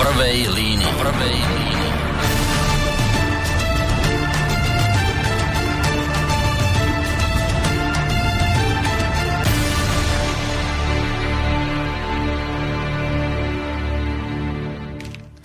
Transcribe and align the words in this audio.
prvej 0.00 0.48
línii. 0.48 0.92
Prvej 0.96 1.36
línii. 1.36 1.88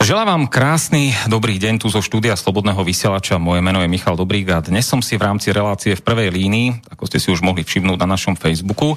Želám 0.05 0.27
vám 0.27 0.43
krásny 0.47 1.17
dobrý 1.25 1.57
deň 1.57 1.81
tu 1.81 1.89
zo 1.89 1.99
štúdia 1.99 2.37
Slobodného 2.37 2.77
vysielača. 2.85 3.41
Moje 3.41 3.59
meno 3.59 3.81
je 3.81 3.89
Michal 3.89 4.13
Dobrík 4.15 4.53
a 4.53 4.61
dnes 4.61 4.85
som 4.85 5.01
si 5.01 5.17
v 5.17 5.25
rámci 5.25 5.49
relácie 5.49 5.97
v 5.97 6.05
prvej 6.05 6.29
línii, 6.29 6.93
ako 6.93 7.03
ste 7.09 7.17
si 7.17 7.33
už 7.33 7.41
mohli 7.41 7.65
všimnúť 7.65 7.97
na 7.99 8.13
našom 8.13 8.37
Facebooku, 8.37 8.95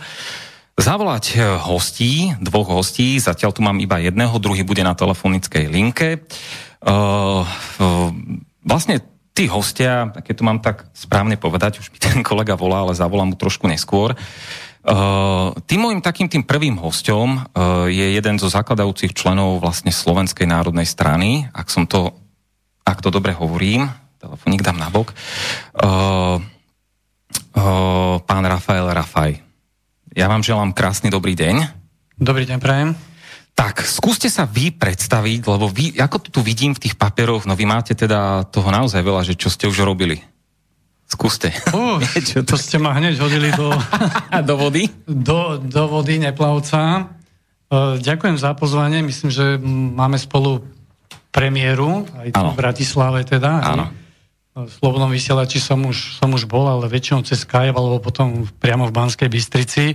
zavolať 0.78 1.24
eh, 1.34 1.42
hostí, 1.58 2.32
dvoch 2.38 2.70
hostí, 2.70 3.18
zatiaľ 3.18 3.50
tu 3.52 3.60
mám 3.60 3.76
iba 3.82 3.98
jedného, 3.98 4.32
druhý 4.38 4.62
bude 4.62 4.80
na 4.86 4.94
telefonickej 4.94 5.66
linke. 5.66 6.22
Uh, 6.78 7.42
uh, 7.82 8.14
vlastne 8.62 9.02
tí 9.34 9.50
hostia, 9.50 10.14
keď 10.14 10.34
tu 10.38 10.42
mám 10.46 10.62
tak 10.62 10.86
správne 10.94 11.34
povedať, 11.34 11.82
už 11.82 11.90
mi 11.90 11.98
ten 11.98 12.22
kolega 12.22 12.54
volá, 12.54 12.86
ale 12.86 12.94
zavolám 12.94 13.34
mu 13.34 13.36
trošku 13.36 13.66
neskôr, 13.66 14.14
Uh, 14.88 15.52
tým 15.68 15.84
môjim 15.84 16.00
takým 16.00 16.30
tým 16.32 16.46
prvým 16.48 16.78
hosťom 16.80 17.28
uh, 17.28 17.42
je 17.92 18.14
jeden 18.14 18.40
zo 18.40 18.48
zakladajúcich 18.48 19.12
členov 19.12 19.60
vlastne 19.60 19.92
Slovenskej 19.92 20.48
národnej 20.48 20.88
strany, 20.88 21.44
ak 21.52 21.68
som 21.68 21.84
to, 21.84 22.16
ak 22.86 23.04
to 23.04 23.12
dobre 23.12 23.36
hovorím, 23.36 23.90
telefoník 24.16 24.64
dám 24.64 24.80
nabok, 24.80 25.12
uh, 25.12 26.40
uh, 27.58 28.16
pán 28.22 28.44
Rafael 28.48 28.88
Rafaj. 28.88 29.47
Ja 30.18 30.26
vám 30.26 30.42
želám 30.42 30.74
krásny 30.74 31.14
dobrý 31.14 31.38
deň. 31.38 31.70
Dobrý 32.18 32.42
deň, 32.42 32.58
prajem. 32.58 32.98
Tak, 33.54 33.86
skúste 33.86 34.26
sa 34.26 34.50
vy 34.50 34.74
predstaviť, 34.74 35.46
lebo 35.46 35.70
vy, 35.70 35.94
ako 35.94 36.26
to 36.26 36.28
tu 36.34 36.40
vidím 36.42 36.74
v 36.74 36.82
tých 36.82 36.98
papieroch, 36.98 37.46
no 37.46 37.54
vy 37.54 37.62
máte 37.62 37.94
teda 37.94 38.42
toho 38.50 38.66
naozaj 38.74 38.98
veľa, 38.98 39.22
že 39.22 39.38
čo 39.38 39.46
ste 39.46 39.70
už 39.70 39.78
robili. 39.86 40.18
Skúste. 41.06 41.54
Uh, 41.70 42.02
to 42.50 42.58
ste 42.58 42.82
ma 42.82 42.98
hneď 42.98 43.14
hodili 43.22 43.54
do... 43.54 43.70
do 44.50 44.54
vody? 44.58 44.90
Do, 45.06 45.62
do 45.62 45.86
vody 45.86 46.18
neplavca. 46.18 47.14
Uh, 47.70 47.94
ďakujem 48.02 48.42
za 48.42 48.58
pozvanie. 48.58 49.06
Myslím, 49.06 49.30
že 49.30 49.54
máme 49.70 50.18
spolu 50.18 50.66
premiéru, 51.30 52.10
aj 52.18 52.34
tu 52.34 52.42
v 52.42 52.58
Bratislave 52.58 53.22
teda. 53.22 53.62
Áno. 53.62 53.86
V 54.58 54.72
Slobodnom 54.82 55.14
vysielači 55.14 55.62
som 55.62 55.78
už, 55.86 56.18
som 56.18 56.34
už 56.34 56.50
bol, 56.50 56.66
ale 56.66 56.90
väčšinou 56.90 57.22
cez 57.22 57.46
Skype, 57.46 57.78
alebo 57.78 58.02
potom 58.02 58.42
priamo 58.58 58.90
v 58.90 58.96
Banskej 58.98 59.30
Bystrici. 59.30 59.94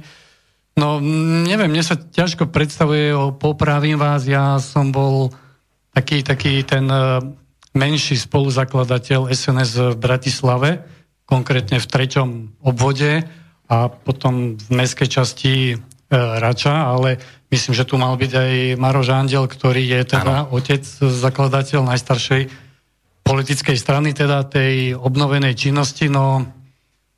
No, 0.74 0.98
neviem, 1.46 1.70
mne 1.70 1.86
sa 1.86 1.94
ťažko 1.94 2.50
predstavuje, 2.50 3.14
popravím 3.38 4.02
vás, 4.02 4.26
ja 4.26 4.58
som 4.58 4.90
bol 4.90 5.30
taký, 5.94 6.26
taký 6.26 6.66
ten 6.66 6.90
uh, 6.90 7.22
menší 7.78 8.18
spoluzakladateľ 8.18 9.30
SNS 9.30 9.94
v 9.94 9.98
Bratislave, 9.98 10.70
konkrétne 11.26 11.82
v 11.82 11.90
treťom 11.90 12.30
obvode 12.62 13.26
a 13.70 13.90
potom 13.90 14.54
v 14.54 14.70
meskej 14.70 15.10
časti 15.10 15.54
e, 15.74 15.76
Rača, 16.14 16.94
ale 16.94 17.18
myslím, 17.50 17.74
že 17.74 17.88
tu 17.88 17.96
mal 17.98 18.14
byť 18.14 18.32
aj 18.36 18.52
Maroš 18.78 19.10
Andel, 19.10 19.48
ktorý 19.50 19.82
je 19.88 20.02
teda 20.04 20.46
ano. 20.46 20.54
otec, 20.54 20.84
zakladateľ 21.02 21.82
najstaršej 21.90 22.52
politickej 23.24 23.78
strany, 23.80 24.12
teda 24.12 24.46
tej 24.46 25.00
obnovenej 25.00 25.56
činnosti. 25.58 26.12
No 26.12 26.46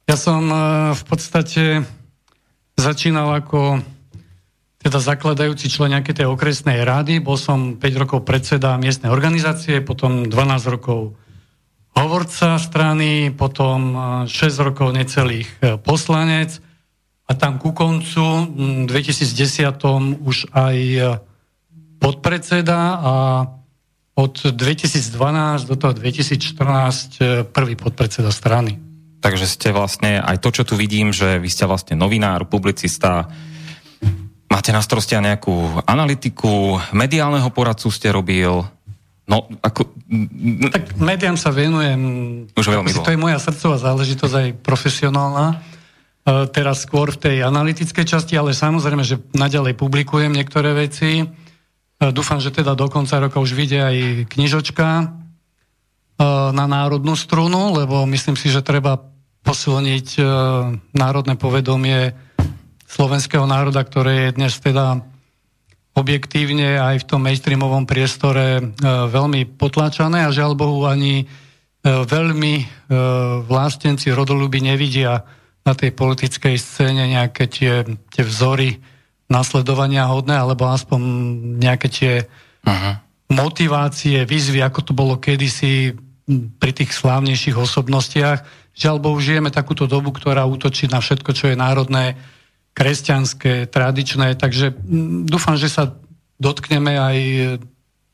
ja 0.07 0.15
som 0.15 0.47
e, 0.47 0.57
v 0.95 1.03
podstate 1.03 1.83
začínal 2.77 3.31
ako 3.39 3.81
teda 4.85 5.01
zakladajúci 5.01 5.65
člen 5.65 5.97
nejakej 5.97 6.21
tej 6.21 6.27
okresnej 6.29 6.85
rady, 6.85 7.17
bol 7.17 7.41
som 7.41 7.81
5 7.81 7.81
rokov 7.97 8.21
predseda 8.21 8.77
miestnej 8.77 9.09
organizácie, 9.09 9.81
potom 9.81 10.29
12 10.29 10.37
rokov 10.69 11.17
hovorca 11.97 12.61
strany, 12.61 13.33
potom 13.33 13.97
6 14.29 14.29
e, 14.29 14.61
rokov 14.61 14.93
necelých 14.93 15.49
e, 15.57 15.81
poslanec 15.81 16.61
a 17.25 17.33
tam 17.33 17.57
ku 17.57 17.73
koncu 17.73 18.45
2010 18.85 19.73
už 20.21 20.53
aj 20.53 20.77
e, 20.77 21.01
podpredseda 21.97 22.79
a 23.01 23.13
od 24.15 24.53
2012 24.53 25.65
do 25.65 25.75
toho 25.75 25.91
2014 25.97 27.49
prvý 27.49 27.75
podpredseda 27.75 28.29
strany. 28.29 28.84
Takže 29.25 29.49
ste 29.49 29.73
vlastne, 29.73 30.21
aj 30.21 30.37
to, 30.37 30.53
čo 30.53 30.63
tu 30.69 30.77
vidím, 30.77 31.09
že 31.09 31.41
vy 31.41 31.49
ste 31.49 31.65
vlastne 31.65 31.97
novinár, 31.97 32.45
publicista, 32.45 33.25
máte 34.45 34.69
na 34.69 34.85
starosti 34.85 35.17
nejakú 35.17 35.81
analytiku, 35.89 36.77
mediálneho 36.93 37.49
poradcu 37.49 37.89
ste 37.89 38.13
robil, 38.13 38.61
No, 39.25 39.49
ako... 39.65 39.89
Tak 40.69 41.01
médiám 41.01 41.33
sa 41.33 41.49
venujem. 41.49 41.97
Už 42.53 42.69
veľmi 42.69 42.93
To 42.93 43.09
je 43.09 43.17
moja 43.17 43.41
srdcová 43.41 43.81
záležitosť, 43.81 44.33
aj 44.37 44.49
profesionálna. 44.61 45.45
E, 45.49 45.55
teraz 46.53 46.85
skôr 46.85 47.09
v 47.09 47.21
tej 47.21 47.37
analytickej 47.41 48.05
časti, 48.05 48.37
ale 48.37 48.53
samozrejme, 48.53 49.01
že 49.01 49.17
naďalej 49.33 49.81
publikujem 49.81 50.29
niektoré 50.29 50.77
veci. 50.77 51.21
E, 51.21 51.25
dúfam, 52.13 52.37
že 52.37 52.53
teda 52.53 52.77
do 52.77 52.85
konca 52.85 53.17
roka 53.17 53.41
už 53.41 53.57
vyjde 53.57 53.79
aj 53.81 53.97
knižočka 54.29 54.87
e, 55.01 55.05
na 56.53 56.65
národnú 56.69 57.17
strunu, 57.17 57.73
lebo 57.81 58.05
myslím 58.05 58.37
si, 58.37 58.53
že 58.53 58.61
treba 58.61 59.14
posilniť 59.45 60.07
e, 60.17 60.23
národné 60.97 61.37
povedomie 61.37 62.17
slovenského 62.89 63.45
národa, 63.45 63.85
ktoré 63.85 64.29
je 64.29 64.41
dnes 64.41 64.53
teda 64.57 65.05
objektívne 65.95 66.81
aj 66.81 67.05
v 67.05 67.07
tom 67.07 67.21
mainstreamovom 67.23 67.85
priestore 67.85 68.59
e, 68.59 68.61
veľmi 68.83 69.55
potláčané 69.55 70.25
a 70.25 70.33
žiaľ 70.33 70.57
Bohu 70.57 70.89
ani 70.89 71.23
e, 71.23 71.25
veľmi 71.85 72.53
vlástenci 73.45 74.13
rodolúby 74.13 74.61
nevidia 74.61 75.25
na 75.65 75.73
tej 75.73 75.97
politickej 75.97 76.53
scéne 76.61 77.09
nejaké 77.09 77.49
tie, 77.49 77.81
tie 78.13 78.21
vzory 78.21 78.77
nasledovania 79.25 80.05
hodné, 80.05 80.37
alebo 80.37 80.69
aspoň 80.69 81.01
nejaké 81.57 81.87
tie 81.89 82.13
Aha. 82.61 83.01
motivácie, 83.33 84.21
výzvy, 84.29 84.61
ako 84.61 84.79
to 84.85 84.93
bolo 84.93 85.17
kedysi 85.17 85.97
pri 86.61 86.71
tých 86.73 86.93
slávnejších 86.93 87.57
osobnostiach. 87.57 88.64
Žiaľ 88.75 88.97
Bohu, 88.99 89.17
žijeme 89.23 89.49
takúto 89.49 89.87
dobu, 89.87 90.11
ktorá 90.11 90.43
útočí 90.43 90.91
na 90.91 90.99
všetko, 90.99 91.31
čo 91.31 91.51
je 91.51 91.55
národné, 91.55 92.19
kresťanské, 92.75 93.71
tradičné, 93.71 94.35
takže 94.35 94.75
mm, 94.75 95.31
dúfam, 95.31 95.55
že 95.55 95.71
sa 95.71 95.95
dotkneme 96.43 96.99
aj 96.99 97.17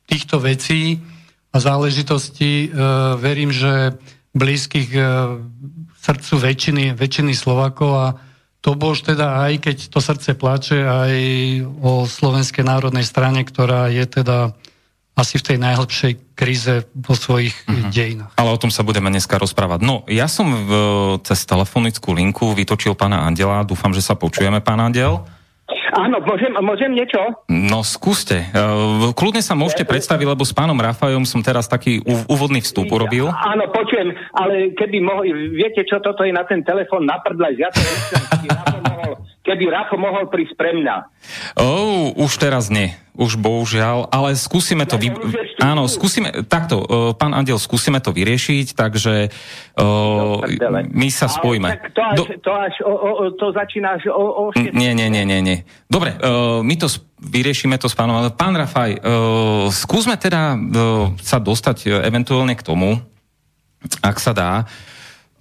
týchto 0.06 0.38
vecí 0.38 1.02
a 1.50 1.58
záležitostí. 1.58 2.70
E, 2.70 2.80
verím, 3.18 3.50
že 3.50 3.98
blízkych 4.38 4.90
e, 4.94 5.02
srdcu 5.98 6.34
väčšiny, 6.38 6.86
väčšiny 6.94 7.34
Slovakov 7.34 7.92
a 7.98 8.08
to 8.62 8.78
bož 8.78 9.02
teda 9.02 9.42
aj 9.50 9.66
keď 9.66 9.78
to 9.90 9.98
srdce 9.98 10.38
plače 10.38 10.86
aj 10.86 11.14
o 11.82 12.06
Slovenskej 12.06 12.62
národnej 12.62 13.02
strane, 13.02 13.42
ktorá 13.42 13.90
je 13.90 14.06
teda 14.06 14.54
asi 15.22 15.38
v 15.38 15.54
tej 15.54 15.58
najhlbšej 15.62 16.34
kríze 16.34 16.90
vo 16.98 17.14
svojich 17.14 17.54
uh-huh. 17.70 17.94
dejinách. 17.94 18.34
Ale 18.34 18.50
o 18.50 18.58
tom 18.58 18.74
sa 18.74 18.82
budeme 18.82 19.14
dneska 19.14 19.38
rozprávať. 19.38 19.86
No, 19.86 20.02
ja 20.10 20.26
som 20.26 20.50
v, 20.50 20.72
cez 21.22 21.46
telefonickú 21.46 22.18
linku 22.18 22.58
vytočil 22.58 22.98
pána 22.98 23.22
Andela. 23.30 23.62
Dúfam, 23.62 23.94
že 23.94 24.02
sa 24.02 24.18
počujeme, 24.18 24.58
pán 24.66 24.82
Andel. 24.82 25.22
Áno, 25.92 26.24
môžem, 26.24 26.52
môžem 26.64 26.92
niečo? 26.92 27.20
No 27.52 27.84
skúste. 27.84 28.48
Uh, 28.52 29.12
kľudne 29.12 29.44
sa 29.44 29.60
môžete 29.60 29.84
predstaviť, 29.84 30.24
lebo 30.24 30.44
s 30.44 30.56
pánom 30.56 30.76
Rafajom 30.76 31.28
som 31.28 31.44
teraz 31.44 31.68
taký 31.68 32.00
úvodný 32.32 32.64
vstup 32.64 32.92
urobil. 32.92 33.28
Áno, 33.28 33.68
počujem, 33.72 34.16
ale 34.36 34.72
keby 34.76 34.98
mohli, 35.04 35.30
viete 35.52 35.84
čo, 35.84 36.00
toto 36.00 36.24
je 36.24 36.32
na 36.32 36.48
ten 36.48 36.64
telefon 36.64 37.04
naprdlať, 37.04 37.54
ja 37.60 37.70
to 37.72 37.80
keby 39.42 39.74
Rafo 39.74 39.98
mohol 39.98 40.30
prísť 40.30 40.54
pre 40.54 40.72
mňa. 40.78 40.96
Oh, 41.58 42.14
už 42.14 42.38
teraz 42.38 42.70
nie. 42.70 42.94
Už 43.12 43.36
bohužiaľ, 43.36 44.08
ale 44.08 44.38
skúsime 44.40 44.88
to... 44.88 44.96
Vy... 44.96 45.12
Áno, 45.60 45.90
skúsime... 45.92 46.32
Takto, 46.48 46.80
uh, 46.80 47.12
pán 47.12 47.36
Andel, 47.36 47.60
skúsime 47.60 48.00
to 48.00 48.16
vyriešiť, 48.16 48.72
takže 48.72 49.34
uh, 49.82 50.40
my 50.90 51.08
sa 51.12 51.28
spojíme. 51.28 51.68
Ale 51.68 51.92
to 51.92 52.02
až, 52.02 52.16
Do... 52.16 52.24
to, 52.40 52.52
až 52.56 52.76
o, 52.88 52.94
o, 52.94 53.10
to 53.36 53.52
začína 53.52 54.00
až 54.00 54.08
o... 54.14 54.24
o 54.48 54.56
nie, 54.56 54.96
nie, 54.96 55.12
nie, 55.12 55.28
nie, 55.28 55.40
nie. 55.44 55.58
Dobre, 55.92 56.16
uh, 56.16 56.64
my 56.64 56.76
to 56.80 56.88
vyriešime 57.20 57.76
to 57.82 57.92
s 57.92 57.98
pánom, 57.98 58.16
ale 58.16 58.32
pán 58.32 58.56
Rafaj, 58.56 59.04
uh, 59.04 59.68
skúsme 59.68 60.16
teda 60.16 60.56
uh, 60.56 61.12
sa 61.20 61.42
dostať 61.44 61.78
uh, 61.90 61.92
eventuálne 62.08 62.56
k 62.56 62.64
tomu, 62.64 62.96
ak 64.00 64.18
sa 64.24 64.32
dá. 64.32 64.52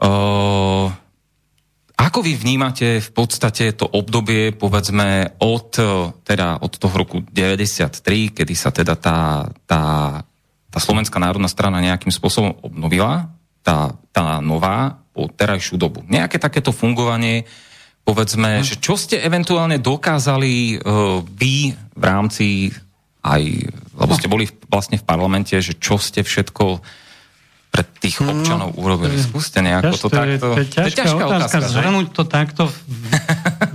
Uh, 0.00 0.88
ako 2.00 2.24
vy 2.24 2.32
vnímate 2.32 3.04
v 3.04 3.10
podstate 3.12 3.76
to 3.76 3.84
obdobie, 3.84 4.56
povedzme, 4.56 5.36
od, 5.36 5.68
e, 5.76 6.16
teda 6.24 6.64
od 6.64 6.72
toho 6.80 6.94
roku 6.96 7.20
93, 7.20 8.32
kedy 8.32 8.54
sa 8.56 8.72
teda 8.72 8.96
tá, 8.96 9.44
tá, 9.68 9.82
tá 10.72 10.78
Slovenská 10.80 11.20
národná 11.20 11.52
strana 11.52 11.84
nejakým 11.84 12.08
spôsobom 12.08 12.56
obnovila, 12.64 13.28
tá, 13.60 13.92
tá 14.16 14.40
nová, 14.40 14.96
po 15.12 15.28
terajšiu 15.28 15.76
dobu. 15.76 16.00
Nejaké 16.08 16.40
takéto 16.40 16.72
fungovanie, 16.72 17.44
povedzme, 18.06 18.62
hm. 18.62 18.64
že 18.64 18.76
čo 18.80 18.96
ste 18.96 19.20
eventuálne 19.20 19.76
dokázali 19.76 20.80
uh, 20.80 21.20
vy 21.20 21.76
v 21.76 22.02
rámci 22.02 22.72
aj, 23.20 23.42
lebo 24.00 24.12
ste 24.16 24.32
boli 24.32 24.48
vlastne 24.72 24.96
v 24.96 25.04
parlamente, 25.04 25.52
že 25.60 25.76
čo 25.76 26.00
ste 26.00 26.24
všetko 26.24 26.80
pre 27.70 27.86
tých 27.86 28.18
no, 28.20 28.34
občanov 28.34 28.74
no, 28.74 28.82
urobili? 28.82 29.14
Skúste 29.14 29.62
nejako 29.62 29.94
to, 29.94 29.98
to 30.02 30.08
takto... 30.10 30.18
To 30.18 30.26
je, 30.26 30.36
to 30.36 30.58
je 30.58 30.66
ťažká, 30.66 31.02
ťažká 31.06 31.22
otázka, 31.22 31.38
otázka 31.38 31.58
zhrnúť 31.70 32.06
to 32.10 32.22
takto 32.26 32.62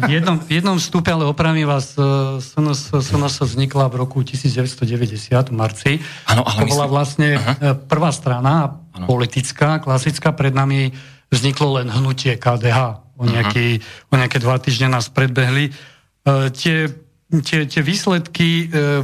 v 0.04 0.12
jednom, 0.12 0.38
v 0.44 0.52
jednom 0.60 0.76
vstupe, 0.76 1.08
ale 1.08 1.24
opravím 1.24 1.64
vás, 1.64 1.96
SNS, 2.44 2.92
SNS 2.92 3.36
vznikla 3.48 3.88
v 3.88 3.96
roku 3.96 4.20
1990 4.20 5.32
v 5.32 5.54
marci. 5.56 5.92
Ano, 6.28 6.44
ale 6.44 6.68
to 6.68 6.76
bola 6.76 6.86
vlastne 6.92 7.40
uh-huh. 7.40 7.88
prvá 7.88 8.12
strana 8.12 8.84
ano. 8.92 9.06
politická, 9.08 9.80
klasická, 9.80 10.36
pred 10.36 10.52
nami 10.52 10.92
vzniklo 11.32 11.80
len 11.80 11.88
hnutie 11.88 12.36
KDH. 12.36 13.08
O, 13.16 13.24
nejaký, 13.24 13.80
uh-huh. 13.80 14.12
o 14.12 14.14
nejaké 14.20 14.38
dva 14.44 14.60
týždne 14.60 14.92
nás 14.92 15.08
predbehli. 15.08 15.72
Uh, 16.28 16.52
tie 16.52 16.92
tie, 17.42 17.66
tie 17.66 17.82
výsledky 17.82 18.70
e, 18.70 19.02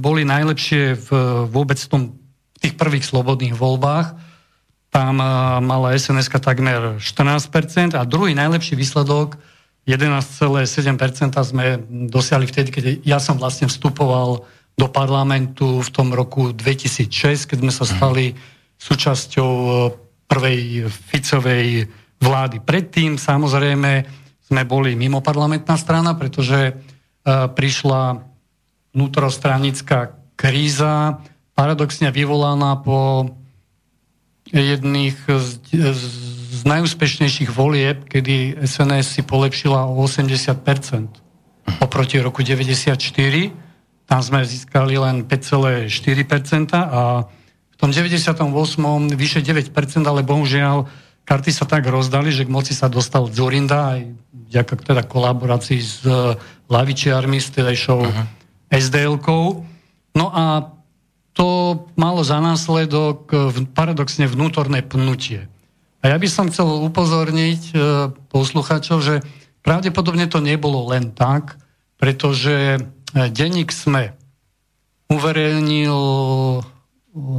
boli 0.00 0.24
najlepšie 0.24 0.96
v, 0.96 1.08
vôbec 1.52 1.76
v 1.76 1.88
tom 1.90 2.02
v 2.58 2.62
tých 2.66 2.74
prvých 2.74 3.06
slobodných 3.06 3.54
voľbách. 3.54 4.18
Tam 4.90 5.14
mala 5.62 5.94
sns 5.94 6.26
takmer 6.26 6.98
14% 6.98 7.94
a 7.94 8.02
druhý 8.02 8.34
najlepší 8.34 8.74
výsledok 8.74 9.38
11,7% 9.88 11.32
sme 11.40 11.80
dosiahli 12.12 12.44
vtedy, 12.44 12.68
keď 12.68 12.84
ja 13.08 13.16
som 13.16 13.40
vlastne 13.40 13.72
vstupoval 13.72 14.44
do 14.78 14.86
parlamentu 14.92 15.80
v 15.80 15.90
tom 15.90 16.12
roku 16.12 16.52
2006, 16.52 17.48
keď 17.48 17.58
sme 17.64 17.72
sa 17.72 17.88
mhm. 17.88 17.92
stali 17.96 18.26
súčasťou 18.78 19.50
e, 19.50 19.70
prvej 20.28 20.86
Ficovej 20.86 21.88
vlády. 22.20 22.60
Predtým 22.60 23.16
samozrejme 23.16 24.04
sme 24.44 24.62
boli 24.68 24.92
mimo 24.92 25.24
parlamentná 25.24 25.76
strana, 25.76 26.16
pretože 26.16 26.72
uh, 26.72 27.52
prišla 27.52 28.24
vnútrostranická 28.96 30.16
kríza, 30.40 31.20
paradoxne 31.58 32.14
vyvolaná 32.14 32.78
po 32.78 33.26
jedných 34.54 35.18
z, 35.26 35.58
z 36.54 36.60
najúspešnejších 36.62 37.50
volieb, 37.50 38.06
kedy 38.06 38.62
SNS 38.62 39.18
si 39.18 39.22
polepšila 39.26 39.90
o 39.90 39.98
80% 40.06 40.54
oproti 41.82 42.22
roku 42.22 42.46
94. 42.46 42.94
Tam 44.06 44.20
sme 44.22 44.46
získali 44.46 44.96
len 45.02 45.26
5,4% 45.26 45.90
a 46.78 47.26
v 47.26 47.76
tom 47.76 47.90
98. 47.90 48.38
vyše 49.18 49.42
9%, 49.42 49.68
ale 50.06 50.22
bohužiaľ 50.22 50.86
karty 51.26 51.50
sa 51.52 51.68
tak 51.68 51.84
rozdali, 51.90 52.32
že 52.32 52.46
k 52.46 52.54
moci 52.54 52.72
sa 52.72 52.88
dostal 52.88 53.28
Zurinda 53.28 53.98
aj 53.98 54.00
vďaka 54.48 54.74
teda 54.80 55.02
kolaborácii 55.04 55.80
s 55.82 56.00
lavičiarmi, 56.72 57.36
s 57.36 57.52
tedajšou 57.52 58.00
uh-huh. 58.00 58.24
SDL-kou. 58.72 59.44
No 60.16 60.26
a 60.32 60.77
to 61.38 61.86
malo 61.94 62.26
za 62.26 62.42
následok 62.42 63.30
e, 63.30 63.36
paradoxne 63.70 64.26
vnútorné 64.26 64.82
pnutie. 64.82 65.46
A 66.02 66.10
ja 66.10 66.18
by 66.18 66.26
som 66.26 66.50
chcel 66.50 66.66
upozorniť 66.66 67.62
e, 67.70 67.74
posluchačov, 68.26 68.98
že 68.98 69.22
pravdepodobne 69.62 70.26
to 70.26 70.42
nebolo 70.42 70.90
len 70.90 71.14
tak, 71.14 71.54
pretože 71.94 72.74
e, 72.74 72.78
denník 73.14 73.70
SME 73.70 74.18
uverejnil 75.14 75.98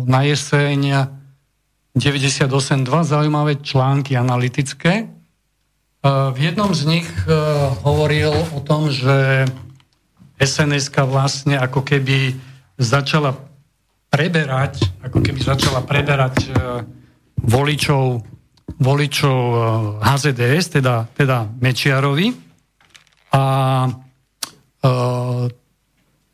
na 0.07 0.19
jeseň 0.24 1.12
98 1.94 2.50
dva 2.88 3.04
zaujímavé 3.06 3.60
články 3.62 4.18
analytické. 4.18 5.06
V 6.07 6.38
jednom 6.40 6.74
z 6.74 6.81
nich 6.90 7.07
hovoril 7.86 8.34
o 8.34 8.60
tom, 8.66 8.90
že 8.90 9.45
sns 10.42 10.90
vlastne 10.90 11.62
ako 11.62 11.86
keby 11.86 12.34
začala 12.81 13.38
preberať, 14.10 14.90
ako 15.06 15.22
keby 15.22 15.40
začala 15.40 15.86
preberať 15.86 16.36
e, 16.46 16.52
voličov, 17.46 18.26
voličov 18.82 19.40
HZDS, 20.04 20.66
e, 20.68 20.72
teda, 20.82 20.96
teda 21.14 21.38
Mečiarovi. 21.62 22.34
A 23.34 23.44
e, 23.86 23.92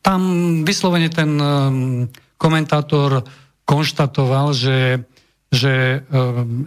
tam 0.02 0.22
vyslovene 0.64 1.12
ten 1.12 1.32
e, 1.36 1.48
komentátor 2.40 3.28
konštatoval, 3.66 4.54
že, 4.54 5.02
že 5.50 6.06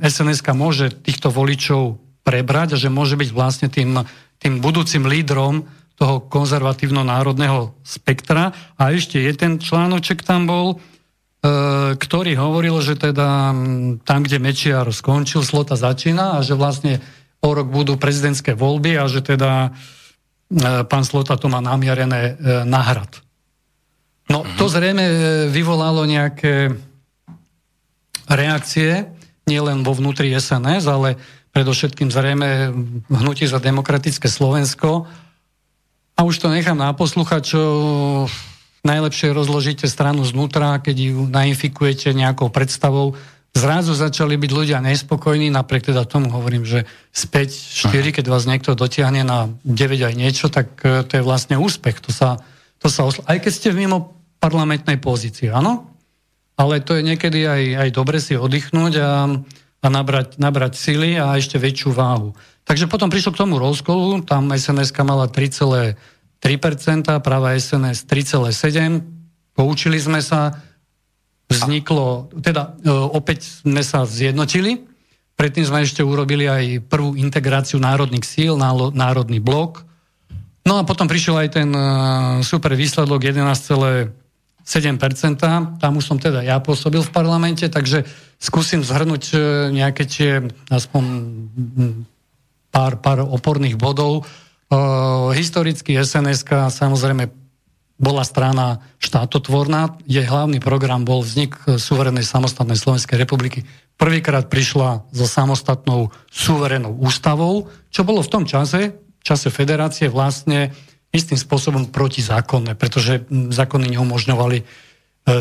sns 0.03 0.43
môže 0.51 0.91
týchto 0.91 1.31
voličov 1.31 2.03
prebrať 2.27 2.75
a 2.75 2.81
že 2.81 2.91
môže 2.91 3.15
byť 3.15 3.31
vlastne 3.31 3.71
tým, 3.71 4.03
tým 4.43 4.59
budúcim 4.59 5.07
lídrom 5.07 5.63
toho 5.95 6.27
konzervatívno-národného 6.27 7.79
spektra. 7.87 8.51
A 8.75 8.91
ešte 8.91 9.23
je 9.23 9.31
ten 9.39 9.63
článoček 9.63 10.27
tam 10.27 10.51
bol, 10.51 10.83
ktorý 11.95 12.35
hovoril, 12.35 12.83
že 12.83 12.99
teda 12.99 13.55
tam, 14.03 14.21
kde 14.27 14.43
Mečiar 14.43 14.91
skončil, 14.91 15.47
Slota 15.47 15.79
začína 15.79 16.39
a 16.39 16.43
že 16.43 16.59
vlastne 16.59 16.99
o 17.39 17.55
rok 17.55 17.71
budú 17.71 17.95
prezidentské 17.95 18.59
voľby 18.59 18.99
a 18.99 19.07
že 19.07 19.23
teda 19.23 19.71
e, 19.71 20.83
pán 20.83 21.07
Slota 21.07 21.39
to 21.39 21.47
má 21.47 21.63
namierené 21.63 22.35
e, 22.35 22.67
na 22.67 22.83
hrad. 22.83 23.23
No 24.27 24.43
to 24.59 24.67
mhm. 24.67 24.73
zrejme 24.75 25.05
vyvolalo 25.55 26.03
nejaké 26.05 26.75
reakcie, 28.29 29.09
nielen 29.49 29.87
vo 29.87 29.95
vnútri 29.97 30.35
SNS, 30.35 30.85
ale 30.91 31.17
predovšetkým 31.55 32.13
zrejme 32.13 32.75
hnutí 33.09 33.49
za 33.49 33.63
demokratické 33.63 34.29
Slovensko. 34.29 35.09
A 36.19 36.27
už 36.27 36.43
to 36.43 36.53
nechám 36.53 36.77
na 36.77 36.93
posluchačov, 36.93 38.29
najlepšie 38.87 39.35
rozložíte 39.35 39.87
stranu 39.91 40.23
znútra, 40.23 40.79
keď 40.79 40.97
ju 41.13 41.27
nainfikujete 41.27 42.15
nejakou 42.15 42.51
predstavou, 42.53 43.19
zrazu 43.57 43.97
začali 43.97 44.39
byť 44.39 44.51
ľudia 44.55 44.79
nespokojní, 44.79 45.51
napriek 45.51 45.91
teda 45.91 46.07
tomu 46.07 46.31
hovorím, 46.31 46.63
že 46.63 46.87
z 47.11 47.23
5, 47.27 47.91
4, 47.91 48.17
keď 48.21 48.25
vás 48.31 48.47
niekto 48.47 48.79
dotiahne 48.79 49.27
na 49.27 49.51
9 49.67 50.09
aj 50.09 50.15
niečo, 50.15 50.47
tak 50.53 50.79
e, 50.87 51.03
to 51.03 51.19
je 51.19 51.27
vlastne 51.27 51.59
úspech. 51.59 51.99
To 52.07 52.11
sa, 52.15 52.39
to 52.79 52.87
sa 52.87 53.09
osl- 53.09 53.25
aj 53.27 53.43
keď 53.43 53.53
ste 53.53 53.69
mimo 53.75 54.15
parlamentnej 54.39 55.03
pozície, 55.03 55.51
áno? 55.51 55.91
Ale 56.59 56.83
to 56.83 56.99
je 56.99 57.07
niekedy 57.07 57.47
aj, 57.47 57.63
aj 57.87 57.89
dobre 57.95 58.19
si 58.19 58.35
oddychnúť 58.35 58.93
a, 58.99 59.11
a 59.83 59.87
nabrať, 59.87 60.39
nabrať 60.39 60.75
sily 60.75 61.19
a 61.19 61.39
ešte 61.39 61.59
väčšiu 61.59 61.95
váhu. 61.95 62.35
Takže 62.67 62.91
potom 62.91 63.09
prišlo 63.09 63.33
k 63.33 63.41
tomu 63.47 63.57
rozkolu, 63.57 64.27
tam 64.27 64.51
sns 64.53 64.93
mala 65.01 65.31
3, 65.31 65.97
3%, 66.39 67.19
práva 67.21 67.55
SNS 67.59 68.07
3,7%. 68.07 69.03
Poučili 69.59 69.99
sme 69.99 70.23
sa, 70.23 70.55
vzniklo, 71.51 72.31
teda 72.39 72.79
e, 72.79 72.93
opäť 72.93 73.67
sme 73.67 73.83
sa 73.83 74.07
zjednotili. 74.07 74.87
Predtým 75.35 75.67
sme 75.67 75.83
ešte 75.83 76.07
urobili 76.07 76.47
aj 76.47 76.87
prvú 76.87 77.19
integráciu 77.19 77.83
národných 77.83 78.23
síl, 78.23 78.55
národný 78.95 79.43
blok. 79.43 79.83
No 80.63 80.79
a 80.79 80.87
potom 80.87 81.11
prišiel 81.11 81.43
aj 81.43 81.49
ten 81.59 81.71
e, 81.75 81.83
super 82.47 82.77
výsledok 82.79 83.19
11,7%. 83.19 84.15
Tam 85.83 85.93
už 85.99 86.05
som 86.07 86.23
teda 86.23 86.47
ja 86.47 86.63
pôsobil 86.63 87.03
v 87.03 87.11
parlamente, 87.11 87.67
takže 87.67 88.07
skúsim 88.39 88.87
zhrnúť 88.87 89.25
e, 89.35 89.37
nejaké 89.75 90.07
tie 90.07 90.47
aspoň 90.71 91.03
pár, 92.71 93.03
pár 93.03 93.27
oporných 93.27 93.75
bodov 93.75 94.23
Uh, 94.69 95.33
historicky 95.33 95.97
sns 95.97 96.45
samozrejme 96.49 97.33
bola 97.99 98.23
strana 98.23 98.79
štátotvorná. 99.03 99.99
Jej 100.07 100.29
hlavný 100.29 100.63
program 100.63 101.03
bol 101.03 101.25
vznik 101.27 101.59
suverenej 101.67 102.23
samostatnej 102.23 102.79
Slovenskej 102.79 103.19
republiky. 103.19 103.67
Prvýkrát 103.99 104.47
prišla 104.47 105.11
so 105.11 105.27
samostatnou 105.27 106.15
suverenou 106.31 106.95
ústavou, 106.95 107.67
čo 107.91 108.07
bolo 108.07 108.23
v 108.23 108.31
tom 108.31 108.45
čase, 108.47 108.95
čase 109.27 109.51
federácie 109.51 110.07
vlastne 110.07 110.71
istým 111.11 111.35
spôsobom 111.35 111.91
protizákonné, 111.91 112.79
pretože 112.79 113.27
zákony 113.33 113.99
neumožňovali 113.99 114.59
e, 114.61 114.65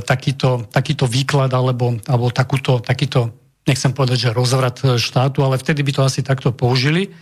takýto, 0.02 0.66
takýto 0.74 1.06
výklad 1.06 1.54
alebo, 1.54 2.00
alebo 2.10 2.34
takúto, 2.34 2.82
takýto, 2.82 3.36
nechcem 3.70 3.94
povedať, 3.94 4.32
že 4.32 4.36
rozvrat 4.36 4.98
štátu, 4.98 5.46
ale 5.46 5.62
vtedy 5.62 5.86
by 5.86 5.92
to 5.94 6.02
asi 6.02 6.26
takto 6.26 6.50
použili. 6.50 7.14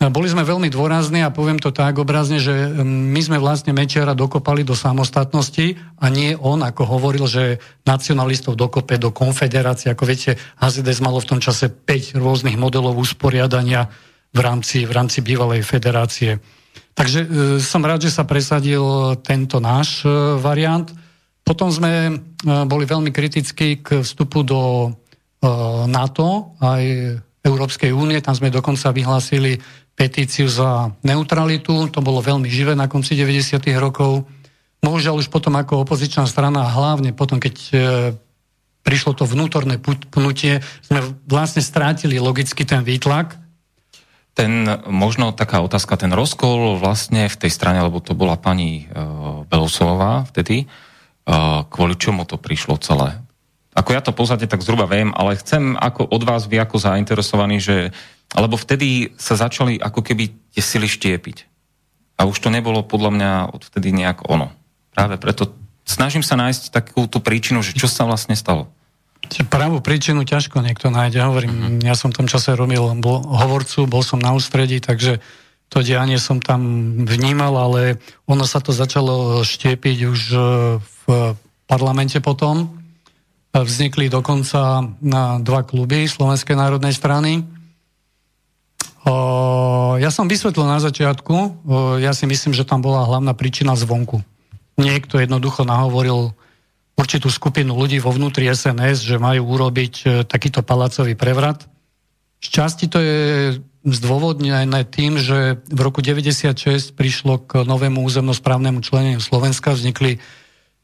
Boli 0.00 0.32
sme 0.32 0.48
veľmi 0.48 0.72
dôrazní 0.72 1.20
a 1.20 1.28
poviem 1.28 1.60
to 1.60 1.76
tak 1.76 2.00
obrazne, 2.00 2.40
že 2.40 2.72
my 2.88 3.20
sme 3.20 3.36
vlastne 3.36 3.76
Mečiara 3.76 4.16
dokopali 4.16 4.64
do 4.64 4.72
samostatnosti 4.72 5.76
a 6.00 6.08
nie 6.08 6.32
on, 6.40 6.64
ako 6.64 6.88
hovoril, 6.88 7.28
že 7.28 7.60
nacionalistov 7.84 8.56
dokope 8.56 8.96
do 8.96 9.12
konfederácie. 9.12 9.92
Ako 9.92 10.08
viete, 10.08 10.40
HZDS 10.56 11.04
malo 11.04 11.20
v 11.20 11.28
tom 11.36 11.40
čase 11.44 11.68
5 11.68 12.16
rôznych 12.16 12.56
modelov 12.56 12.96
usporiadania 12.96 13.92
v 14.32 14.40
rámci, 14.40 14.88
v 14.88 14.92
rámci 14.96 15.20
bývalej 15.20 15.60
federácie. 15.68 16.40
Takže 16.96 17.20
e, 17.20 17.28
som 17.60 17.84
rád, 17.84 18.08
že 18.08 18.14
sa 18.16 18.24
presadil 18.24 18.80
tento 19.20 19.60
náš 19.60 20.00
e, 20.00 20.08
variant. 20.40 20.88
Potom 21.44 21.68
sme 21.68 22.08
e, 22.08 22.12
boli 22.64 22.88
veľmi 22.88 23.12
kritickí 23.12 23.84
k 23.84 24.00
vstupu 24.00 24.48
do 24.48 24.88
e, 24.88 24.90
NATO 25.92 26.56
aj 26.56 26.82
Európskej 27.40 27.88
únie. 27.92 28.20
Tam 28.20 28.36
sme 28.36 28.52
dokonca 28.52 28.92
vyhlásili 28.92 29.56
petíciu 30.00 30.48
za 30.48 30.96
neutralitu, 31.04 31.92
to 31.92 32.00
bolo 32.00 32.24
veľmi 32.24 32.48
živé 32.48 32.72
na 32.72 32.88
konci 32.88 33.12
90. 33.12 33.60
rokov. 33.76 34.24
Bohužiaľ 34.80 35.20
už 35.20 35.28
potom 35.28 35.60
ako 35.60 35.84
opozičná 35.84 36.24
strana, 36.24 36.64
hlavne 36.72 37.12
potom, 37.12 37.36
keď 37.36 37.56
e, 37.68 37.72
prišlo 38.80 39.12
to 39.12 39.28
vnútorné 39.28 39.76
pnutie, 40.08 40.64
sme 40.80 41.04
vlastne 41.28 41.60
strátili 41.60 42.16
logicky 42.16 42.64
ten 42.64 42.80
výtlak. 42.80 43.36
Ten, 44.32 44.64
možno 44.88 45.36
taká 45.36 45.60
otázka, 45.60 46.00
ten 46.00 46.16
rozkol 46.16 46.80
vlastne 46.80 47.28
v 47.28 47.36
tej 47.36 47.52
strane, 47.52 47.84
lebo 47.84 48.00
to 48.00 48.16
bola 48.16 48.40
pani 48.40 48.88
e, 48.88 48.96
Belosová 49.52 50.24
vtedy, 50.32 50.64
e, 50.64 50.66
kvôli 51.68 52.00
čomu 52.00 52.24
to 52.24 52.40
prišlo 52.40 52.80
celé? 52.80 53.20
Ako 53.76 53.92
ja 53.92 54.00
to 54.00 54.16
pozadie 54.16 54.48
tak 54.48 54.64
zhruba 54.64 54.88
viem, 54.88 55.12
ale 55.12 55.36
chcem 55.36 55.76
ako 55.76 56.08
od 56.08 56.24
vás 56.24 56.48
vy 56.48 56.56
ako 56.56 56.80
zainteresovaní, 56.80 57.60
že 57.60 57.92
alebo 58.34 58.54
vtedy 58.54 59.14
sa 59.18 59.34
začali 59.34 59.78
ako 59.78 60.00
keby 60.06 60.30
tie 60.54 60.62
sily 60.62 60.86
štiepiť. 60.86 61.50
A 62.20 62.28
už 62.28 62.36
to 62.38 62.52
nebolo 62.52 62.84
podľa 62.84 63.10
mňa 63.16 63.30
odvtedy 63.56 63.90
nejak 63.96 64.28
ono. 64.28 64.52
Práve 64.92 65.16
preto 65.16 65.56
snažím 65.88 66.22
sa 66.22 66.36
nájsť 66.36 66.70
takú 66.70 67.08
tú 67.08 67.18
príčinu, 67.18 67.64
že 67.64 67.74
čo 67.74 67.88
sa 67.88 68.04
vlastne 68.04 68.36
stalo. 68.36 68.68
Pravú 69.52 69.84
príčinu 69.84 70.24
ťažko 70.24 70.64
niekto 70.64 70.88
nájde. 70.88 71.22
Hovorím, 71.22 71.80
mm-hmm. 71.80 71.86
ja 71.86 71.94
som 71.94 72.10
v 72.10 72.24
tom 72.24 72.28
čase 72.28 72.56
robil 72.56 72.82
bol 72.98 73.20
hovorcu, 73.24 73.84
bol 73.86 74.02
som 74.02 74.18
na 74.18 74.32
ústredí, 74.32 74.80
takže 74.80 75.20
to 75.70 75.86
dianie 75.86 76.18
som 76.18 76.42
tam 76.42 76.60
vnímal, 77.06 77.54
ale 77.54 78.02
ono 78.26 78.42
sa 78.42 78.58
to 78.58 78.74
začalo 78.74 79.46
štiepiť 79.46 79.98
už 80.02 80.20
e, 80.34 80.38
v 80.82 81.02
parlamente 81.70 82.18
potom. 82.18 82.74
Vznikli 83.54 84.10
dokonca 84.10 84.82
na 84.98 85.38
dva 85.38 85.62
kluby 85.62 86.10
Slovenskej 86.10 86.58
národnej 86.58 86.90
strany. 86.90 87.46
Ja 90.00 90.10
som 90.12 90.28
vysvetlil 90.28 90.68
na 90.68 90.76
začiatku, 90.76 91.64
ja 92.04 92.12
si 92.12 92.28
myslím, 92.28 92.52
že 92.52 92.68
tam 92.68 92.84
bola 92.84 93.08
hlavná 93.08 93.32
príčina 93.32 93.72
zvonku 93.72 94.20
niekto 94.80 95.20
jednoducho 95.20 95.68
nahovoril 95.68 96.32
určitú 96.96 97.28
skupinu 97.28 97.76
ľudí 97.76 98.00
vo 98.00 98.12
vnútri 98.12 98.48
SNS, 98.48 99.04
že 99.04 99.16
majú 99.20 99.56
urobiť 99.56 99.94
e, 100.04 100.06
takýto 100.24 100.64
palacový 100.64 101.16
prevrat. 101.16 101.64
Z 102.40 102.48
časti 102.48 102.88
to 102.88 103.00
je 103.00 103.20
zdôvodnené 103.84 104.84
tým, 104.84 105.16
že 105.16 105.60
v 105.64 105.80
roku 105.80 106.04
96 106.04 106.92
prišlo 106.92 107.40
k 107.48 107.64
novému 107.64 108.04
územnosprávnemu 108.04 108.84
členeniu 108.84 109.20
Slovenska, 109.20 109.72
vznikli, 109.72 110.20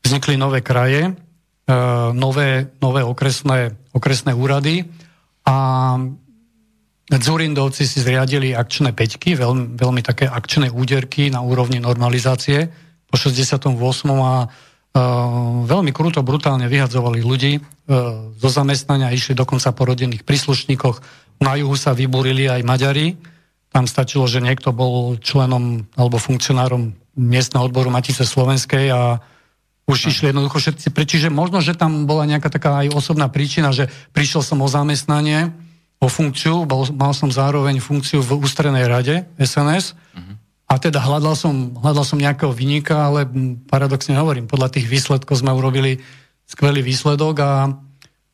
vznikli 0.00 0.40
nové 0.40 0.64
kraje, 0.64 1.12
e, 1.12 1.14
nové, 2.16 2.72
nové 2.80 3.04
okresné, 3.04 3.76
okresné 3.92 4.32
úrady 4.32 4.88
a 5.44 5.56
Dzurindovci 7.06 7.86
si 7.86 8.02
zriadili 8.02 8.50
akčné 8.50 8.90
peťky, 8.90 9.38
veľmi, 9.38 9.78
veľmi 9.78 10.02
také 10.02 10.26
akčné 10.26 10.74
úderky 10.74 11.30
na 11.30 11.38
úrovni 11.38 11.78
normalizácie 11.78 12.66
po 13.06 13.14
68. 13.14 13.70
a 14.10 14.34
uh, 14.42 14.50
veľmi 15.62 15.94
kruto, 15.94 16.26
brutálne 16.26 16.66
vyhadzovali 16.66 17.22
ľudí 17.22 17.62
uh, 17.62 18.34
zo 18.34 18.50
zamestnania, 18.50 19.14
išli 19.14 19.38
dokonca 19.38 19.70
po 19.70 19.86
rodinných 19.86 20.26
príslušníkoch. 20.26 20.98
Na 21.46 21.54
juhu 21.54 21.78
sa 21.78 21.94
vybúrili 21.94 22.50
aj 22.50 22.66
Maďari. 22.66 23.14
Tam 23.70 23.86
stačilo, 23.86 24.26
že 24.26 24.42
niekto 24.42 24.74
bol 24.74 25.14
členom 25.22 25.86
alebo 25.94 26.18
funkcionárom 26.18 26.90
miestneho 27.14 27.70
odboru 27.70 27.86
Matice 27.86 28.26
Slovenskej 28.26 28.90
a 28.90 29.22
už 29.86 30.10
išli 30.10 30.34
jednoducho 30.34 30.58
všetci 30.58 30.90
preč. 30.90 31.14
Čiže 31.14 31.30
možno, 31.30 31.62
že 31.62 31.78
tam 31.78 32.10
bola 32.10 32.26
nejaká 32.26 32.50
taká 32.50 32.82
aj 32.82 32.98
osobná 32.98 33.30
príčina, 33.30 33.70
že 33.70 33.86
prišiel 34.10 34.42
som 34.42 34.58
o 34.58 34.66
zamestnanie, 34.66 35.54
o 35.96 36.06
funkciu, 36.06 36.68
bol, 36.68 36.84
mal 36.92 37.16
som 37.16 37.32
zároveň 37.32 37.80
funkciu 37.80 38.20
v 38.20 38.36
ústrednej 38.42 38.84
rade 38.84 39.24
SNS 39.40 39.96
uh-huh. 39.96 40.36
A 40.66 40.82
teda 40.82 40.98
hľadal 40.98 41.38
som, 41.38 41.78
hľadal 41.78 42.02
som 42.02 42.18
nejakého 42.18 42.50
vynika, 42.50 43.06
ale 43.06 43.22
paradoxne 43.70 44.18
hovorím, 44.18 44.50
podľa 44.50 44.74
tých 44.74 44.90
výsledkov 44.90 45.38
sme 45.38 45.54
urobili 45.54 46.02
skvelý 46.42 46.82
výsledok 46.82 47.34
a 47.38 47.50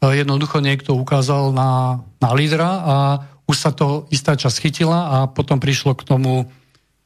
jednoducho 0.00 0.64
niekto 0.64 0.96
ukázal 0.96 1.52
na, 1.52 2.00
na 2.24 2.30
lídra 2.32 2.70
a 2.82 2.94
už 3.44 3.56
sa 3.60 3.70
to 3.70 4.08
istá 4.08 4.32
čas 4.32 4.56
chytila 4.56 5.12
a 5.12 5.16
potom 5.28 5.60
prišlo 5.60 5.92
k 5.92 6.08
tomu, 6.08 6.48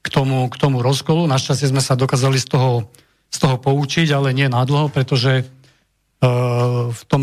k 0.06 0.08
tomu, 0.14 0.46
k 0.46 0.56
tomu 0.62 0.78
rozkolu. 0.78 1.26
Našťastie 1.26 1.74
sme 1.74 1.82
sa 1.82 1.98
dokázali 1.98 2.38
z 2.38 2.46
toho, 2.46 2.86
z 3.26 3.36
toho 3.42 3.58
poučiť, 3.58 4.14
ale 4.14 4.30
nie 4.30 4.46
nadlho, 4.46 4.94
pretože 4.94 5.42
uh, 5.42 6.94
v 6.94 7.02
tom 7.10 7.22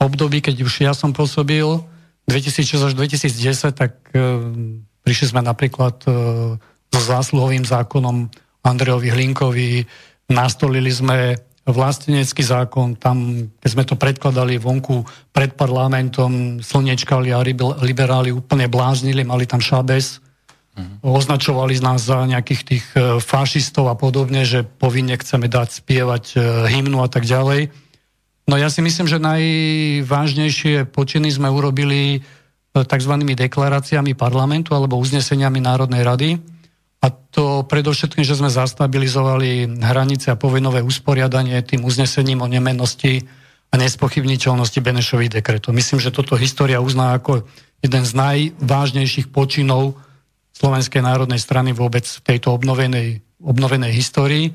období, 0.00 0.40
keď 0.40 0.64
už 0.64 0.80
ja 0.80 0.96
som 0.96 1.12
pôsobil, 1.12 1.84
2006 2.28 2.88
až 2.88 2.92
2010, 2.94 3.72
tak 3.72 3.92
uh, 4.12 4.52
prišli 5.02 5.32
sme 5.32 5.40
napríklad 5.40 5.96
uh, 6.04 6.54
so 6.92 7.00
zásluhovým 7.00 7.64
zákonom 7.64 8.28
Andrejovi 8.64 9.08
Hlinkovi, 9.08 9.88
nastolili 10.28 10.92
sme 10.92 11.40
vlastenecký 11.68 12.40
zákon, 12.40 12.96
tam, 12.96 13.48
keď 13.60 13.70
sme 13.70 13.84
to 13.84 13.94
predkladali 14.00 14.56
vonku 14.56 15.04
pred 15.36 15.52
parlamentom, 15.52 16.64
slnečkali 16.64 17.28
a 17.28 17.44
liberáli 17.84 18.32
úplne 18.32 18.72
bláznili, 18.72 19.20
mali 19.20 19.44
tam 19.44 19.60
šabes, 19.60 20.24
uh-huh. 20.72 21.04
označovali 21.04 21.76
nás 21.84 22.08
za 22.08 22.24
nejakých 22.24 22.62
tých 22.64 22.84
e, 22.96 23.20
fašistov 23.20 23.92
a 23.92 23.94
podobne, 24.00 24.48
že 24.48 24.64
povinne 24.64 25.12
chceme 25.20 25.44
dať 25.44 25.84
spievať 25.84 26.24
e, 26.32 26.36
hymnu 26.72 27.04
a 27.04 27.08
tak 27.12 27.28
ďalej. 27.28 27.68
No 28.48 28.56
ja 28.56 28.72
si 28.72 28.80
myslím, 28.80 29.04
že 29.04 29.20
najvážnejšie 29.20 30.88
počiny 30.88 31.28
sme 31.28 31.52
urobili 31.52 32.16
e, 32.16 32.18
tzv. 32.72 33.12
deklaráciami 33.20 34.16
parlamentu 34.16 34.72
alebo 34.72 34.96
uzneseniami 34.96 35.60
Národnej 35.60 36.00
rady, 36.00 36.30
a 36.98 37.14
to 37.14 37.62
predovšetkým, 37.62 38.26
že 38.26 38.34
sme 38.34 38.50
zastabilizovali 38.50 39.78
hranice 39.78 40.34
a 40.34 40.40
povinové 40.40 40.82
usporiadanie 40.82 41.62
tým 41.62 41.86
uznesením 41.86 42.42
o 42.42 42.50
nemennosti 42.50 43.22
a 43.70 43.78
nespochybniteľnosti 43.78 44.80
Benešových 44.82 45.38
dekretov. 45.38 45.78
Myslím, 45.78 46.02
že 46.02 46.10
toto 46.10 46.34
história 46.34 46.82
uzná 46.82 47.14
ako 47.14 47.46
jeden 47.78 48.02
z 48.02 48.12
najvážnejších 48.18 49.30
počinov 49.30 49.94
Slovenskej 50.58 50.98
národnej 50.98 51.38
strany 51.38 51.70
vôbec 51.70 52.02
v 52.02 52.34
tejto 52.34 52.50
obnovenej, 52.58 53.22
obnovenej 53.38 53.94
histórii. 53.94 54.50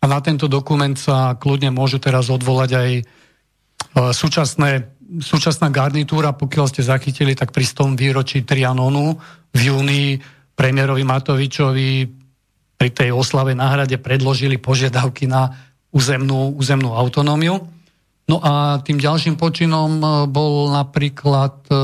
A 0.00 0.08
na 0.08 0.24
tento 0.24 0.48
dokument 0.48 0.96
sa 0.96 1.36
kľudne 1.36 1.68
môžu 1.76 2.00
teraz 2.00 2.32
odvolať 2.32 2.70
aj 2.72 2.90
súčasné, 3.94 4.92
súčasná 5.20 5.68
garnitúra, 5.68 6.32
pokiaľ 6.32 6.66
ste 6.70 6.82
zachytili, 6.86 7.36
tak 7.36 7.52
pri 7.52 7.66
100. 7.66 7.98
výročí 7.98 8.46
Trianonu 8.46 9.18
v 9.52 9.60
júni 9.60 10.04
premiérovi 10.56 11.04
Matovičovi 11.04 11.90
pri 12.76 12.88
tej 12.90 13.14
oslave 13.14 13.54
na 13.54 13.70
hrade 13.70 13.94
predložili 13.98 14.58
požiadavky 14.58 15.30
na 15.30 15.54
územnú, 15.92 16.56
územnú 16.56 16.96
autonómiu. 16.96 17.62
No 18.26 18.36
a 18.40 18.80
tým 18.80 18.96
ďalším 18.98 19.36
počinom 19.36 20.00
e, 20.00 20.06
bol 20.30 20.72
napríklad 20.72 21.62
e, 21.68 21.74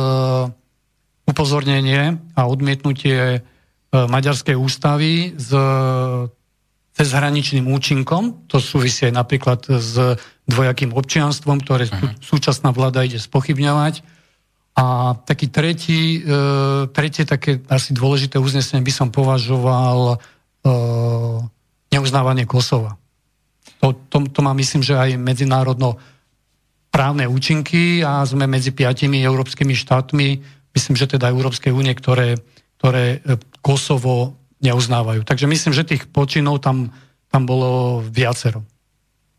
upozornenie 1.28 2.16
a 2.34 2.48
odmietnutie 2.48 3.18
e, 3.36 3.40
Maďarskej 3.92 4.56
ústavy 4.56 5.36
s 5.36 5.50
cezhraničným 6.98 7.68
účinkom. 7.68 8.48
To 8.50 8.58
súvisí 8.58 9.06
aj 9.06 9.14
napríklad 9.14 9.60
s 9.70 10.18
dvojakým 10.48 10.96
občianstvom, 10.96 11.60
ktoré 11.60 11.86
uh-huh. 11.86 12.16
súčasná 12.24 12.72
vláda 12.72 13.04
ide 13.04 13.20
spochybňovať 13.20 14.00
a 14.78 15.18
taký 15.26 15.50
tretí, 15.50 16.22
e, 16.22 16.30
tretie 16.94 17.26
také 17.26 17.58
asi 17.66 17.90
dôležité 17.90 18.38
uznesenie 18.38 18.80
by 18.80 18.92
som 18.94 19.08
považoval 19.10 20.14
e, 20.14 20.16
neuznávanie 21.90 22.46
Kosova. 22.46 22.94
To, 23.82 23.90
to, 24.06 24.30
to 24.30 24.40
má 24.40 24.54
myslím, 24.54 24.86
že 24.86 24.94
aj 24.94 25.18
medzinárodno 25.18 25.98
právne 26.94 27.26
účinky 27.26 28.06
a 28.06 28.22
sme 28.22 28.46
medzi 28.46 28.70
piatimi 28.70 29.18
európskymi 29.22 29.74
štátmi, 29.74 30.28
myslím, 30.72 30.94
že 30.94 31.10
teda 31.10 31.30
Európskej 31.34 31.74
únie, 31.74 31.92
ktoré, 31.98 32.38
ktoré 32.78 33.18
e, 33.18 33.34
Kosovo 33.58 34.38
neuznávajú. 34.62 35.26
Takže 35.26 35.50
myslím, 35.50 35.74
že 35.74 35.86
tých 35.86 36.06
počinov 36.06 36.62
tam, 36.62 36.94
tam 37.34 37.42
bolo 37.50 37.98
viacero. 38.06 38.62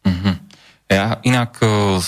Mm-hmm. 0.04 0.49
Ja 0.90 1.22
inak 1.22 1.62
e, 1.62 2.02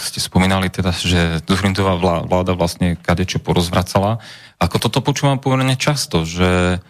ste 0.00 0.16
spomínali 0.16 0.72
teda, 0.72 0.96
že 0.96 1.44
Zuhrindová 1.44 2.00
vláda 2.24 2.56
vlastne 2.56 2.96
kadečo 2.96 3.36
porozvracala. 3.36 4.16
Ako 4.56 4.80
toto 4.80 5.04
počúvam 5.04 5.36
pomerne 5.36 5.76
často, 5.76 6.24
že 6.24 6.80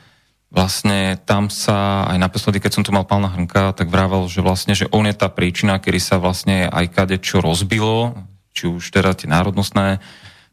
vlastne 0.55 1.19
tam 1.26 1.50
sa, 1.50 2.07
aj 2.07 2.23
naposledy, 2.23 2.62
keď 2.62 2.73
som 2.79 2.85
tu 2.87 2.95
mal 2.95 3.03
pána 3.03 3.35
Hrnka, 3.35 3.75
tak 3.75 3.91
vrával, 3.91 4.31
že 4.31 4.47
vlastne, 4.47 4.79
že 4.79 4.87
on 4.95 5.11
je 5.11 5.19
tá 5.19 5.26
príčina, 5.26 5.83
kedy 5.83 5.99
sa 5.99 6.23
vlastne 6.23 6.71
aj 6.71 6.95
kadečo 6.95 7.43
rozbilo, 7.43 8.14
či 8.55 8.71
už 8.71 8.95
teda 8.95 9.19
tie 9.19 9.26
národnostné, 9.26 9.99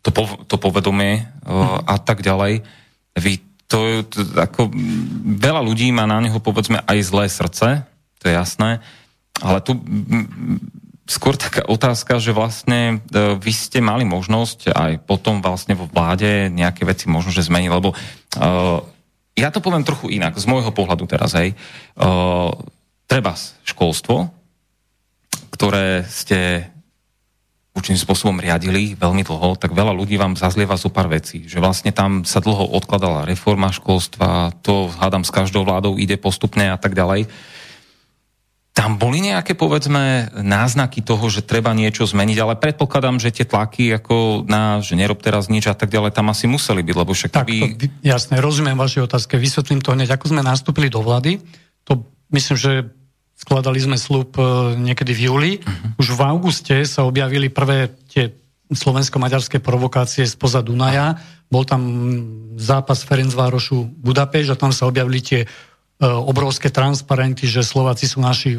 to, 0.02 0.10
po, 0.10 0.26
to 0.50 0.58
povedomie 0.58 1.30
mm. 1.46 1.86
a 1.86 1.96
tak 2.02 2.26
ďalej. 2.26 2.66
Vy 3.22 3.46
to, 3.70 4.02
to, 4.10 4.26
ako, 4.34 4.74
veľa 5.38 5.62
ľudí 5.62 5.94
má 5.94 6.10
na 6.10 6.18
neho 6.18 6.42
povedzme 6.42 6.82
aj 6.82 6.98
zlé 7.06 7.30
srdce, 7.30 7.86
to 8.18 8.24
je 8.26 8.34
jasné, 8.34 8.82
ale 9.42 9.60
tu 9.66 9.76
skôr 11.10 11.36
taká 11.36 11.68
otázka, 11.68 12.24
že 12.24 12.32
vlastne 12.32 13.04
e, 13.12 13.36
vy 13.36 13.52
ste 13.52 13.84
mali 13.84 14.08
možnosť 14.08 14.72
aj 14.72 14.92
potom 15.04 15.44
vlastne 15.44 15.76
vo 15.76 15.90
vláde 15.92 16.48
nejaké 16.48 16.88
veci 16.88 17.12
možno, 17.12 17.36
že 17.36 17.44
zmeniť, 17.44 17.72
lebo 17.74 17.92
uh, 17.92 18.80
ja 19.36 19.52
to 19.52 19.60
poviem 19.60 19.84
trochu 19.84 20.08
inak, 20.14 20.40
z 20.40 20.48
môjho 20.48 20.72
pohľadu 20.72 21.04
teraz, 21.10 21.36
hej. 21.36 21.52
Uh, 22.00 22.56
treba 23.12 23.36
školstvo, 23.68 24.32
ktoré 25.52 26.08
ste 26.08 26.72
určitým 27.72 28.04
spôsobom 28.04 28.36
riadili 28.40 29.00
veľmi 29.00 29.24
dlho, 29.24 29.56
tak 29.56 29.72
veľa 29.72 29.96
ľudí 29.96 30.20
vám 30.20 30.36
zazlieva 30.36 30.76
zo 30.76 30.92
pár 30.92 31.08
vecí. 31.08 31.48
Že 31.48 31.64
vlastne 31.64 31.92
tam 31.96 32.28
sa 32.28 32.44
dlho 32.44 32.68
odkladala 32.76 33.24
reforma 33.24 33.72
školstva, 33.72 34.52
to 34.60 34.92
hádam 35.00 35.24
s 35.24 35.32
každou 35.32 35.64
vládou 35.64 35.96
ide 35.96 36.20
postupne 36.20 36.68
a 36.68 36.76
tak 36.76 36.96
ďalej. 36.96 37.32
Tam 38.72 38.96
boli 38.96 39.20
nejaké, 39.20 39.52
povedzme, 39.52 40.32
náznaky 40.32 41.04
toho, 41.04 41.28
že 41.28 41.44
treba 41.44 41.76
niečo 41.76 42.08
zmeniť, 42.08 42.38
ale 42.40 42.56
predpokladám, 42.56 43.20
že 43.20 43.36
tie 43.36 43.44
tlaky 43.44 44.00
ako 44.00 44.48
na, 44.48 44.80
že 44.80 44.96
nerob 44.96 45.20
teraz 45.20 45.52
nič 45.52 45.68
a 45.68 45.76
tak 45.76 45.92
ďalej, 45.92 46.16
tam 46.16 46.32
asi 46.32 46.48
museli 46.48 46.80
byť, 46.80 46.96
lebo 46.96 47.12
však 47.12 47.32
tak, 47.36 47.52
by... 47.52 47.58
to, 47.60 47.92
jasné, 48.00 48.40
rozumiem 48.40 48.80
vašej 48.80 49.12
otázke, 49.12 49.36
vysvetlím 49.36 49.84
to 49.84 49.92
hneď. 49.92 50.16
Ako 50.16 50.32
sme 50.32 50.40
nastúpili 50.40 50.88
do 50.88 51.04
vlády, 51.04 51.44
to 51.84 52.08
myslím, 52.32 52.56
že 52.56 52.72
Skladali 53.42 53.82
sme 53.82 53.98
slúb 53.98 54.38
e, 54.38 54.78
niekedy 54.78 55.18
v 55.18 55.22
júli. 55.26 55.52
Uh-huh. 55.58 55.98
Už 55.98 56.14
v 56.14 56.22
auguste 56.22 56.78
sa 56.86 57.10
objavili 57.10 57.50
prvé 57.50 57.90
tie 58.06 58.38
slovensko-maďarské 58.70 59.58
provokácie 59.58 60.30
spoza 60.30 60.62
Dunaja. 60.62 61.18
Bol 61.50 61.66
tam 61.66 61.82
zápas 62.62 63.02
Ferencvárošu 63.02 63.98
Budapeš 63.98 64.54
a 64.54 64.60
tam 64.62 64.70
sa 64.70 64.86
objavili 64.86 65.26
tie 65.26 65.50
obrovské 66.02 66.74
transparenty, 66.74 67.46
že 67.46 67.62
Slováci 67.62 68.10
sú 68.10 68.26
naši 68.26 68.58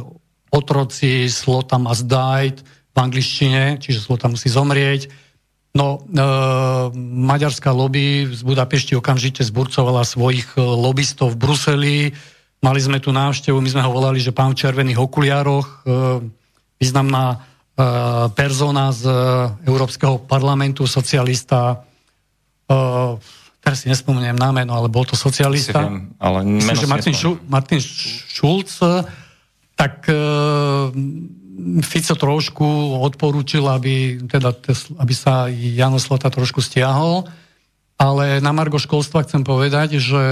otroci, 0.54 1.26
Slota 1.26 1.76
must 1.76 2.06
die 2.06 2.54
v 2.92 2.96
angličtine, 2.96 3.82
čiže 3.82 3.98
Slota 3.98 4.30
musí 4.30 4.46
zomrieť. 4.46 5.10
No, 5.74 6.04
e, 6.04 6.20
maďarská 7.02 7.72
lobby 7.74 8.30
z 8.30 8.44
Budapešti 8.44 8.94
okamžite 8.94 9.42
zburcovala 9.42 10.04
svojich 10.04 10.54
lobbystov 10.56 11.34
v 11.34 11.40
Bruseli, 11.40 11.98
Mali 12.62 12.78
sme 12.78 13.02
tu 13.02 13.10
návštevu, 13.10 13.58
my 13.58 13.70
sme 13.74 13.82
ho 13.82 13.90
volali, 13.90 14.22
že 14.22 14.30
pán 14.30 14.54
v 14.54 14.62
červených 14.62 15.02
okuliároch, 15.02 15.66
e, 15.66 15.76
významná 16.78 17.34
e, 17.34 17.38
persona 18.38 18.94
z 18.94 19.02
e, 19.10 19.14
Európskeho 19.66 20.22
parlamentu, 20.22 20.86
socialista, 20.86 21.82
teraz 23.62 23.86
si 23.86 23.86
nespomeniem 23.86 24.34
na 24.34 24.50
meno, 24.50 24.74
ale 24.74 24.90
bol 24.90 25.06
to 25.06 25.14
socialista. 25.14 25.86
Viem, 25.86 26.12
ale 26.18 26.42
Myslím, 26.42 26.82
že 26.82 26.90
Martin, 26.90 27.14
Šu, 27.14 27.30
Martin 27.46 27.80
Šulc, 28.28 28.74
tak 29.78 30.04
Fico 31.86 32.14
trošku 32.18 32.66
odporúčil, 33.06 33.62
aby, 33.70 34.18
teda, 34.26 34.50
aby 34.98 35.14
sa 35.14 35.46
Jano 35.46 36.02
Slota 36.02 36.26
trošku 36.26 36.58
stiahol, 36.58 37.28
ale 38.00 38.42
na 38.42 38.50
Margo 38.50 38.82
školstva 38.82 39.22
chcem 39.22 39.46
povedať, 39.46 40.02
že 40.02 40.22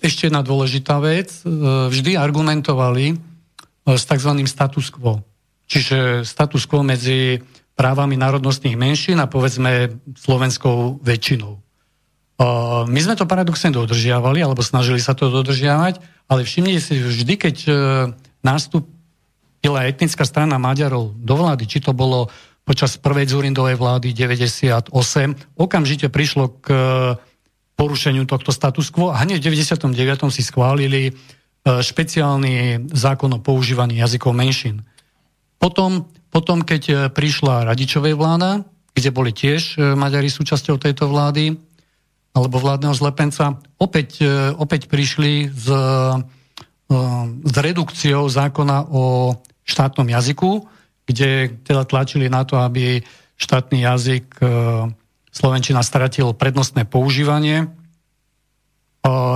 ešte 0.00 0.30
jedna 0.30 0.40
dôležitá 0.46 1.02
vec. 1.02 1.42
E, 1.42 1.50
vždy 1.90 2.14
argumentovali 2.14 3.06
e, 3.12 3.16
s 3.90 4.06
tzv. 4.06 4.32
status 4.46 4.94
quo. 4.94 5.20
Čiže 5.66 6.22
status 6.22 6.64
quo 6.70 6.86
medzi 6.86 7.42
právami 7.74 8.14
národnostných 8.16 8.78
menšín 8.78 9.18
a 9.18 9.28
povedzme 9.28 9.98
slovenskou 10.16 11.02
väčšinou. 11.02 11.65
E, 12.36 12.44
my 12.86 13.00
sme 13.00 13.16
to 13.16 13.24
paradoxne 13.24 13.72
dodržiavali, 13.72 14.44
alebo 14.44 14.60
snažili 14.60 15.00
sa 15.00 15.16
to 15.16 15.32
dodržiavať, 15.32 16.00
ale 16.26 16.44
všimnite 16.44 16.80
si, 16.82 16.98
vždy, 16.98 17.34
keď 17.38 17.56
nastúpila 18.42 19.86
etnická 19.86 20.26
strana 20.26 20.58
Maďarov 20.58 21.14
do 21.14 21.34
vlády, 21.38 21.70
či 21.70 21.78
to 21.78 21.94
bolo 21.94 22.30
počas 22.66 22.98
prvej 22.98 23.30
Zurindovej 23.30 23.78
vlády 23.78 24.10
98, 24.10 24.90
okamžite 25.54 26.10
prišlo 26.10 26.50
k 26.58 26.66
porušeniu 27.78 28.26
tohto 28.26 28.50
status 28.50 28.90
quo 28.90 29.14
a 29.14 29.22
hneď 29.22 29.38
v 29.38 29.54
99. 29.54 29.94
si 30.34 30.42
schválili 30.42 31.14
špeciálny 31.62 32.88
zákon 32.90 33.30
o 33.38 33.42
používaní 33.42 34.02
jazykov 34.02 34.34
menšín. 34.34 34.82
Potom, 35.62 36.10
potom, 36.30 36.62
keď 36.66 37.10
prišla 37.14 37.66
Radičovej 37.70 38.18
vláda, 38.18 38.66
kde 38.94 39.10
boli 39.14 39.30
tiež 39.30 39.78
Maďari 39.78 40.26
súčasťou 40.26 40.78
tejto 40.78 41.06
vlády, 41.06 41.54
alebo 42.36 42.60
vládneho 42.60 42.92
zlepenca, 42.92 43.56
opäť, 43.80 44.20
opäť 44.60 44.92
prišli 44.92 45.48
s, 45.48 45.72
s 47.32 47.54
redukciou 47.56 48.28
zákona 48.28 48.92
o 48.92 49.32
štátnom 49.64 50.04
jazyku, 50.04 50.68
kde 51.08 51.56
teda 51.64 51.88
tlačili 51.88 52.28
na 52.28 52.44
to, 52.44 52.60
aby 52.60 53.00
štátny 53.40 53.88
jazyk 53.88 54.36
Slovenčina 55.36 55.84
stratil 55.84 56.32
prednostné 56.32 56.88
používanie. 56.88 57.68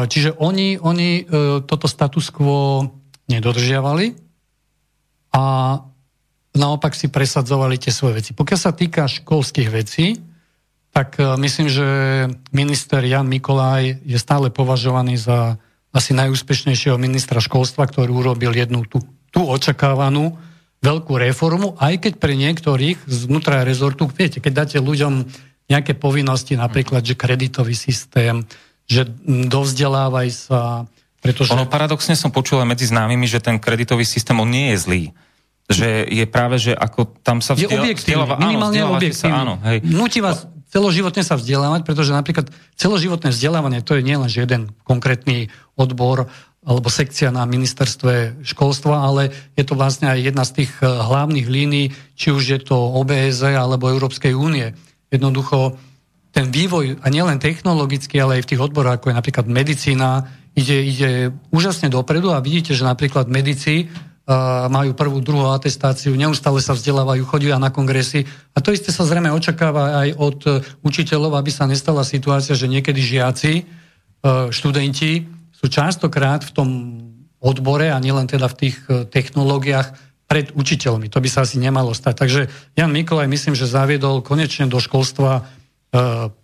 Čiže 0.08 0.40
oni, 0.40 0.80
oni 0.80 1.10
e, 1.20 1.22
toto 1.62 1.86
status 1.86 2.32
quo 2.32 2.88
nedodržiavali 3.30 4.16
a 5.30 5.44
naopak 6.56 6.96
si 6.96 7.06
presadzovali 7.06 7.78
tie 7.78 7.94
svoje 7.94 8.18
veci. 8.18 8.30
Pokiaľ 8.34 8.58
sa 8.58 8.74
týka 8.74 9.06
školských 9.06 9.68
vecí, 9.70 10.18
tak 10.90 11.18
e, 11.18 11.38
myslím, 11.38 11.68
že 11.70 11.86
minister 12.50 13.02
Jan 13.02 13.30
Mikolaj 13.30 14.02
je 14.02 14.18
stále 14.18 14.50
považovaný 14.50 15.16
za 15.18 15.58
asi 15.90 16.14
najúspešnejšieho 16.14 16.98
ministra 16.98 17.42
školstva, 17.42 17.86
ktorý 17.86 18.10
urobil 18.14 18.54
jednu 18.54 18.86
tú, 18.86 19.02
tú 19.34 19.46
očakávanú 19.46 20.38
veľkú 20.80 21.12
reformu, 21.18 21.76
aj 21.76 22.08
keď 22.08 22.12
pre 22.16 22.32
niektorých 22.38 23.04
znútra 23.04 23.66
rezortu, 23.66 24.08
viete, 24.08 24.40
keď 24.40 24.64
dáte 24.64 24.78
ľuďom 24.80 25.28
nejaké 25.70 25.94
povinnosti, 25.94 26.56
napríklad, 26.56 27.04
že 27.04 27.14
kreditový 27.14 27.76
systém, 27.76 28.42
že 28.90 29.06
dovzdelávaj 29.28 30.28
sa, 30.34 30.60
pretože... 31.20 31.52
Ono 31.52 31.68
paradoxne 31.68 32.16
som 32.16 32.32
počul 32.32 32.64
aj 32.64 32.74
medzi 32.74 32.88
známymi, 32.88 33.28
že 33.28 33.44
ten 33.44 33.60
kreditový 33.60 34.08
systém, 34.08 34.34
on 34.40 34.48
nie 34.48 34.72
je 34.74 34.76
zlý. 34.80 35.04
Že 35.70 36.10
je 36.10 36.24
práve, 36.26 36.56
že 36.58 36.72
ako 36.74 37.22
tam 37.22 37.38
sa 37.38 37.54
vzdiela, 37.54 37.70
je 37.70 37.78
objektívny, 37.86 38.26
vzdielava, 38.26 38.34
minimálne 38.42 38.80
áno, 38.82 38.94
objektívny. 38.98 39.30
Sa, 39.30 39.42
áno, 39.46 39.54
hej. 39.62 39.78
Nutí 39.86 40.18
vás 40.18 40.48
celoživotne 40.70 41.26
sa 41.26 41.36
vzdelávať, 41.36 41.82
pretože 41.82 42.14
napríklad 42.14 42.48
celoživotné 42.78 43.34
vzdelávanie 43.34 43.82
to 43.82 43.98
je 43.98 44.06
nielen 44.06 44.30
jeden 44.30 44.70
konkrétny 44.86 45.50
odbor 45.74 46.30
alebo 46.60 46.92
sekcia 46.92 47.32
na 47.32 47.48
ministerstve 47.48 48.44
školstva, 48.44 49.00
ale 49.00 49.32
je 49.56 49.64
to 49.64 49.72
vlastne 49.74 50.12
aj 50.12 50.20
jedna 50.20 50.44
z 50.44 50.64
tých 50.64 50.72
eh, 50.80 50.86
hlavných 50.86 51.48
línií, 51.48 51.86
či 52.14 52.30
už 52.30 52.44
je 52.46 52.60
to 52.60 52.76
OBS 52.76 53.42
alebo 53.42 53.90
Európskej 53.90 54.36
únie. 54.36 54.72
Jednoducho 55.10 55.76
ten 56.30 56.54
vývoj, 56.54 57.02
a 57.02 57.06
nielen 57.10 57.42
technologický, 57.42 58.22
ale 58.22 58.38
aj 58.38 58.42
v 58.46 58.50
tých 58.54 58.62
odboroch, 58.62 58.94
ako 58.94 59.10
je 59.10 59.18
napríklad 59.18 59.46
medicína, 59.50 60.30
ide, 60.54 60.78
ide 60.78 61.10
úžasne 61.50 61.90
dopredu 61.90 62.30
a 62.30 62.38
vidíte, 62.38 62.70
že 62.70 62.86
napríklad 62.86 63.26
medici 63.26 63.90
majú 64.70 64.94
prvú, 64.94 65.18
druhú 65.18 65.50
atestáciu, 65.50 66.14
neustále 66.14 66.62
sa 66.62 66.76
vzdelávajú, 66.76 67.26
chodia 67.26 67.58
na 67.58 67.74
kongresy 67.74 68.30
a 68.54 68.62
to 68.62 68.70
isté 68.70 68.94
sa 68.94 69.02
zrejme 69.02 69.26
očakáva 69.34 70.06
aj 70.06 70.08
od 70.14 70.38
uh, 70.46 70.52
učiteľov, 70.86 71.34
aby 71.34 71.50
sa 71.50 71.66
nestala 71.66 72.06
situácia, 72.06 72.54
že 72.54 72.70
niekedy 72.70 73.02
žiaci, 73.02 73.66
uh, 73.66 74.48
študenti 74.54 75.26
sú 75.50 75.66
častokrát 75.66 76.46
v 76.46 76.52
tom 76.54 76.68
odbore 77.42 77.90
a 77.90 77.98
nielen 77.98 78.30
teda 78.30 78.46
v 78.46 78.58
tých 78.66 78.76
uh, 78.86 79.02
technológiách 79.02 80.10
pred 80.30 80.54
učiteľmi. 80.54 81.10
To 81.10 81.18
by 81.18 81.26
sa 81.26 81.42
asi 81.42 81.58
nemalo 81.58 81.90
stať. 81.90 82.14
Takže 82.22 82.40
Jan 82.78 82.94
Mikolaj 82.94 83.26
myslím, 83.26 83.58
že 83.58 83.66
zaviedol 83.66 84.22
konečne 84.22 84.70
do 84.70 84.78
školstva 84.78 85.42
e, 85.42 85.42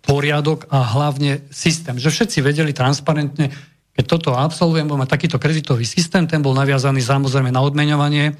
poriadok 0.03 0.67
a 0.67 0.83
hlavne 0.83 1.47
systém. 1.55 1.95
Že 1.95 2.11
všetci 2.11 2.37
vedeli 2.43 2.75
transparentne, 2.75 3.47
keď 3.97 4.05
toto 4.05 4.37
absolvujem, 4.37 4.85
má 4.85 5.09
takýto 5.09 5.41
kreditový 5.41 5.81
systém, 5.81 6.29
ten 6.29 6.45
bol 6.45 6.53
naviazaný 6.53 7.01
samozrejme 7.01 7.49
na 7.49 7.65
odmeňovanie. 7.65 8.37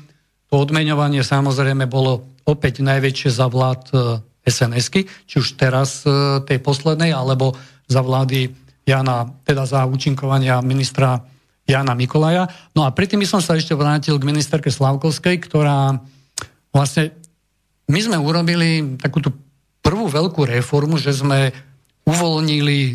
To 0.54 0.62
odmeňovanie 0.62 1.26
samozrejme 1.26 1.90
bolo 1.90 2.30
opäť 2.46 2.86
najväčšie 2.86 3.34
za 3.34 3.50
vlád 3.50 3.82
e, 3.90 3.98
SNS-ky, 4.46 5.10
či 5.26 5.36
už 5.42 5.58
teraz 5.58 6.06
e, 6.06 6.46
tej 6.46 6.62
poslednej, 6.62 7.10
alebo 7.10 7.58
za 7.90 8.06
vlády 8.06 8.54
Jana, 8.86 9.34
teda 9.44 9.66
za 9.66 9.90
účinkovania 9.90 10.62
ministra 10.62 11.26
Jana 11.66 11.98
Mikolaja. 11.98 12.46
No 12.78 12.86
a 12.86 12.94
predtým 12.94 13.26
som 13.26 13.42
sa 13.42 13.58
ešte 13.58 13.74
vrátil 13.74 14.16
k 14.22 14.30
ministerke 14.30 14.70
Slavkovskej, 14.70 15.42
ktorá 15.42 15.98
vlastne, 16.70 17.18
my 17.90 17.98
sme 17.98 18.18
urobili 18.22 18.96
takúto 19.02 19.34
prvú 19.82 20.06
veľkú 20.06 20.48
reformu, 20.48 21.02
že 21.02 21.18
sme 21.18 21.50
uvoľnili 22.08 22.80
e, 22.80 22.94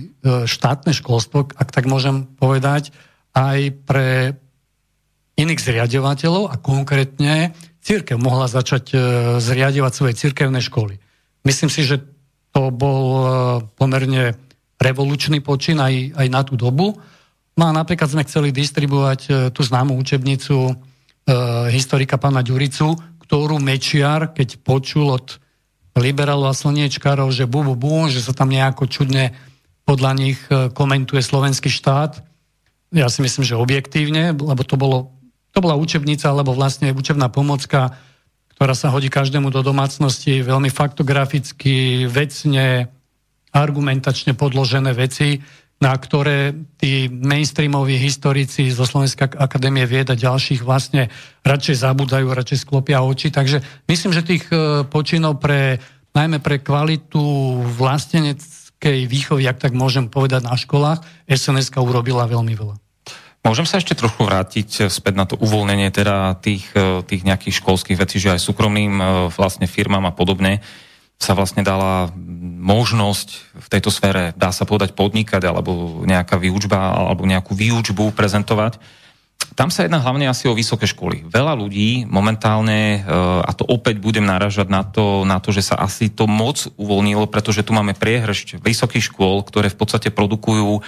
štátne 0.49 0.97
školstvo, 0.97 1.53
ak 1.53 1.69
tak 1.69 1.85
môžem 1.85 2.25
povedať, 2.41 2.97
aj 3.37 3.77
pre 3.85 4.41
iných 5.37 5.61
zriadovateľov 5.61 6.49
a 6.49 6.57
konkrétne 6.57 7.53
církev 7.85 8.17
mohla 8.17 8.49
začať 8.49 8.85
e, 8.93 8.97
zriadovať 9.37 9.93
svoje 9.93 10.15
církevné 10.17 10.65
školy. 10.65 10.97
Myslím 11.45 11.69
si, 11.69 11.85
že 11.85 12.01
to 12.57 12.73
bol 12.73 13.05
e, 13.05 13.25
pomerne 13.77 14.33
revolučný 14.81 15.45
počin 15.45 15.77
aj, 15.77 16.17
aj 16.17 16.27
na 16.33 16.41
tú 16.41 16.57
dobu. 16.57 16.97
No 17.53 17.63
a 17.69 17.73
napríklad 17.77 18.09
sme 18.09 18.25
chceli 18.25 18.49
distribuovať 18.49 19.53
tú 19.53 19.61
známu 19.61 19.93
učebnicu 20.01 20.57
e, 20.57 20.75
historika 21.69 22.17
pána 22.17 22.41
Ďuricu, 22.41 22.97
ktorú 23.29 23.61
Mečiar, 23.61 24.33
keď 24.33 24.61
počul 24.65 25.13
od 25.13 25.42
liberálov 25.97 26.53
a 26.53 26.57
slniečkárov, 26.57 27.29
že 27.33 27.45
bu, 27.45 27.65
bu, 27.67 27.75
bu, 27.77 28.09
že 28.09 28.25
sa 28.25 28.33
tam 28.33 28.49
nejako 28.49 28.89
čudne 28.89 29.37
podľa 29.85 30.13
nich 30.17 30.41
e, 30.49 30.73
komentuje 30.73 31.21
slovenský 31.21 31.69
štát. 31.69 32.23
Ja 32.93 33.09
si 33.13 33.21
myslím, 33.21 33.45
že 33.45 33.61
objektívne, 33.61 34.33
lebo 34.33 34.63
to 34.65 34.77
bolo 34.81 35.13
to 35.53 35.61
bola 35.61 35.77
učebnica, 35.77 36.33
alebo 36.33 36.57
vlastne 36.57 36.97
učebná 36.97 37.29
pomocka, 37.29 37.93
ktorá 38.57 38.73
sa 38.73 38.89
hodí 38.89 39.13
každému 39.13 39.53
do 39.53 39.61
domácnosti, 39.61 40.41
veľmi 40.41 40.73
faktograficky, 40.73 42.09
vecne, 42.09 42.89
argumentačne 43.53 44.33
podložené 44.33 44.97
veci, 44.97 45.45
na 45.83 45.99
ktoré 45.99 46.55
tí 46.79 47.11
mainstreamoví 47.11 47.99
historici 47.99 48.71
zo 48.71 48.87
Slovenskej 48.87 49.35
akadémie 49.35 49.83
vied 49.83 50.07
a 50.07 50.15
ďalších 50.15 50.63
vlastne 50.63 51.11
radšej 51.43 51.83
zabúdajú, 51.83 52.31
radšej 52.31 52.63
sklopia 52.63 53.03
oči. 53.03 53.35
Takže 53.35 53.59
myslím, 53.91 54.15
že 54.15 54.23
tých 54.23 54.47
e, 54.55 54.87
počinov 54.87 55.43
pre, 55.43 55.83
najmä 56.15 56.39
pre 56.39 56.63
kvalitu 56.63 57.19
vlasteneckej 57.67 59.11
výchovy, 59.11 59.43
ak 59.51 59.59
tak 59.59 59.75
môžem 59.75 60.07
povedať 60.07 60.47
na 60.47 60.55
školách, 60.55 61.03
sns 61.27 61.75
urobila 61.75 62.31
veľmi 62.31 62.55
veľa. 62.55 62.79
Môžem 63.43 63.67
sa 63.67 63.83
ešte 63.83 63.99
trochu 63.99 64.23
vrátiť 64.23 64.87
späť 64.87 65.15
na 65.19 65.27
to 65.27 65.35
uvoľnenie 65.35 65.91
teda 65.91 66.39
tých, 66.39 66.71
e, 66.79 67.03
tých 67.03 67.27
nejakých 67.27 67.59
školských 67.59 67.99
vecí, 67.99 68.23
že 68.23 68.39
aj 68.39 68.39
súkromným 68.39 68.95
e, 69.03 69.05
vlastne 69.35 69.67
firmám 69.67 70.07
a 70.07 70.15
podobne 70.15 70.63
sa 71.23 71.39
vlastne 71.39 71.63
dala 71.63 72.11
možnosť 72.63 73.29
v 73.59 73.67
tejto 73.71 73.91
sfére, 73.95 74.35
dá 74.35 74.51
sa 74.51 74.67
povedať, 74.67 74.95
podnikať 74.95 75.43
alebo 75.47 76.03
nejaká 76.03 76.39
výučba 76.39 76.95
alebo 76.95 77.23
nejakú 77.27 77.55
výučbu 77.55 78.15
prezentovať. 78.15 78.83
Tam 79.53 79.69
sa 79.69 79.85
jedná 79.85 79.99
hlavne 79.99 80.31
asi 80.31 80.47
o 80.49 80.57
vysoké 80.57 80.87
školy. 80.87 81.29
Veľa 81.29 81.59
ľudí 81.59 82.07
momentálne, 82.07 83.03
e, 83.03 83.11
a 83.43 83.51
to 83.53 83.67
opäť 83.67 83.99
budem 83.99 84.25
naražať 84.25 84.71
na 84.71 84.87
to, 84.87 85.27
na 85.29 85.43
to, 85.43 85.51
že 85.51 85.75
sa 85.75 85.83
asi 85.83 86.09
to 86.09 86.31
moc 86.31 86.71
uvoľnilo, 86.79 87.27
pretože 87.29 87.67
tu 87.67 87.75
máme 87.75 87.93
priehršť 87.93 88.63
vysokých 88.63 89.13
škôl, 89.13 89.43
ktoré 89.45 89.69
v 89.69 89.79
podstate 89.79 90.09
produkujú 90.15 90.81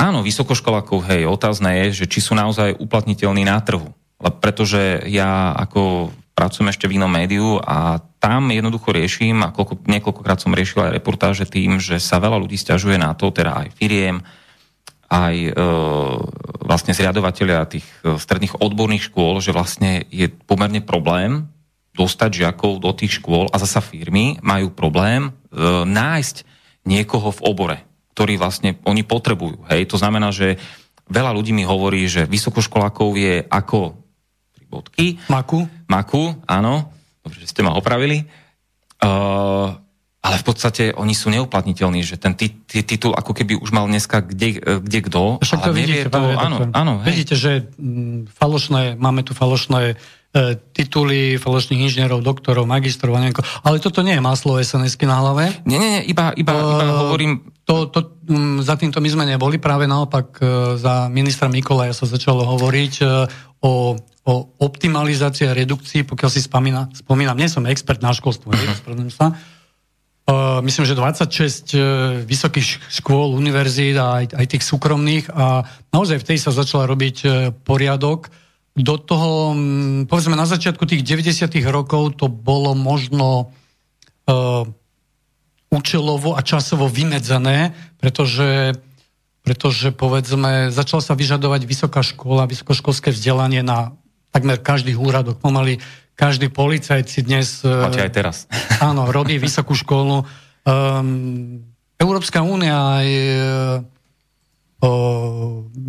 Áno, 0.00 0.24
vysokoškolákov, 0.24 1.12
hej, 1.12 1.28
otázne 1.28 1.84
je, 1.84 2.04
že 2.04 2.06
či 2.08 2.24
sú 2.24 2.32
naozaj 2.32 2.80
uplatniteľní 2.80 3.44
na 3.44 3.60
trhu. 3.60 3.92
Pretože 4.40 5.04
ja 5.04 5.52
ako 5.52 6.08
pracujem 6.40 6.72
ešte 6.72 6.88
v 6.88 6.96
inom 6.96 7.12
médiu 7.12 7.60
a 7.60 8.00
tam 8.16 8.48
jednoducho 8.48 8.96
riešim, 8.96 9.44
a 9.44 9.52
koľko, 9.52 9.84
niekoľkokrát 9.84 10.40
som 10.40 10.56
riešil 10.56 10.88
aj 10.88 10.96
reportáže 10.96 11.44
tým, 11.44 11.76
že 11.76 12.00
sa 12.00 12.16
veľa 12.16 12.40
ľudí 12.40 12.56
stiažuje 12.56 12.96
na 12.96 13.12
to, 13.12 13.28
teda 13.28 13.60
aj 13.60 13.68
firiem, 13.76 14.24
aj 15.12 15.36
e, 15.36 15.50
vlastne 16.64 16.96
zriadovateľia 16.96 17.68
tých 17.68 17.84
e, 18.00 18.16
stredných 18.16 18.56
odborných 18.64 19.12
škôl, 19.12 19.44
že 19.44 19.52
vlastne 19.52 20.08
je 20.08 20.32
pomerne 20.32 20.80
problém 20.80 21.44
dostať 21.92 22.40
žiakov 22.40 22.80
do 22.80 22.96
tých 22.96 23.20
škôl 23.20 23.52
a 23.52 23.60
zasa 23.60 23.84
firmy 23.84 24.40
majú 24.40 24.72
problém 24.72 25.28
e, 25.28 25.30
nájsť 25.84 26.48
niekoho 26.88 27.28
v 27.36 27.44
obore 27.44 27.78
ktorý 28.20 28.36
vlastne 28.36 28.76
oni 28.84 29.00
potrebujú. 29.00 29.64
Hej? 29.72 29.88
To 29.88 29.96
znamená, 29.96 30.28
že 30.28 30.60
veľa 31.08 31.32
ľudí 31.32 31.56
mi 31.56 31.64
hovorí, 31.64 32.04
že 32.04 32.28
vysokoškolákov 32.28 33.16
je 33.16 33.34
ako 33.48 33.96
bodky. 34.70 35.18
Maku. 35.26 35.66
Maku, 35.90 36.38
áno. 36.46 36.94
Dobre, 37.26 37.42
že 37.42 37.50
ste 37.50 37.66
ma 37.66 37.74
opravili. 37.74 38.24
Uh, 39.02 39.74
ale 40.20 40.36
v 40.36 40.44
podstate 40.44 40.92
oni 40.94 41.16
sú 41.16 41.32
neuplatniteľní, 41.32 42.04
že 42.04 42.20
ten 42.20 42.36
titul 42.68 43.16
ako 43.16 43.32
keby 43.32 43.56
už 43.56 43.72
mal 43.72 43.88
dneska 43.88 44.20
kde, 44.20 44.60
kde 44.84 44.98
kto. 45.00 45.40
Však 45.40 45.64
to 45.64 45.72
vidíte, 45.72 46.12
to, 46.12 46.20
áno, 46.36 46.68
áno, 46.76 46.92
hej. 47.02 47.16
Vidíte, 47.16 47.34
že 47.40 47.72
mm, 47.80 48.28
falošné, 48.28 49.00
máme 49.00 49.24
tu 49.24 49.32
falošné 49.32 49.96
E, 50.30 50.54
tituly 50.70 51.42
falošných 51.42 51.90
inžinierov, 51.90 52.22
doktorov, 52.22 52.62
magistrov 52.62 53.18
a 53.18 53.22
nejako. 53.26 53.42
Ale 53.66 53.82
toto 53.82 54.06
nie 54.06 54.14
je 54.14 54.22
maslo 54.22 54.62
sns 54.62 54.94
na 55.02 55.18
hlave. 55.18 55.50
Nie, 55.66 55.82
nie, 55.82 55.90
nie, 55.98 56.02
iba, 56.06 56.30
iba, 56.38 56.54
iba 56.54 56.86
uh, 56.86 57.02
hovorím... 57.02 57.50
To, 57.66 57.90
to, 57.90 58.14
um, 58.30 58.62
za 58.62 58.78
týmto 58.78 59.02
my 59.02 59.10
sme 59.10 59.26
neboli, 59.26 59.58
práve 59.58 59.90
naopak 59.90 60.38
uh, 60.38 60.78
za 60.78 61.10
ministra 61.10 61.50
Mikolaja 61.50 61.90
sa 61.90 62.06
začalo 62.06 62.46
hovoriť 62.46 62.94
uh, 63.02 63.26
o, 63.58 63.98
o 64.30 64.46
optimalizácii 64.62 65.50
a 65.50 65.56
redukcii, 65.58 66.06
pokiaľ 66.06 66.30
si 66.30 66.40
spomína, 66.46 66.86
spomínam, 66.94 67.34
nie 67.34 67.50
som 67.50 67.66
expert 67.66 67.98
na 67.98 68.14
školstvo, 68.14 68.54
uh-huh. 68.54 69.10
sa, 69.10 69.34
Uh, 70.30 70.62
myslím, 70.62 70.86
že 70.86 70.94
26 70.94 71.74
uh, 71.74 72.22
vysokých 72.22 72.78
škôl, 72.92 73.34
univerzít 73.34 73.98
a 73.98 74.22
aj, 74.22 74.36
aj 74.36 74.46
tých 74.46 74.62
súkromných 74.62 75.26
a 75.32 75.66
naozaj 75.90 76.22
v 76.22 76.26
tej 76.28 76.38
sa 76.38 76.54
začala 76.54 76.86
robiť 76.86 77.16
uh, 77.24 77.32
poriadok 77.50 78.30
do 78.78 78.94
toho, 79.00 79.56
mm, 79.56 80.06
povedzme 80.06 80.38
na 80.38 80.46
začiatku 80.46 80.86
tých 80.86 81.02
90. 81.02 81.50
rokov 81.66 82.14
to 82.14 82.30
bolo 82.30 82.78
možno 82.78 83.50
uh, 84.30 84.62
účelovo 85.70 86.38
a 86.38 86.40
časovo 86.46 86.86
vymedzené, 86.86 87.74
pretože, 87.98 88.78
pretože 89.42 89.90
povedzme 89.90 90.70
začala 90.70 91.02
sa 91.02 91.18
vyžadovať 91.18 91.62
vysoká 91.66 92.06
škola, 92.06 92.46
vysokoškolské 92.46 93.10
vzdelanie 93.10 93.66
na 93.66 93.98
takmer 94.30 94.58
každých 94.62 94.98
úradoch. 94.98 95.38
Pomaly 95.38 95.78
každý 96.14 96.52
policajt 96.52 97.06
si 97.08 97.20
dnes... 97.24 97.64
Máte 97.64 98.04
aj 98.04 98.12
teraz. 98.12 98.36
Áno, 98.88 99.08
robí 99.08 99.40
vysokú 99.40 99.72
školu. 99.72 100.22
Um, 100.68 101.64
Európska 101.96 102.44
únia 102.44 103.00
aj 103.00 103.08
o, 104.80 104.90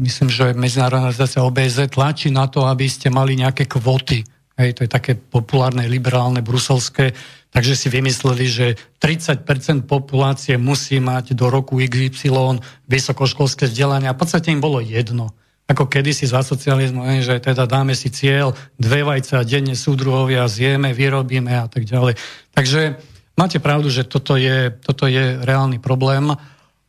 myslím, 0.04 0.28
že 0.28 0.52
Medzinárodná 0.52 1.08
organizácia 1.08 1.44
OBZ 1.44 1.88
tlačí 1.92 2.28
na 2.32 2.48
to, 2.52 2.68
aby 2.68 2.88
ste 2.92 3.08
mali 3.08 3.40
nejaké 3.40 3.68
kvoty. 3.68 4.24
Hej, 4.60 4.78
to 4.78 4.84
je 4.86 4.92
také 4.92 5.16
populárne, 5.16 5.88
liberálne, 5.88 6.44
bruselské. 6.44 7.16
Takže 7.52 7.76
si 7.76 7.88
vymysleli, 7.92 8.46
že 8.48 8.66
30% 9.00 9.88
populácie 9.88 10.56
musí 10.56 11.00
mať 11.04 11.36
do 11.36 11.52
roku 11.52 11.80
XY 11.80 12.60
vysokoškolské 12.88 13.68
vzdelanie 13.68 14.08
a 14.08 14.16
v 14.16 14.22
podstate 14.24 14.52
im 14.52 14.64
bolo 14.64 14.80
jedno. 14.80 15.36
Ako 15.72 15.88
kedysi 15.88 16.28
za 16.28 16.44
socializmu, 16.44 17.08
že 17.24 17.40
teda 17.40 17.64
dáme 17.64 17.96
si 17.96 18.12
cieľ, 18.12 18.52
dve 18.76 19.08
vajca 19.08 19.48
denne 19.48 19.80
súdruhovia 19.80 20.44
zjeme, 20.52 20.92
vyrobíme 20.92 21.56
a 21.56 21.72
tak 21.72 21.88
ďalej. 21.88 22.20
Takže 22.52 23.00
máte 23.40 23.64
pravdu, 23.64 23.88
že 23.88 24.04
toto 24.04 24.36
je, 24.36 24.76
toto 24.84 25.08
je 25.08 25.40
reálny 25.40 25.80
problém 25.80 26.36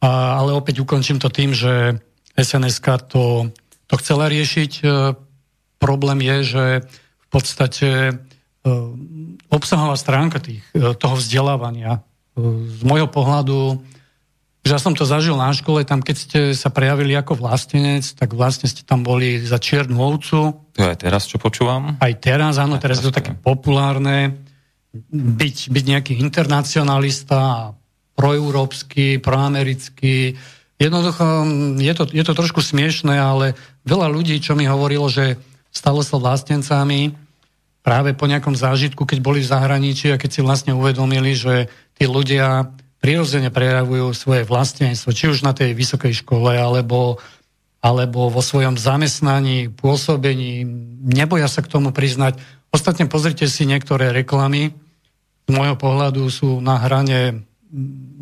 ale 0.02 0.50
opäť 0.50 0.82
ukončím 0.82 1.22
to 1.22 1.30
tým, 1.30 1.54
že 1.54 2.02
sns 2.34 2.82
to, 3.06 3.54
to 3.86 3.94
chcela 4.02 4.26
riešiť. 4.26 4.72
E, 4.82 4.84
problém 5.78 6.18
je, 6.26 6.36
že 6.42 6.64
v 7.22 7.26
podstate 7.30 7.90
e, 8.10 8.12
obsahová 9.46 9.94
stránka 9.94 10.42
tých, 10.42 10.66
e, 10.74 10.98
toho 10.98 11.14
vzdelávania 11.14 12.02
z 12.34 12.80
môjho 12.82 13.06
pohľadu, 13.06 13.84
že 14.62 14.70
ja 14.70 14.78
som 14.78 14.94
to 14.94 15.02
zažil 15.02 15.34
na 15.34 15.50
škole, 15.50 15.82
tam 15.82 15.98
keď 15.98 16.16
ste 16.16 16.40
sa 16.54 16.70
prejavili 16.70 17.18
ako 17.18 17.34
vlastenec, 17.34 18.06
tak 18.14 18.30
vlastne 18.30 18.70
ste 18.70 18.86
tam 18.86 19.02
boli 19.02 19.42
za 19.42 19.58
čiernu 19.58 19.98
ovcu. 19.98 20.54
To 20.78 20.80
aj 20.86 21.02
teraz, 21.02 21.26
čo 21.26 21.42
počúvam? 21.42 21.98
Aj 21.98 22.14
teraz, 22.14 22.62
áno, 22.62 22.78
teraz 22.78 23.02
je 23.02 23.10
to 23.10 23.18
také 23.18 23.34
populárne. 23.34 24.38
Byť, 25.10 25.72
byť 25.72 25.84
nejaký 25.84 26.12
internacionalista 26.22 27.74
proeurópsky, 28.14 29.18
proamerický. 29.18 30.38
Jednoducho 30.78 31.24
je 31.82 31.94
to, 31.98 32.04
je 32.14 32.22
to 32.22 32.34
trošku 32.38 32.62
smiešné, 32.62 33.18
ale 33.18 33.58
veľa 33.82 34.06
ľudí, 34.14 34.38
čo 34.38 34.54
mi 34.54 34.70
hovorilo, 34.70 35.10
že 35.10 35.42
stalo 35.74 36.06
sa 36.06 36.22
vlastencami 36.22 37.18
práve 37.82 38.14
po 38.14 38.30
nejakom 38.30 38.54
zážitku, 38.54 39.02
keď 39.10 39.18
boli 39.18 39.42
v 39.42 39.50
zahraničí 39.50 40.14
a 40.14 40.20
keď 40.20 40.30
si 40.30 40.40
vlastne 40.46 40.70
uvedomili, 40.70 41.34
že 41.34 41.66
tí 41.98 42.06
ľudia 42.06 42.70
prirodzene 43.02 43.50
prejavujú 43.50 44.14
svoje 44.14 44.46
vlastenstvo, 44.46 45.10
či 45.10 45.26
už 45.26 45.42
na 45.42 45.50
tej 45.50 45.74
vysokej 45.74 46.22
škole, 46.22 46.54
alebo, 46.54 47.18
alebo 47.82 48.30
vo 48.30 48.38
svojom 48.38 48.78
zamestnaní, 48.78 49.74
pôsobení, 49.74 50.62
neboja 51.02 51.50
sa 51.50 51.66
k 51.66 51.68
tomu 51.74 51.90
priznať. 51.90 52.38
Ostatne 52.70 53.10
pozrite 53.10 53.50
si 53.50 53.66
niektoré 53.66 54.14
reklamy, 54.14 54.70
z 55.42 55.50
môjho 55.50 55.74
pohľadu 55.74 56.22
sú 56.30 56.62
na 56.62 56.78
hrane 56.78 57.42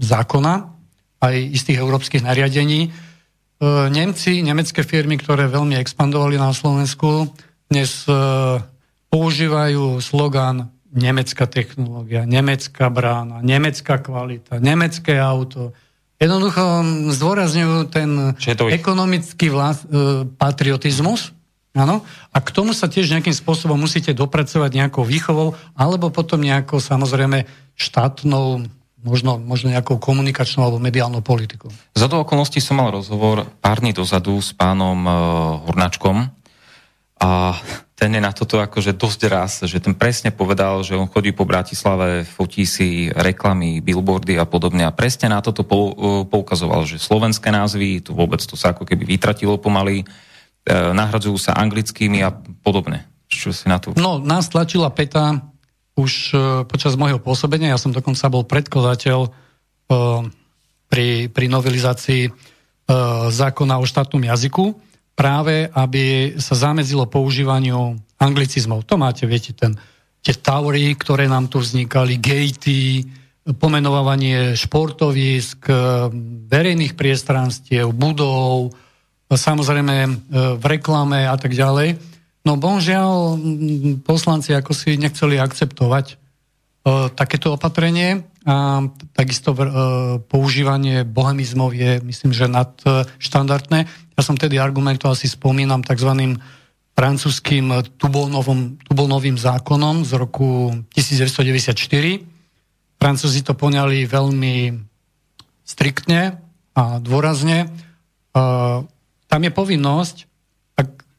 zákona, 0.00 0.72
aj 1.20 1.36
istých 1.36 1.84
európskych 1.84 2.24
nariadení. 2.24 2.88
E, 2.88 2.90
Nemci, 3.92 4.40
nemecké 4.40 4.80
firmy, 4.80 5.20
ktoré 5.20 5.44
veľmi 5.52 5.76
expandovali 5.76 6.40
na 6.40 6.56
Slovensku, 6.56 7.28
dnes 7.68 8.08
e, 8.08 8.16
používajú 9.12 10.00
slogan 10.00 10.72
nemecká 10.90 11.46
technológia, 11.46 12.26
nemecká 12.26 12.90
brána, 12.90 13.40
nemecká 13.40 13.98
kvalita, 13.98 14.58
nemecké 14.58 15.16
auto. 15.18 15.72
Jednoducho 16.20 16.62
zdôrazňujú 17.16 17.76
ten 17.88 18.36
ekonomický 18.68 19.48
vlast, 19.48 19.88
e, 19.88 20.28
patriotizmus, 20.36 21.32
Áno. 21.70 22.02
A 22.34 22.42
k 22.42 22.50
tomu 22.50 22.74
sa 22.74 22.90
tiež 22.90 23.14
nejakým 23.14 23.30
spôsobom 23.30 23.78
musíte 23.78 24.10
dopracovať 24.10 24.74
nejakou 24.74 25.06
výchovou, 25.06 25.54
alebo 25.78 26.10
potom 26.10 26.42
nejakou 26.42 26.82
samozrejme 26.82 27.46
štátnou 27.78 28.66
možno, 29.06 29.38
možno 29.38 29.70
nejakou 29.70 30.02
komunikačnou 30.02 30.66
alebo 30.66 30.82
mediálnou 30.82 31.22
politikou. 31.22 31.70
Za 31.94 32.10
to 32.10 32.26
okolností 32.26 32.58
som 32.58 32.82
mal 32.82 32.90
rozhovor 32.90 33.46
pár 33.62 33.80
dní 33.80 33.94
dozadu 33.94 34.36
s 34.42 34.50
pánom 34.50 34.98
uh, 35.06 35.14
Hurnačkom 35.70 36.39
a 37.20 37.52
ten 37.92 38.16
je 38.16 38.20
na 38.24 38.32
toto 38.32 38.56
akože 38.56 38.96
dosť 38.96 39.20
raz, 39.28 39.60
že 39.68 39.76
ten 39.76 39.92
presne 39.92 40.32
povedal, 40.32 40.80
že 40.80 40.96
on 40.96 41.04
chodí 41.04 41.36
po 41.36 41.44
Bratislave, 41.44 42.24
fotí 42.24 42.64
si 42.64 43.12
reklamy, 43.12 43.84
billboardy 43.84 44.40
a 44.40 44.48
podobne 44.48 44.88
a 44.88 44.96
presne 44.96 45.28
na 45.28 45.44
toto 45.44 45.60
uh, 45.60 46.24
poukazoval, 46.24 46.88
že 46.88 46.96
slovenské 46.96 47.52
názvy, 47.52 48.00
tu 48.00 48.16
vôbec 48.16 48.40
to 48.40 48.56
sa 48.56 48.72
ako 48.72 48.88
keby 48.88 49.04
vytratilo 49.04 49.60
pomaly, 49.60 50.08
nahradzujú 50.70 51.38
sa 51.40 51.56
anglickými 51.56 52.20
a 52.20 52.30
podobne. 52.62 53.08
Čo 53.30 53.54
si 53.54 53.70
na 53.70 53.78
to? 53.78 53.94
No, 53.96 54.18
nás 54.18 54.50
tlačila 54.50 54.90
PETA 54.90 55.40
už 55.94 56.12
e, 56.32 56.36
počas 56.66 56.98
môjho 56.98 57.22
pôsobenia, 57.22 57.74
ja 57.74 57.78
som 57.78 57.94
dokonca 57.94 58.26
bol 58.32 58.42
predkladateľ 58.42 59.18
e, 59.26 59.30
pri, 60.90 61.08
pri 61.30 61.46
novelizácii 61.46 62.22
e, 62.26 62.30
zákona 63.30 63.78
o 63.78 63.84
štátnom 63.86 64.22
jazyku, 64.24 64.74
práve 65.20 65.68
aby 65.76 66.32
sa 66.40 66.56
zamedzilo 66.56 67.04
používaniu 67.04 68.00
anglicizmov. 68.16 68.88
To 68.88 68.96
máte, 68.96 69.28
viete, 69.28 69.52
ten, 69.52 69.76
tie 70.24 70.32
taury, 70.32 70.96
ktoré 70.96 71.28
nám 71.28 71.52
tu 71.52 71.60
vznikali, 71.60 72.16
gatey, 72.16 73.04
pomenovanie 73.60 74.56
športovisk, 74.56 75.68
verejných 76.48 76.96
priestranstiev, 76.96 77.92
budov, 77.92 78.72
samozrejme 79.28 79.94
v 80.56 80.64
reklame 80.64 81.28
a 81.28 81.36
tak 81.36 81.52
ďalej 81.52 82.00
No 82.40 82.56
bohužiaľ, 82.56 83.36
poslanci 84.00 84.56
ako 84.56 84.72
si 84.72 84.96
nechceli 84.96 85.36
akceptovať 85.36 86.16
takéto 87.12 87.52
opatrenie 87.52 88.24
a 88.48 88.80
takisto 89.12 89.52
používanie 90.32 91.04
bohemizmov 91.04 91.76
je, 91.76 92.00
myslím, 92.00 92.32
že 92.32 92.48
nadštandardné. 92.48 93.84
Ja 94.20 94.28
som 94.28 94.36
tedy 94.36 94.60
argumentoval, 94.60 95.16
si 95.16 95.32
spomínam, 95.32 95.80
tzv. 95.80 96.36
francúzským 96.92 97.72
Tubolnovým 98.84 99.36
zákonom 99.40 100.04
z 100.04 100.12
roku 100.20 100.76
1994. 100.92 101.72
Francúzi 103.00 103.40
to 103.40 103.56
poňali 103.56 104.04
veľmi 104.04 104.76
striktne 105.64 106.36
a 106.76 107.00
dôrazne. 107.00 107.72
Tam 109.24 109.40
je 109.40 109.52
povinnosť 109.56 110.28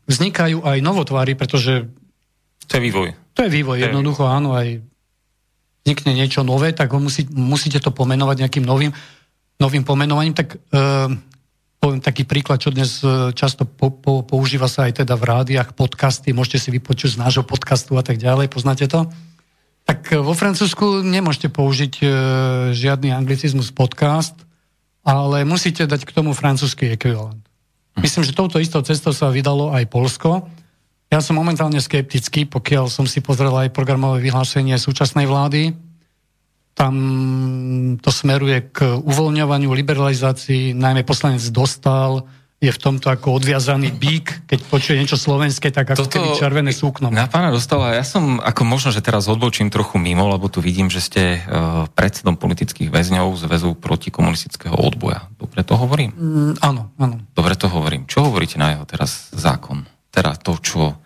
vznikajú 0.06 0.62
aj 0.62 0.78
novotvary, 0.86 1.34
pretože... 1.34 1.90
To 2.70 2.78
je 2.78 2.82
vývoj. 2.86 3.18
To 3.34 3.48
je 3.48 3.50
vývoj, 3.50 3.78
jednoducho, 3.82 4.28
je... 4.28 4.30
áno, 4.30 4.54
aj 4.54 4.78
vznikne 5.82 6.12
niečo 6.14 6.46
nové, 6.46 6.76
tak 6.78 6.94
ho 6.94 7.02
musí, 7.02 7.26
musíte 7.34 7.82
to 7.82 7.90
pomenovať 7.90 8.46
nejakým 8.46 8.66
novým, 8.68 8.94
novým 9.58 9.82
pomenovaním. 9.82 10.38
Tak 10.38 10.48
e, 10.54 10.58
poviem 11.82 11.98
taký 11.98 12.30
príklad, 12.30 12.62
čo 12.62 12.70
dnes 12.70 13.02
e, 13.02 13.34
často 13.34 13.65
po, 13.65 13.89
po, 13.89 14.22
používa 14.22 14.70
sa 14.70 14.86
aj 14.86 15.02
teda 15.02 15.17
v 15.17 15.26
rádiách, 15.26 15.74
podcasty, 15.74 16.30
môžete 16.30 16.62
si 16.62 16.70
vypočuť 16.70 17.17
z 17.17 17.22
nášho 17.26 17.41
podcastu 17.41 17.98
a 17.98 18.06
tak 18.06 18.22
ďalej, 18.22 18.54
poznáte 18.54 18.86
to? 18.86 19.10
Tak 19.89 20.13
e, 20.13 20.22
vo 20.22 20.38
Francúzsku 20.38 21.02
nemôžete 21.02 21.50
použiť 21.50 21.94
e, 22.00 22.06
žiadny 22.78 23.10
anglicizmus 23.10 23.74
podcast, 23.74 24.38
ale 25.02 25.41
musíte 25.41 25.89
dať 25.89 26.06
k 26.06 26.13
tomu 26.13 26.38
francúzsky 26.38 26.94
ekvivalent. 26.94 27.41
Myslím, 27.98 28.30
že 28.30 28.38
touto 28.38 28.62
istou 28.62 28.86
cestou 28.86 29.10
sa 29.10 29.34
vydalo 29.34 29.74
aj 29.74 29.89
Polsko. 29.89 30.46
Ja 31.10 31.20
som 31.20 31.36
momentálne 31.36 31.82
skeptický, 31.82 32.46
pokiaľ 32.46 32.94
som 32.94 33.10
si 33.10 33.26
pozrel 33.26 33.52
aj 33.58 33.74
programové 33.74 34.22
vyhlásenie 34.30 34.78
súčasnej 34.78 35.26
vlády. 35.26 35.74
Tam 36.82 36.98
to 38.02 38.10
smeruje 38.10 38.74
k 38.74 38.98
uvoľňovaniu, 39.06 39.70
liberalizácii, 39.70 40.74
najmä 40.74 41.06
poslanec 41.06 41.46
dostal, 41.54 42.26
je 42.62 42.70
v 42.70 42.78
tomto 42.78 43.10
ako 43.10 43.41
odviazaný 43.41 43.89
bík, 43.89 44.46
keď 44.46 44.60
počuje 44.70 45.02
niečo 45.02 45.17
slovenské, 45.17 45.74
tak 45.74 45.94
ako 45.94 46.06
Toto 46.06 46.22
keby 46.22 46.30
červené 46.38 46.70
súkno. 46.70 47.10
Na 47.10 47.26
pána 47.26 47.50
dostala, 47.50 47.98
ja 47.98 48.06
som 48.06 48.38
ako 48.38 48.62
možno, 48.70 48.94
že 48.94 49.02
teraz 49.02 49.26
odbočím 49.26 49.74
trochu 49.74 49.98
mimo, 49.98 50.30
lebo 50.30 50.46
tu 50.46 50.62
vidím, 50.62 50.94
že 50.94 51.02
ste 51.02 51.22
uh, 51.41 51.89
predsedom 51.89 52.38
politických 52.38 52.94
väzňov 52.94 53.34
z 53.34 53.50
väzu 53.50 53.74
protikomunistického 53.74 54.78
odboja. 54.78 55.26
Dobre 55.41 55.65
to 55.65 55.74
hovorím? 55.74 56.13
Mm, 56.13 56.54
áno, 56.62 56.94
áno. 57.02 57.17
Dobre 57.34 57.58
to 57.58 57.65
hovorím. 57.65 58.06
Čo 58.06 58.30
hovoríte 58.30 58.62
na 58.62 58.78
jeho 58.78 58.86
teraz 58.86 59.34
zákon? 59.34 59.89
Teda 60.13 60.38
to, 60.38 60.62
čo 60.62 61.01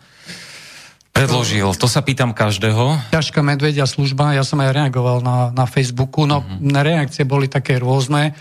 predložil. 1.15 1.71
To 1.80 1.88
sa 1.88 2.04
pýtam 2.04 2.36
každého. 2.36 3.15
Ťažká 3.15 3.39
medvedia 3.39 3.88
služba, 3.88 4.36
ja 4.36 4.43
som 4.43 4.60
aj 4.60 4.75
reagoval 4.75 5.23
na, 5.23 5.56
na 5.56 5.63
Facebooku, 5.63 6.28
no 6.28 6.43
uh-huh. 6.43 6.84
reakcie 6.84 7.23
boli 7.23 7.47
také 7.47 7.80
rôzne. 7.80 8.32
E, 8.32 8.34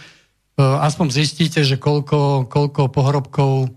aspoň 0.59 1.15
zistíte, 1.15 1.63
že 1.63 1.79
koľko, 1.79 2.51
koľko 2.51 2.91
pohrobkov 2.91 3.71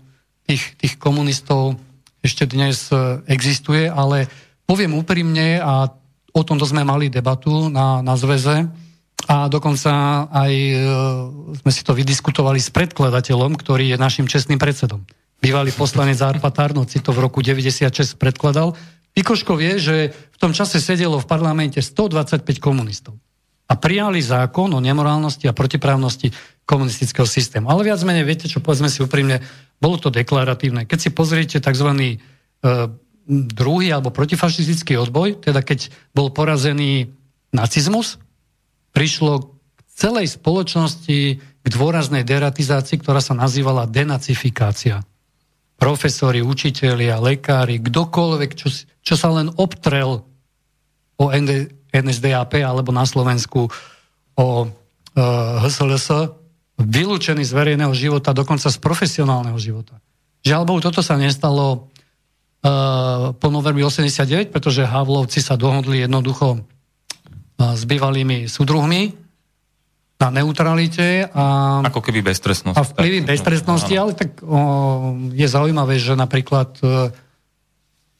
tých, 0.50 0.74
tých 0.74 0.98
komunistov 0.98 1.78
ešte 2.26 2.50
dnes 2.50 2.90
e, 2.90 3.22
existuje, 3.30 3.86
ale 3.86 4.26
poviem 4.66 4.98
úprimne, 4.98 5.62
a 5.62 5.86
o 6.34 6.42
tomto 6.42 6.66
sme 6.66 6.82
mali 6.82 7.06
debatu 7.06 7.70
na, 7.70 8.02
na 8.02 8.18
zväze, 8.18 8.66
a 9.26 9.50
dokonca 9.50 10.24
aj 10.30 10.52
e, 10.54 10.76
sme 11.64 11.70
si 11.74 11.82
to 11.82 11.92
vydiskutovali 11.94 12.62
s 12.62 12.70
predkladateľom, 12.70 13.58
ktorý 13.58 13.94
je 13.94 13.96
našim 13.98 14.30
čestným 14.30 14.58
predsedom. 14.62 15.02
Bývalý 15.38 15.70
poslanec 15.70 16.18
Arpa 16.18 16.50
Tarnoci 16.50 16.98
to 16.98 17.14
v 17.14 17.22
roku 17.22 17.38
96 17.38 18.18
predkladal. 18.18 18.74
Pikoško 19.14 19.54
vie, 19.54 19.78
že 19.78 20.10
v 20.10 20.38
tom 20.38 20.50
čase 20.50 20.82
sedelo 20.82 21.22
v 21.22 21.26
parlamente 21.26 21.78
125 21.78 22.42
komunistov 22.58 23.14
a 23.68 23.74
prijali 23.76 24.18
zákon 24.24 24.72
o 24.72 24.80
nemorálnosti 24.80 25.44
a 25.46 25.56
protiprávnosti 25.56 26.32
komunistického 26.64 27.28
systému. 27.28 27.68
Ale 27.68 27.84
viac 27.84 28.00
menej, 28.00 28.24
viete 28.24 28.46
čo, 28.48 28.64
povedzme 28.64 28.88
si 28.88 29.04
úprimne, 29.04 29.44
bolo 29.76 30.00
to 30.00 30.08
deklaratívne. 30.08 30.88
Keď 30.88 30.98
si 30.98 31.10
pozriete 31.12 31.56
tzv. 31.60 31.90
E, 31.92 32.16
druhý 33.28 33.92
alebo 33.92 34.08
protifašistický 34.08 34.96
odboj, 34.96 35.44
teda 35.44 35.60
keď 35.60 35.92
bol 36.16 36.32
porazený 36.32 37.12
nacizmus, 37.52 38.16
prišlo 38.96 39.52
k 39.76 39.80
celej 39.92 40.40
spoločnosti 40.40 41.18
k 41.38 41.66
dôraznej 41.68 42.24
deratizácii, 42.24 42.96
ktorá 43.04 43.20
sa 43.20 43.36
nazývala 43.36 43.84
denacifikácia. 43.84 45.04
Profesori, 45.78 46.42
učitelia, 46.42 47.22
lekári, 47.22 47.78
kdokoľvek, 47.78 48.50
čo, 48.58 48.66
čo 48.98 49.14
sa 49.14 49.30
len 49.30 49.46
obtrel 49.54 50.26
o 51.18 51.24
NSDAP 51.94 52.66
alebo 52.66 52.90
na 52.90 53.06
Slovensku 53.06 53.70
o 54.34 54.46
e, 54.62 54.66
HSLS 55.62 56.34
vylúčený 56.78 57.42
z 57.46 57.52
verejného 57.54 57.94
života, 57.94 58.34
dokonca 58.34 58.70
z 58.70 58.78
profesionálneho 58.78 59.58
života. 59.58 59.98
Žiaľ 60.42 60.62
Bohu, 60.66 60.78
toto 60.82 61.02
sa 61.02 61.18
nestalo 61.18 61.90
e, 62.62 62.70
po 63.34 63.48
novembri 63.50 63.82
89, 63.82 64.50
pretože 64.54 64.86
Havlovci 64.86 65.42
sa 65.42 65.54
dohodli 65.58 66.02
jednoducho 66.02 66.58
e, 66.58 66.60
s 67.74 67.82
bývalými 67.86 68.50
súdruhmi 68.50 69.27
na 70.18 70.28
neutralite 70.34 71.30
a... 71.30 71.78
Ako 71.86 72.02
keby 72.02 72.26
beztrestnosť. 72.26 72.74
A 72.74 72.82
vplyvy 72.82 73.22
beztrestnosti, 73.22 73.94
ale 73.94 74.12
tak 74.18 74.42
o, 74.42 75.14
je 75.30 75.46
zaujímavé, 75.46 76.02
že 76.02 76.18
napríklad 76.18 76.74
e, 76.82 77.14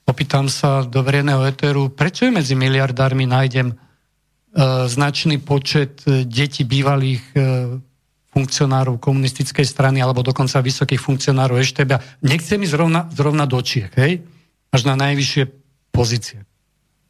opýtam 0.07 0.47
sa 0.47 0.87
do 0.87 1.03
verejného 1.03 1.43
eteru, 1.51 1.91
prečo 1.91 2.31
je 2.31 2.33
medzi 2.33 2.55
miliardármi 2.55 3.27
nájdem 3.27 3.75
e, 3.75 3.77
značný 4.87 5.43
počet 5.43 6.07
e, 6.07 6.23
detí 6.23 6.63
bývalých 6.63 7.23
e, 7.35 7.39
funkcionárov 8.31 9.03
komunistickej 9.03 9.67
strany 9.67 9.99
alebo 9.99 10.23
dokonca 10.23 10.63
vysokých 10.63 11.03
funkcionárov 11.03 11.59
Ešteba. 11.59 11.99
Nechce 12.23 12.55
mi 12.63 12.71
zrovna, 12.71 13.11
zrovna 13.11 13.43
do 13.51 13.59
Čiek, 13.59 13.91
hej? 13.99 14.23
Až 14.71 14.87
na 14.87 14.95
najvyššie 14.95 15.51
pozície. 15.91 16.47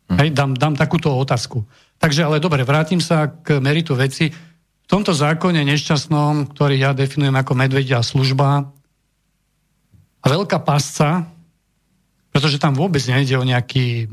Hm. 0.09 0.17
Hej, 0.17 0.29
dám, 0.33 0.57
dám 0.57 0.75
takúto 0.81 1.13
otázku. 1.13 1.69
Takže, 2.01 2.25
ale 2.25 2.41
dobre, 2.41 2.65
vrátim 2.65 3.05
sa 3.05 3.29
k 3.29 3.61
meritu 3.61 3.93
veci. 3.93 4.33
V 4.89 4.97
tomto 4.97 5.13
zákone 5.13 5.69
nešťastnom, 5.69 6.49
ktorý 6.57 6.81
ja 6.81 6.97
definujem 6.97 7.37
ako 7.37 7.53
medvedia 7.53 8.01
služba, 8.01 8.73
a 10.19 10.27
veľká 10.27 10.59
pasca, 10.67 11.31
pretože 12.35 12.59
tam 12.59 12.75
vôbec 12.75 13.05
nejde 13.07 13.39
o 13.39 13.47
nejaký 13.47 14.11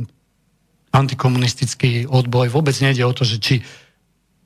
antikomunistický 0.94 2.08
odboj, 2.08 2.54
vôbec 2.54 2.78
nejde 2.80 3.04
o 3.04 3.12
to, 3.12 3.28
že 3.28 3.38
či 3.42 3.56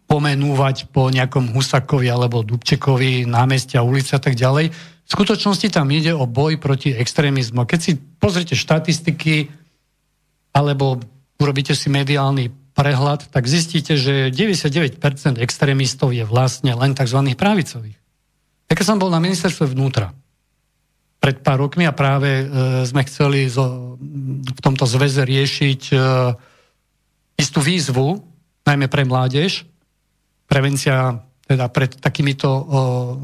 pomenúvať 0.10 0.90
po 0.90 1.14
nejakom 1.14 1.54
Husakovi 1.54 2.10
alebo 2.10 2.42
Dubčekovi 2.42 3.30
námestia, 3.30 3.86
ulice 3.86 4.18
a 4.18 4.22
tak 4.22 4.34
ďalej. 4.34 4.74
V 4.74 5.10
skutočnosti 5.10 5.70
tam 5.70 5.86
ide 5.94 6.18
o 6.18 6.26
boj 6.26 6.58
proti 6.58 6.90
extrémizmu. 6.90 7.70
Keď 7.70 7.80
si 7.82 7.94
pozrite 7.98 8.58
štatistiky 8.58 9.50
alebo 10.58 10.98
urobíte 11.38 11.78
si 11.78 11.94
mediálny 11.94 12.50
prehľad, 12.80 13.28
tak 13.28 13.44
zistíte, 13.44 14.00
že 14.00 14.32
99% 14.32 14.96
extrémistov 15.44 16.16
je 16.16 16.24
vlastne 16.24 16.72
len 16.72 16.96
tzv. 16.96 17.20
pravicových. 17.36 18.00
Tak 18.72 18.88
som 18.88 18.96
bol 18.96 19.12
na 19.12 19.20
ministerstve 19.20 19.76
vnútra, 19.76 20.16
pred 21.20 21.44
pár 21.44 21.60
rokmi 21.60 21.84
a 21.84 21.92
práve 21.92 22.30
e, 22.32 22.46
sme 22.88 23.04
chceli 23.04 23.52
zo, 23.52 24.00
v 24.40 24.60
tomto 24.64 24.88
zväze 24.88 25.28
riešiť 25.28 25.82
e, 25.92 25.96
istú 27.36 27.60
výzvu, 27.60 28.24
najmä 28.64 28.88
pre 28.88 29.04
mládež, 29.04 29.68
prevencia 30.48 31.20
teda 31.50 31.68
pred 31.68 31.92
takýmito 31.98 32.48
o, 32.48 32.62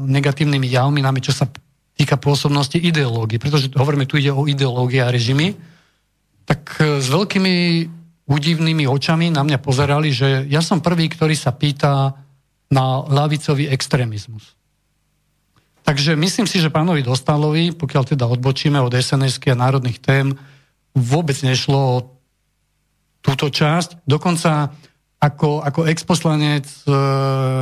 negatívnymi 0.02 0.66
javmi, 0.66 0.98
najmä 0.98 1.22
čo 1.22 1.30
sa 1.30 1.46
týka 1.94 2.18
pôsobnosti 2.18 2.74
ideológie, 2.74 3.38
pretože 3.38 3.70
hovoríme, 3.70 4.04
tu 4.04 4.18
ide 4.18 4.34
o 4.34 4.50
ideológie 4.50 4.98
a 5.00 5.08
režimy, 5.08 5.54
tak 6.44 6.76
e, 6.82 7.00
s 7.00 7.06
veľkými 7.08 7.54
údivnými 8.26 8.90
očami 8.90 9.30
na 9.30 9.46
mňa 9.46 9.58
pozerali, 9.62 10.10
že 10.10 10.44
ja 10.50 10.58
som 10.58 10.82
prvý, 10.82 11.06
ktorý 11.06 11.38
sa 11.38 11.54
pýta 11.54 12.18
na 12.66 13.06
lavicový 13.06 13.70
extrémizmus. 13.70 14.58
Takže 15.86 16.18
myslím 16.18 16.50
si, 16.50 16.58
že 16.58 16.74
pánovi 16.74 17.06
Dostalovi, 17.06 17.70
pokiaľ 17.70 18.02
teda 18.10 18.26
odbočíme 18.26 18.82
od 18.82 18.90
sns 18.90 19.38
a 19.38 19.54
národných 19.54 20.02
tém, 20.02 20.34
vôbec 20.98 21.38
nešlo 21.46 21.78
o 21.78 21.96
túto 23.22 23.46
časť. 23.46 24.02
Dokonca 24.02 24.74
ako, 25.22 25.62
ako 25.62 25.86
exposlanec 25.86 26.66
e, 26.66 26.90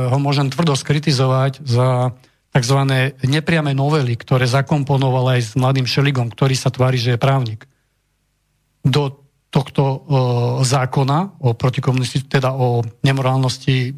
ho 0.09 0.17
môžem 0.17 0.49
tvrdo 0.49 0.73
skritizovať 0.73 1.61
za 1.61 2.17
tzv. 2.55 2.79
nepriame 3.21 3.77
novely, 3.77 4.17
ktoré 4.17 4.49
zakomponoval 4.49 5.37
aj 5.37 5.41
s 5.43 5.51
mladým 5.53 5.85
Šeligom, 5.85 6.33
ktorý 6.33 6.57
sa 6.57 6.73
tvári, 6.73 6.97
že 6.97 7.13
je 7.13 7.19
právnik. 7.21 7.67
Do 8.81 9.24
tohto 9.55 9.83
e, 9.83 9.97
zákona 10.67 11.39
o 11.39 11.55
protikomunisti, 11.55 12.27
teda 12.27 12.51
o 12.51 12.83
nemorálnosti 13.07 13.95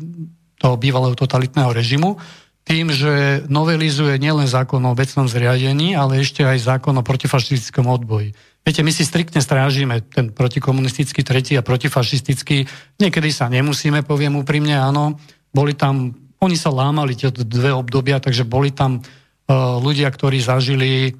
toho 0.61 0.77
bývalého 0.77 1.17
totalitného 1.17 1.73
režimu, 1.73 2.21
tým, 2.61 2.93
že 2.93 3.47
novelizuje 3.49 4.19
nielen 4.21 4.45
zákon 4.45 4.83
o 4.83 4.91
obecnom 4.91 5.25
zriadení, 5.25 5.97
ale 5.97 6.21
ešte 6.21 6.43
aj 6.43 6.67
zákon 6.77 6.93
o 6.93 7.01
protifašistickom 7.01 7.87
odboji. 7.87 8.35
Viete, 8.67 8.83
my 8.83 8.91
si 8.91 9.07
striktne 9.07 9.39
strážime 9.39 10.03
ten 10.03 10.35
protikomunistický 10.35 11.23
tretí 11.23 11.55
a 11.55 11.63
protifašistický. 11.63 12.67
Niekedy 12.99 13.29
sa 13.31 13.47
nemusíme, 13.47 14.03
poviem 14.03 14.43
úprimne, 14.43 14.75
áno. 14.75 15.15
Boli 15.55 15.79
tam, 15.79 16.11
oni 16.43 16.59
sa 16.59 16.67
lámali 16.67 17.15
tie 17.15 17.31
dve 17.31 17.71
obdobia, 17.71 18.19
takže 18.19 18.43
boli 18.43 18.75
tam 18.75 18.99
uh, 18.99 19.79
ľudia, 19.79 20.11
ktorí 20.11 20.43
zažili 20.43 21.15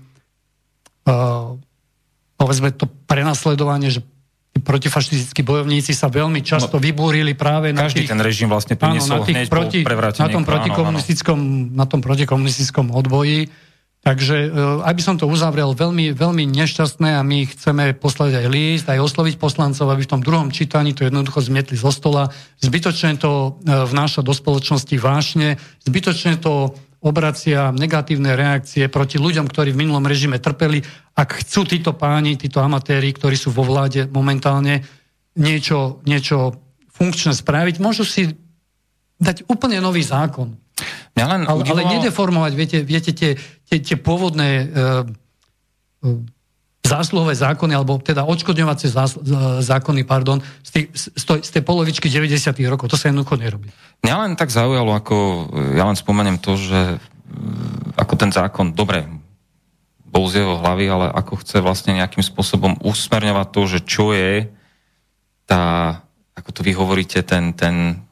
uh, 1.08 1.56
povedzme 2.36 2.76
to 2.76 2.86
prenasledovanie, 3.08 3.88
že 3.88 4.06
protifašistickí 4.68 5.48
bojovníci 5.48 5.96
sa 5.96 6.12
veľmi 6.12 6.44
často 6.44 6.76
no, 6.76 6.84
vybúrili 6.84 7.40
práve 7.40 7.72
na 7.72 7.88
Každý 7.88 8.04
tých, 8.04 8.12
ten 8.12 8.20
režim 8.20 8.52
vlastne 8.52 8.76
priniesol 8.76 9.24
áno, 9.24 9.24
na, 9.24 9.28
tých 9.32 9.48
proti, 9.48 9.80
na 10.20 10.28
tom 10.28 10.44
protikomunistickom, 10.44 11.40
na 11.72 11.86
tom 11.88 12.04
protikomunistickom 12.04 12.92
odboji. 12.92 13.48
Takže 14.04 14.36
e, 14.48 14.50
aby 14.88 15.02
som 15.04 15.20
to 15.20 15.28
uzavrel, 15.28 15.76
veľmi, 15.76 16.16
veľmi 16.16 16.48
nešťastné 16.48 17.20
a 17.20 17.22
my 17.24 17.48
chceme 17.48 17.92
poslať 17.96 18.40
aj 18.44 18.46
list, 18.48 18.86
aj 18.88 19.04
osloviť 19.04 19.36
poslancov, 19.36 19.88
aby 19.92 20.04
v 20.04 20.12
tom 20.16 20.22
druhom 20.24 20.48
čítaní 20.52 20.96
to 20.96 21.04
jednoducho 21.04 21.44
zmietli 21.44 21.76
zo 21.76 21.92
stola. 21.92 22.32
Zbytočne 22.60 23.20
to 23.20 23.60
e, 23.64 23.72
vnáša 23.88 24.24
do 24.24 24.32
spoločnosti 24.32 24.96
vášne, 25.00 25.60
zbytočne 25.84 26.40
to 26.40 26.76
obracia 27.08 27.72
negatívne 27.72 28.36
reakcie 28.36 28.92
proti 28.92 29.16
ľuďom, 29.18 29.48
ktorí 29.48 29.72
v 29.72 29.88
minulom 29.88 30.04
režime 30.04 30.38
trpeli. 30.38 30.84
Ak 31.16 31.42
chcú 31.42 31.64
títo 31.64 31.96
páni, 31.96 32.36
títo 32.36 32.60
amatéri, 32.60 33.16
ktorí 33.16 33.40
sú 33.40 33.50
vo 33.56 33.64
vláde 33.64 34.06
momentálne, 34.12 34.84
niečo, 35.40 36.04
niečo 36.04 36.60
funkčné 36.92 37.32
spraviť, 37.32 37.80
môžu 37.80 38.04
si 38.04 38.36
dať 39.18 39.48
úplne 39.50 39.82
nový 39.82 40.06
zákon. 40.06 40.54
Ja 41.18 41.26
len 41.34 41.50
ale, 41.50 41.66
udivalo... 41.66 41.82
ale 41.82 41.92
nedeformovať, 41.98 42.52
viete, 42.54 42.78
viete 42.86 43.12
tie, 43.16 43.34
tie, 43.66 43.78
tie 43.82 43.98
pôvodné 43.98 44.50
e, 44.62 44.66
zásluhové 46.88 47.36
zákony, 47.36 47.76
alebo 47.76 48.00
teda 48.00 48.24
odškodňovacie 48.24 48.90
zákony, 49.62 50.02
pardon, 50.08 50.40
z, 50.64 50.70
tých, 50.72 50.88
z 51.20 51.50
tej 51.52 51.64
polovičky 51.64 52.08
90. 52.08 52.56
rokov. 52.72 52.88
To 52.88 52.98
sa 52.98 53.12
jednoducho 53.12 53.36
nerobí. 53.36 53.68
Mňa 54.08 54.16
len 54.24 54.34
tak 54.40 54.48
zaujalo, 54.48 54.96
ako 54.96 55.16
ja 55.76 55.84
len 55.84 55.98
spomeniem 56.00 56.40
to, 56.40 56.56
že 56.56 56.98
mm, 56.98 58.00
ako 58.00 58.14
ten 58.16 58.32
zákon, 58.32 58.72
dobre, 58.72 59.04
bol 60.08 60.26
z 60.32 60.42
jeho 60.42 60.58
hlavy, 60.64 60.86
ale 60.88 61.08
ako 61.12 61.44
chce 61.44 61.60
vlastne 61.60 62.00
nejakým 62.00 62.24
spôsobom 62.24 62.80
usmerňovať 62.80 63.48
to, 63.52 63.62
že 63.68 63.80
čo 63.84 64.16
je 64.16 64.48
tá, 65.44 66.00
ako 66.34 66.50
to 66.56 66.62
vy 66.64 66.72
hovoríte, 66.72 67.20
ten, 67.28 67.52
ten 67.52 68.07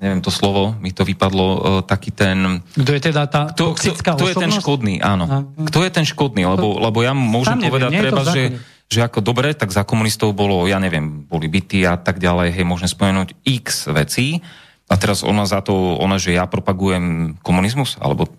neviem 0.00 0.20
to 0.22 0.30
slovo, 0.30 0.76
mi 0.80 0.92
to 0.92 1.02
vypadlo, 1.02 1.46
uh, 1.46 1.60
taký 1.84 2.12
ten... 2.12 2.62
Kto 2.76 2.90
je 2.96 3.02
teda 3.12 3.26
tá 3.26 3.50
kto, 3.50 3.72
toxická 3.72 4.14
kto, 4.14 4.24
kto 4.24 4.26
je 4.30 4.34
ten 4.36 4.52
škodný, 4.52 4.94
áno. 5.02 5.24
A, 5.26 5.36
kto 5.66 5.82
je 5.82 5.90
ten 5.90 6.06
škodný, 6.06 6.46
lebo, 6.46 6.78
lebo 6.78 7.02
ja 7.02 7.16
môžem 7.16 7.58
neviem, 7.58 7.70
povedať 7.72 7.90
treba, 7.96 8.22
že, 8.28 8.42
že 8.86 9.00
ako 9.02 9.20
dobre, 9.24 9.56
tak 9.56 9.74
za 9.74 9.82
komunistov 9.82 10.36
bolo, 10.36 10.64
ja 10.68 10.78
neviem, 10.78 11.26
boli 11.26 11.50
byty 11.50 11.84
a 11.84 11.98
tak 11.98 12.22
ďalej, 12.22 12.54
hej, 12.54 12.64
môžem 12.64 12.86
spomenúť 12.86 13.34
x 13.42 13.90
vecí. 13.90 14.44
A 14.86 14.94
teraz 14.94 15.26
ona 15.26 15.42
za 15.50 15.58
to, 15.66 15.98
ona, 15.98 16.14
že 16.14 16.38
ja 16.38 16.46
propagujem 16.46 17.34
komunizmus, 17.42 17.98
alebo... 17.98 18.30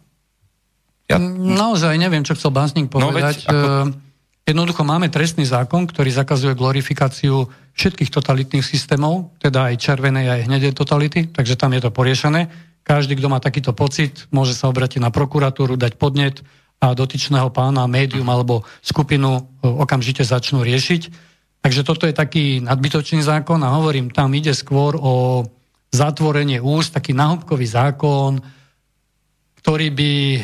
Ja... 1.12 1.20
Naozaj 1.20 2.00
neviem, 2.00 2.24
čo 2.24 2.40
chcel 2.40 2.56
Básnik 2.56 2.88
povedať. 2.88 3.12
No, 3.12 3.16
veď, 3.16 3.38
ako... 3.52 4.07
Jednoducho 4.48 4.88
máme 4.88 5.12
trestný 5.12 5.44
zákon, 5.44 5.84
ktorý 5.84 6.08
zakazuje 6.08 6.56
glorifikáciu 6.56 7.52
všetkých 7.76 8.08
totalitných 8.08 8.64
systémov, 8.64 9.36
teda 9.44 9.68
aj 9.68 9.76
červenej, 9.76 10.32
aj 10.32 10.46
hnedej 10.48 10.72
totality, 10.72 11.28
takže 11.28 11.60
tam 11.60 11.76
je 11.76 11.84
to 11.84 11.92
poriešené. 11.92 12.48
Každý, 12.88 13.20
kto 13.20 13.28
má 13.28 13.44
takýto 13.44 13.76
pocit, 13.76 14.24
môže 14.32 14.56
sa 14.56 14.72
obratiť 14.72 15.04
na 15.04 15.12
prokuratúru, 15.12 15.76
dať 15.76 16.00
podnet 16.00 16.40
a 16.80 16.96
dotyčného 16.96 17.52
pána, 17.52 17.92
médium 17.92 18.24
alebo 18.32 18.64
skupinu 18.80 19.36
e, 19.36 19.68
okamžite 19.68 20.24
začnú 20.24 20.64
riešiť. 20.64 21.12
Takže 21.60 21.84
toto 21.84 22.08
je 22.08 22.16
taký 22.16 22.64
nadbytočný 22.64 23.20
zákon 23.28 23.60
a 23.68 23.76
hovorím, 23.76 24.16
tam 24.16 24.32
ide 24.32 24.56
skôr 24.56 24.96
o 24.96 25.44
zatvorenie 25.92 26.64
úst, 26.64 26.96
taký 26.96 27.12
nahobkový 27.12 27.68
zákon, 27.68 28.40
ktorý 29.68 29.92
by 29.92 30.12
e, 30.16 30.40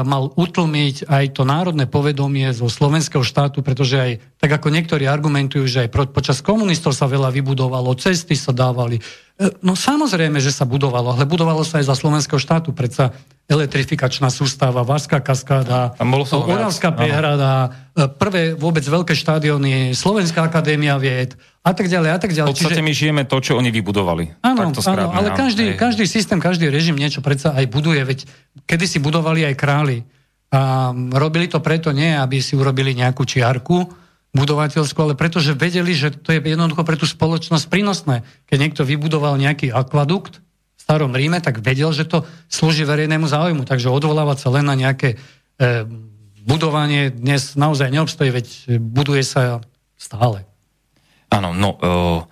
mal 0.00 0.32
utlmiť 0.32 1.04
aj 1.04 1.36
to 1.36 1.44
národné 1.44 1.84
povedomie 1.84 2.48
zo 2.56 2.72
slovenského 2.72 3.20
štátu, 3.20 3.60
pretože 3.60 4.00
aj, 4.00 4.12
tak 4.40 4.48
ako 4.48 4.72
niektorí 4.72 5.04
argumentujú, 5.04 5.68
že 5.68 5.84
aj 5.84 6.08
počas 6.08 6.40
komunistov 6.40 6.96
sa 6.96 7.04
veľa 7.04 7.36
vybudovalo, 7.36 7.92
cesty 8.00 8.32
sa 8.32 8.48
dávali. 8.48 8.96
E, 8.96 9.52
no 9.60 9.76
samozrejme, 9.76 10.40
že 10.40 10.56
sa 10.56 10.64
budovalo, 10.64 11.12
ale 11.12 11.28
budovalo 11.28 11.68
sa 11.68 11.84
aj 11.84 11.92
za 11.92 12.00
slovenského 12.00 12.40
štátu, 12.40 12.72
predsa 12.72 13.12
elektrifikačná 13.52 14.32
sústava, 14.32 14.80
Varská 14.82 15.20
kaskáda, 15.20 15.92
Oravská 16.00 16.90
prehrada, 16.96 17.72
e, 17.92 18.08
prvé 18.08 18.56
vôbec 18.56 18.82
veľké 18.82 19.12
štadióny, 19.12 19.92
Slovenská 19.92 20.48
akadémia 20.48 20.96
vied, 20.96 21.36
a 21.62 21.70
tak 21.76 21.86
ďalej, 21.86 22.10
a 22.10 22.18
tak 22.18 22.32
ďalej. 22.32 22.48
V 22.48 22.52
podstate 22.56 22.80
Čiže... 22.80 22.88
my 22.88 22.92
žijeme 22.92 23.22
to, 23.28 23.36
čo 23.38 23.54
oni 23.54 23.70
vybudovali. 23.70 24.42
Áno, 24.42 24.72
áno 24.72 25.08
ale 25.14 25.28
každý, 25.36 25.78
každý 25.78 26.08
systém, 26.10 26.42
každý 26.42 26.72
režim 26.72 26.98
niečo 26.98 27.22
predsa 27.22 27.54
aj 27.54 27.70
buduje, 27.70 28.02
veď 28.02 28.18
kedy 28.66 28.84
si 28.88 28.98
budovali 28.98 29.46
aj 29.46 29.54
králi. 29.54 30.02
A 30.52 30.92
robili 30.92 31.48
to 31.48 31.64
preto 31.64 31.94
nie, 31.96 32.12
aby 32.12 32.42
si 32.42 32.58
urobili 32.58 32.92
nejakú 32.92 33.24
čiarku 33.24 33.88
budovateľskú, 34.32 34.98
ale 35.00 35.14
preto, 35.14 35.38
že 35.38 35.52
vedeli, 35.52 35.92
že 35.92 36.12
to 36.12 36.32
je 36.32 36.40
jednoducho 36.40 36.82
pre 36.88 36.96
tú 36.96 37.04
spoločnosť 37.04 37.68
prínosné. 37.68 38.24
Keď 38.48 38.58
niekto 38.58 38.82
vybudoval 38.82 39.36
nejaký 39.36 39.68
akvadukt 39.68 40.40
starom 40.82 41.14
Ríme, 41.14 41.38
tak 41.38 41.62
vedel, 41.62 41.94
že 41.94 42.10
to 42.10 42.26
slúži 42.50 42.82
verejnému 42.82 43.30
záujmu. 43.30 43.62
Takže 43.62 43.86
odvolávať 43.86 44.42
sa 44.42 44.50
len 44.50 44.66
na 44.66 44.74
nejaké 44.74 45.14
e, 45.14 45.16
budovanie 46.42 47.14
dnes 47.14 47.54
naozaj 47.54 47.94
neobstojí, 47.94 48.34
veď 48.34 48.82
buduje 48.82 49.22
sa 49.22 49.62
stále. 49.94 50.42
Áno, 51.30 51.54
no 51.56 51.78
uh, 51.78 52.26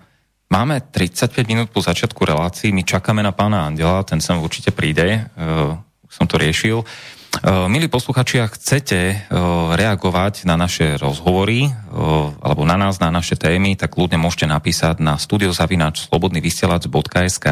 máme 0.51 0.83
35 0.93 1.47
minút 1.49 1.73
po 1.73 1.81
začiatku 1.81 2.21
relácií, 2.27 2.75
my 2.75 2.83
čakáme 2.85 3.23
na 3.25 3.33
pána 3.33 3.65
Andela, 3.65 4.05
ten 4.05 4.21
sem 4.21 4.37
určite 4.37 4.69
príde, 4.75 5.25
uh, 5.39 5.79
som 6.11 6.27
to 6.29 6.37
riešil. 6.37 6.83
Uh, 6.83 7.65
milí 7.71 7.87
posluchači, 7.87 8.43
ak 8.43 8.59
chcete 8.59 9.31
uh, 9.31 9.71
reagovať 9.79 10.43
na 10.43 10.59
naše 10.59 10.99
rozhovory 10.99 11.71
uh, 11.71 12.35
alebo 12.43 12.67
na 12.67 12.75
nás, 12.75 12.99
na 12.99 13.07
naše 13.07 13.39
témy, 13.39 13.79
tak 13.79 13.95
ľudne 13.95 14.19
môžete 14.19 14.51
napísať 14.51 14.99
na 14.99 15.15
studiozavinač.slobodnyvysielac.sk 15.15 17.47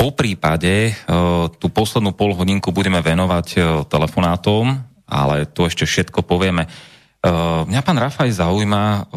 Po 0.00 0.16
prípade 0.16 0.96
uh, 0.96 1.52
tú 1.60 1.68
poslednú 1.68 2.16
pol 2.16 2.32
hodinku 2.32 2.72
budeme 2.72 3.04
venovať 3.04 3.48
uh, 3.60 3.64
telefonátom, 3.84 4.80
ale 5.04 5.44
to 5.44 5.68
ešte 5.68 5.84
všetko 5.84 6.24
povieme. 6.24 6.64
Uh, 7.20 7.68
mňa 7.68 7.84
pán 7.84 8.00
Rafaj 8.00 8.32
zaujíma 8.32 9.12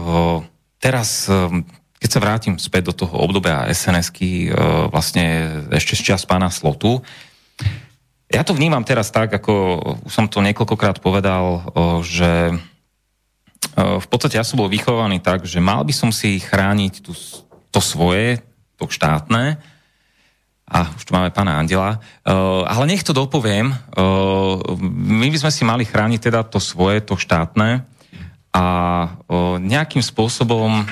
teraz, 0.83 1.31
keď 2.03 2.09
sa 2.11 2.19
vrátim 2.19 2.59
späť 2.59 2.91
do 2.91 3.07
toho 3.07 3.15
obdobia 3.15 3.63
SNS-ky, 3.71 4.51
vlastne 4.91 5.55
ešte 5.71 5.95
z 5.95 6.11
čas 6.11 6.27
pána 6.27 6.51
Slotu, 6.51 6.99
ja 8.27 8.43
to 8.43 8.51
vnímam 8.51 8.83
teraz 8.83 9.07
tak, 9.07 9.31
ako 9.31 9.79
už 10.03 10.11
som 10.11 10.27
to 10.27 10.43
niekoľkokrát 10.43 10.99
povedal, 10.99 11.63
že 12.03 12.59
v 13.79 14.07
podstate 14.11 14.35
ja 14.35 14.43
som 14.43 14.59
bol 14.59 14.67
vychovaný 14.67 15.23
tak, 15.23 15.47
že 15.47 15.63
mal 15.63 15.87
by 15.87 15.95
som 15.95 16.11
si 16.11 16.43
chrániť 16.43 16.99
tú, 16.99 17.15
to 17.71 17.79
svoje, 17.79 18.43
to 18.75 18.91
štátne, 18.91 19.63
a 20.73 20.89
už 20.97 21.05
tu 21.05 21.13
máme 21.13 21.29
pána 21.29 21.61
Andela, 21.61 22.01
ale 22.65 22.89
nech 22.89 23.05
to 23.05 23.13
dopoviem, 23.13 23.69
my 24.81 25.27
by 25.29 25.37
sme 25.37 25.51
si 25.53 25.61
mali 25.61 25.85
chrániť 25.85 26.19
teda 26.33 26.41
to 26.49 26.57
svoje, 26.57 26.97
to 27.05 27.13
štátne, 27.13 27.85
a 28.53 28.65
o, 29.25 29.57
nejakým 29.57 30.05
spôsobom 30.05 30.85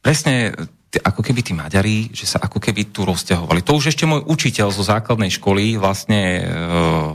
presne 0.00 0.56
ako 1.04 1.20
keby 1.20 1.44
tí 1.44 1.52
Maďari, 1.52 2.08
že 2.08 2.24
sa 2.24 2.40
ako 2.40 2.56
keby 2.56 2.88
tu 2.88 3.04
rozťahovali. 3.04 3.60
To 3.60 3.76
už 3.76 3.92
ešte 3.92 4.08
môj 4.08 4.24
učiteľ 4.24 4.72
zo 4.72 4.80
základnej 4.80 5.28
školy 5.28 5.76
vlastne 5.76 6.40
e, 6.40 6.42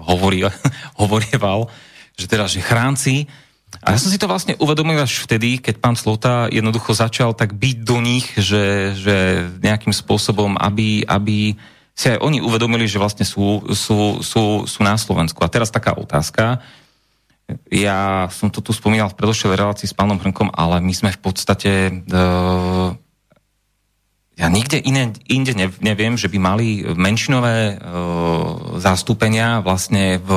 hovorí, 0.05 0.45
hovorieval, 1.01 1.65
že 2.13 2.29
teda, 2.29 2.45
že 2.45 2.61
chránci, 2.61 3.25
a 3.81 3.95
ja 3.95 3.97
som 3.97 4.13
si 4.13 4.21
to 4.21 4.29
vlastne 4.29 4.53
uvedomil 4.61 5.01
až 5.01 5.25
vtedy, 5.25 5.57
keď 5.57 5.81
pán 5.81 5.97
Slota 5.97 6.45
jednoducho 6.53 6.93
začal 6.93 7.33
tak 7.33 7.57
byť 7.57 7.77
do 7.81 7.97
nich, 7.97 8.29
že, 8.37 8.93
že 8.93 9.49
nejakým 9.63 9.95
spôsobom, 9.95 10.59
aby, 10.61 11.01
aby 11.09 11.57
si 11.97 12.05
aj 12.09 12.21
oni 12.21 12.41
uvedomili, 12.41 12.85
že 12.85 13.01
vlastne 13.01 13.25
sú, 13.25 13.65
sú, 13.73 14.21
sú, 14.21 14.65
sú 14.69 14.79
na 14.85 14.93
Slovensku. 14.97 15.41
A 15.41 15.49
teraz 15.49 15.73
taká 15.73 15.97
otázka. 15.97 16.61
Ja 17.69 18.29
som 18.29 18.49
to 18.53 18.61
tu 18.61 18.73
spomínal 18.73 19.09
v 19.13 19.17
predošlej 19.17 19.57
relácii 19.57 19.87
s 19.89 19.97
pánom 19.97 20.17
Hrnkom, 20.21 20.53
ale 20.53 20.77
my 20.81 20.93
sme 20.93 21.09
v 21.09 21.21
podstate... 21.21 21.71
Uh, 22.09 22.93
ja 24.33 24.49
nikde 24.49 24.81
iné, 24.81 25.13
inde 25.29 25.53
neviem, 25.85 26.17
že 26.17 26.25
by 26.25 26.37
mali 26.41 26.81
menšinové 26.81 27.77
uh, 27.77 28.81
zastúpenia 28.81 29.61
vlastne 29.61 30.17
v, 30.17 30.29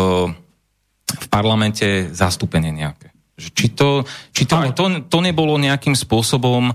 v 1.08 1.26
parlamente 1.32 2.12
zastúpenie 2.12 2.76
nejaké. 2.76 3.05
Či 3.36 3.76
to, 3.76 4.02
či 4.32 4.48
to, 4.48 4.56
to, 4.72 4.84
to 5.12 5.18
nebolo 5.20 5.60
nejakým 5.60 5.92
spôsobom 5.92 6.72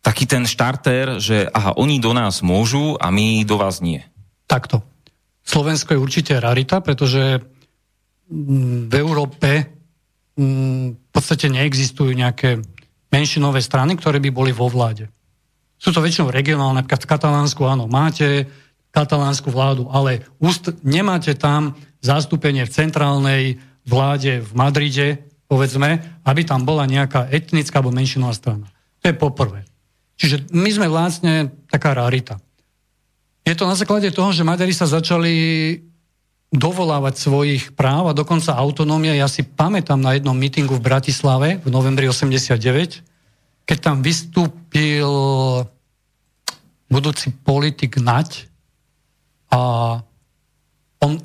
taký 0.00 0.24
ten 0.24 0.44
štarter, 0.48 1.20
že 1.20 1.48
aha, 1.48 1.76
oni 1.76 2.00
do 2.00 2.12
nás 2.16 2.40
môžu 2.44 2.96
a 2.96 3.08
my 3.12 3.44
do 3.44 3.56
vás 3.60 3.84
nie. 3.84 4.04
Takto. 4.48 4.84
Slovensko 5.44 5.96
je 5.96 6.00
určite 6.00 6.32
rarita, 6.40 6.80
pretože 6.80 7.40
mm, 8.28 8.88
v 8.88 8.94
Európe 8.96 9.50
mm, 10.36 10.86
v 10.96 11.10
podstate 11.12 11.52
neexistujú 11.52 12.12
nejaké 12.16 12.60
menšinové 13.12 13.60
strany, 13.60 13.96
ktoré 13.96 14.20
by 14.20 14.30
boli 14.32 14.52
vo 14.52 14.68
vláde. 14.68 15.08
Sú 15.76 15.92
to 15.92 16.00
väčšinou 16.00 16.32
regionálne, 16.32 16.80
napríklad 16.80 17.04
v 17.04 17.10
Katalánsku, 17.12 17.60
áno, 17.68 17.84
máte 17.84 18.48
katalánsku 18.94 19.50
vládu, 19.50 19.90
ale 19.90 20.22
úst, 20.38 20.70
nemáte 20.86 21.34
tam 21.34 21.74
zastúpenie 21.98 22.62
v 22.62 22.70
centrálnej 22.70 23.42
vláde 23.82 24.38
v 24.38 24.50
Madride, 24.54 25.08
povedzme, 25.48 26.20
aby 26.24 26.42
tam 26.42 26.64
bola 26.64 26.88
nejaká 26.88 27.28
etnická 27.28 27.80
alebo 27.80 27.94
menšinová 27.94 28.32
strana. 28.32 28.66
To 29.04 29.12
je 29.12 29.16
poprvé. 29.16 29.68
Čiže 30.16 30.48
my 30.54 30.70
sme 30.70 30.86
vlastne 30.88 31.52
taká 31.68 31.92
rarita. 31.92 32.38
Je 33.44 33.52
to 33.52 33.68
na 33.68 33.76
základe 33.76 34.08
toho, 34.14 34.32
že 34.32 34.46
Maďari 34.46 34.72
sa 34.72 34.88
začali 34.88 35.34
dovolávať 36.54 37.14
svojich 37.18 37.64
práv 37.74 38.08
a 38.08 38.16
dokonca 38.16 38.54
autonómie. 38.54 39.12
Ja 39.18 39.26
si 39.26 39.42
pamätám 39.42 39.98
na 39.98 40.14
jednom 40.14 40.38
mítingu 40.38 40.78
v 40.78 40.86
Bratislave 40.86 41.58
v 41.60 41.68
novembri 41.68 42.06
89, 42.06 43.02
keď 43.66 43.78
tam 43.82 44.00
vystúpil 44.00 45.10
budúci 46.86 47.34
politik 47.42 47.98
Nať 47.98 48.46
a 49.50 49.98
on 51.02 51.18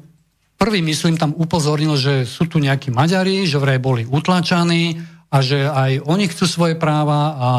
prvý, 0.60 0.84
myslím, 0.84 1.16
tam 1.16 1.32
upozornil, 1.34 1.96
že 1.96 2.28
sú 2.28 2.46
tu 2.46 2.60
nejakí 2.60 2.92
Maďari, 2.92 3.48
že 3.48 3.58
vraj 3.58 3.80
boli 3.80 4.04
utlačaní 4.04 5.00
a 5.32 5.40
že 5.40 5.64
aj 5.64 6.04
oni 6.04 6.28
chcú 6.28 6.46
svoje 6.46 6.76
práva 6.76 7.40
a 7.40 7.50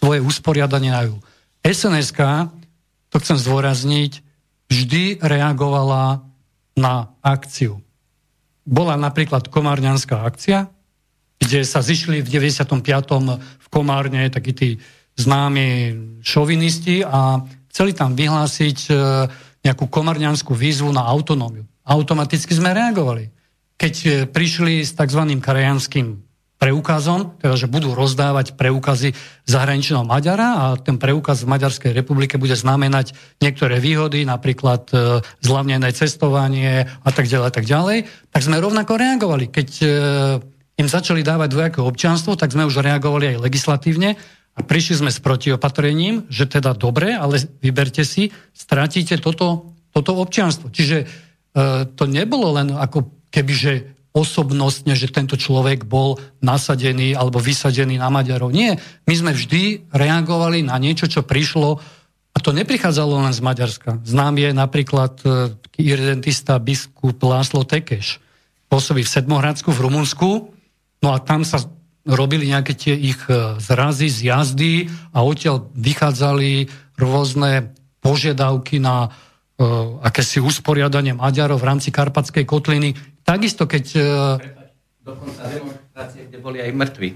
svoje 0.00 0.24
usporiadanie 0.24 0.88
majú. 0.88 1.20
sns 1.60 2.16
to 3.10 3.16
chcem 3.20 3.36
zdôrazniť, 3.36 4.22
vždy 4.70 5.20
reagovala 5.20 6.24
na 6.78 7.12
akciu. 7.20 7.82
Bola 8.64 8.94
napríklad 8.94 9.50
komárňanská 9.50 10.22
akcia, 10.24 10.70
kde 11.42 11.66
sa 11.66 11.82
zišli 11.82 12.22
v 12.22 12.28
95. 12.30 12.78
v 13.58 13.66
Komárne 13.68 14.30
takí 14.30 14.52
tí 14.54 14.68
známi 15.18 15.68
šovinisti 16.22 17.02
a 17.02 17.42
chceli 17.72 17.96
tam 17.96 18.14
vyhlásiť 18.14 18.78
e, 18.88 18.92
nejakú 19.66 19.88
komárňanskú 19.90 20.54
výzvu 20.54 20.92
na 20.94 21.02
autonómiu. 21.04 21.66
Automaticky 21.90 22.54
sme 22.54 22.70
reagovali. 22.70 23.34
Keď 23.74 23.94
e, 24.06 24.10
prišli 24.30 24.86
s 24.86 24.94
tzv. 24.94 25.22
krajanským 25.42 26.22
preukazom, 26.60 27.40
teda 27.40 27.56
že 27.56 27.72
budú 27.72 27.96
rozdávať 27.96 28.52
preukazy 28.54 29.16
zahraničného 29.48 30.04
Maďara 30.04 30.48
a 30.60 30.64
ten 30.76 31.00
preukaz 31.00 31.40
v 31.42 31.56
Maďarskej 31.56 31.96
republike 31.96 32.36
bude 32.36 32.52
znamenať 32.52 33.16
niektoré 33.40 33.80
výhody, 33.80 34.28
napríklad 34.28 34.92
e, 34.92 35.24
zlavnené 35.40 35.88
cestovanie 35.96 36.84
a 36.86 37.10
tak 37.10 37.26
ďalej, 37.26 37.46
a 37.48 37.52
tak 37.52 37.64
ďalej, 37.64 37.98
tak 38.28 38.44
sme 38.44 38.60
rovnako 38.60 38.92
reagovali. 39.00 39.48
Keď 39.48 39.68
e, 39.80 39.86
im 40.78 40.88
začali 40.88 41.24
dávať 41.24 41.48
dvojaké 41.48 41.80
občianstvo, 41.80 42.36
tak 42.36 42.52
sme 42.52 42.68
už 42.68 42.84
reagovali 42.84 43.34
aj 43.34 43.42
legislatívne 43.42 44.20
a 44.54 44.60
prišli 44.60 45.00
sme 45.00 45.10
s 45.10 45.18
protiopatrením, 45.18 46.28
že 46.28 46.44
teda 46.44 46.76
dobre, 46.76 47.16
ale 47.16 47.40
vyberte 47.64 48.04
si, 48.04 48.36
stratíte 48.52 49.16
toto, 49.16 49.72
toto 49.96 50.12
občianstvo. 50.20 50.68
Čiže 50.68 51.29
to 51.98 52.04
nebolo 52.06 52.54
len 52.54 52.70
ako 52.70 53.10
kebyže 53.34 54.00
osobnostne, 54.10 54.98
že 54.98 55.10
tento 55.10 55.38
človek 55.38 55.86
bol 55.86 56.18
nasadený 56.42 57.14
alebo 57.14 57.38
vysadený 57.38 58.02
na 58.02 58.10
Maďarov. 58.10 58.50
Nie, 58.50 58.74
my 59.06 59.14
sme 59.14 59.30
vždy 59.30 59.94
reagovali 59.94 60.66
na 60.66 60.74
niečo, 60.82 61.06
čo 61.06 61.22
prišlo 61.22 61.78
a 62.30 62.38
to 62.38 62.50
neprichádzalo 62.50 63.26
len 63.26 63.34
z 63.34 63.42
Maďarska. 63.42 64.02
Znám 64.02 64.38
je 64.38 64.50
napríklad 64.50 65.14
e, 65.22 65.54
irredentista 65.78 66.58
biskup 66.58 67.18
Láslo 67.22 67.62
Tekeš. 67.62 68.22
Pôsobí 68.70 69.02
v 69.02 69.12
Sedmohradsku 69.14 69.70
v 69.74 69.82
Rumunsku, 69.82 70.28
no 71.02 71.08
a 71.10 71.18
tam 71.22 71.42
sa 71.42 71.62
robili 72.06 72.50
nejaké 72.50 72.74
tie 72.74 72.94
ich 72.94 73.18
e, 73.30 73.58
zrazy, 73.62 74.10
zjazdy 74.10 74.90
a 75.14 75.22
odtiaľ 75.22 75.70
vychádzali 75.74 76.70
rôzne 76.98 77.74
požiadavky 78.02 78.82
na 78.82 79.10
akési 80.00 80.40
usporiadanie 80.40 81.12
Maďarov 81.12 81.60
v 81.60 81.68
rámci 81.68 81.92
Karpatskej 81.92 82.48
kotliny. 82.48 82.96
Takisto, 83.22 83.68
keď... 83.68 83.84
E, 83.94 84.04
dokonca 85.04 85.42
demonstrácie, 85.52 86.28
kde 86.28 86.38
boli 86.40 86.58
aj 86.64 86.72
mŕtvi. 86.72 87.10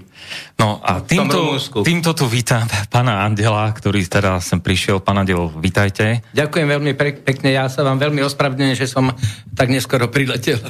No 0.61 0.77
a 0.81 1.01
týmto, 1.01 1.57
týmto 1.81 2.13
tu 2.13 2.29
vítam 2.29 2.65
pána 2.93 3.25
Andela, 3.25 3.69
ktorý 3.73 4.05
teda 4.05 4.37
sem 4.41 4.61
prišiel. 4.61 5.01
Pán 5.01 5.17
Andel, 5.17 5.49
vítajte. 5.57 6.21
Ďakujem 6.37 6.67
veľmi 6.69 6.91
pekne, 7.25 7.49
ja 7.49 7.65
sa 7.65 7.81
vám 7.81 7.97
veľmi 7.97 8.21
ospravedlňujem, 8.21 8.77
že 8.77 8.87
som 8.89 9.09
tak 9.57 9.73
neskoro 9.73 10.09
priletel. 10.13 10.61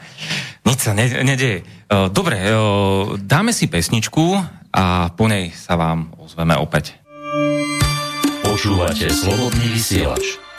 Nič 0.66 0.78
sa 0.78 0.94
ne, 0.94 1.06
nedeje. 1.22 1.62
E, 1.62 1.64
dobre, 2.10 2.38
e, 2.38 2.50
dáme 3.22 3.54
si 3.54 3.70
pesničku 3.70 4.42
a 4.72 5.12
po 5.14 5.30
nej 5.30 5.54
sa 5.54 5.78
vám 5.78 6.14
ozveme 6.18 6.58
opäť. 6.58 6.98
Počúvate 8.42 9.08
Slobodný 9.08 9.72
vysielač. 9.72 10.51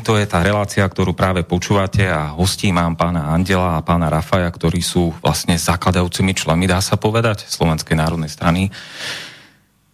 To 0.00 0.18
je 0.18 0.26
tá 0.26 0.40
relácia, 0.40 0.82
ktorú 0.86 1.12
práve 1.12 1.44
počúvate 1.46 2.08
a 2.08 2.34
hostí 2.34 2.72
mám 2.74 2.98
pána 2.98 3.30
Andela 3.30 3.78
a 3.78 3.84
pána 3.84 4.10
Rafaja, 4.10 4.50
ktorí 4.50 4.82
sú 4.82 5.14
vlastne 5.22 5.54
zakladajúcimi 5.54 6.34
členmi, 6.34 6.66
dá 6.66 6.82
sa 6.82 6.98
povedať, 6.98 7.46
Slovenskej 7.46 7.98
národnej 7.98 8.32
strany. 8.32 8.72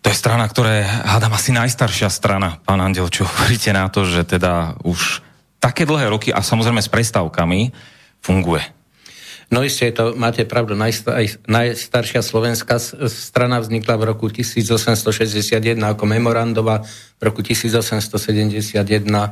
To 0.00 0.06
je 0.08 0.16
strana, 0.16 0.48
ktorá 0.48 0.80
je, 0.80 0.84
hádam, 0.88 1.36
asi 1.36 1.52
najstaršia 1.52 2.08
strana. 2.08 2.56
Pán 2.64 2.80
Andel, 2.80 3.12
čo 3.12 3.28
hovoríte 3.28 3.68
na 3.76 3.92
to, 3.92 4.08
že 4.08 4.24
teda 4.24 4.80
už 4.80 5.20
také 5.60 5.84
dlhé 5.84 6.08
roky 6.08 6.32
a 6.32 6.40
samozrejme 6.40 6.80
s 6.80 6.88
prestávkami 6.88 7.74
funguje? 8.24 8.79
No 9.50 9.66
isté, 9.66 9.90
to 9.90 10.14
máte 10.14 10.46
pravdu, 10.46 10.78
najstaršia 10.78 12.22
slovenská 12.22 12.78
strana 13.10 13.58
vznikla 13.58 13.98
v 13.98 14.04
roku 14.14 14.30
1861 14.30 15.74
ako 15.74 16.06
memorandová, 16.06 16.86
v 17.18 17.22
roku 17.26 17.42
1871 17.42 18.78
e, 18.78 19.28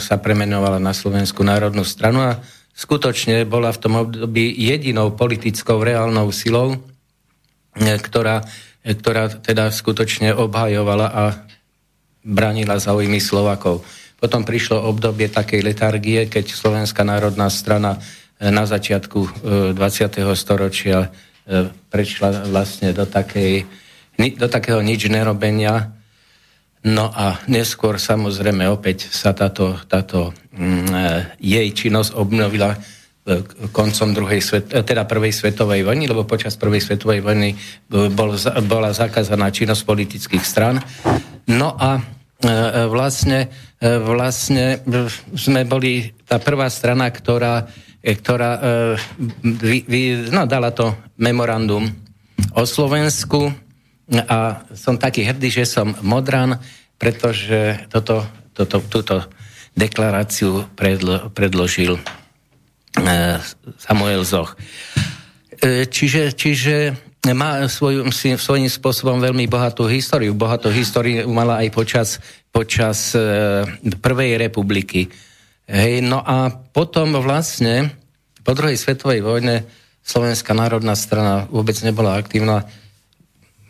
sa 0.00 0.16
premenovala 0.16 0.80
na 0.80 0.96
Slovenskú 0.96 1.44
národnú 1.44 1.84
stranu 1.84 2.24
a 2.24 2.40
skutočne 2.72 3.44
bola 3.44 3.76
v 3.76 3.80
tom 3.84 4.00
období 4.08 4.56
jedinou 4.56 5.12
politickou 5.12 5.84
reálnou 5.84 6.32
silou, 6.32 6.80
e, 7.76 7.92
ktorá, 7.92 8.40
e, 8.80 8.96
ktorá 8.96 9.36
teda 9.36 9.68
skutočne 9.68 10.32
obhajovala 10.32 11.06
a 11.12 11.22
bránila 12.24 12.80
záujmy 12.80 13.20
Slovakov. 13.20 13.84
Potom 14.16 14.48
prišlo 14.48 14.80
obdobie 14.80 15.28
takej 15.28 15.60
letargie, 15.60 16.24
keď 16.24 16.56
Slovenská 16.56 17.04
národná 17.04 17.52
strana 17.52 18.00
na 18.40 18.64
začiatku 18.68 19.42
20. 19.72 19.76
E, 19.76 20.36
storočia 20.36 21.08
e, 21.08 21.08
prešla 21.72 22.48
vlastne 22.52 22.92
do, 22.92 23.08
takej, 23.08 23.64
do 24.36 24.46
takého 24.48 24.80
nič 24.84 25.08
nerobenia. 25.08 25.96
No 26.86 27.10
a 27.10 27.40
neskôr 27.48 27.96
samozrejme 27.96 28.68
opäť 28.68 29.08
sa 29.08 29.32
táto, 29.32 29.80
táto 29.88 30.36
mm, 30.52 30.88
e, 30.92 31.08
jej 31.40 31.68
činnosť 31.72 32.12
obnovila 32.14 32.76
koncom 33.74 34.14
druhej 34.14 34.38
svet, 34.38 34.70
teda 34.70 35.02
prvej 35.02 35.34
svetovej 35.34 35.82
vojny, 35.82 36.06
lebo 36.06 36.22
počas 36.22 36.54
prvej 36.54 36.78
svetovej 36.78 37.26
vojny 37.26 37.58
bol, 38.14 38.38
bola 38.70 38.94
zakázaná 38.94 39.50
činnosť 39.50 39.82
politických 39.82 40.46
stran. 40.46 40.78
No 41.50 41.74
a 41.74 41.98
vlastne, 42.86 43.50
vlastne 43.80 44.80
sme 45.34 45.66
boli 45.66 46.14
tá 46.26 46.38
prvá 46.38 46.70
strana, 46.70 47.10
ktorá 47.10 47.66
E, 48.06 48.14
ktorá 48.14 48.50
e, 48.54 48.60
vy, 49.42 49.78
vy, 49.82 50.02
no, 50.30 50.46
dala 50.46 50.70
to 50.70 50.94
memorandum 51.18 51.90
o 52.54 52.62
Slovensku 52.62 53.50
a 54.30 54.62
som 54.78 54.94
taký 54.94 55.26
hrdý, 55.26 55.50
že 55.50 55.66
som 55.66 55.90
modran, 56.06 56.54
pretože 57.02 57.82
toto, 57.90 58.22
toto, 58.54 58.78
túto 58.86 59.26
deklaráciu 59.74 60.70
predlo, 60.78 61.34
predložil 61.34 61.98
e, 61.98 62.02
Samuel 63.74 64.22
Zoch. 64.22 64.54
E, 65.58 65.90
čiže, 65.90 66.30
čiže 66.30 66.94
má 67.34 67.64
svoju, 67.66 68.06
svojím 68.38 68.70
spôsobom 68.70 69.18
veľmi 69.18 69.48
bohatú 69.50 69.88
históriu. 69.90 70.36
Bohatú 70.36 70.70
históriu 70.70 71.26
mala 71.26 71.58
aj 71.64 71.68
počas, 71.74 72.08
počas 72.54 73.16
e, 73.16 73.66
Prvej 73.98 74.38
republiky. 74.38 75.10
Hej, 75.66 76.06
no 76.06 76.22
a 76.22 76.50
potom 76.52 77.18
vlastne 77.18 77.90
po 78.46 78.54
druhej 78.54 78.78
svetovej 78.78 79.26
vojne 79.26 79.66
Slovenská 80.06 80.54
národná 80.54 80.94
strana 80.94 81.50
vôbec 81.50 81.74
nebola 81.82 82.14
aktívna. 82.14 82.62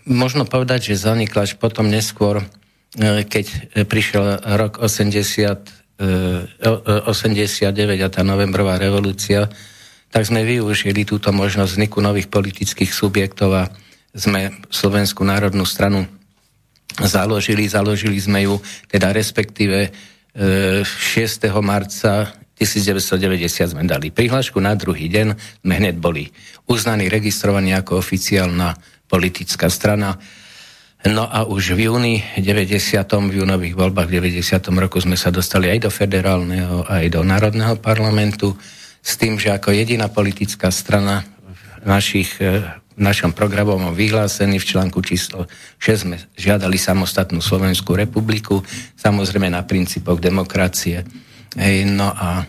Možno 0.04 0.44
povedať, 0.44 0.92
že 0.92 1.08
zanikla 1.08 1.48
až 1.48 1.56
potom 1.56 1.88
neskôr, 1.88 2.44
e, 3.00 3.24
keď 3.24 3.46
prišiel 3.88 4.44
rok 4.60 4.76
80, 4.84 5.86
89 5.96 7.72
e, 7.72 8.04
a 8.04 8.08
tá 8.12 8.20
novembrová 8.20 8.76
revolúcia, 8.76 9.48
tak 10.10 10.22
sme 10.24 10.46
využili 10.46 11.04
túto 11.04 11.34
možnosť 11.34 11.76
vzniku 11.76 11.98
nových 12.00 12.30
politických 12.30 12.92
subjektov 12.92 13.50
a 13.52 13.64
sme 14.16 14.54
Slovenskú 14.72 15.26
národnú 15.26 15.68
stranu 15.68 16.08
založili. 17.04 17.68
Založili 17.68 18.16
sme 18.16 18.48
ju, 18.48 18.56
teda 18.88 19.12
respektíve 19.12 19.92
6. 20.32 20.88
E, 20.88 21.48
marca 21.60 22.32
1990 22.56 23.76
sme 23.76 23.84
dali 23.84 24.08
prihlášku, 24.08 24.56
na 24.64 24.72
druhý 24.72 25.12
deň 25.12 25.60
sme 25.60 25.74
hneď 25.76 26.00
boli 26.00 26.32
uznaní, 26.64 27.12
registrovaní 27.12 27.76
ako 27.76 28.00
oficiálna 28.00 28.72
politická 29.12 29.68
strana. 29.68 30.16
No 31.04 31.28
a 31.28 31.44
už 31.44 31.76
v 31.76 31.92
júni 31.92 32.24
90. 32.40 32.96
v 33.28 33.44
júnových 33.44 33.76
voľbách 33.76 34.08
v 34.08 34.40
90. 34.40 34.72
roku 34.80 34.96
sme 34.96 35.20
sa 35.20 35.28
dostali 35.28 35.68
aj 35.68 35.84
do 35.84 35.90
federálneho, 35.92 36.88
aj 36.88 37.04
do 37.12 37.20
národného 37.20 37.76
parlamentu 37.76 38.56
s 39.06 39.14
tým, 39.14 39.38
že 39.38 39.54
ako 39.54 39.70
jediná 39.70 40.10
politická 40.10 40.74
strana 40.74 41.22
v 41.78 41.86
našich 41.86 42.42
v 42.96 43.04
našom 43.04 43.36
programovom 43.36 43.92
vyhlásení 43.92 44.56
v 44.56 44.68
článku 44.72 45.04
číslo 45.04 45.44
6 45.84 46.04
sme 46.08 46.16
žiadali 46.32 46.80
samostatnú 46.80 47.44
Slovenskú 47.44 47.92
republiku, 47.92 48.64
samozrejme 48.96 49.52
na 49.52 49.60
princípoch 49.68 50.16
demokracie. 50.16 51.04
Hej, 51.60 51.92
no 51.92 52.08
a 52.08 52.48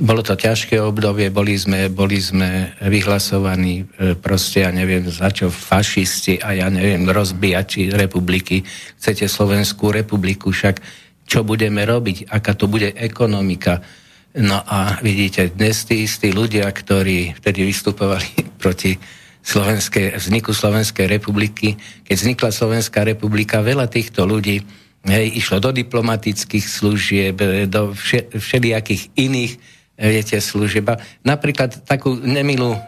bolo 0.00 0.22
to 0.22 0.38
ťažké 0.38 0.78
obdobie, 0.80 1.28
boli 1.28 1.58
sme, 1.58 1.90
boli 1.90 2.22
sme 2.22 2.72
vyhlasovaní 2.80 3.84
e, 3.84 4.14
proste, 4.16 4.64
ja 4.64 4.72
neviem, 4.72 5.04
za 5.10 5.28
čo 5.28 5.52
fašisti 5.52 6.40
a 6.40 6.56
ja 6.56 6.72
neviem, 6.72 7.04
rozbijači 7.04 7.92
republiky. 7.92 8.64
Chcete 8.96 9.28
Slovenskú 9.28 9.92
republiku, 9.92 10.54
však 10.54 10.80
čo 11.26 11.44
budeme 11.44 11.84
robiť, 11.84 12.32
aká 12.32 12.56
to 12.56 12.70
bude 12.70 12.94
ekonomika. 12.96 13.82
No 14.30 14.62
a 14.62 15.02
vidíte, 15.02 15.50
dnes 15.50 15.82
tí 15.82 16.06
istí 16.06 16.30
ľudia, 16.30 16.70
ktorí 16.70 17.34
vtedy 17.42 17.66
vystupovali 17.66 18.30
proti 18.62 18.94
Slovenskej, 19.42 20.14
vzniku 20.22 20.54
Slovenskej 20.54 21.10
republiky. 21.10 21.74
Keď 22.06 22.14
vznikla 22.14 22.50
Slovenská 22.54 23.02
republika, 23.02 23.58
veľa 23.58 23.90
týchto 23.90 24.22
ľudí 24.28 24.62
hej, 25.02 25.26
išlo 25.34 25.58
do 25.58 25.74
diplomatických 25.74 26.62
služieb, 26.62 27.34
do 27.66 27.90
všelijakých 28.36 29.18
iných 29.18 29.52
viete, 30.00 30.38
služieb. 30.40 30.86
Napríklad 31.26 31.84
takú 31.84 32.16
nemilú 32.16 32.78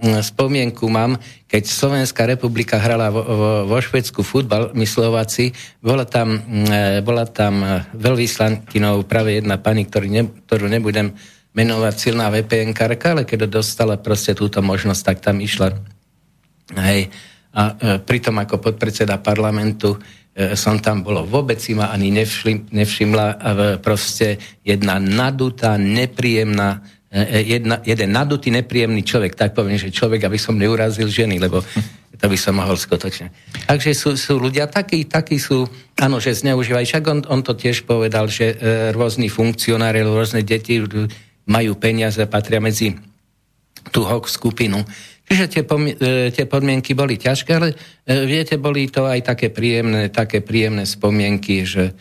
spomienku 0.00 0.88
mám, 0.88 1.20
keď 1.44 1.62
Slovenská 1.68 2.24
republika 2.24 2.80
hrala 2.80 3.12
vo, 3.12 3.22
vo, 3.68 3.78
Švedsku 3.78 4.24
futbal, 4.24 4.72
my 4.72 4.88
Slováci, 4.88 5.52
bola 5.84 6.08
tam, 6.08 6.40
bola 7.04 7.28
tam 7.28 7.84
veľvyslankynou 7.92 9.04
práve 9.04 9.40
jedna 9.42 9.60
pani, 9.60 9.84
ktorý 9.84 10.08
ne, 10.08 10.22
ktorú 10.48 10.72
nebudem 10.72 11.12
menovať 11.52 11.94
silná 11.98 12.30
vpn 12.30 12.72
karka, 12.72 13.12
ale 13.12 13.28
keď 13.28 13.50
dostala 13.50 13.98
proste 14.00 14.32
túto 14.32 14.62
možnosť, 14.64 15.02
tak 15.04 15.18
tam 15.20 15.42
išla 15.42 15.74
Hej. 16.78 17.10
A 17.50 17.62
e, 17.66 17.98
pritom 17.98 18.38
ako 18.38 18.62
podpredseda 18.62 19.18
parlamentu 19.18 19.98
e, 19.98 20.54
som 20.54 20.78
tam 20.78 21.02
bolo, 21.02 21.26
vôbec 21.26 21.58
si 21.58 21.74
ani 21.74 22.14
nevšli, 22.14 22.70
nevšimla 22.70 23.26
e, 23.26 23.36
proste 23.82 24.38
jedna 24.62 25.02
nadutá, 25.02 25.74
nepríjemná 25.74 26.78
e, 26.78 26.78
e, 26.78 26.99
jedna, 27.10 27.82
jeden 27.82 28.14
nadutý, 28.14 28.54
nepríjemný 28.54 29.02
človek, 29.02 29.34
tak 29.34 29.50
poviem, 29.52 29.76
že 29.76 29.90
človek, 29.90 30.30
aby 30.30 30.38
som 30.38 30.54
neurazil 30.54 31.10
ženy, 31.10 31.42
lebo 31.42 31.58
to 32.20 32.26
by 32.28 32.38
som 32.38 32.60
mohol 32.60 32.76
skutočne. 32.76 33.32
Takže 33.66 33.90
sú, 33.96 34.14
sú 34.14 34.36
ľudia 34.38 34.68
takí, 34.68 35.08
takí 35.08 35.40
sú, 35.40 35.64
áno, 35.96 36.20
že 36.20 36.36
zneužívajú. 36.36 36.84
Však 36.86 37.04
on, 37.08 37.18
on 37.26 37.40
to 37.40 37.56
tiež 37.56 37.88
povedal, 37.88 38.28
že 38.28 38.54
e, 38.54 38.94
rôzni 38.94 39.32
funkcionári, 39.32 40.04
rôzne 40.04 40.44
deti 40.44 40.78
majú 41.48 41.72
peniaze, 41.80 42.20
patria 42.28 42.60
medzi 42.60 42.94
tú 43.88 44.04
HOK 44.04 44.28
skupinu. 44.28 44.84
Čiže 45.24 45.44
tie, 45.48 45.62
pom- 45.64 45.88
e, 45.88 46.28
tie 46.28 46.44
podmienky 46.44 46.92
boli 46.92 47.16
ťažké, 47.16 47.50
ale 47.56 47.72
e, 47.72 47.76
viete, 48.28 48.60
boli 48.60 48.90
to 48.92 49.08
aj 49.08 49.24
také 49.24 49.48
príjemné, 49.48 50.12
také 50.12 50.44
príjemné 50.44 50.84
spomienky, 50.84 51.64
že 51.64 51.90
e, 51.90 51.94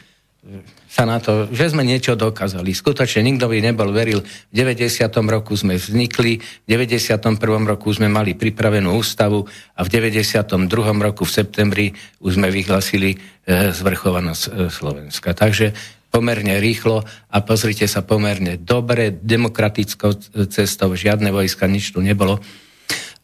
sa 0.90 1.06
na 1.06 1.22
to, 1.22 1.46
že 1.54 1.70
sme 1.70 1.86
niečo 1.86 2.18
dokázali. 2.18 2.74
Skutočne 2.74 3.22
nikto 3.22 3.46
by 3.46 3.62
nebol 3.62 3.94
veril. 3.94 4.26
V 4.26 4.54
90. 4.58 5.06
roku 5.30 5.54
sme 5.54 5.78
vznikli, 5.78 6.42
v 6.42 6.66
91. 6.66 7.38
roku 7.70 7.94
sme 7.94 8.10
mali 8.10 8.34
pripravenú 8.34 8.98
ústavu 8.98 9.46
a 9.78 9.86
v 9.86 9.90
92. 9.94 10.50
roku 10.98 11.30
v 11.30 11.32
septembri 11.32 11.86
už 12.26 12.42
sme 12.42 12.50
vyhlasili 12.50 13.22
zvrchovanosť 13.46 14.74
Slovenska. 14.74 15.38
Takže 15.38 15.78
pomerne 16.10 16.58
rýchlo 16.58 17.06
a 17.06 17.38
pozrite 17.46 17.86
sa 17.86 18.02
pomerne 18.02 18.58
dobre, 18.58 19.14
demokratickou 19.14 20.18
cestou, 20.50 20.90
žiadne 20.98 21.30
vojska, 21.30 21.70
nič 21.70 21.94
tu 21.94 22.02
nebolo. 22.02 22.42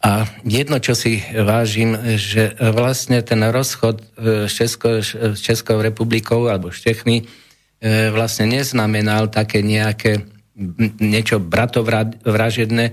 A 0.06 0.22
jedno, 0.46 0.78
čo 0.78 0.94
si 0.94 1.18
vážim, 1.34 1.98
že 2.14 2.54
vlastne 2.62 3.26
ten 3.26 3.42
rozchod 3.42 3.98
e, 3.98 4.04
s, 4.46 4.54
Česko, 4.54 5.02
s 5.02 5.40
Českou 5.40 5.82
republikou 5.82 6.46
alebo 6.46 6.70
s 6.70 6.78
Čechmi 6.84 7.26
e, 7.26 7.45
vlastne 7.84 8.48
neznamenal 8.48 9.28
také 9.28 9.60
nejaké 9.60 10.24
niečo 11.00 11.36
bratovražedné, 11.36 12.84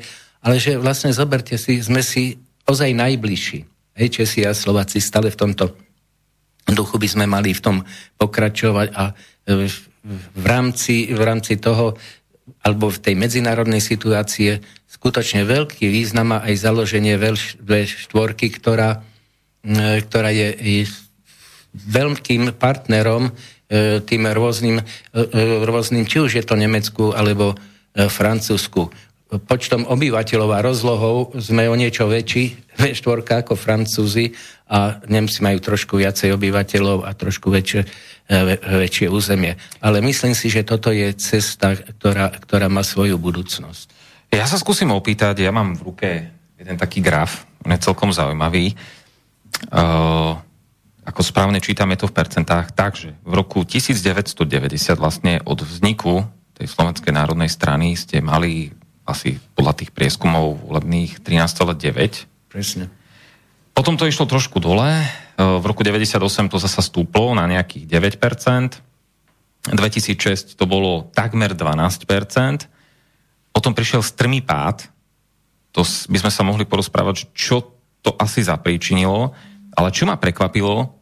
ale 0.44 0.56
že 0.60 0.76
vlastne 0.76 1.16
zoberte 1.16 1.56
si, 1.56 1.80
sme 1.80 2.04
si 2.04 2.36
ozaj 2.68 2.92
najbližší. 2.92 3.60
Hej, 3.96 4.10
Česi 4.10 4.44
a 4.44 4.52
Slováci 4.52 5.00
stále 5.00 5.32
v 5.32 5.40
tomto 5.40 5.72
duchu 6.68 7.00
by 7.00 7.08
sme 7.08 7.26
mali 7.28 7.56
v 7.56 7.64
tom 7.64 7.78
pokračovať 8.20 8.88
a 8.92 9.14
v 10.04 10.46
rámci, 10.46 11.12
v 11.12 11.22
rámci 11.22 11.60
toho, 11.60 11.96
alebo 12.64 12.92
v 12.92 13.00
tej 13.00 13.16
medzinárodnej 13.16 13.80
situácie 13.80 14.60
skutočne 14.88 15.48
veľký 15.48 15.88
význam 15.88 16.36
má 16.36 16.40
aj 16.44 16.56
založenie 16.60 17.16
V4, 17.16 18.36
ktorá, 18.60 19.04
ktorá 20.08 20.30
je, 20.32 20.50
je 20.60 20.84
veľkým 21.72 22.56
partnerom 22.60 23.32
tým 24.06 24.30
rôznym, 24.30 24.86
rôznym, 25.66 26.06
či 26.06 26.22
už 26.22 26.38
je 26.38 26.46
to 26.46 26.54
Nemecku 26.54 27.10
alebo 27.10 27.58
Francúzsku 27.98 28.94
počtom 29.42 29.90
obyvateľov 29.90 30.50
a 30.54 30.62
rozlohou 30.62 31.34
sme 31.42 31.66
o 31.66 31.74
niečo 31.74 32.06
väčší, 32.06 32.54
V4 32.82 33.46
ako 33.46 33.54
Francúzi 33.58 34.34
a 34.70 35.02
Nemci 35.10 35.42
majú 35.42 35.62
trošku 35.62 35.98
viacej 35.98 36.34
obyvateľov 36.34 37.06
a 37.06 37.14
trošku 37.14 37.50
väčšie, 37.50 37.82
e, 38.30 38.58
väčšie 38.58 39.08
územie. 39.10 39.58
Ale 39.82 40.02
myslím 40.02 40.34
si, 40.38 40.50
že 40.50 40.66
toto 40.66 40.94
je 40.94 41.14
cesta, 41.18 41.74
ktorá, 41.74 42.34
ktorá 42.34 42.68
má 42.70 42.82
svoju 42.82 43.18
budúcnosť. 43.18 43.94
Ja 44.34 44.50
sa 44.50 44.58
skúsim 44.58 44.90
opýtať, 44.90 45.46
ja 45.46 45.54
mám 45.54 45.78
v 45.78 45.94
ruke 45.94 46.10
jeden 46.58 46.78
taký 46.78 47.06
graf, 47.06 47.46
on 47.62 47.74
je 47.78 47.86
celkom 47.86 48.10
zaujímavý. 48.10 48.74
Uh, 49.70 50.36
ako 51.04 51.22
správne 51.22 51.60
čítame 51.60 52.00
to 52.00 52.08
v 52.08 52.16
percentách, 52.16 52.72
takže 52.72 53.20
v 53.28 53.34
roku 53.36 53.68
1990 53.68 54.96
vlastne 54.96 55.44
od 55.44 55.60
vzniku 55.60 56.24
tej 56.56 56.68
Slovenskej 56.72 57.12
národnej 57.12 57.52
strany 57.52 58.00
ste 58.00 58.24
mali 58.24 58.72
asi 59.04 59.36
podľa 59.56 59.84
tých 59.84 59.92
prieskumov 59.92 60.64
volebných 60.64 61.20
13,9. 61.20 62.48
Presne. 62.48 62.88
Potom 63.74 64.00
to 64.00 64.08
išlo 64.08 64.30
trošku 64.30 64.64
dole. 64.64 64.88
E, 64.88 65.08
v 65.42 65.64
roku 65.66 65.84
98 65.84 66.22
to 66.48 66.58
zasa 66.62 66.80
stúplo 66.80 67.36
na 67.36 67.50
nejakých 67.50 67.90
9%. 67.90 68.80
2006 69.74 70.56
to 70.56 70.64
bolo 70.64 71.12
takmer 71.12 71.52
12%. 71.52 72.70
Potom 73.52 73.72
prišiel 73.76 74.06
strmý 74.06 74.40
pád. 74.46 74.88
To 75.74 75.82
by 75.84 76.18
sme 76.22 76.32
sa 76.32 76.46
mohli 76.46 76.64
porozprávať, 76.70 77.34
čo 77.34 77.76
to 78.06 78.14
asi 78.20 78.46
zapríčinilo. 78.46 79.34
Ale 79.74 79.90
čo 79.90 80.06
ma 80.06 80.22
prekvapilo, 80.22 80.94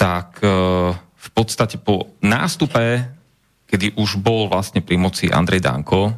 tak 0.00 0.40
e, 0.40 0.48
v 0.96 1.28
podstate 1.36 1.76
po 1.76 2.16
nástupe, 2.24 3.04
kedy 3.68 4.00
už 4.00 4.16
bol 4.16 4.48
vlastne 4.48 4.80
pri 4.80 4.96
moci 4.96 5.28
Andrej 5.28 5.60
Danko, 5.60 6.16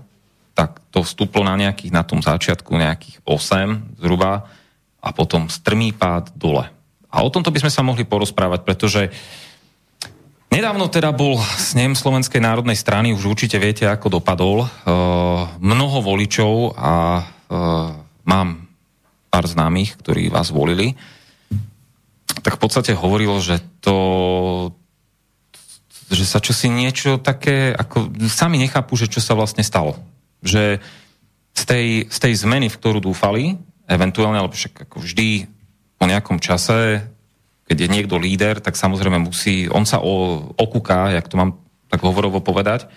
tak 0.54 0.78
to 0.94 1.02
vstúplo 1.02 1.42
na 1.42 1.58
nejakých, 1.58 1.90
na 1.90 2.06
tom 2.06 2.22
začiatku 2.22 2.70
nejakých 2.70 3.18
8 3.26 3.98
zhruba 3.98 4.46
a 5.02 5.08
potom 5.10 5.50
strmý 5.50 5.90
pád 5.90 6.30
dole. 6.38 6.70
A 7.12 7.26
o 7.26 7.28
tomto 7.28 7.50
by 7.50 7.66
sme 7.66 7.72
sa 7.74 7.82
mohli 7.82 8.06
porozprávať, 8.06 8.60
pretože 8.62 9.10
nedávno 10.54 10.86
teda 10.86 11.10
bol 11.10 11.36
snem 11.58 11.98
Slovenskej 11.98 12.38
národnej 12.38 12.78
strany, 12.78 13.10
už 13.10 13.34
určite 13.34 13.58
viete, 13.58 13.90
ako 13.90 14.22
dopadol. 14.22 14.62
E, 14.62 14.68
mnoho 15.58 15.98
voličov 15.98 16.78
a 16.78 16.94
e, 17.18 17.22
mám 18.22 18.70
pár 19.32 19.44
známych, 19.48 19.98
ktorí 19.98 20.30
vás 20.30 20.54
volili, 20.54 20.94
tak 22.40 22.56
v 22.56 22.62
podstate 22.62 22.96
hovorilo, 22.96 23.36
že 23.44 23.60
to 23.84 23.96
že 26.12 26.28
sa 26.28 26.44
čosi 26.44 26.68
niečo 26.68 27.16
také, 27.16 27.72
ako 27.72 28.12
sami 28.28 28.60
nechápu, 28.60 28.92
že 29.00 29.08
čo 29.08 29.24
sa 29.24 29.32
vlastne 29.32 29.64
stalo. 29.64 29.96
Že 30.44 30.84
z 31.56 31.62
tej, 31.64 31.86
z 32.08 32.18
tej 32.20 32.32
zmeny, 32.36 32.68
v 32.68 32.76
ktorú 32.76 33.00
dúfali, 33.00 33.56
eventuálne, 33.88 34.40
alebo 34.40 34.52
však 34.52 34.88
ako 34.88 35.00
vždy 35.00 35.48
po 35.96 36.04
nejakom 36.04 36.36
čase, 36.36 37.00
keď 37.64 37.76
je 37.80 37.88
niekto 37.88 38.20
líder, 38.20 38.60
tak 38.60 38.76
samozrejme 38.76 39.24
musí, 39.24 39.72
on 39.72 39.88
sa 39.88 40.04
o, 40.04 40.44
okúka, 40.52 41.16
jak 41.16 41.28
to 41.32 41.40
mám 41.40 41.56
tak 41.88 42.04
hovorovo 42.04 42.40
povedať, 42.40 42.88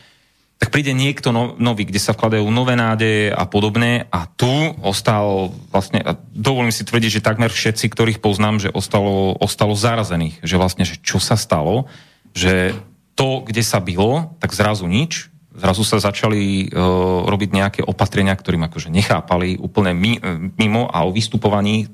tak 0.55 0.71
príde 0.71 0.95
niekto 0.95 1.35
no, 1.35 1.59
nový, 1.59 1.83
kde 1.83 1.99
sa 1.99 2.15
vkladajú 2.15 2.47
nové 2.47 2.79
nádeje 2.79 3.27
a 3.27 3.43
podobne 3.43 4.07
a 4.07 4.23
tu 4.23 4.49
ostal 4.79 5.51
vlastne, 5.67 5.99
a 5.99 6.15
dovolím 6.31 6.71
si 6.71 6.87
tvrdiť, 6.87 7.19
že 7.19 7.25
takmer 7.25 7.51
všetci, 7.51 7.91
ktorých 7.91 8.23
poznám, 8.23 8.63
že 8.63 8.69
ostalo, 8.71 9.35
ostalo 9.35 9.75
zarazených, 9.75 10.39
že 10.39 10.55
vlastne, 10.55 10.87
že 10.87 10.95
čo 11.03 11.19
sa 11.19 11.35
stalo, 11.35 11.91
že 12.31 12.71
to, 13.19 13.43
kde 13.43 13.63
sa 13.63 13.83
bylo, 13.83 14.35
tak 14.39 14.55
zrazu 14.55 14.87
nič, 14.87 15.27
zrazu 15.55 15.83
sa 15.87 16.03
začali 16.03 16.67
uh, 16.67 17.27
robiť 17.27 17.49
nejaké 17.51 17.81
opatrenia, 17.83 18.35
ktorým 18.35 18.67
akože 18.67 18.91
nechápali 18.91 19.55
úplne 19.55 19.95
mi, 19.95 20.19
e, 20.19 20.51
mimo 20.59 20.91
a 20.91 21.07
o 21.07 21.15
vystupovaní 21.15 21.87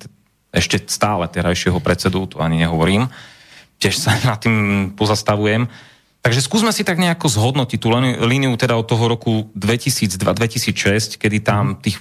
ešte 0.49 0.81
stále 0.89 1.29
terajšieho 1.29 1.77
predsedu, 1.79 2.25
tu 2.25 2.35
ani 2.41 2.65
nehovorím, 2.65 3.07
tiež 3.77 3.95
sa 3.97 4.17
nad 4.29 4.41
tým 4.41 4.91
pozastavujem. 4.93 5.69
Takže 6.21 6.37
skúsme 6.45 6.69
si 6.69 6.85
tak 6.85 7.01
nejako 7.01 7.33
zhodnotiť 7.33 7.81
tú 7.81 7.89
líniu 8.29 8.53
teda 8.53 8.77
od 8.77 8.85
toho 8.85 9.09
roku 9.09 9.49
2002-2006, 9.57 11.17
kedy 11.17 11.41
tam 11.41 11.81
tých, 11.81 11.97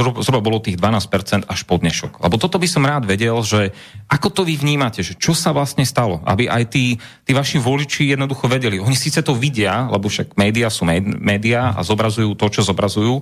zhruba 0.00 0.40
bolo 0.40 0.56
tých 0.56 0.80
12% 0.80 1.44
až 1.44 1.60
po 1.68 1.76
dnešok. 1.76 2.24
Lebo 2.24 2.40
toto 2.40 2.56
by 2.56 2.64
som 2.64 2.88
rád 2.88 3.04
vedel, 3.04 3.36
že 3.44 3.76
ako 4.08 4.32
to 4.32 4.42
vy 4.48 4.56
vnímate, 4.56 5.04
že 5.04 5.20
čo 5.20 5.36
sa 5.36 5.52
vlastne 5.52 5.84
stalo, 5.84 6.24
aby 6.24 6.48
aj 6.48 6.64
tí, 6.72 6.96
tí 7.28 7.36
vaši 7.36 7.60
voliči 7.60 8.08
jednoducho 8.08 8.48
vedeli. 8.48 8.80
Oni 8.80 8.96
síce 8.96 9.20
to 9.20 9.36
vidia, 9.36 9.84
lebo 9.92 10.08
však 10.08 10.32
médiá 10.40 10.72
sú 10.72 10.88
médiá 11.04 11.76
a 11.76 11.84
zobrazujú 11.84 12.40
to, 12.40 12.48
čo 12.48 12.64
zobrazujú. 12.64 13.20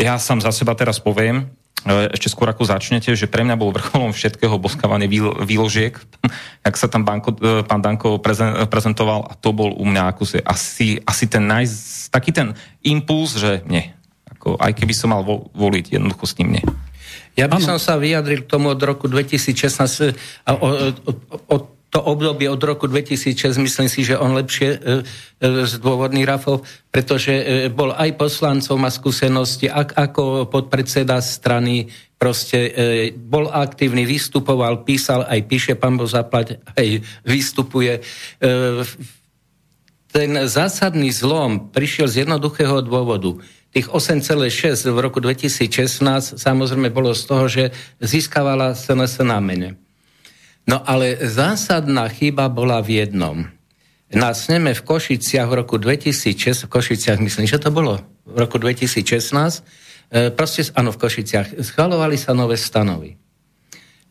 Ja 0.00 0.16
sám 0.16 0.40
za 0.40 0.56
seba 0.56 0.72
teraz 0.72 1.04
poviem, 1.04 1.52
ešte 1.86 2.30
skôr 2.30 2.46
ako 2.46 2.62
začnete, 2.62 3.10
že 3.18 3.26
pre 3.26 3.42
mňa 3.42 3.58
bol 3.58 3.74
vrcholom 3.74 4.14
všetkého 4.14 4.54
boskávanie 4.58 5.10
výložiek, 5.42 5.98
jak 6.66 6.76
sa 6.78 6.86
tam 6.86 7.02
banko, 7.02 7.34
e, 7.34 7.66
pán 7.66 7.82
Danko 7.82 8.22
prezentoval 8.70 9.26
a 9.26 9.34
to 9.34 9.50
bol 9.50 9.74
u 9.74 9.84
mňa 9.86 10.14
ako 10.14 10.22
asi, 10.46 11.02
asi 11.02 11.24
ten 11.26 11.42
naj, 11.46 11.66
taký 12.14 12.30
ten 12.30 12.54
impuls, 12.86 13.34
že 13.34 13.66
nie. 13.66 13.90
Ako, 14.38 14.58
aj 14.58 14.78
keby 14.78 14.94
som 14.94 15.10
mal 15.10 15.22
voliť, 15.54 15.98
jednoducho 15.98 16.24
s 16.26 16.38
ním 16.38 16.60
nie. 16.60 16.64
Ja 17.32 17.48
by 17.48 17.64
ano. 17.64 17.74
som 17.74 17.78
sa 17.80 17.96
vyjadril 17.96 18.44
k 18.44 18.50
tomu 18.52 18.76
od 18.76 18.80
roku 18.84 19.08
2016 19.08 20.12
a 20.44 20.50
od, 20.52 21.00
od, 21.08 21.16
od 21.48 21.62
to 21.92 22.00
obdobie 22.00 22.48
od 22.48 22.64
roku 22.64 22.88
2006, 22.88 23.60
myslím 23.60 23.88
si, 23.92 24.00
že 24.00 24.16
on 24.16 24.32
lepšie 24.32 24.68
e, 24.72 24.78
e, 24.80 25.68
zdôvodný 25.68 26.24
Rafov, 26.24 26.64
pretože 26.88 27.36
e, 27.36 27.44
bol 27.68 27.92
aj 27.92 28.16
poslancom, 28.16 28.80
má 28.80 28.88
skúsenosti, 28.88 29.68
ak, 29.68 29.92
ako 30.00 30.48
podpredseda 30.48 31.20
strany, 31.20 31.92
proste 32.16 32.58
e, 32.64 32.70
bol 33.12 33.52
aktívny, 33.52 34.08
vystupoval, 34.08 34.88
písal, 34.88 35.28
aj 35.28 35.40
píše, 35.44 35.76
pán 35.76 36.00
Bo 36.00 36.08
zaplať, 36.08 36.64
aj 36.80 37.04
vystupuje. 37.28 38.00
Ten 40.12 40.30
zásadný 40.48 41.12
zlom 41.12 41.68
prišiel 41.76 42.08
z 42.08 42.24
jednoduchého 42.24 42.80
dôvodu. 42.80 43.36
Tých 43.72 43.92
8,6 43.92 44.88
v 44.88 44.98
roku 45.00 45.20
2016 45.20 46.40
samozrejme 46.40 46.88
bolo 46.88 47.12
z 47.12 47.22
toho, 47.28 47.44
že 47.52 47.64
získavala 48.00 48.72
SNS 48.72 49.24
na 49.28 49.40
mene. 49.44 49.81
No 50.66 50.78
ale 50.86 51.18
zásadná 51.18 52.06
chyba 52.06 52.46
bola 52.46 52.78
v 52.78 53.02
jednom. 53.02 53.50
Na 54.12 54.36
sneme 54.36 54.76
v 54.76 54.82
Košiciach 54.84 55.48
v 55.48 55.54
roku 55.64 55.80
2006, 55.80 56.68
v 56.68 56.70
Košiciach 56.70 57.18
myslím, 57.18 57.48
že 57.48 57.58
to 57.58 57.72
bolo 57.72 57.98
v 58.28 58.36
roku 58.36 58.60
2016, 58.60 59.02
e, 60.12 60.30
proste, 60.30 60.68
áno, 60.76 60.92
v 60.92 61.00
Košiciach, 61.00 61.58
schvalovali 61.64 62.20
sa 62.20 62.36
nové 62.36 62.60
stanovy. 62.60 63.16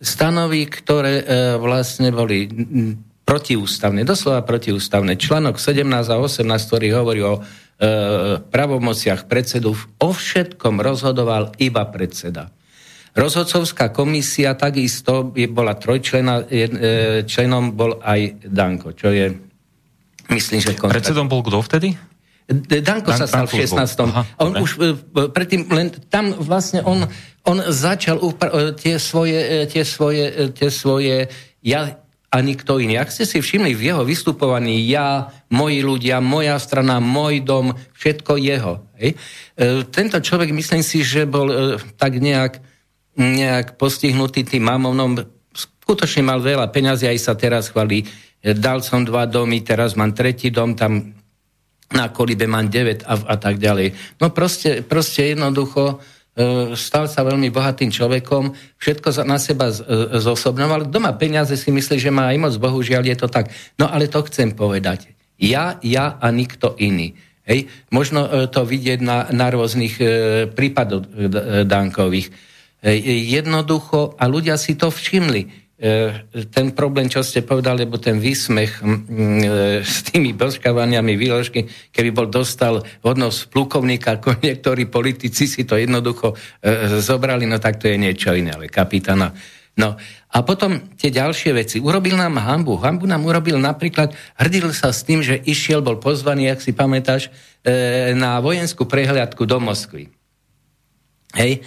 Stanovy, 0.01 0.65
ktoré 0.65 1.21
e, 1.21 1.25
vlastne 1.61 2.09
boli 2.09 2.49
protiústavné, 3.21 4.01
doslova 4.03 4.41
protiústavné. 4.41 5.15
Článok 5.15 5.61
17 5.61 5.85
a 5.87 6.17
18, 6.17 6.43
ktorý 6.49 6.87
hovorí 6.97 7.21
o 7.21 7.37
e, 7.37 7.41
pravomociach 8.41 9.29
predsedu, 9.29 9.77
o 9.77 10.09
všetkom 10.11 10.81
rozhodoval 10.81 11.55
iba 11.61 11.85
predseda. 11.87 12.49
Rozhodcovská 13.12 13.91
komisia 13.91 14.55
takisto 14.55 15.36
bola 15.51 15.76
trojčlena, 15.76 16.47
e, 16.47 16.68
členom 17.28 17.76
bol 17.76 17.99
aj 17.99 18.47
Danko, 18.47 18.95
čo 18.95 19.12
je, 19.12 19.36
myslím, 20.32 20.64
že... 20.64 20.80
Kontrakt. 20.80 21.03
Predsedom 21.03 21.28
bol 21.28 21.43
kto 21.43 21.59
vtedy? 21.59 21.91
Danko 22.84 23.12
Dan, 23.12 23.20
sa 23.20 23.28
stal 23.28 23.45
v 23.51 23.68
16. 23.68 24.07
Aha, 24.07 24.24
on 24.39 24.55
už 24.64 24.70
e, 24.80 24.95
predtým, 25.28 25.68
len 25.76 25.91
tam 26.07 26.32
vlastne 26.39 26.88
on, 26.88 27.03
on 27.43 27.57
začal 27.68 28.16
upra- 28.24 28.72
e, 28.72 28.80
tie 28.80 28.95
svoje, 28.95 29.68
tie 29.68 29.84
svoje, 29.84 30.55
tie 30.55 30.70
svoje 30.72 31.28
ja 31.59 31.99
a 32.32 32.38
nikto 32.39 32.80
iný. 32.80 32.95
Ak 32.95 33.12
ste 33.12 33.28
si 33.28 33.43
všimli 33.43 33.76
v 33.76 33.91
jeho 33.91 34.07
vystupovaní, 34.07 34.88
ja, 34.88 35.28
moji 35.51 35.84
ľudia, 35.84 36.24
moja 36.24 36.55
strana, 36.64 37.03
môj 37.03 37.43
dom, 37.43 37.76
všetko 37.91 38.39
jeho. 38.39 38.88
Hej? 38.95 39.20
Tento 39.91 40.16
človek, 40.24 40.55
myslím 40.55 40.80
si, 40.80 41.03
že 41.03 41.28
bol 41.28 41.76
tak 41.99 42.24
nejak 42.24 42.70
nejak 43.16 43.76
postihnutý 43.76 44.47
tým 44.47 44.64
mamonom, 44.68 45.20
skutočne 45.51 46.24
mal 46.24 46.39
veľa 46.39 46.72
peňazí, 46.72 47.09
aj 47.09 47.20
sa 47.20 47.34
teraz 47.36 47.72
chvalí, 47.72 48.07
dal 48.41 48.82
som 48.82 49.03
dva 49.03 49.28
domy, 49.28 49.62
teraz 49.62 49.93
mám 49.93 50.16
tretí 50.16 50.49
dom, 50.49 50.74
tam 50.74 51.14
na 51.91 52.07
kolibe 52.09 52.47
mám 52.47 52.72
9 52.72 53.03
a, 53.03 53.14
a 53.28 53.36
tak 53.36 53.59
ďalej. 53.59 54.18
No 54.24 54.32
proste, 54.32 54.80
proste 54.80 55.36
jednoducho 55.36 55.99
e, 55.99 56.74
stal 56.80 57.12
sa 57.12 57.28
veľmi 57.28 57.51
bohatým 57.51 57.91
človekom, 57.91 58.55
všetko 58.80 59.07
za, 59.12 59.24
na 59.28 59.36
seba 59.36 59.70
z, 59.76 59.84
e, 59.84 60.18
zosobnoval. 60.24 60.88
Kto 60.88 61.03
má 61.03 61.12
peniaze, 61.20 61.51
si 61.59 61.68
myslí, 61.68 61.99
že 61.99 62.07
má 62.07 62.32
aj 62.32 62.38
moc, 62.39 62.53
bohužiaľ 62.55 63.03
je 63.12 63.18
to 63.20 63.28
tak. 63.28 63.51
No 63.76 63.91
ale 63.91 64.07
to 64.07 64.24
chcem 64.24 64.55
povedať. 64.55 65.12
Ja, 65.36 65.76
ja 65.84 66.16
a 66.16 66.32
nikto 66.32 66.80
iný. 66.80 67.12
Hej. 67.43 67.68
Možno 67.91 68.24
e, 68.30 68.47
to 68.47 68.64
vidieť 68.64 68.99
na, 69.03 69.28
na 69.34 69.51
rôznych 69.51 69.95
e, 69.99 70.05
prípadoch 70.47 71.03
e, 71.03 71.09
Dankových. 71.68 72.32
E, 72.82 72.97
jednoducho, 73.29 74.17
a 74.17 74.25
ľudia 74.25 74.57
si 74.57 74.73
to 74.73 74.89
všimli. 74.89 75.41
E, 75.45 75.49
ten 76.49 76.73
problém, 76.73 77.09
čo 77.09 77.21
ste 77.21 77.45
povedali, 77.45 77.86
lebo 77.86 78.01
ten 78.01 78.17
výsmech 78.17 78.82
e, 78.82 78.86
s 79.86 80.05
tými 80.09 80.34
božkavaniami 80.34 81.13
výložky, 81.13 81.69
keby 81.93 82.09
bol 82.09 82.27
dostal 82.27 82.82
hodnosť 83.05 83.53
plukovníka, 83.53 84.17
ako 84.17 84.38
niektorí 84.45 84.89
politici 84.89 85.45
si 85.45 85.61
to 85.63 85.77
jednoducho 85.77 86.34
e, 86.61 86.99
zobrali, 87.01 87.45
no 87.45 87.61
tak 87.61 87.77
to 87.77 87.89
je 87.89 88.01
niečo 88.01 88.34
iné, 88.34 88.53
ale 88.57 88.67
kapitána 88.67 89.34
No 89.79 89.95
a 90.32 90.38
potom 90.43 90.84
tie 90.99 91.11
ďalšie 91.11 91.51
veci. 91.55 91.77
Urobil 91.79 92.19
nám 92.19 92.39
hambu. 92.39 92.75
Hambu 92.79 93.07
nám 93.07 93.23
urobil 93.23 93.55
napríklad, 93.55 94.11
hrdil 94.36 94.75
sa 94.75 94.91
s 94.91 95.07
tým, 95.07 95.23
že 95.23 95.39
išiel, 95.39 95.79
bol 95.79 95.99
pozvaný, 95.99 96.51
ak 96.51 96.59
si 96.59 96.75
pamätáš, 96.75 97.32
e, 97.63 98.11
na 98.15 98.39
vojenskú 98.43 98.84
prehliadku 98.84 99.47
do 99.47 99.57
Moskvy. 99.63 100.11
Hej. 101.36 101.63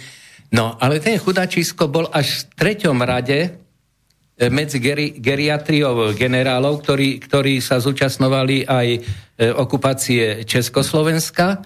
No, 0.53 0.77
ale 0.77 1.01
ten 1.01 1.17
chudačisko 1.17 1.89
bol 1.89 2.05
až 2.13 2.45
v 2.45 2.59
treťom 2.59 2.97
rade 3.01 3.39
e, 3.41 3.49
medzi 4.53 4.77
geri, 4.77 5.17
geriatriou 5.17 6.13
generálov, 6.13 6.85
ktorí, 6.85 7.17
ktorí 7.23 7.57
sa 7.63 7.81
zúčastnovali 7.81 8.67
aj 8.67 8.87
e, 8.93 8.99
okupácie 9.55 10.45
Československa 10.45 11.65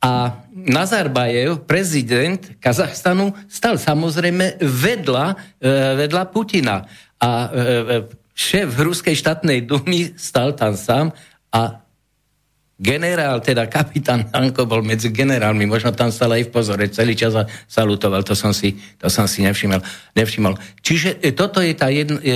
a 0.00 0.32
Nazarbajev, 0.56 1.68
prezident 1.68 2.40
Kazachstanu, 2.56 3.36
stal 3.52 3.76
samozrejme 3.76 4.60
vedľa, 4.64 5.24
e, 5.60 5.66
vedľa 6.00 6.22
Putina. 6.32 6.88
A 7.20 7.30
e, 7.30 7.48
šéf 8.32 8.72
Ruskej 8.80 9.12
štátnej 9.12 9.68
dumy 9.68 10.16
stal 10.16 10.56
tam 10.56 10.72
sám 10.72 11.12
a 11.52 11.79
generál, 12.80 13.44
teda 13.44 13.68
kapitán 13.68 14.32
Hanko 14.32 14.64
bol 14.64 14.80
medzi 14.80 15.12
generálmi, 15.12 15.68
možno 15.68 15.92
tam 15.92 16.08
stal 16.08 16.32
aj 16.32 16.48
v 16.48 16.50
pozore, 16.50 16.88
celý 16.88 17.12
čas 17.12 17.36
a 17.36 17.44
salutoval, 17.68 18.24
to 18.24 18.32
som 18.32 18.56
si, 18.56 18.80
to 18.96 19.12
som 19.12 19.28
si 19.28 19.44
nevšimol. 19.44 19.84
nevšimol. 20.16 20.56
Čiže 20.80 21.20
toto 21.36 21.60
je 21.60 21.76
tá 21.76 21.92
jedna 21.92 22.16
e, 22.24 22.32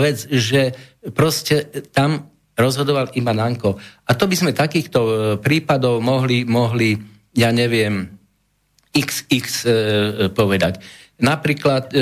vec, 0.00 0.24
že 0.32 0.72
proste 1.12 1.68
tam 1.92 2.32
rozhodoval 2.56 3.12
iba 3.12 3.36
Nanko. 3.36 3.76
A 4.08 4.16
to 4.16 4.24
by 4.24 4.36
sme 4.40 4.56
takýchto 4.56 5.00
e, 5.04 5.12
prípadov 5.44 6.00
mohli, 6.00 6.48
mohli 6.48 6.96
ja 7.36 7.52
neviem, 7.52 8.08
XX 8.96 9.36
e, 9.36 9.44
e, 9.44 9.72
povedať. 10.32 10.80
Napríklad, 11.20 11.92
e, 11.92 11.96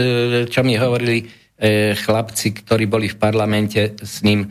čo 0.47 0.63
mi 0.63 0.79
hovorili 0.79 1.27
e, 1.59 1.99
chlapci, 1.99 2.55
ktorí 2.55 2.87
boli 2.87 3.11
v 3.11 3.19
parlamente 3.19 3.99
s 3.99 4.23
ním, 4.23 4.47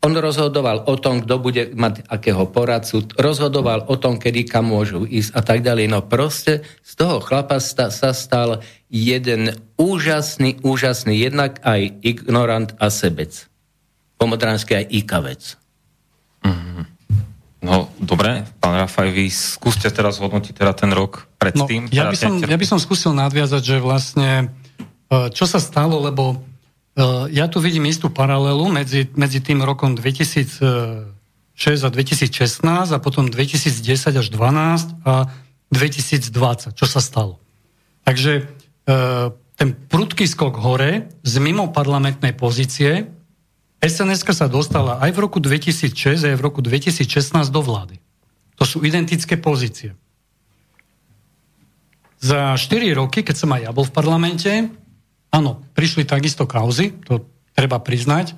on 0.00 0.16
rozhodoval 0.16 0.88
o 0.88 0.96
tom, 0.96 1.20
kto 1.20 1.36
bude 1.36 1.76
mať 1.76 2.08
akého 2.08 2.48
poradcu, 2.48 3.04
rozhodoval 3.20 3.84
o 3.84 3.96
tom, 4.00 4.16
kedy 4.16 4.48
kam 4.48 4.72
môžu 4.72 5.04
ísť 5.04 5.30
a 5.36 5.40
tak 5.44 5.60
ďalej. 5.60 5.92
No 5.92 6.00
proste 6.00 6.64
z 6.80 6.92
toho 6.96 7.20
chlapa 7.20 7.60
sta, 7.60 7.92
sa 7.92 8.16
stal 8.16 8.64
jeden 8.88 9.60
úžasný, 9.76 10.64
úžasný, 10.64 11.20
jednak 11.20 11.60
aj 11.60 12.00
ignorant 12.00 12.72
a 12.80 12.88
sebec 12.88 13.50
pomodranský 14.16 14.84
aj 14.84 14.86
ikavec. 14.88 15.42
Mm-hmm. 16.44 16.84
No, 17.60 17.92
dobre, 18.00 18.44
pán 18.56 18.80
Rafaj, 18.80 19.12
vy 19.12 19.28
skúste 19.28 19.92
teraz 19.92 20.16
hodnotiť 20.16 20.64
teda 20.64 20.72
ten 20.72 20.92
rok 20.96 21.28
predtým. 21.36 21.88
No, 21.88 21.92
ja, 21.92 22.08
by 22.08 22.16
som, 22.16 22.40
ja 22.40 22.56
by 22.56 22.66
som 22.68 22.80
skúsil 22.80 23.12
nadviazať, 23.12 23.62
že 23.64 23.76
vlastne 23.84 24.48
e, 25.12 25.28
čo 25.32 25.44
sa 25.44 25.60
stalo, 25.60 26.00
lebo 26.00 26.40
ja 27.30 27.46
tu 27.46 27.62
vidím 27.62 27.86
istú 27.86 28.10
paralelu 28.10 28.66
medzi, 28.66 29.06
medzi 29.14 29.38
tým 29.38 29.62
rokom 29.62 29.94
2006 29.94 31.06
a 31.62 31.88
2016 31.88 32.66
a 32.66 32.98
potom 32.98 33.30
2010 33.30 34.20
až 34.20 34.26
2012 34.32 35.06
a 35.06 35.30
2020, 35.70 36.74
čo 36.74 36.86
sa 36.86 36.98
stalo. 36.98 37.38
Takže 38.02 38.32
e, 38.42 38.92
ten 39.54 39.68
prudký 39.70 40.26
skok 40.26 40.58
hore 40.58 41.06
z 41.22 41.34
mimo 41.38 41.70
parlamentnej 41.70 42.34
pozície 42.34 43.06
sns 43.80 44.26
sa 44.26 44.50
dostala 44.50 45.00
aj 45.00 45.10
v 45.14 45.18
roku 45.24 45.38
2006, 45.40 46.20
aj 46.20 46.36
v 46.36 46.42
roku 46.42 46.60
2016 46.60 47.06
do 47.48 47.60
vlády. 47.64 47.96
To 48.60 48.68
sú 48.68 48.84
identické 48.84 49.40
pozície. 49.40 49.96
Za 52.20 52.52
4 52.60 52.92
roky, 52.92 53.24
keď 53.24 53.36
som 53.40 53.48
aj 53.56 53.64
ja 53.64 53.70
bol 53.72 53.88
v 53.88 53.96
parlamente, 53.96 54.52
áno, 55.30 55.62
prišli 55.74 56.06
takisto 56.06 56.46
kauzy, 56.46 56.94
to 57.06 57.26
treba 57.54 57.78
priznať, 57.82 58.34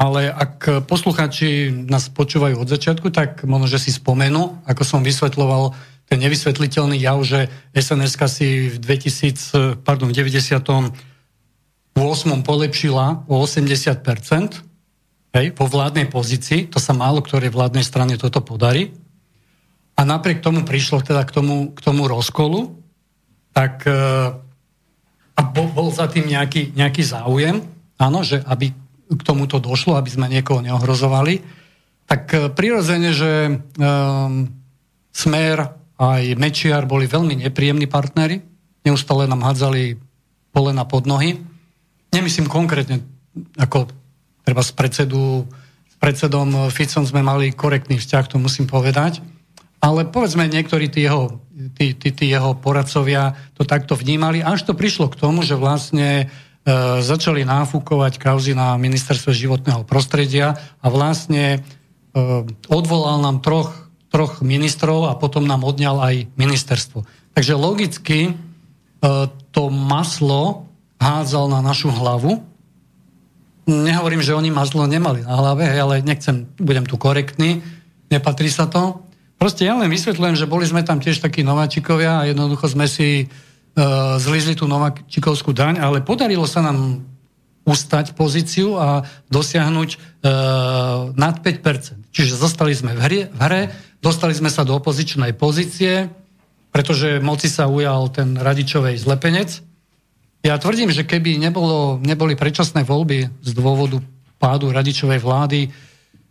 ale 0.00 0.32
ak 0.32 0.88
posluchači 0.88 1.68
nás 1.88 2.08
počúvajú 2.08 2.56
od 2.56 2.68
začiatku, 2.72 3.12
tak 3.12 3.44
možno, 3.44 3.68
že 3.68 3.84
si 3.84 3.90
spomenú, 3.92 4.64
ako 4.64 4.82
som 4.84 5.04
vysvetloval 5.04 5.76
ten 6.08 6.18
nevysvetliteľný 6.24 6.96
jav, 6.96 7.20
že 7.22 7.52
sns 7.76 8.16
si 8.32 8.72
v 8.72 8.76
2000, 8.80 9.84
pardon, 9.84 10.08
v 10.08 10.16
90 10.16 10.56
8. 12.00 12.46
polepšila 12.46 13.28
o 13.28 13.44
80%, 13.44 15.36
hej, 15.36 15.46
vo 15.52 15.66
vládnej 15.68 16.08
pozícii, 16.08 16.70
to 16.72 16.80
sa 16.80 16.96
málo 16.96 17.20
ktorej 17.20 17.52
vládnej 17.52 17.84
strane 17.84 18.16
toto 18.16 18.40
podarí, 18.40 18.94
a 20.00 20.06
napriek 20.08 20.40
tomu 20.40 20.64
prišlo 20.64 21.04
teda 21.04 21.28
k 21.28 21.34
tomu, 21.34 21.76
k 21.76 21.80
tomu 21.84 22.08
rozkolu, 22.08 22.80
tak 23.52 23.84
e, 23.84 23.92
a 25.40 25.48
bol, 25.48 25.72
bol 25.72 25.88
za 25.88 26.04
tým 26.04 26.28
nejaký, 26.28 26.76
nejaký 26.76 27.00
záujem, 27.00 27.64
áno, 27.96 28.20
že 28.20 28.44
aby 28.44 28.76
k 29.10 29.22
tomuto 29.24 29.56
došlo, 29.56 29.96
aby 29.96 30.12
sme 30.12 30.28
niekoho 30.28 30.60
neohrozovali, 30.60 31.40
tak 32.04 32.28
e, 32.36 32.52
prirodzene, 32.52 33.10
že 33.16 33.56
um, 33.80 34.52
Smer 35.10 35.72
aj 35.96 36.36
Mečiar 36.36 36.84
boli 36.84 37.08
veľmi 37.08 37.40
nepríjemní 37.40 37.88
partnery, 37.88 38.44
neustále 38.84 39.24
nám 39.24 39.42
hádzali 39.42 39.96
polena 40.52 40.84
pod 40.84 41.08
nohy, 41.08 41.40
Nemyslím 42.10 42.50
konkrétne, 42.50 43.06
ako 43.54 43.86
treba 44.42 44.66
s, 44.66 44.74
predsedu, 44.74 45.46
s 45.86 45.94
predsedom 46.02 46.66
Ficom 46.74 47.06
sme 47.06 47.22
mali 47.22 47.54
korektný 47.54 48.02
vzťah, 48.02 48.34
to 48.34 48.36
musím 48.42 48.66
povedať, 48.66 49.22
ale 49.80 50.04
povedzme 50.04 50.44
niektorí 50.44 50.92
tí 50.92 51.08
jeho, 51.08 51.40
tí, 51.74 51.96
tí, 51.96 52.12
tí 52.12 52.28
jeho 52.28 52.52
poradcovia 52.52 53.32
to 53.56 53.64
takto 53.64 53.96
vnímali, 53.96 54.44
až 54.44 54.68
to 54.68 54.76
prišlo 54.76 55.08
k 55.08 55.16
tomu, 55.16 55.40
že 55.40 55.56
vlastne 55.56 56.08
e, 56.20 56.24
začali 57.00 57.48
náfúkovať 57.48 58.20
kauzy 58.20 58.52
na 58.52 58.76
ministerstve 58.76 59.32
životného 59.32 59.88
prostredia 59.88 60.60
a 60.84 60.86
vlastne 60.92 61.44
e, 61.56 61.58
odvolal 62.68 63.24
nám 63.24 63.40
troch, 63.40 63.72
troch 64.12 64.44
ministrov 64.44 65.08
a 65.08 65.16
potom 65.16 65.48
nám 65.48 65.64
odňal 65.64 65.96
aj 66.04 66.14
ministerstvo. 66.36 67.08
Takže 67.32 67.56
logicky 67.56 68.20
e, 68.28 68.32
to 69.50 69.72
maslo 69.72 70.68
hádzal 71.00 71.48
na 71.48 71.64
našu 71.64 71.88
hlavu. 71.88 72.44
Nehovorím, 73.64 74.20
že 74.20 74.36
oni 74.36 74.52
ma 74.52 74.68
zlo 74.68 74.84
nemali 74.84 75.24
na 75.24 75.40
hlave, 75.40 75.64
ale 75.72 76.04
nechcem, 76.04 76.44
budem 76.60 76.84
tu 76.84 77.00
korektný, 77.00 77.64
nepatrí 78.12 78.52
sa 78.52 78.68
to. 78.68 79.08
Proste 79.40 79.64
ja 79.64 79.72
len 79.72 79.88
vysvetľujem, 79.88 80.36
že 80.36 80.44
boli 80.44 80.68
sme 80.68 80.84
tam 80.84 81.00
tiež 81.00 81.24
takí 81.24 81.40
nováčikovia 81.40 82.20
a 82.20 82.28
jednoducho 82.28 82.68
sme 82.68 82.84
si 82.84 83.24
uh, 83.24 84.20
zlizli 84.20 84.52
tú 84.52 84.68
nováčikovskú 84.68 85.56
daň, 85.56 85.80
ale 85.80 86.04
podarilo 86.04 86.44
sa 86.44 86.60
nám 86.60 87.00
ustať 87.64 88.12
pozíciu 88.12 88.76
a 88.76 89.00
dosiahnuť 89.32 89.90
uh, 89.96 90.00
nad 91.16 91.40
5%. 91.40 92.12
Čiže 92.12 92.36
zostali 92.36 92.76
sme 92.76 92.92
v 92.92 93.00
hre, 93.00 93.20
v 93.32 93.40
hre, 93.40 93.62
dostali 94.04 94.36
sme 94.36 94.52
sa 94.52 94.60
do 94.60 94.76
opozičnej 94.76 95.32
pozície, 95.32 96.12
pretože 96.68 97.16
moci 97.24 97.48
sa 97.48 97.64
ujal 97.64 98.12
ten 98.12 98.36
radičovej 98.36 99.00
zlepenec, 99.00 99.64
ja 100.40 100.56
tvrdím, 100.56 100.88
že 100.88 101.04
keby 101.04 101.36
nebolo, 101.36 102.00
neboli 102.00 102.32
predčasné 102.32 102.84
voľby 102.84 103.28
z 103.40 103.50
dôvodu 103.52 104.00
pádu 104.40 104.72
radičovej 104.72 105.20
vlády 105.20 105.68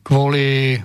kvôli 0.02 0.78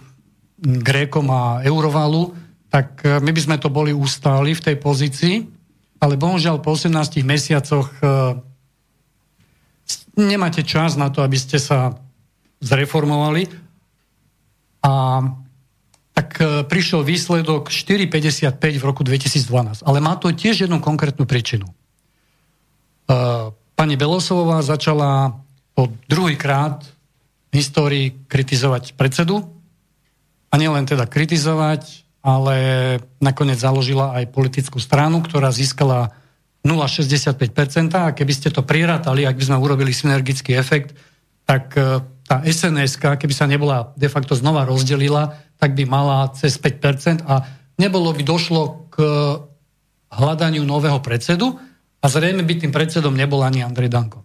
Grékom 0.59 1.26
a 1.34 1.62
Eurovalu, 1.66 2.30
tak 2.74 3.07
e, 3.07 3.22
my 3.22 3.30
by 3.30 3.40
sme 3.42 3.57
to 3.62 3.70
boli 3.70 3.94
ustáli 3.94 4.50
v 4.59 4.64
tej 4.66 4.76
pozícii, 4.82 5.46
ale 6.02 6.18
bohužiaľ 6.18 6.59
po 6.59 6.74
18 6.74 7.22
mesiacoch 7.22 7.86
e, 8.02 8.05
nemáte 10.18 10.66
čas 10.66 10.98
na 10.98 11.07
to, 11.14 11.22
aby 11.22 11.38
ste 11.38 11.62
sa 11.62 11.94
zreformovali 12.59 13.46
a 14.82 15.22
tak 16.18 16.28
e, 16.42 16.66
prišiel 16.66 17.07
výsledok 17.07 17.70
4,55 17.70 18.59
v 18.59 18.84
roku 18.86 19.07
2012. 19.07 19.86
Ale 19.86 19.98
má 20.02 20.18
to 20.18 20.34
tiež 20.34 20.66
jednu 20.66 20.82
konkrétnu 20.82 21.30
príčinu. 21.30 21.70
Pani 23.76 24.00
Belosová 24.00 24.64
začala 24.64 25.36
po 25.76 25.92
druhýkrát 26.09 26.88
v 27.52 27.52
histórii 27.52 28.07
kritizovať 28.32 28.96
predsedu 28.96 29.53
a 30.55 30.61
nielen 30.61 30.86
teda 30.86 31.11
kritizovať, 31.11 32.07
ale 32.22 32.57
nakoniec 33.18 33.59
založila 33.59 34.14
aj 34.14 34.30
politickú 34.30 34.78
stranu, 34.78 35.18
ktorá 35.18 35.50
získala 35.50 36.14
0,65% 36.62 37.90
a 37.98 38.14
keby 38.14 38.32
ste 38.32 38.55
to 38.55 38.62
prirátali, 38.62 39.26
ak 39.26 39.34
by 39.34 39.44
sme 39.50 39.59
urobili 39.59 39.90
synergický 39.90 40.55
efekt, 40.55 40.94
tak 41.42 41.74
e, 41.74 42.00
tá 42.24 42.40
sns 42.46 42.96
keby 42.96 43.34
sa 43.34 43.50
nebola 43.50 43.92
de 43.98 44.07
facto 44.07 44.32
znova 44.38 44.64
rozdelila, 44.64 45.34
tak 45.59 45.74
by 45.74 45.84
mala 45.90 46.30
cez 46.38 46.57
5% 46.57 47.26
a 47.26 47.44
nebolo 47.76 48.14
by 48.14 48.22
došlo 48.22 48.88
k 48.94 48.96
hľadaniu 50.14 50.62
nového 50.62 51.02
predsedu 51.02 51.59
a 51.98 52.07
zrejme 52.07 52.46
by 52.46 52.55
tým 52.62 52.72
predsedom 52.72 53.12
nebol 53.12 53.42
ani 53.42 53.66
Andrej 53.66 53.90
Danko. 53.90 54.22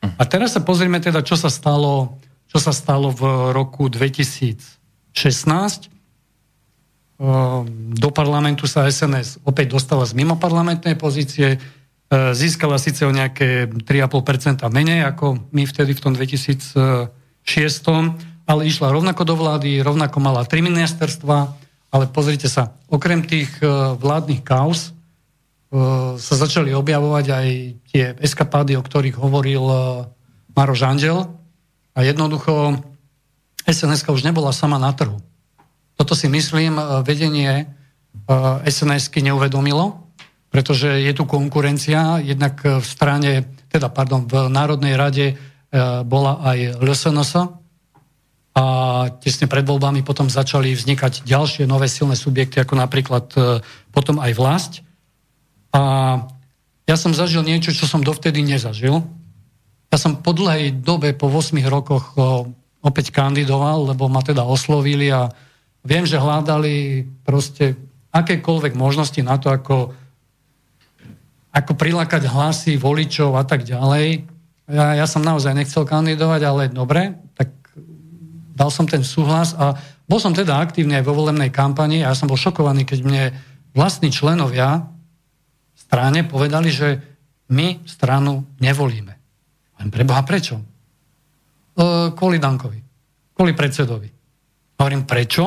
Hm. 0.00 0.16
A 0.16 0.22
teraz 0.24 0.56
sa 0.56 0.64
pozrieme 0.64 0.98
teda, 0.98 1.20
čo 1.20 1.36
sa 1.36 1.52
stalo, 1.52 2.18
čo 2.48 2.56
sa 2.56 2.72
stalo 2.72 3.12
v 3.12 3.52
roku 3.52 3.86
2000. 3.86 4.77
16. 5.18 5.98
Ehm, 7.18 7.98
do 7.98 8.14
parlamentu 8.14 8.70
sa 8.70 8.86
SNS 8.86 9.42
opäť 9.42 9.74
dostala 9.74 10.06
z 10.06 10.14
mimo 10.14 10.38
parlamentnej 10.38 10.94
pozície, 10.94 11.58
ehm, 11.58 12.30
získala 12.30 12.78
síce 12.78 13.02
o 13.02 13.10
nejaké 13.10 13.66
3,5% 13.82 14.70
menej 14.70 15.02
ako 15.10 15.50
my 15.50 15.66
vtedy 15.66 15.98
v 15.98 16.02
tom 16.06 16.14
2006, 16.14 18.14
ale 18.46 18.70
išla 18.70 18.94
rovnako 18.94 19.26
do 19.26 19.34
vlády, 19.34 19.82
rovnako 19.82 20.22
mala 20.22 20.46
tri 20.46 20.62
ministerstva, 20.62 21.38
ale 21.90 22.04
pozrite 22.14 22.46
sa, 22.46 22.78
okrem 22.86 23.26
tých 23.26 23.50
ehm, 23.58 23.98
vládnych 23.98 24.46
kaos 24.46 24.94
sa 26.16 26.34
začali 26.48 26.72
objavovať 26.72 27.26
aj 27.28 27.46
tie 27.92 28.16
eskapády, 28.24 28.72
o 28.72 28.80
ktorých 28.80 29.20
hovoril 29.20 29.60
Maroš 30.56 30.80
Andel. 30.80 31.28
A 31.92 32.08
jednoducho 32.08 32.80
sns 33.68 34.08
už 34.08 34.24
nebola 34.24 34.50
sama 34.56 34.80
na 34.80 34.90
trhu. 34.96 35.20
Toto 35.94 36.16
si 36.16 36.30
myslím, 36.30 36.80
vedenie 37.04 37.68
sns 38.64 39.12
neuvedomilo, 39.12 40.08
pretože 40.48 40.88
je 41.04 41.12
tu 41.12 41.28
konkurencia, 41.28 42.24
jednak 42.24 42.64
v 42.64 42.84
strane, 42.84 43.44
teda 43.68 43.92
pardon, 43.92 44.24
v 44.24 44.48
Národnej 44.48 44.96
rade 44.96 45.26
e, 45.28 45.34
bola 46.08 46.40
aj 46.40 46.80
LSNS 46.80 47.32
a 48.56 48.64
tesne 49.20 49.46
pred 49.46 49.62
voľbami 49.62 50.00
potom 50.00 50.32
začali 50.32 50.72
vznikať 50.72 51.28
ďalšie 51.28 51.68
nové 51.68 51.86
silné 51.86 52.16
subjekty, 52.16 52.64
ako 52.64 52.74
napríklad 52.80 53.26
e, 53.36 53.60
potom 53.92 54.24
aj 54.24 54.32
vlast. 54.34 54.72
A 55.76 55.82
ja 56.88 56.96
som 56.96 57.12
zažil 57.12 57.44
niečo, 57.44 57.76
čo 57.76 57.84
som 57.84 58.00
dovtedy 58.00 58.40
nezažil. 58.40 59.04
Ja 59.92 59.96
som 60.00 60.24
po 60.24 60.32
dlhej 60.32 60.80
dobe, 60.80 61.12
po 61.12 61.28
8 61.28 61.60
rokoch 61.68 62.16
opäť 62.84 63.10
kandidoval, 63.10 63.92
lebo 63.94 64.06
ma 64.06 64.22
teda 64.22 64.46
oslovili 64.46 65.10
a 65.10 65.30
viem, 65.82 66.06
že 66.06 66.20
hľadali 66.20 67.06
proste 67.26 67.74
akékoľvek 68.14 68.72
možnosti 68.78 69.20
na 69.20 69.36
to, 69.36 69.50
ako 69.52 69.92
ako 71.48 71.72
prilákať 71.74 72.28
hlasy 72.28 72.78
voličov 72.78 73.34
a 73.34 73.42
tak 73.42 73.64
ďalej. 73.64 74.28
Ja, 74.68 74.94
ja 74.94 75.06
som 75.08 75.24
naozaj 75.24 75.56
nechcel 75.56 75.88
kandidovať, 75.88 76.40
ale 76.44 76.62
dobre, 76.68 77.16
tak 77.34 77.50
dal 78.54 78.68
som 78.68 78.84
ten 78.84 79.00
súhlas 79.00 79.56
a 79.56 79.74
bol 80.04 80.20
som 80.20 80.36
teda 80.36 80.60
aktívny 80.60 81.00
aj 81.00 81.04
vo 81.08 81.16
volebnej 81.16 81.48
kampani 81.48 82.04
a 82.04 82.12
ja 82.12 82.16
som 82.16 82.28
bol 82.28 82.38
šokovaný, 82.38 82.84
keď 82.84 82.98
mne 83.00 83.24
vlastní 83.72 84.12
členovia 84.12 84.86
strane 85.74 86.24
povedali, 86.28 86.68
že 86.68 87.00
my 87.48 87.80
stranu 87.88 88.44
nevolíme. 88.60 89.14
Len 89.80 89.88
preboha 89.88 90.20
prečo? 90.22 90.60
E, 91.78 92.10
kvôli 92.10 92.42
Dankovi. 92.42 92.82
Kvôli 93.38 93.54
predsedovi. 93.54 94.10
Hovorím, 94.82 95.06
prečo? 95.06 95.42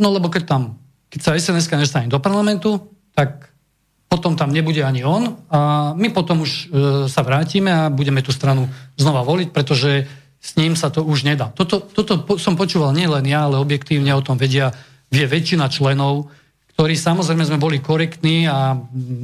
No 0.00 0.08
lebo 0.08 0.32
keď 0.32 0.42
tam, 0.48 0.62
keď 1.12 1.20
sa 1.20 1.36
SNS 1.36 1.68
nestane 1.76 2.08
do 2.08 2.16
parlamentu, 2.16 2.80
tak 3.12 3.52
potom 4.08 4.36
tam 4.36 4.52
nebude 4.52 4.80
ani 4.80 5.04
on 5.04 5.36
a 5.52 5.92
my 5.92 6.08
potom 6.12 6.44
už 6.44 6.50
e, 6.50 6.64
sa 7.12 7.20
vrátime 7.24 7.68
a 7.68 7.92
budeme 7.92 8.24
tú 8.24 8.32
stranu 8.32 8.68
znova 8.96 9.24
voliť, 9.24 9.48
pretože 9.52 10.08
s 10.40 10.50
ním 10.56 10.76
sa 10.76 10.88
to 10.88 11.04
už 11.04 11.28
nedá. 11.28 11.52
Toto, 11.52 11.80
toto 11.80 12.24
po, 12.24 12.40
som 12.40 12.56
počúval 12.56 12.96
nielen 12.96 13.24
ja, 13.28 13.48
ale 13.48 13.60
objektívne 13.60 14.12
o 14.16 14.24
tom 14.24 14.40
vedia, 14.40 14.72
vie 15.12 15.28
väčšina 15.28 15.68
členov, 15.68 16.32
ktorí 16.72 16.96
samozrejme 16.96 17.44
sme 17.44 17.60
boli 17.60 17.84
korektní 17.84 18.48
a 18.48 18.76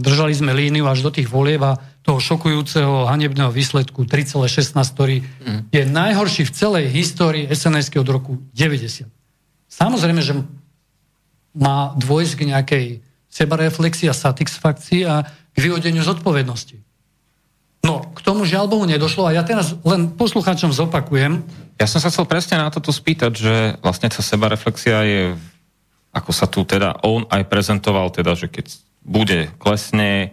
držali 0.05 0.37
sme 0.37 0.53
líniu 0.53 0.85
až 0.85 1.01
do 1.01 1.11
tých 1.13 1.33
volieb 1.33 1.65
a 1.65 1.81
toho 2.09 2.25
šokujúceho 2.25 3.05
hanebného 3.05 3.53
výsledku 3.53 4.09
3,16, 4.09 4.73
ktorý 4.97 5.21
mm. 5.21 5.61
je 5.69 5.83
najhorší 5.85 6.49
v 6.49 6.53
celej 6.57 6.85
histórii 6.89 7.45
sns 7.53 7.93
od 7.93 8.09
roku 8.09 8.41
90. 8.57 9.05
Samozrejme, 9.69 10.25
že 10.25 10.33
má 11.53 11.93
dôjsť 12.01 12.33
k 12.33 12.43
nejakej 12.49 12.85
sebareflexia, 13.29 14.17
satisfakcii 14.17 15.05
a 15.05 15.29
k 15.29 15.57
vyhodeniu 15.61 16.01
zodpovednosti. 16.01 16.81
No, 17.85 18.09
k 18.17 18.25
tomu 18.25 18.49
žiaľ 18.49 18.73
Bohu 18.73 18.89
nedošlo 18.89 19.29
a 19.29 19.37
ja 19.37 19.45
teraz 19.45 19.77
len 19.85 20.09
poslucháčom 20.17 20.73
zopakujem. 20.73 21.45
Ja 21.77 21.85
som 21.85 22.01
sa 22.01 22.09
chcel 22.09 22.25
presne 22.25 22.57
na 22.57 22.73
toto 22.73 22.89
spýtať, 22.89 23.33
že 23.37 23.55
vlastne 23.85 24.09
tá 24.09 24.25
sebareflexia 24.25 25.05
je, 25.05 25.23
ako 26.17 26.31
sa 26.33 26.49
tu 26.49 26.65
teda 26.65 27.05
on 27.05 27.29
aj 27.29 27.45
prezentoval, 27.53 28.09
teda, 28.09 28.33
že 28.33 28.49
keď 28.49 28.67
bude 29.05 29.53
klesne, 29.61 30.33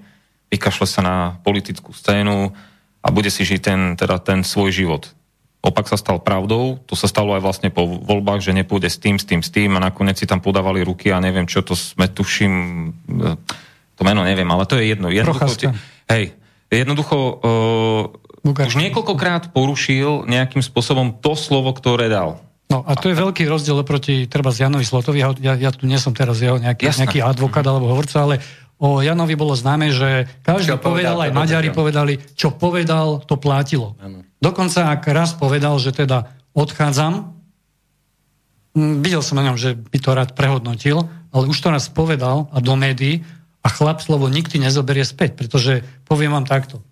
vykašle 0.50 0.88
sa 0.88 1.02
na 1.02 1.16
politickú 1.42 1.94
scénu 1.94 2.54
a 3.02 3.08
bude 3.10 3.30
si 3.30 3.46
žiť 3.46 3.60
ten, 3.62 3.80
teda 3.98 4.22
ten 4.22 4.42
svoj 4.42 4.72
život 4.72 5.16
opak 5.66 5.90
sa 5.90 5.98
stal 5.98 6.22
pravdou, 6.22 6.78
to 6.86 6.94
sa 6.94 7.10
stalo 7.10 7.34
aj 7.34 7.42
vlastne 7.42 7.70
po 7.74 7.90
voľbách, 7.90 8.46
že 8.46 8.54
nepôjde 8.54 8.90
s 8.94 9.02
tým, 9.02 9.18
s 9.18 9.26
tým, 9.26 9.42
s 9.42 9.50
tým 9.50 9.74
a 9.74 9.82
nakoniec 9.82 10.22
si 10.22 10.30
tam 10.30 10.38
podávali 10.38 10.86
ruky 10.86 11.10
a 11.10 11.18
neviem 11.18 11.50
čo, 11.50 11.66
to 11.66 11.74
sme 11.74 12.06
tuším, 12.06 12.54
e, 13.10 13.30
to 13.98 14.02
meno 14.06 14.22
neviem, 14.22 14.46
ale 14.46 14.70
to 14.70 14.78
je 14.78 14.94
jedno. 14.94 15.10
Jednoducho, 15.10 15.74
hej, 16.14 16.38
jednoducho 16.70 17.18
uh, 18.46 18.54
už 18.54 18.78
niekoľkokrát 18.78 19.50
porušil 19.56 20.30
nejakým 20.30 20.62
spôsobom 20.62 21.18
to 21.18 21.34
slovo, 21.34 21.74
ktoré 21.74 22.14
dal. 22.14 22.46
No 22.70 22.82
a 22.86 22.98
to 22.98 23.10
je 23.10 23.18
veľký 23.18 23.46
rozdiel 23.46 23.82
proti 23.86 24.26
treba 24.26 24.50
z 24.50 24.66
Janovi 24.66 24.86
Slotovi. 24.86 25.22
Ja, 25.22 25.30
ja, 25.38 25.54
ja 25.54 25.72
tu 25.74 25.86
nie 25.86 26.02
som 26.02 26.14
teraz 26.18 26.42
jeho 26.42 26.58
nejaký, 26.58 26.90
nejaký 26.90 27.22
advokát 27.22 27.66
alebo 27.66 27.90
hovorca, 27.90 28.26
ale 28.26 28.42
o 28.80 29.00
Janovi 29.00 29.36
bolo 29.40 29.56
známe, 29.56 29.92
že 29.92 30.28
každý 30.44 30.76
čo 30.76 30.80
povedal, 30.80 31.16
povedal 31.16 31.18
aj 31.24 31.32
Maďari 31.32 31.70
povedali, 31.72 32.14
čo 32.36 32.52
povedal, 32.52 33.24
to 33.24 33.40
plátilo. 33.40 33.96
Ano. 34.04 34.28
Dokonca 34.44 34.92
ak 34.92 35.08
raz 35.12 35.32
povedal, 35.36 35.80
že 35.80 35.96
teda 35.96 36.28
odchádzam, 36.52 37.32
videl 38.76 39.24
som 39.24 39.40
na 39.40 39.48
ňom, 39.52 39.58
že 39.58 39.80
by 39.80 39.98
to 40.04 40.12
rád 40.12 40.30
prehodnotil, 40.36 41.08
ale 41.32 41.44
už 41.48 41.58
to 41.60 41.72
raz 41.72 41.88
povedal 41.88 42.52
a 42.52 42.60
do 42.60 42.76
médií 42.76 43.24
a 43.64 43.68
chlap 43.72 44.04
slovo 44.04 44.28
nikdy 44.28 44.60
nezoberie 44.60 45.08
späť, 45.08 45.40
pretože 45.40 45.82
poviem 46.06 46.36
vám 46.36 46.46
takto. 46.46 46.84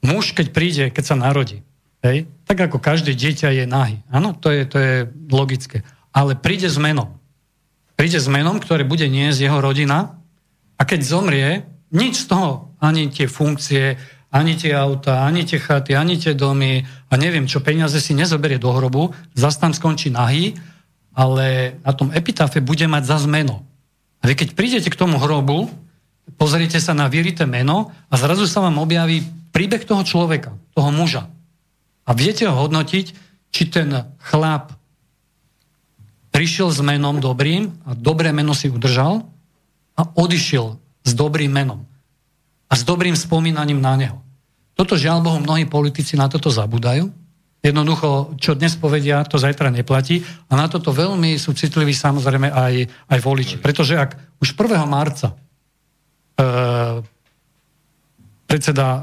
Muž, 0.00 0.32
keď 0.32 0.46
príde, 0.50 0.84
keď 0.88 1.04
sa 1.04 1.16
narodí, 1.16 1.60
hej, 2.00 2.24
tak 2.48 2.56
ako 2.56 2.80
každé 2.80 3.12
dieťa 3.12 3.52
je 3.52 3.64
nahý. 3.68 4.00
Áno, 4.08 4.32
to 4.32 4.48
je, 4.48 4.64
to 4.64 4.76
je 4.80 4.94
logické. 5.28 5.84
Ale 6.10 6.34
príde 6.34 6.66
s 6.66 6.80
menom. 6.80 7.20
Príde 8.00 8.16
s 8.16 8.26
menom, 8.32 8.56
ktoré 8.56 8.82
bude 8.82 9.04
niesť 9.04 9.44
jeho 9.44 9.60
rodina 9.60 10.19
a 10.80 10.82
keď 10.88 11.00
zomrie, 11.04 11.68
nič 11.92 12.24
z 12.24 12.32
toho, 12.32 12.72
ani 12.80 13.12
tie 13.12 13.28
funkcie, 13.28 14.00
ani 14.32 14.56
tie 14.56 14.72
auta, 14.72 15.28
ani 15.28 15.44
tie 15.44 15.60
chaty, 15.60 15.92
ani 15.92 16.16
tie 16.16 16.32
domy 16.32 16.80
a 17.10 17.12
neviem 17.20 17.44
čo, 17.44 17.60
peniaze 17.60 18.00
si 18.00 18.16
nezoberie 18.16 18.56
do 18.56 18.72
hrobu, 18.72 19.12
zase 19.36 19.60
tam 19.60 19.76
skončí 19.76 20.08
nahý, 20.08 20.56
ale 21.12 21.76
na 21.84 21.92
tom 21.92 22.08
epitafe 22.14 22.64
bude 22.64 22.88
mať 22.88 23.02
za 23.04 23.18
meno. 23.28 23.60
A 24.24 24.30
vy 24.30 24.38
keď 24.38 24.56
prídete 24.56 24.88
k 24.88 24.96
tomu 24.96 25.20
hrobu, 25.20 25.68
pozrite 26.40 26.80
sa 26.80 26.96
na 26.96 27.12
vyrité 27.12 27.44
meno 27.44 27.92
a 28.08 28.14
zrazu 28.16 28.48
sa 28.48 28.64
vám 28.64 28.80
objaví 28.80 29.26
príbeh 29.52 29.84
toho 29.84 30.00
človeka, 30.06 30.56
toho 30.72 30.88
muža. 30.94 31.28
A 32.08 32.16
viete 32.16 32.48
ho 32.48 32.54
hodnotiť, 32.56 33.06
či 33.50 33.62
ten 33.66 34.14
chlap 34.22 34.72
prišiel 36.30 36.70
s 36.70 36.78
menom 36.80 37.18
dobrým 37.18 37.74
a 37.84 37.98
dobré 37.98 38.30
meno 38.30 38.54
si 38.54 38.70
udržal, 38.70 39.26
a 40.00 40.08
odišiel 40.16 40.80
s 41.04 41.12
dobrým 41.12 41.52
menom 41.52 41.84
a 42.70 42.72
s 42.72 42.86
dobrým 42.86 43.12
spomínaním 43.12 43.82
na 43.82 43.94
neho. 44.00 44.18
Toto 44.78 44.96
žiaľ 44.96 45.20
Bohu 45.20 45.36
mnohí 45.42 45.68
politici 45.68 46.16
na 46.16 46.30
toto 46.30 46.48
zabudajú. 46.48 47.12
Jednoducho, 47.60 48.40
čo 48.40 48.56
dnes 48.56 48.72
povedia, 48.80 49.20
to 49.28 49.36
zajtra 49.36 49.68
neplatí. 49.68 50.24
A 50.48 50.56
na 50.56 50.64
toto 50.64 50.96
veľmi 50.96 51.36
sú 51.36 51.52
citliví 51.52 51.92
samozrejme 51.92 52.48
aj, 52.48 52.74
aj 53.12 53.18
voliči. 53.20 53.56
Pretože 53.60 54.00
ak 54.00 54.40
už 54.40 54.56
1. 54.56 54.80
marca 54.88 55.36
e, 55.36 55.36
predseda 58.48 58.86
e, 58.88 59.00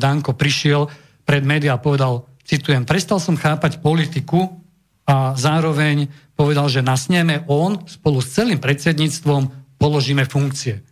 Danko 0.00 0.32
prišiel 0.32 0.88
pred 1.28 1.44
médiá 1.44 1.76
a 1.76 1.82
povedal, 1.82 2.24
citujem, 2.48 2.88
prestal 2.88 3.20
som 3.20 3.36
chápať 3.36 3.84
politiku 3.84 4.56
a 5.04 5.36
zároveň 5.36 6.08
povedal, 6.32 6.72
že 6.72 6.80
nasnieme 6.80 7.44
on 7.50 7.84
spolu 7.84 8.24
s 8.24 8.32
celým 8.32 8.56
predsedníctvom 8.56 9.65
položíme 9.76 10.24
funkcie. 10.28 10.82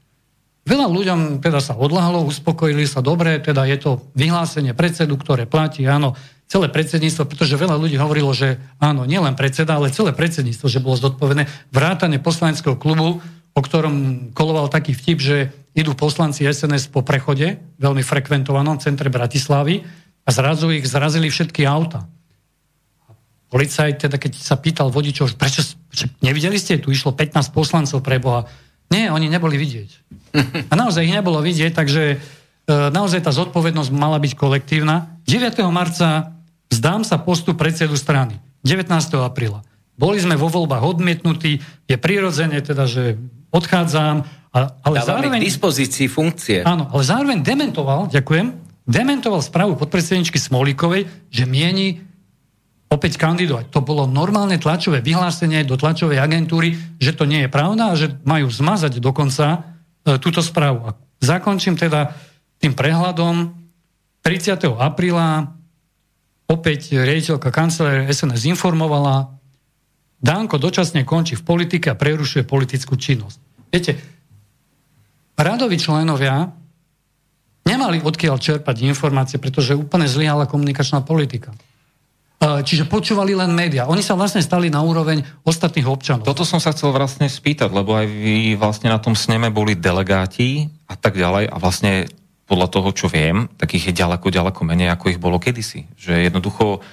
Veľa 0.64 0.88
ľuďom 0.88 1.20
teda 1.44 1.60
sa 1.60 1.76
odláhlo, 1.76 2.24
uspokojili 2.24 2.88
sa 2.88 3.04
dobre, 3.04 3.36
teda 3.36 3.68
je 3.68 3.76
to 3.84 3.90
vyhlásenie 4.16 4.72
predsedu, 4.72 5.20
ktoré 5.20 5.44
platí, 5.44 5.84
áno, 5.84 6.16
celé 6.48 6.72
predsedníctvo, 6.72 7.28
pretože 7.28 7.60
veľa 7.60 7.76
ľudí 7.76 8.00
hovorilo, 8.00 8.32
že 8.32 8.56
áno, 8.80 9.04
nielen 9.04 9.36
predseda, 9.36 9.76
ale 9.76 9.92
celé 9.92 10.16
predsedníctvo, 10.16 10.66
že 10.68 10.80
bolo 10.80 10.96
zodpovedné 10.96 11.44
vrátane 11.68 12.16
poslaneckého 12.16 12.80
klubu, 12.80 13.20
o 13.54 13.60
ktorom 13.60 14.30
koloval 14.32 14.72
taký 14.72 14.96
vtip, 14.96 15.18
že 15.20 15.36
idú 15.76 15.92
poslanci 15.92 16.48
SNS 16.48 16.88
po 16.90 17.04
prechode, 17.04 17.60
veľmi 17.76 18.00
frekventovanom 18.00 18.80
centre 18.80 19.12
Bratislavy 19.12 19.84
a 20.24 20.30
zrazu 20.32 20.72
ich 20.72 20.88
zrazili 20.88 21.28
všetky 21.28 21.68
auta. 21.68 22.08
policajt, 23.52 24.10
teda 24.10 24.16
keď 24.18 24.32
sa 24.34 24.58
pýtal 24.58 24.90
vodičov, 24.90 25.38
prečo, 25.38 25.62
prečo 25.86 26.10
nevideli 26.24 26.58
ste, 26.58 26.82
tu 26.82 26.90
išlo 26.90 27.14
15 27.14 27.54
poslancov 27.54 28.02
pre 28.02 28.18
Boha. 28.18 28.50
Nie, 28.92 29.12
oni 29.12 29.30
neboli 29.30 29.56
vidieť. 29.56 29.90
A 30.72 30.74
naozaj 30.74 31.06
ich 31.06 31.14
nebolo 31.14 31.40
vidieť, 31.40 31.72
takže 31.72 32.02
e, 32.14 32.16
naozaj 32.68 33.24
tá 33.24 33.32
zodpovednosť 33.32 33.90
mala 33.94 34.18
byť 34.20 34.32
kolektívna. 34.36 35.20
9. 35.28 35.60
marca 35.72 36.34
vzdám 36.68 37.06
sa 37.06 37.16
postup 37.22 37.56
predsedu 37.56 37.94
strany. 37.94 38.36
19. 38.64 38.90
apríla. 39.20 39.62
Boli 39.94 40.18
sme 40.18 40.34
vo 40.34 40.50
voľbách 40.50 40.82
odmietnutí, 40.82 41.62
je 41.86 41.96
prirodzené 41.96 42.58
teda, 42.64 42.88
že 42.90 43.14
odchádzam, 43.54 44.26
ale 44.50 44.66
Dávame 45.02 45.06
zároveň... 45.06 45.40
k 45.42 45.46
dispozícii 45.50 46.06
funkcie. 46.10 46.62
Áno, 46.62 46.90
ale 46.90 47.02
zároveň 47.02 47.42
dementoval, 47.42 48.10
ďakujem, 48.10 48.54
dementoval 48.86 49.42
správu 49.42 49.74
podpredsedničky 49.78 50.38
Smolíkovej, 50.38 51.06
že 51.30 51.44
mieni 51.46 52.02
opäť 52.92 53.18
kandidovať. 53.18 53.72
To 53.74 53.80
bolo 53.82 54.06
normálne 54.06 54.60
tlačové 54.60 55.00
vyhlásenie 55.00 55.66
do 55.66 55.74
tlačovej 55.74 56.20
agentúry, 56.20 56.76
že 57.00 57.16
to 57.16 57.24
nie 57.26 57.46
je 57.46 57.50
pravda 57.50 57.92
a 57.92 57.98
že 57.98 58.12
majú 58.22 58.48
zmazať 58.48 59.02
dokonca 59.02 59.46
e, 60.04 60.18
túto 60.22 60.44
správu. 60.44 60.88
A 60.88 60.96
zakončím 61.18 61.74
teda 61.74 62.14
tým 62.62 62.76
prehľadom. 62.76 63.64
30. 64.24 64.80
apríla 64.80 65.52
opäť 66.48 66.96
riaditeľka 66.96 67.52
kancelárie 67.52 68.08
SNS 68.08 68.48
informovala, 68.56 69.34
Dánko 70.24 70.56
dočasne 70.56 71.04
končí 71.04 71.36
v 71.36 71.44
politike 71.44 71.92
a 71.92 71.98
prerušuje 72.00 72.48
politickú 72.48 72.96
činnosť. 72.96 73.68
Viete, 73.68 73.92
radoví 75.36 75.76
členovia 75.76 76.48
nemali 77.68 78.00
odkiaľ 78.00 78.40
čerpať 78.40 78.88
informácie, 78.88 79.36
pretože 79.36 79.76
úplne 79.76 80.08
zlyhala 80.08 80.48
komunikačná 80.48 81.04
politika. 81.04 81.52
E, 82.42 82.46
čiže 82.66 82.90
počúvali 82.90 83.32
len 83.32 83.54
médiá. 83.54 83.86
Oni 83.86 84.02
sa 84.02 84.18
vlastne 84.18 84.42
stali 84.42 84.68
na 84.68 84.82
úroveň 84.82 85.22
ostatných 85.46 85.86
občanov. 85.86 86.26
Toto 86.26 86.42
som 86.42 86.58
sa 86.58 86.74
chcel 86.74 86.90
vlastne 86.90 87.30
spýtať, 87.30 87.70
lebo 87.70 87.94
aj 87.94 88.06
vy 88.10 88.58
vlastne 88.58 88.90
na 88.90 88.98
tom 88.98 89.14
sneme 89.14 89.48
boli 89.54 89.78
delegáti 89.78 90.68
a 90.90 90.98
tak 90.98 91.14
ďalej 91.14 91.48
a 91.48 91.56
vlastne 91.56 92.10
podľa 92.44 92.68
toho, 92.68 92.88
čo 92.92 93.06
viem, 93.08 93.48
tak 93.56 93.72
ich 93.72 93.88
je 93.88 93.94
ďaleko, 93.96 94.28
ďaleko 94.28 94.60
menej, 94.68 94.92
ako 94.92 95.16
ich 95.16 95.20
bolo 95.20 95.40
kedysi. 95.40 95.88
Že 95.96 96.28
jednoducho 96.28 96.84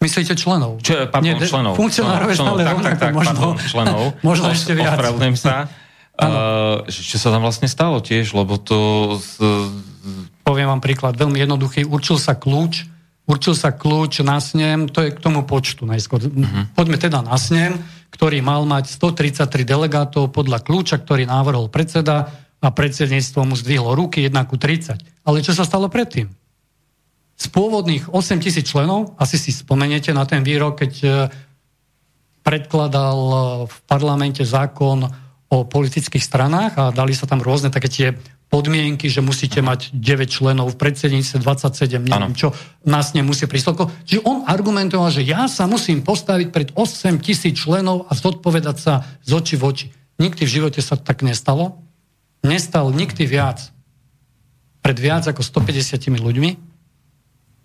Myslíte 0.00 0.32
členov? 0.32 0.80
Čo, 0.80 1.12
pardon, 1.12 1.28
Nie, 1.28 1.36
členov. 1.36 1.76
Funkcionárov 1.76 2.32
členov, 2.32 2.56
členov, 2.56 2.80
tak, 2.80 2.96
tak, 2.96 2.96
tak, 2.96 3.12
možno, 3.12 3.36
pardon, 3.36 3.56
členov. 3.60 4.02
možno 4.32 4.48
ešte 4.48 4.72
viac. 4.72 4.96
Ospravedlňujem 4.96 5.36
sa. 5.36 5.68
uh, 6.24 6.88
čo 6.88 7.16
sa 7.20 7.28
tam 7.28 7.44
vlastne 7.44 7.68
stalo 7.68 8.00
tiež, 8.00 8.32
lebo 8.32 8.56
to... 8.56 8.78
Z... 9.20 9.44
Poviem 10.40 10.72
vám 10.72 10.80
príklad, 10.80 11.20
veľmi 11.20 11.36
jednoduchý. 11.44 11.84
Určil 11.84 12.16
sa 12.16 12.32
kľúč, 12.32 12.88
určil 13.30 13.54
sa 13.54 13.70
kľúč 13.70 14.26
na 14.26 14.42
snem, 14.42 14.90
to 14.90 15.06
je 15.06 15.14
k 15.14 15.22
tomu 15.22 15.46
počtu 15.46 15.86
najskôr. 15.86 16.26
Uh-huh. 16.26 16.66
Poďme 16.74 16.98
teda 16.98 17.22
na 17.22 17.38
snem, 17.38 17.78
ktorý 18.10 18.42
mal 18.42 18.66
mať 18.66 18.90
133 18.90 19.62
delegátov 19.62 20.34
podľa 20.34 20.58
kľúča, 20.66 20.98
ktorý 20.98 21.30
návrhol 21.30 21.70
predseda 21.70 22.34
a 22.58 22.68
predsedníctvo 22.68 23.46
mu 23.46 23.54
zdvihlo 23.54 23.94
ruky 23.94 24.26
1 24.26 24.34
ku 24.50 24.58
30. 24.58 24.98
Ale 25.24 25.46
čo 25.46 25.54
sa 25.54 25.62
stalo 25.62 25.86
predtým? 25.86 26.28
z 27.40 27.46
pôvodných 27.48 28.12
8 28.12 28.36
tisíc 28.44 28.68
členov, 28.68 29.16
asi 29.16 29.40
si 29.40 29.48
spomeniete 29.48 30.12
na 30.12 30.28
ten 30.28 30.44
výrok, 30.44 30.84
keď 30.84 30.92
e, 31.00 31.08
predkladal 32.44 33.16
e, 33.16 33.36
v 33.64 33.76
parlamente 33.88 34.44
zákon 34.44 35.08
o 35.48 35.64
politických 35.64 36.20
stranách 36.20 36.72
a 36.76 36.84
dali 36.92 37.16
sa 37.16 37.24
tam 37.24 37.40
rôzne 37.40 37.72
také 37.72 37.88
tie 37.88 38.08
podmienky, 38.50 39.06
že 39.06 39.22
musíte 39.22 39.62
mať 39.62 39.94
9 39.94 40.26
členov 40.26 40.74
v 40.74 40.76
predsedníctve, 40.82 41.38
27, 41.38 42.02
neviem 42.02 42.34
ano. 42.34 42.34
čo, 42.34 42.50
nás 42.82 43.14
nemusí 43.14 43.46
prísť 43.46 43.86
Čiže 44.04 44.26
on 44.26 44.42
argumentoval, 44.42 45.14
že 45.14 45.22
ja 45.22 45.46
sa 45.46 45.70
musím 45.70 46.02
postaviť 46.02 46.48
pred 46.50 46.68
8 46.74 47.22
tisíc 47.22 47.54
členov 47.54 48.10
a 48.10 48.18
zodpovedať 48.18 48.76
sa 48.76 49.06
z 49.22 49.30
oči 49.38 49.54
v 49.54 49.62
oči. 49.62 49.86
Nikdy 50.18 50.42
v 50.44 50.50
živote 50.50 50.82
sa 50.82 50.98
tak 50.98 51.22
nestalo. 51.22 51.78
Nestal 52.42 52.90
nikdy 52.90 53.24
viac 53.24 53.70
pred 54.80 54.96
viac 54.96 55.28
ako 55.28 55.44
150 55.44 56.10
ľuďmi 56.18 56.50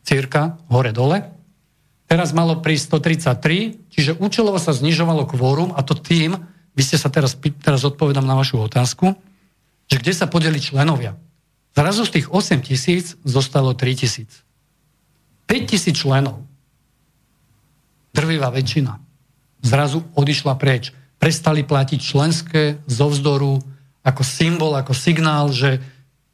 cirka 0.05 0.61
hore-dole. 0.69 1.33
Teraz 2.05 2.37
malo 2.37 2.61
prísť 2.61 3.01
133, 3.01 3.89
čiže 3.89 4.11
účelovo 4.21 4.61
sa 4.61 4.77
znižovalo 4.77 5.25
kvórum 5.25 5.73
a 5.73 5.81
to 5.81 5.97
tým, 5.97 6.37
vy 6.77 6.81
ste 6.85 7.01
sa 7.01 7.09
teraz, 7.09 7.33
teraz 7.65 7.81
odpovedám 7.81 8.21
na 8.21 8.37
vašu 8.37 8.61
otázku, 8.61 9.17
že 9.91 10.01
kde 10.01 10.13
sa 10.13 10.25
podeli 10.25 10.57
členovia. 10.57 11.17
Zrazu 11.75 12.07
z 12.07 12.11
tých 12.19 12.27
8 12.31 12.63
tisíc 12.63 13.05
zostalo 13.27 13.75
3 13.75 14.01
tisíc. 14.05 14.31
5 15.45 15.69
tisíc 15.69 15.93
členov, 15.93 16.41
drvivá 18.15 18.49
väčšina, 18.49 18.97
zrazu 19.61 20.01
odišla 20.15 20.55
preč. 20.55 20.95
Prestali 21.19 21.61
platiť 21.61 21.99
členské 21.99 22.63
zo 22.89 23.11
vzdoru 23.11 23.59
ako 24.05 24.21
symbol, 24.23 24.73
ako 24.77 24.93
signál, 24.93 25.49
že 25.51 25.81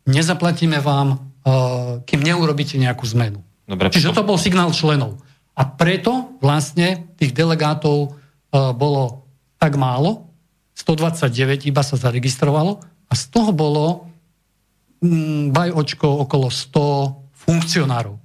nezaplatíme 0.06 0.80
vám, 0.80 1.18
uh, 1.18 2.02
kým 2.04 2.22
neurobíte 2.22 2.76
nejakú 2.76 3.08
zmenu. 3.16 3.40
Dobre, 3.66 3.94
Čiže 3.94 4.12
to 4.12 4.28
bol 4.28 4.36
signál 4.36 4.74
členov. 4.76 5.22
A 5.56 5.64
preto 5.68 6.36
vlastne 6.44 7.08
tých 7.16 7.32
delegátov 7.32 8.12
uh, 8.12 8.76
bolo 8.76 9.28
tak 9.62 9.78
málo, 9.78 10.32
129 10.76 11.70
iba 11.70 11.86
sa 11.86 11.96
zaregistrovalo 11.96 12.82
a 13.12 13.14
z 13.14 13.24
toho 13.28 13.52
bolo 13.52 14.08
mm, 15.04 15.52
očko 15.76 16.24
okolo 16.24 16.48
100 16.48 17.36
funkcionárov. 17.36 18.16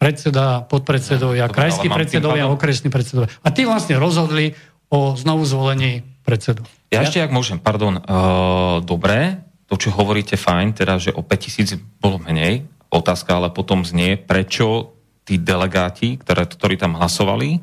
Predseda, 0.00 0.66
podpredsedovia, 0.66 1.46
ja, 1.46 1.52
krajskí 1.52 1.86
predsedovia, 1.86 2.50
okresní 2.50 2.90
predsedovia. 2.90 3.30
A 3.44 3.54
tí 3.54 3.62
vlastne 3.62 4.00
rozhodli 4.00 4.56
o 4.90 5.14
znovu 5.14 5.46
zvolení 5.46 6.02
predsedu. 6.26 6.66
Ja, 6.90 7.04
ja 7.04 7.06
ešte, 7.06 7.22
ak 7.22 7.30
môžem, 7.30 7.62
pardon. 7.62 8.02
Uh, 8.02 8.82
dobre, 8.82 9.46
to, 9.70 9.78
čo 9.78 9.94
hovoríte, 9.94 10.34
fajn, 10.34 10.74
teda, 10.74 10.98
že 10.98 11.14
o 11.14 11.22
5000 11.22 11.78
bolo 12.02 12.18
menej, 12.18 12.66
Otázka 12.92 13.40
ale 13.40 13.48
potom 13.48 13.88
znie, 13.88 14.20
prečo 14.20 14.92
tí 15.24 15.40
delegáti, 15.40 16.20
ktoré, 16.20 16.44
ktorí 16.44 16.76
tam 16.76 17.00
hlasovali, 17.00 17.56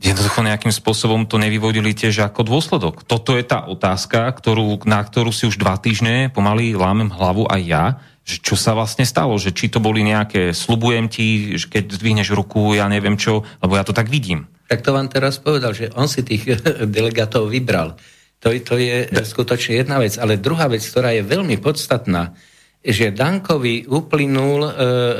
jednoducho 0.00 0.40
nejakým 0.40 0.72
spôsobom 0.72 1.28
to 1.28 1.36
nevyvodili 1.36 1.92
tiež 1.92 2.24
ako 2.24 2.48
dôsledok. 2.48 3.04
Toto 3.04 3.36
je 3.36 3.44
tá 3.44 3.68
otázka, 3.68 4.32
ktorú, 4.32 4.80
na 4.88 5.04
ktorú 5.04 5.28
si 5.28 5.44
už 5.44 5.60
dva 5.60 5.76
týždne 5.76 6.32
pomaly 6.32 6.72
lámem 6.72 7.12
hlavu 7.12 7.44
aj 7.46 7.62
ja, 7.62 7.84
že 8.24 8.40
čo 8.40 8.56
sa 8.56 8.72
vlastne 8.72 9.04
stalo, 9.04 9.36
že 9.36 9.52
či 9.52 9.68
to 9.68 9.76
boli 9.76 10.00
nejaké, 10.00 10.56
slubujem 10.56 11.12
ti, 11.12 11.56
že 11.60 11.68
keď 11.68 12.00
zdvihneš 12.00 12.32
ruku, 12.32 12.72
ja 12.72 12.88
neviem 12.88 13.20
čo, 13.20 13.44
lebo 13.60 13.76
ja 13.76 13.84
to 13.84 13.92
tak 13.92 14.08
vidím. 14.08 14.48
Tak 14.70 14.80
to 14.80 14.96
vám 14.96 15.12
teraz 15.12 15.36
povedal, 15.36 15.76
že 15.76 15.92
on 15.92 16.08
si 16.08 16.24
tých 16.24 16.48
delegátov 16.96 17.52
vybral. 17.52 18.00
To, 18.40 18.48
to 18.56 18.80
je 18.80 19.04
skutočne 19.12 19.84
jedna 19.84 20.00
vec. 20.00 20.16
Ale 20.16 20.40
druhá 20.40 20.64
vec, 20.64 20.80
ktorá 20.80 21.12
je 21.12 21.26
veľmi 21.26 21.60
podstatná, 21.60 22.32
že 22.80 23.12
Dankovi 23.12 23.84
uplynul 23.84 24.64
e, 24.64 24.72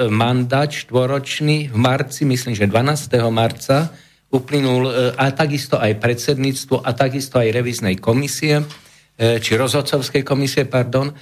mandát 0.08 0.72
štvoročný 0.72 1.68
v 1.68 1.76
marci, 1.76 2.24
myslím, 2.24 2.56
že 2.56 2.64
12. 2.64 3.20
marca 3.28 3.92
uplynul 4.30 4.82
e, 4.86 4.92
a 5.18 5.34
takisto 5.34 5.76
aj 5.76 5.98
predsedníctvo 5.98 6.82
a 6.86 6.90
takisto 6.94 7.42
aj 7.42 7.50
reviznej 7.50 7.98
komisie, 7.98 8.62
e, 8.62 8.64
či 9.42 9.58
rozhodcovskej 9.58 10.22
komisie, 10.22 10.64
pardon, 10.70 11.10
e, 11.10 11.14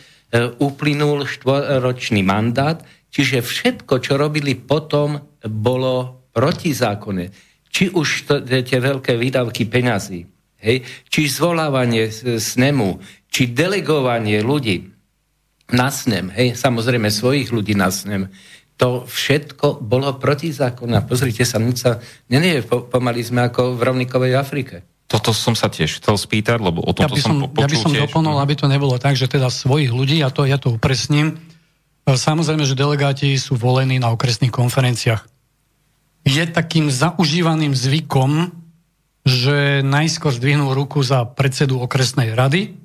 uplynul 0.61 1.25
štvoročný 1.25 2.21
mandát, 2.21 2.85
čiže 3.09 3.41
všetko, 3.41 4.05
čo 4.05 4.21
robili 4.21 4.55
potom, 4.55 5.21
bolo 5.49 6.29
protizákonné. 6.37 7.33
Či 7.69 7.93
už 7.93 8.09
to, 8.29 8.35
tie 8.45 8.79
veľké 8.81 9.17
výdavky 9.17 9.69
peňazí, 9.69 10.25
hej, 10.61 10.77
či 11.09 11.21
zvolávanie 11.29 12.09
snemu, 12.41 13.01
či 13.29 13.53
delegovanie 13.53 14.41
ľudí, 14.41 14.99
na 15.69 15.93
snem, 15.93 16.33
hej, 16.33 16.57
samozrejme 16.57 17.13
svojich 17.13 17.53
ľudí 17.53 17.77
na 17.77 17.93
snem, 17.93 18.33
to 18.79 19.03
všetko 19.11 19.83
bolo 19.83 20.15
protizákonné. 20.23 21.03
Pozrite 21.03 21.43
sa, 21.43 21.59
nič 21.59 21.83
sa 21.83 21.99
nenieje, 22.31 22.63
pomaly 22.65 23.27
sme 23.27 23.51
ako 23.51 23.75
v 23.75 23.81
rovnikovej 23.83 24.33
Afrike. 24.39 24.87
Toto 25.11 25.35
som 25.35 25.59
sa 25.59 25.67
tiež 25.67 25.99
chcel 25.99 26.15
spýtať, 26.15 26.63
lebo 26.63 26.87
o 26.87 26.95
tomto 26.95 27.03
ja 27.03 27.09
by 27.11 27.19
som, 27.19 27.37
som 27.43 27.51
počul 27.51 27.65
Ja 27.65 27.69
by 27.69 27.79
som 27.81 27.91
tiež. 27.91 28.03
doplnul, 28.07 28.39
aby 28.39 28.55
to 28.55 28.67
nebolo 28.71 28.95
tak, 29.03 29.19
že 29.19 29.27
teda 29.27 29.51
svojich 29.51 29.91
ľudí, 29.91 30.23
a 30.23 30.31
to 30.31 30.47
ja 30.47 30.63
to 30.63 30.79
upresním, 30.79 31.43
e, 32.07 32.15
samozrejme, 32.15 32.63
že 32.63 32.79
delegáti 32.79 33.35
sú 33.35 33.59
volení 33.59 33.99
na 33.99 34.15
okresných 34.15 34.55
konferenciách. 34.55 35.27
Je 36.29 36.45
takým 36.47 36.93
zaužívaným 36.93 37.73
zvykom, 37.75 38.53
že 39.27 39.81
najskôr 39.83 40.31
zdvihnú 40.31 40.71
ruku 40.77 41.03
za 41.03 41.25
predsedu 41.25 41.83
okresnej 41.83 42.37
rady 42.37 42.77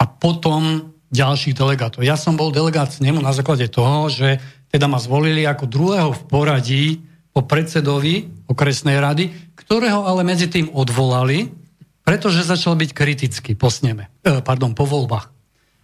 a 0.00 0.08
potom 0.08 0.90
ďalších 1.14 1.54
delegátov. 1.54 2.02
Ja 2.02 2.18
som 2.18 2.34
bol 2.34 2.50
delegát 2.50 2.90
s 2.90 2.98
nemu 2.98 3.22
na 3.22 3.30
základe 3.30 3.70
toho, 3.70 4.10
že 4.10 4.42
teda 4.74 4.90
ma 4.90 4.98
zvolili 4.98 5.46
ako 5.46 5.70
druhého 5.70 6.10
v 6.10 6.22
poradí 6.26 6.84
po 7.30 7.46
predsedovi 7.46 8.26
okresnej 8.50 8.98
rady, 8.98 9.30
ktorého 9.54 10.02
ale 10.02 10.26
medzi 10.26 10.50
tým 10.50 10.66
odvolali, 10.74 11.54
pretože 12.02 12.42
začal 12.42 12.74
byť 12.74 12.90
kritický 12.90 13.54
po 13.54 13.70
sneme, 13.70 14.10
eh, 14.26 14.42
pardon, 14.42 14.74
po 14.74 14.82
voľbách. 14.82 15.30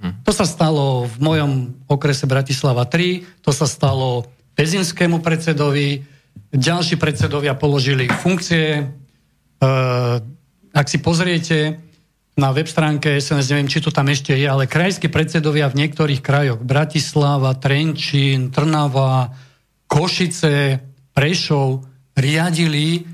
Hm. 0.03 0.27
To 0.27 0.33
sa 0.35 0.43
stalo 0.43 1.07
v 1.07 1.17
mojom 1.23 1.51
okrese 1.87 2.27
Bratislava 2.27 2.83
3, 2.83 3.23
to 3.47 3.55
sa 3.55 3.71
stalo 3.71 4.27
Pezinskému 4.59 5.23
predsedovi, 5.23 6.03
ďalší 6.51 6.99
predsedovia 6.99 7.55
položili 7.55 8.11
funkcie. 8.11 8.91
Ak 10.75 10.87
si 10.91 10.99
pozriete 10.99 11.79
na 12.41 12.57
web 12.57 12.65
stránke 12.65 13.21
SNS, 13.21 13.53
neviem, 13.53 13.69
či 13.69 13.85
to 13.85 13.93
tam 13.93 14.09
ešte 14.09 14.33
je, 14.33 14.49
ale 14.49 14.65
krajskí 14.65 15.13
predsedovia 15.13 15.69
v 15.69 15.85
niektorých 15.85 16.25
krajoch, 16.25 16.65
Bratislava, 16.65 17.53
Trenčín, 17.61 18.49
Trnava, 18.49 19.37
Košice, 19.85 20.81
Prešov, 21.13 21.85
riadili 22.17 23.05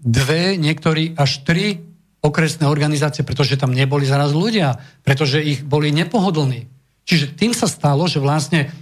dve, 0.00 0.56
niektorí 0.56 1.12
až 1.12 1.44
tri 1.44 1.76
okresné 2.24 2.64
organizácie, 2.64 3.20
pretože 3.20 3.60
tam 3.60 3.76
neboli 3.76 4.08
zaraz 4.08 4.32
ľudia, 4.32 4.80
pretože 5.04 5.44
ich 5.44 5.60
boli 5.60 5.92
nepohodlní. 5.92 6.68
Čiže 7.04 7.36
tým 7.36 7.52
sa 7.52 7.68
stalo, 7.68 8.08
že 8.08 8.20
vlastne 8.20 8.72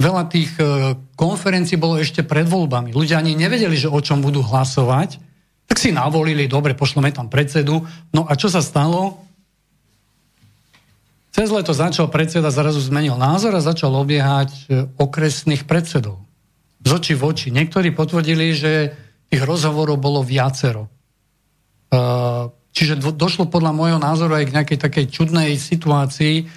veľa 0.00 0.22
tých 0.28 0.52
e, 0.56 0.96
konferencií 1.16 1.76
bolo 1.76 2.00
ešte 2.00 2.24
pred 2.24 2.48
voľbami. 2.48 2.96
Ľudia 2.96 3.20
ani 3.20 3.36
nevedeli, 3.36 3.76
že 3.76 3.92
o 3.92 4.00
čom 4.00 4.24
budú 4.24 4.40
hlasovať, 4.40 5.20
tak 5.72 5.80
si 5.80 5.88
navolili, 5.88 6.44
dobre, 6.44 6.76
pošleme 6.76 7.16
tam 7.16 7.32
predsedu. 7.32 7.80
No 8.12 8.28
a 8.28 8.36
čo 8.36 8.52
sa 8.52 8.60
stalo? 8.60 9.24
Cez 11.32 11.48
leto 11.48 11.72
začal 11.72 12.12
predseda, 12.12 12.52
zrazu 12.52 12.76
zmenil 12.76 13.16
názor 13.16 13.56
a 13.56 13.64
začal 13.64 13.96
obiehať 13.96 14.52
e, 14.52 14.84
okresných 15.00 15.64
predsedov. 15.64 16.20
Z 16.84 16.90
očí 16.92 17.12
v 17.16 17.24
oči. 17.24 17.48
Niektorí 17.48 17.88
potvrdili, 17.96 18.52
že 18.52 18.92
tých 19.32 19.40
rozhovorov 19.40 19.96
bolo 19.96 20.20
viacero. 20.20 20.92
E, 21.88 22.02
čiže 22.76 23.00
došlo 23.16 23.48
podľa 23.48 23.72
môjho 23.72 23.96
názoru 23.96 24.36
aj 24.36 24.52
k 24.52 24.54
nejakej 24.60 24.76
takej 24.76 25.04
čudnej 25.08 25.56
situácii 25.56 26.52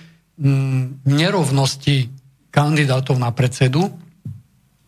nerovnosti 1.08 2.12
kandidátov 2.52 3.16
na 3.16 3.32
predsedu, 3.32 3.96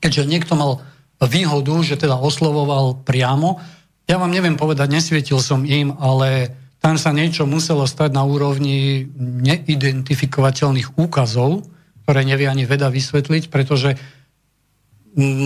keďže 0.03 0.27
niekto 0.27 0.59
mal 0.59 0.83
výhodu, 1.23 1.71
že 1.79 1.95
teda 1.95 2.19
oslovoval 2.19 3.07
priamo. 3.07 3.63
Ja 4.07 4.15
vám 4.15 4.31
neviem 4.31 4.55
povedať, 4.55 4.87
nesvietil 4.87 5.43
som 5.43 5.67
im, 5.67 5.91
ale 5.99 6.55
tam 6.79 6.95
sa 6.95 7.11
niečo 7.11 7.43
muselo 7.43 7.83
stať 7.83 8.15
na 8.15 8.23
úrovni 8.23 9.03
neidentifikovateľných 9.43 10.95
úkazov, 10.95 11.67
ktoré 12.07 12.23
nevie 12.23 12.47
ani 12.47 12.63
veda 12.63 12.87
vysvetliť, 12.87 13.51
pretože 13.51 13.99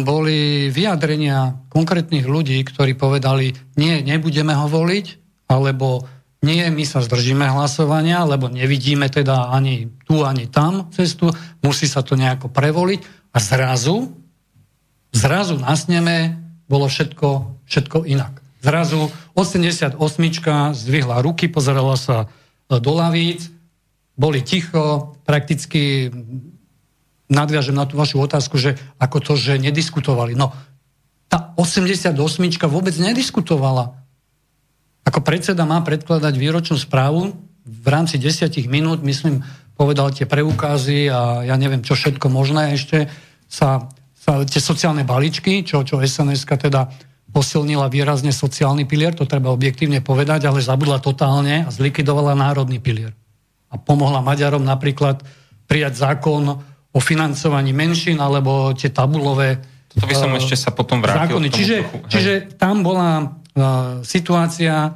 boli 0.06 0.68
vyjadrenia 0.68 1.66
konkrétnych 1.72 2.28
ľudí, 2.28 2.60
ktorí 2.62 2.94
povedali, 2.94 3.56
nie, 3.80 4.04
nebudeme 4.04 4.52
ho 4.52 4.68
voliť, 4.68 5.06
alebo 5.48 6.04
nie, 6.44 6.62
my 6.68 6.84
sa 6.84 7.00
zdržíme 7.00 7.48
hlasovania, 7.48 8.28
lebo 8.28 8.52
nevidíme 8.52 9.08
teda 9.08 9.54
ani 9.54 9.88
tu, 10.04 10.28
ani 10.28 10.52
tam 10.52 10.92
cestu, 10.92 11.32
musí 11.64 11.88
sa 11.88 12.04
to 12.04 12.20
nejako 12.20 12.52
prevoliť 12.52 13.32
a 13.32 13.38
zrazu, 13.40 14.12
zrazu 15.16 15.56
na 15.56 15.72
sneme 15.78 16.36
bolo 16.68 16.92
všetko, 16.92 17.62
všetko 17.70 18.10
inak. 18.10 18.41
Zrazu 18.62 19.10
88 19.34 19.98
zdvihla 20.78 21.18
ruky, 21.26 21.50
pozerala 21.50 21.98
sa 21.98 22.30
e, 22.70 22.78
do 22.78 22.94
lavíc, 22.94 23.50
boli 24.14 24.46
ticho, 24.46 25.18
prakticky 25.26 26.14
nadviažem 27.26 27.74
na 27.74 27.90
tú 27.90 27.98
vašu 27.98 28.22
otázku, 28.22 28.62
že 28.62 28.78
ako 29.02 29.18
to, 29.20 29.34
že 29.34 29.58
nediskutovali. 29.58 30.38
No, 30.38 30.54
tá 31.26 31.58
88 31.58 32.14
vôbec 32.70 32.94
nediskutovala 32.94 34.02
ako 35.02 35.20
predseda 35.26 35.66
má 35.66 35.82
predkladať 35.82 36.34
výročnú 36.38 36.78
správu 36.78 37.34
v 37.66 37.88
rámci 37.90 38.22
desiatich 38.22 38.70
minút, 38.70 39.02
myslím, 39.02 39.42
povedal 39.74 40.14
tie 40.14 40.30
preukázy 40.30 41.10
a 41.10 41.42
ja 41.42 41.56
neviem, 41.58 41.82
čo 41.82 41.98
všetko 41.98 42.30
možné 42.30 42.78
ešte 42.78 43.10
sa, 43.50 43.90
sa 44.14 44.46
tie 44.46 44.62
sociálne 44.62 45.02
balíčky, 45.02 45.66
čo, 45.66 45.82
čo 45.82 45.98
sns 46.02 46.46
teda 46.46 46.94
posilnila 47.32 47.88
výrazne 47.88 48.36
sociálny 48.36 48.84
pilier, 48.84 49.16
to 49.16 49.24
treba 49.24 49.52
objektívne 49.56 50.04
povedať, 50.04 50.48
ale 50.48 50.60
zabudla 50.60 51.00
totálne 51.00 51.64
a 51.64 51.70
zlikvidovala 51.72 52.36
národný 52.36 52.84
pilier. 52.84 53.16
A 53.72 53.80
pomohla 53.80 54.20
Maďarom 54.20 54.68
napríklad 54.68 55.24
prijať 55.64 56.04
zákon 56.04 56.60
o 56.92 57.00
financovaní 57.00 57.72
menšín 57.72 58.20
alebo 58.20 58.76
tie 58.76 58.92
tabulové 58.92 59.64
to 59.92 60.08
by 60.08 60.16
som 60.16 60.32
uh, 60.32 60.40
ešte 60.40 60.56
sa 60.56 60.72
potom 60.72 61.04
vrátil. 61.04 61.36
Zákony. 61.36 61.48
Čiže, 61.52 61.76
čiže 62.08 62.34
tam 62.56 62.80
bola 62.80 63.36
situácia, 64.08 64.96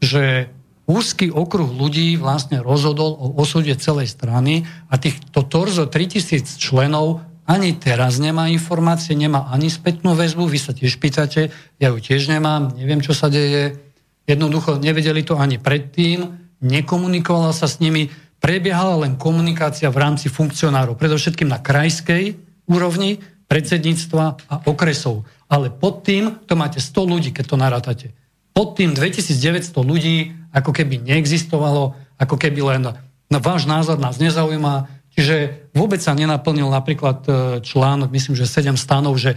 že 0.00 0.48
úzky 0.88 1.28
okruh 1.28 1.68
ľudí 1.68 2.16
vlastne 2.16 2.64
rozhodol 2.64 3.12
o 3.12 3.36
osude 3.36 3.76
celej 3.76 4.08
strany 4.08 4.64
a 4.88 4.96
týchto 4.96 5.44
torzo 5.44 5.84
3000 5.84 6.56
členov 6.56 7.20
ani 7.46 7.78
teraz 7.78 8.18
nemá 8.18 8.50
informácie, 8.50 9.14
nemá 9.14 9.46
ani 9.54 9.70
spätnú 9.70 10.18
väzbu, 10.18 10.50
vy 10.50 10.58
sa 10.58 10.74
tiež 10.74 10.98
pýtate, 10.98 11.54
ja 11.78 11.88
ju 11.94 11.98
tiež 12.02 12.26
nemám, 12.26 12.74
neviem, 12.74 12.98
čo 12.98 13.14
sa 13.14 13.30
deje. 13.30 13.78
Jednoducho 14.26 14.82
nevedeli 14.82 15.22
to 15.22 15.38
ani 15.38 15.62
predtým, 15.62 16.26
nekomunikovala 16.58 17.54
sa 17.54 17.70
s 17.70 17.78
nimi, 17.78 18.10
prebiehala 18.42 19.06
len 19.06 19.14
komunikácia 19.14 19.86
v 19.88 20.02
rámci 20.02 20.26
funkcionárov, 20.26 20.98
predovšetkým 20.98 21.46
na 21.46 21.62
krajskej 21.62 22.34
úrovni, 22.66 23.22
predsedníctva 23.46 24.24
a 24.50 24.54
okresov. 24.66 25.22
Ale 25.46 25.70
pod 25.70 26.02
tým 26.02 26.42
to 26.50 26.58
máte 26.58 26.82
100 26.82 27.06
ľudí, 27.06 27.30
keď 27.30 27.44
to 27.46 27.56
narátate. 27.56 28.06
Pod 28.50 28.74
tým 28.74 28.90
2900 28.90 29.70
ľudí 29.86 30.34
ako 30.50 30.74
keby 30.74 30.98
neexistovalo, 30.98 31.94
ako 32.18 32.36
keby 32.40 32.60
len 32.74 32.90
na 33.30 33.38
váš 33.38 33.70
názor 33.70 34.00
nás 34.02 34.18
nezaujíma. 34.18 34.95
Čiže 35.16 35.72
vôbec 35.72 36.04
sa 36.04 36.12
nenaplnil 36.12 36.68
napríklad 36.68 37.18
e, 37.24 37.30
článok, 37.64 38.12
myslím, 38.12 38.36
že 38.36 38.44
7 38.44 38.76
stanov, 38.76 39.16
že 39.16 39.32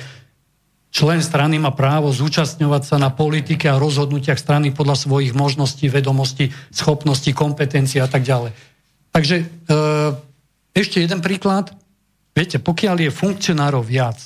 člen 0.91 1.23
strany 1.23 1.56
má 1.56 1.72
právo 1.72 2.11
zúčastňovať 2.11 2.84
sa 2.84 2.97
na 2.99 3.07
politike 3.07 3.72
a 3.72 3.80
rozhodnutiach 3.80 4.35
strany 4.35 4.76
podľa 4.76 4.99
svojich 4.99 5.31
možností, 5.31 5.88
vedomostí, 5.88 6.51
schopností, 6.76 7.31
kompetencií 7.31 8.03
a 8.03 8.11
tak 8.11 8.27
ďalej. 8.27 8.51
Takže 9.15 9.35
e, 9.39 9.45
ešte 10.76 10.99
jeden 10.99 11.23
príklad. 11.23 11.72
Viete, 12.35 12.60
pokiaľ 12.60 13.07
je 13.07 13.11
funkcionárov 13.15 13.84
viac 13.84 14.19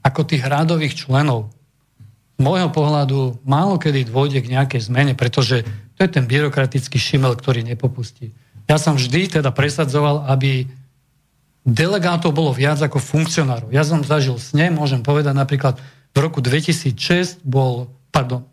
ako 0.00 0.24
tých 0.24 0.40
rádových 0.40 1.04
členov, 1.04 1.52
z 2.36 2.44
môjho 2.44 2.68
pohľadu 2.68 3.44
málo 3.48 3.80
kedy 3.80 4.08
dôjde 4.08 4.44
k 4.44 4.52
nejakej 4.52 4.88
zmene, 4.88 5.12
pretože 5.16 5.64
to 5.96 6.04
je 6.04 6.10
ten 6.12 6.28
byrokratický 6.28 7.00
šimel, 7.00 7.32
ktorý 7.32 7.64
nepopustí. 7.64 8.36
Ja 8.66 8.76
som 8.82 8.98
vždy 8.98 9.38
teda 9.38 9.54
presadzoval, 9.54 10.26
aby 10.26 10.66
delegátov 11.66 12.30
bolo 12.30 12.54
viac 12.54 12.78
ako 12.78 13.02
funkcionárov. 13.02 13.74
Ja 13.74 13.82
som 13.82 14.02
zažil 14.06 14.38
s 14.38 14.54
ne, 14.54 14.70
môžem 14.70 15.02
povedať 15.02 15.34
napríklad 15.34 15.78
v 16.14 16.18
roku 16.18 16.38
2006 16.38 17.42
bol, 17.42 17.90
pardon, 18.14 18.46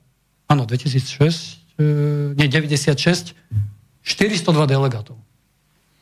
áno, 0.49 0.65
2006, 0.65 1.77
e, 1.80 2.35
nie, 2.35 2.49
96, 2.49 3.38
402 4.03 4.68
delegátov. 4.68 5.15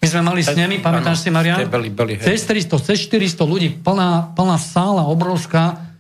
My 0.01 0.07
sme 0.09 0.21
mali 0.25 0.41
s 0.41 0.49
nimi, 0.57 0.81
pamätáš 0.81 1.21
si, 1.21 1.29
Marian? 1.29 1.69
Boli, 1.69 1.93
boli, 1.93 2.17
cez 2.17 2.41
300, 2.49 2.73
cez 2.81 3.05
400 3.05 3.45
ľudí, 3.45 3.69
plná, 3.69 4.33
plná 4.33 4.57
sála, 4.57 5.05
obrovská, 5.05 5.90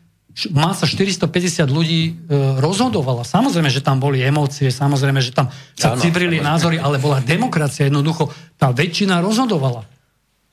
masa 0.55 0.87
450 0.87 1.67
ľudí 1.67 2.01
e, 2.07 2.11
rozhodovala. 2.59 3.27
Samozrejme, 3.27 3.67
že 3.67 3.83
tam 3.83 3.99
boli 3.99 4.23
emócie, 4.23 4.71
samozrejme, 4.71 5.19
že 5.19 5.35
tam 5.35 5.51
sa 5.75 5.93
ano, 5.93 6.01
cibrili 6.01 6.39
názory, 6.39 6.79
ale 6.79 6.97
bola 6.97 7.19
demokracia. 7.19 7.87
Jednoducho, 7.87 8.31
tá 8.55 8.71
väčšina 8.71 9.19
rozhodovala. 9.19 9.83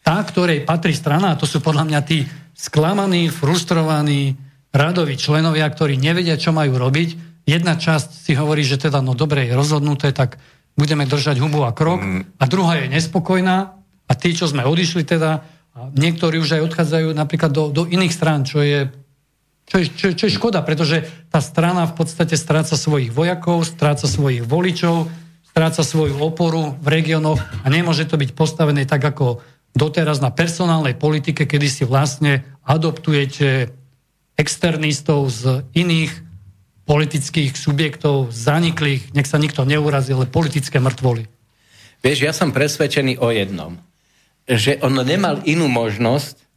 Tá, 0.03 0.19
ktorej 0.25 0.67
patrí 0.67 0.97
strana, 0.97 1.35
a 1.35 1.39
to 1.39 1.47
sú 1.47 1.63
podľa 1.63 1.85
mňa 1.87 2.01
tí 2.03 2.27
sklamaní, 2.59 3.31
frustrovaní 3.31 4.35
radoví 4.75 5.15
členovia, 5.15 5.69
ktorí 5.71 5.95
nevedia, 5.95 6.35
čo 6.35 6.51
majú 6.51 6.75
robiť. 6.77 7.43
Jedna 7.49 7.79
časť 7.79 8.29
si 8.29 8.33
hovorí, 8.37 8.67
že 8.67 8.77
teda, 8.77 9.01
no 9.01 9.15
dobre, 9.17 9.49
je 9.49 9.57
rozhodnuté, 9.57 10.13
tak 10.13 10.37
budeme 10.79 11.09
držať 11.09 11.43
hubu 11.43 11.67
a 11.67 11.75
krok 11.75 11.99
mm. 11.99 12.39
a 12.39 12.45
druhá 12.47 12.79
je 12.79 12.87
nespokojná 12.87 13.75
a 14.09 14.13
tí, 14.15 14.31
čo 14.31 14.47
sme 14.47 14.63
odišli 14.63 15.03
teda, 15.03 15.43
a 15.79 15.95
niektorí 15.95 16.43
už 16.43 16.59
aj 16.59 16.63
odchádzajú 16.71 17.09
napríklad 17.15 17.55
do, 17.55 17.71
do 17.71 17.87
iných 17.87 18.11
strán, 18.11 18.43
čo 18.43 18.59
je, 18.63 18.91
čo, 19.69 19.77
je, 19.77 19.87
čo, 19.93 20.07
čo 20.17 20.25
je 20.27 20.37
škoda, 20.37 20.65
pretože 20.65 21.05
tá 21.29 21.45
strana 21.45 21.85
v 21.85 21.95
podstate 22.01 22.41
stráca 22.41 22.75
svojich 22.75 23.13
vojakov, 23.13 23.69
stráca 23.69 24.09
svojich 24.09 24.41
voličov, 24.41 25.13
stráca 25.45 25.85
svoju 25.85 26.17
oporu 26.25 26.73
v 26.81 26.89
regiónoch 26.89 27.41
a 27.63 27.67
nemôže 27.69 28.09
to 28.09 28.17
byť 28.17 28.33
postavené 28.33 28.89
tak 28.89 29.05
ako 29.05 29.45
doteraz 29.77 30.25
na 30.25 30.33
personálnej 30.33 30.97
politike, 30.97 31.45
kedy 31.45 31.69
si 31.69 31.85
vlastne 31.85 32.49
adoptujete 32.65 33.69
externistov 34.41 35.29
z 35.29 35.69
iných 35.77 36.13
politických 36.89 37.53
subjektov 37.53 38.33
zaniklých, 38.33 39.13
nech 39.13 39.29
sa 39.29 39.37
nikto 39.37 39.69
neurazí, 39.69 40.17
ale 40.17 40.25
politické 40.25 40.81
mŕtvoly. 40.81 41.29
Vieš, 42.01 42.19
ja 42.25 42.33
som 42.33 42.55
presvedčený 42.55 43.21
o 43.21 43.29
jednom, 43.29 43.77
že 44.49 44.81
on 44.81 44.97
nemal 45.05 45.45
inú 45.45 45.69
možnosť, 45.69 46.48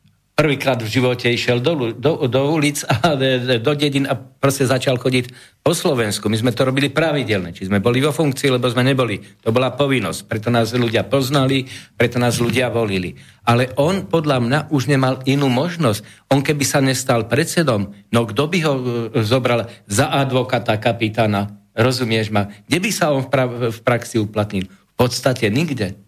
prvýkrát 0.42 0.82
v 0.82 0.90
živote 0.90 1.30
išiel 1.30 1.62
do, 1.62 1.94
do, 1.94 2.26
do 2.26 2.42
ulic 2.50 2.82
a 2.90 3.14
do 3.62 3.72
dedin 3.78 4.10
a 4.10 4.18
proste 4.18 4.66
začal 4.66 4.98
chodiť 4.98 5.30
po 5.62 5.78
Slovensku. 5.78 6.26
My 6.34 6.42
sme 6.42 6.50
to 6.50 6.66
robili 6.66 6.90
pravidelne, 6.90 7.54
či 7.54 7.70
sme 7.70 7.78
boli 7.78 8.02
vo 8.02 8.10
funkcii, 8.10 8.50
lebo 8.50 8.66
sme 8.66 8.82
neboli. 8.82 9.22
To 9.46 9.54
bola 9.54 9.70
povinnosť, 9.78 10.26
preto 10.26 10.50
nás 10.50 10.74
ľudia 10.74 11.06
poznali, 11.06 11.70
preto 11.94 12.18
nás 12.18 12.42
ľudia 12.42 12.74
volili. 12.74 13.14
Ale 13.46 13.70
on 13.78 14.10
podľa 14.10 14.42
mňa 14.42 14.60
už 14.74 14.90
nemal 14.90 15.22
inú 15.30 15.46
možnosť. 15.46 16.34
On 16.34 16.42
keby 16.42 16.66
sa 16.66 16.82
nestal 16.82 17.30
predsedom, 17.30 17.94
no 18.10 18.26
kto 18.26 18.50
by 18.50 18.58
ho 18.66 18.74
e, 18.74 18.84
zobral 19.22 19.70
za 19.86 20.10
advokata 20.10 20.74
kapitána? 20.82 21.54
Rozumieš 21.78 22.34
ma? 22.34 22.50
Kde 22.66 22.82
by 22.82 22.90
sa 22.90 23.14
on 23.14 23.22
v, 23.24 23.30
pra- 23.30 23.70
v 23.70 23.80
praxi 23.86 24.18
uplatnil? 24.18 24.66
V 24.66 24.94
podstate 24.98 25.54
nikde. 25.54 26.02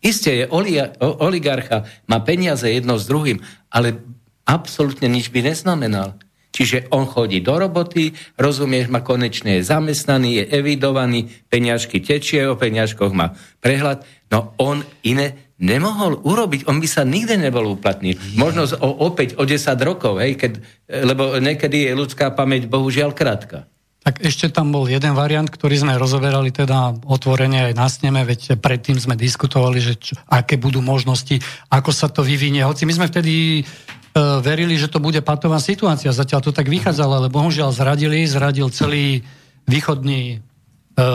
Isté 0.00 0.44
je 0.44 0.46
oligarcha, 1.20 1.84
má 2.08 2.24
peniaze 2.24 2.64
jedno 2.64 2.96
s 2.96 3.04
druhým, 3.04 3.44
ale 3.68 4.00
absolútne 4.48 5.12
nič 5.12 5.28
by 5.28 5.52
neznamenal. 5.52 6.16
Čiže 6.50 6.90
on 6.90 7.06
chodí 7.06 7.38
do 7.38 7.54
roboty, 7.54 8.10
rozumieš 8.34 8.90
ma, 8.90 9.06
konečne 9.06 9.60
je 9.60 9.68
zamestnaný, 9.70 10.42
je 10.42 10.44
evidovaný, 10.50 11.30
peňažky 11.46 12.02
tečie, 12.02 12.42
o 12.50 12.58
peňažkoch 12.58 13.14
má 13.14 13.38
prehľad, 13.62 14.02
no 14.34 14.58
on 14.58 14.82
iné 15.06 15.54
nemohol 15.62 16.18
urobiť, 16.26 16.66
on 16.66 16.82
by 16.82 16.88
sa 16.90 17.06
nikdy 17.06 17.38
nebol 17.38 17.70
uplatniť. 17.78 18.34
Možno 18.34 18.66
o, 18.66 18.88
opäť 19.06 19.38
o 19.38 19.46
10 19.46 19.62
rokov, 19.86 20.18
hej, 20.18 20.34
keď, 20.34 20.52
lebo 20.90 21.38
niekedy 21.38 21.86
je 21.86 21.92
ľudská 21.94 22.34
pamäť 22.34 22.66
bohužiaľ 22.66 23.14
krátka. 23.14 23.70
Tak 24.00 24.24
ešte 24.24 24.48
tam 24.48 24.72
bol 24.72 24.88
jeden 24.88 25.12
variant, 25.12 25.44
ktorý 25.44 25.76
sme 25.76 26.00
rozoberali 26.00 26.48
teda 26.48 26.96
otvorene 27.04 27.68
aj 27.68 27.72
na 27.76 27.84
sneme, 27.84 28.24
veď 28.24 28.56
predtým 28.56 28.96
sme 28.96 29.12
diskutovali, 29.12 29.76
že 29.76 29.94
čo, 30.00 30.16
aké 30.24 30.56
budú 30.56 30.80
možnosti, 30.80 31.36
ako 31.68 31.92
sa 31.92 32.08
to 32.08 32.24
vyvinie. 32.24 32.64
Hoci 32.64 32.88
my 32.88 32.96
sme 32.96 33.10
vtedy 33.12 33.60
e, 33.60 33.62
verili, 34.40 34.80
že 34.80 34.88
to 34.88 35.04
bude 35.04 35.20
patová 35.20 35.60
situácia. 35.60 36.16
Zatiaľ 36.16 36.40
to 36.40 36.56
tak 36.56 36.72
vychádzalo, 36.72 37.12
ale 37.20 37.28
bohužiaľ 37.28 37.76
zradili, 37.76 38.24
zradil 38.24 38.72
celý 38.72 39.20
východný 39.68 40.22
e, 40.32 40.36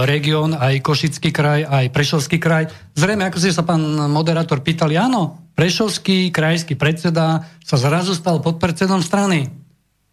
región, 0.05 0.53
aj 0.53 0.85
Košický 0.85 1.33
kraj, 1.33 1.65
aj 1.65 1.89
Prešovský 1.89 2.37
kraj. 2.37 2.69
Zrejme, 2.93 3.25
ako 3.25 3.41
si 3.41 3.49
sa 3.49 3.65
pán 3.65 3.81
moderátor 4.13 4.61
pýtali, 4.61 4.93
áno, 4.93 5.41
Prešovský 5.57 6.29
krajský 6.29 6.77
predseda 6.77 7.49
sa 7.65 7.81
zrazu 7.81 8.13
stal 8.13 8.45
podpredsedom 8.45 9.01
strany. 9.01 9.49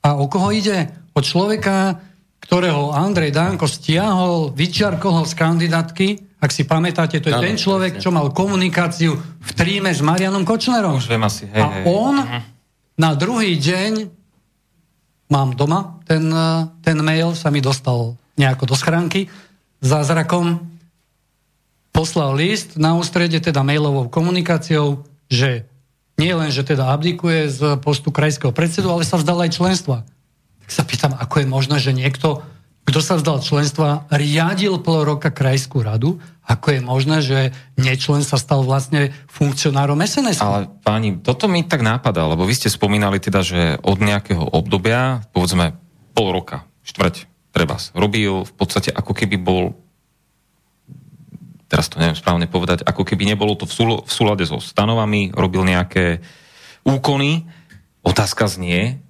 A 0.01 0.17
o 0.17 0.25
koho 0.25 0.49
ide? 0.57 0.89
O 1.13 1.21
človeka, 1.21 2.01
ktorého 2.43 2.91
Andrej 2.91 3.31
Danko 3.31 3.71
stiahol, 3.71 4.51
vyčiarkol 4.53 5.23
ho 5.23 5.25
z 5.25 5.35
kandidátky, 5.39 6.09
ak 6.43 6.51
si 6.51 6.67
pamätáte, 6.67 7.23
to 7.23 7.31
je 7.31 7.39
ano, 7.39 7.47
ten 7.47 7.55
človek, 7.55 8.03
čo 8.03 8.11
mal 8.11 8.35
komunikáciu 8.35 9.15
v 9.19 9.51
tríme 9.55 9.95
s 9.95 10.03
Marianom 10.03 10.43
Kočnerom. 10.43 10.99
Už 10.99 11.07
viem 11.07 11.23
asi. 11.23 11.47
Hej, 11.47 11.63
a 11.63 11.67
hej. 11.71 11.83
on 11.87 12.19
uh-huh. 12.19 12.43
na 12.99 13.15
druhý 13.15 13.55
deň, 13.55 14.11
mám 15.31 15.55
doma 15.55 16.03
ten, 16.03 16.27
ten 16.83 16.99
mail, 16.99 17.39
sa 17.39 17.55
mi 17.55 17.63
dostal 17.63 18.19
nejako 18.35 18.75
do 18.75 18.77
schránky, 18.77 19.31
zázrakom 19.79 20.67
poslal 21.95 22.35
list 22.35 22.75
na 22.75 22.99
ústrede, 22.99 23.39
teda 23.39 23.63
mailovou 23.63 24.11
komunikáciou, 24.11 25.07
že 25.31 25.71
nie 26.19 26.35
len, 26.35 26.51
že 26.51 26.67
teda 26.67 26.91
abdikuje 26.91 27.49
z 27.49 27.61
postu 27.81 28.11
krajského 28.11 28.51
predsedu, 28.51 28.91
ale 28.91 29.07
sa 29.07 29.17
vzdal 29.17 29.47
aj 29.47 29.57
členstva 29.57 30.03
sa 30.73 30.89
pýtam, 30.89 31.13
ako 31.13 31.45
je 31.45 31.47
možné, 31.47 31.77
že 31.77 31.93
niekto, 31.93 32.41
kto 32.89 32.99
sa 33.05 33.21
vzdal 33.21 33.45
členstva, 33.45 34.09
riadil 34.09 34.81
pol 34.81 35.05
roka 35.05 35.29
krajskú 35.29 35.85
radu, 35.85 36.19
ako 36.43 36.67
je 36.75 36.81
možné, 36.81 37.17
že 37.23 37.39
nečlen 37.79 38.25
sa 38.25 38.41
stal 38.41 38.65
vlastne 38.67 39.15
funkcionárom 39.31 40.01
SNS. 40.01 40.43
Ale 40.43 40.73
páni, 40.83 41.21
toto 41.21 41.47
mi 41.47 41.63
tak 41.63 41.85
nápada, 41.85 42.25
lebo 42.27 42.49
vy 42.49 42.57
ste 42.57 42.73
spomínali 42.73 43.21
teda, 43.21 43.45
že 43.45 43.77
od 43.85 44.01
nejakého 44.01 44.43
obdobia, 44.43 45.23
povedzme 45.31 45.77
pol 46.17 46.35
roka, 46.35 46.67
štvrť, 46.89 47.29
treba, 47.53 47.77
robil 47.93 48.49
v 48.49 48.53
podstate 48.57 48.91
ako 48.91 49.13
keby 49.13 49.37
bol 49.39 49.77
teraz 51.73 51.89
to 51.89 51.97
neviem 51.97 52.13
správne 52.13 52.45
povedať, 52.53 52.85
ako 52.85 53.01
keby 53.01 53.25
nebolo 53.25 53.57
to 53.57 53.65
v, 53.65 53.73
súl- 53.73 54.05
v 54.05 54.13
súlade 54.13 54.45
so 54.45 54.61
stanovami, 54.61 55.33
robil 55.33 55.65
nejaké 55.65 56.21
úkony. 56.85 57.49
Otázka 58.05 58.45
znie, 58.45 59.01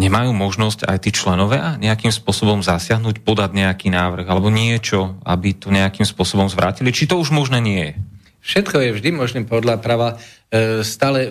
nemajú 0.00 0.32
možnosť 0.32 0.88
aj 0.88 0.98
tí 1.04 1.12
členovia 1.12 1.76
nejakým 1.76 2.08
spôsobom 2.08 2.64
zasiahnuť, 2.64 3.20
podať 3.20 3.52
nejaký 3.52 3.92
návrh 3.92 4.24
alebo 4.24 4.48
niečo, 4.48 5.20
aby 5.28 5.52
to 5.52 5.68
nejakým 5.68 6.08
spôsobom 6.08 6.48
zvrátili? 6.48 6.88
Či 6.88 7.12
to 7.12 7.20
už 7.20 7.28
možné 7.28 7.60
nie 7.60 7.82
je? 7.92 7.94
Všetko 8.40 8.80
je 8.80 8.96
vždy 8.96 9.10
možné 9.12 9.40
podľa 9.44 9.76
práva. 9.84 10.16
E, 10.48 10.80
stále, 10.80 11.28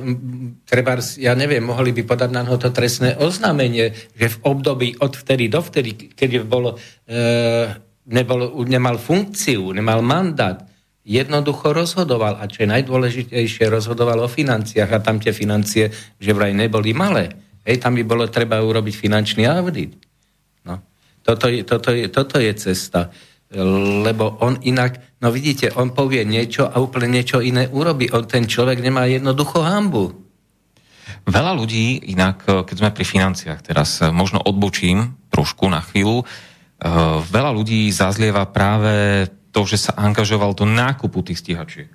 treba, 0.69 1.01
ja 1.17 1.33
neviem, 1.33 1.65
mohli 1.65 1.89
by 1.89 2.05
podať 2.05 2.29
na 2.29 2.45
to 2.45 2.69
trestné 2.69 3.17
oznámenie, 3.17 3.97
že 4.13 4.37
v 4.37 4.41
období 4.45 4.93
od 5.01 5.17
vtedy 5.17 5.49
do 5.49 5.57
vtedy, 5.65 6.13
keď 6.13 6.45
bolo, 6.45 6.77
e, 7.09 7.65
nebol, 8.13 8.61
nemal 8.69 9.01
funkciu, 9.01 9.73
nemal 9.73 10.05
mandát, 10.05 10.61
jednoducho 11.01 11.73
rozhodoval. 11.73 12.37
A 12.37 12.45
čo 12.45 12.69
je 12.69 12.71
najdôležitejšie, 12.77 13.73
rozhodoval 13.73 14.21
o 14.21 14.29
financiách. 14.29 14.93
A 14.93 15.01
tam 15.01 15.17
tie 15.17 15.33
financie, 15.33 15.89
že 16.21 16.31
vraj 16.37 16.53
neboli 16.53 16.93
malé 16.93 17.48
Hej, 17.69 17.85
tam 17.85 17.93
by 17.93 18.01
bolo 18.01 18.25
treba 18.25 18.57
urobiť 18.57 18.95
finančný 18.97 19.45
audit. 19.45 19.93
No. 20.65 20.81
Toto, 21.21 21.45
je, 21.45 21.61
toto, 21.61 21.93
je, 21.93 22.09
toto 22.09 22.41
je 22.41 22.49
cesta. 22.57 23.13
Lebo 24.01 24.41
on 24.41 24.57
inak, 24.65 25.21
no 25.21 25.29
vidíte, 25.29 25.69
on 25.77 25.93
povie 25.93 26.25
niečo 26.25 26.65
a 26.65 26.81
úplne 26.81 27.13
niečo 27.13 27.45
iné 27.45 27.69
urobi. 27.69 28.09
On, 28.09 28.25
ten 28.25 28.49
človek 28.49 28.81
nemá 28.81 29.05
jednoducho 29.05 29.61
hambu. 29.61 30.09
Veľa 31.29 31.53
ľudí, 31.53 32.09
inak 32.09 32.65
keď 32.65 32.75
sme 32.81 32.89
pri 32.89 33.05
financiách 33.05 33.61
teraz, 33.61 34.01
možno 34.09 34.41
odbočím 34.41 35.13
trošku 35.29 35.69
na 35.69 35.85
chvíľu, 35.85 36.25
eh, 36.25 36.89
veľa 37.21 37.53
ľudí 37.53 37.93
zazlieva 37.93 38.49
práve 38.49 39.29
to, 39.53 39.61
že 39.69 39.89
sa 39.89 39.91
angažoval 39.93 40.57
do 40.57 40.65
nákupu 40.65 41.21
tých 41.21 41.45
stíhačiek. 41.45 41.89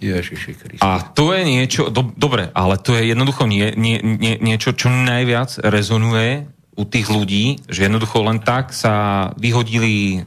Ježiši 0.00 0.52
Kriste. 0.56 0.82
A 0.82 1.04
to 1.04 1.36
je 1.36 1.44
niečo, 1.44 1.92
do, 1.92 2.08
dobre, 2.16 2.48
ale 2.56 2.80
to 2.80 2.96
je 2.96 3.12
jednoducho 3.12 3.44
nie, 3.44 3.76
nie, 3.76 4.00
nie, 4.00 4.40
niečo, 4.40 4.72
čo 4.72 4.88
najviac 4.88 5.60
rezonuje 5.60 6.48
u 6.72 6.84
tých 6.88 7.12
ľudí, 7.12 7.60
že 7.68 7.84
jednoducho 7.84 8.24
len 8.24 8.40
tak 8.40 8.72
sa 8.72 9.28
vyhodili 9.36 10.24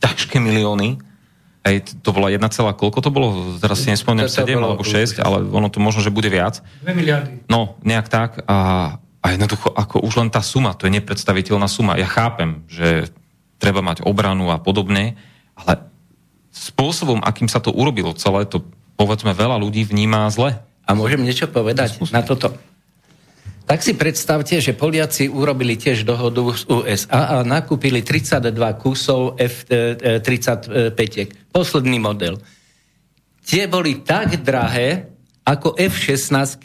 ťažké 0.00 0.40
milióny. 0.40 0.96
Hej, 1.66 1.98
to 2.00 2.14
bola 2.14 2.32
jedna 2.32 2.48
celá, 2.48 2.72
koľko 2.72 3.04
to 3.04 3.10
bolo? 3.12 3.58
Teraz 3.58 3.82
si 3.84 3.92
nespomínam, 3.92 4.30
7 4.30 4.54
alebo 4.56 4.86
6, 4.86 5.18
ale 5.20 5.42
ono 5.44 5.68
to 5.68 5.82
možno, 5.82 6.00
že 6.00 6.14
bude 6.14 6.30
viac. 6.30 6.62
2 6.86 6.94
miliardy. 6.94 7.44
No, 7.50 7.76
nejak 7.82 8.06
tak. 8.06 8.40
A, 8.46 8.96
a 9.20 9.26
jednoducho, 9.34 9.74
ako 9.74 10.00
už 10.06 10.22
len 10.22 10.30
tá 10.30 10.40
suma, 10.40 10.78
to 10.78 10.86
je 10.86 10.94
nepredstaviteľná 10.94 11.66
suma. 11.66 11.98
Ja 11.98 12.06
chápem, 12.06 12.62
že 12.70 13.10
treba 13.58 13.82
mať 13.82 14.06
obranu 14.06 14.54
a 14.54 14.62
podobne, 14.62 15.18
ale 15.58 15.95
spôsobom, 16.56 17.20
akým 17.20 17.52
sa 17.52 17.60
to 17.60 17.68
urobilo 17.68 18.16
celé, 18.16 18.48
to 18.48 18.64
povedzme 18.96 19.36
veľa 19.36 19.60
ľudí 19.60 19.84
vníma 19.84 20.32
zle. 20.32 20.56
A 20.88 20.96
môžem 20.96 21.20
niečo 21.20 21.50
povedať 21.52 22.00
na 22.08 22.24
toto? 22.24 22.56
Tak 23.66 23.82
si 23.82 23.98
predstavte, 23.98 24.62
že 24.62 24.78
Poliaci 24.78 25.26
urobili 25.26 25.74
tiež 25.74 26.06
dohodu 26.06 26.38
z 26.54 26.70
USA 26.70 27.42
a 27.42 27.42
nakúpili 27.42 27.98
32 27.98 28.54
kusov 28.78 29.34
F-35, 29.42 31.02
posledný 31.50 31.98
model. 31.98 32.38
Tie 33.42 33.66
boli 33.66 34.06
tak 34.06 34.38
drahé, 34.46 35.10
ako 35.42 35.74
F-16, 35.74 36.62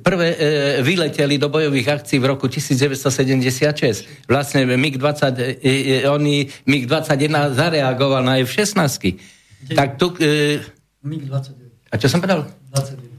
prvé 0.00 0.28
e, 0.34 0.38
vyleteli 0.82 1.38
do 1.38 1.48
bojových 1.48 2.00
akcií 2.00 2.18
v 2.22 2.26
roku 2.32 2.48
1976. 2.48 4.28
Vlastne 4.30 4.64
MiG-20, 4.64 5.60
e, 5.60 6.02
e, 6.02 6.08
oni 6.08 6.48
MiG-21 6.66 7.54
zareagoval 7.54 8.22
na 8.24 8.40
F-16. 8.42 9.74
Tak 9.74 10.00
tu... 10.00 10.14
E, 10.18 10.62
MiG-29. 11.04 11.92
A 11.92 11.94
čo 12.00 12.08
som 12.10 12.18
povedal? 12.18 12.48
29. 12.74 13.14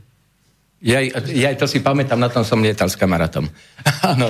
Ja, 0.85 1.01
ja 1.33 1.49
to 1.57 1.65
si 1.65 1.81
pamätám, 1.81 2.21
na 2.21 2.29
tom 2.29 2.45
som 2.45 2.61
lietal 2.61 2.85
s 2.85 2.99
kamarátom. 2.99 3.49
Áno, 4.11 4.29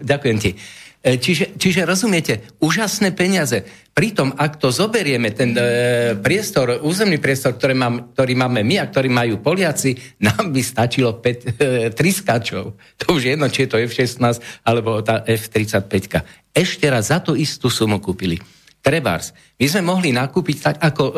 ďakujem 0.00 0.38
ti. 0.40 0.56
E, 1.02 1.18
čiže, 1.18 1.58
čiže 1.58 1.82
rozumiete, 1.82 2.54
úžasné 2.62 3.10
peniaze. 3.10 3.66
Pritom, 3.90 4.38
ak 4.38 4.62
to 4.62 4.70
zoberieme, 4.70 5.34
ten 5.34 5.50
e, 5.58 5.62
priestor, 6.14 6.78
územný 6.78 7.18
priestor, 7.18 7.58
ktorý, 7.58 7.74
mám, 7.74 8.14
ktorý 8.14 8.38
máme 8.38 8.62
my 8.62 8.78
a 8.78 8.86
ktorý 8.86 9.10
majú 9.10 9.42
Poliaci, 9.42 9.98
nám 10.22 10.54
by 10.54 10.62
stačilo 10.62 11.18
5, 11.18 11.58
e, 11.58 11.90
3 11.90 11.98
skačov. 12.22 12.78
To 13.02 13.04
už 13.18 13.34
jedno, 13.34 13.50
či 13.50 13.66
je 13.66 13.74
to 13.74 13.82
F-16 13.82 14.62
alebo 14.62 15.02
tá 15.02 15.26
F-35. 15.26 16.22
Ešte 16.54 16.86
raz 16.86 17.10
za 17.10 17.18
tú 17.18 17.34
istú 17.34 17.66
sumu 17.66 17.98
kúpili. 17.98 18.38
Trebárs. 18.78 19.34
My 19.58 19.66
sme 19.66 19.82
mohli 19.82 20.14
nakúpiť 20.14 20.56
tak 20.62 20.76
ako 20.86 21.04
e, 21.10 21.14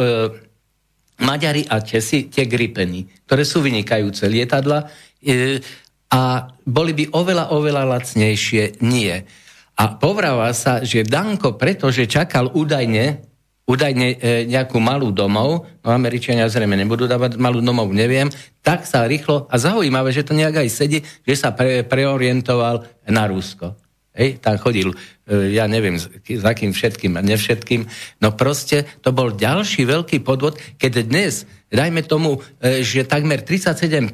Maďari 1.28 1.68
a 1.68 1.84
Česi 1.84 2.32
tie 2.32 2.48
gripeny, 2.48 3.04
ktoré 3.28 3.44
sú 3.44 3.60
vynikajúce 3.60 4.32
lietadla 4.32 4.88
e, 5.20 5.60
a 6.08 6.48
boli 6.64 6.96
by 6.96 7.04
oveľa, 7.12 7.52
oveľa 7.52 7.84
lacnejšie. 7.84 8.80
Nie. 8.80 9.43
A 9.74 9.98
povráva 9.98 10.54
sa, 10.54 10.82
že 10.86 11.02
Danko, 11.02 11.58
pretože 11.58 12.06
čakal 12.06 12.50
údajne 12.54 13.34
údajne 13.64 14.06
e, 14.12 14.16
nejakú 14.44 14.76
malú 14.76 15.08
domov, 15.08 15.64
no 15.80 15.88
Američania 15.88 16.48
zrejme 16.48 16.76
nebudú 16.76 17.08
dávať 17.08 17.40
malú 17.40 17.64
domov, 17.64 17.88
neviem, 17.96 18.28
tak 18.60 18.84
sa 18.84 19.08
rýchlo, 19.08 19.48
a 19.48 19.56
zaujímavé, 19.56 20.12
že 20.12 20.24
to 20.24 20.36
nejak 20.36 20.64
aj 20.64 20.68
sedí, 20.68 21.00
že 21.24 21.34
sa 21.36 21.56
pre, 21.56 21.80
preorientoval 21.80 22.84
na 23.08 23.24
Rusko. 23.24 23.72
Hej, 24.14 24.38
tam 24.38 24.60
chodil, 24.60 24.92
e, 25.26 25.56
ja 25.56 25.64
neviem, 25.64 25.96
za 25.98 26.52
kým 26.54 26.70
všetkým 26.70 27.18
a 27.18 27.24
nevšetkým. 27.24 27.88
No 28.22 28.36
proste 28.36 28.86
to 29.00 29.10
bol 29.10 29.32
ďalší 29.32 29.88
veľký 29.88 30.22
podvod, 30.22 30.60
keď 30.76 31.02
dnes, 31.08 31.48
dajme 31.72 32.04
tomu, 32.04 32.44
e, 32.60 32.84
že 32.84 33.08
takmer 33.08 33.42
37% 33.42 34.12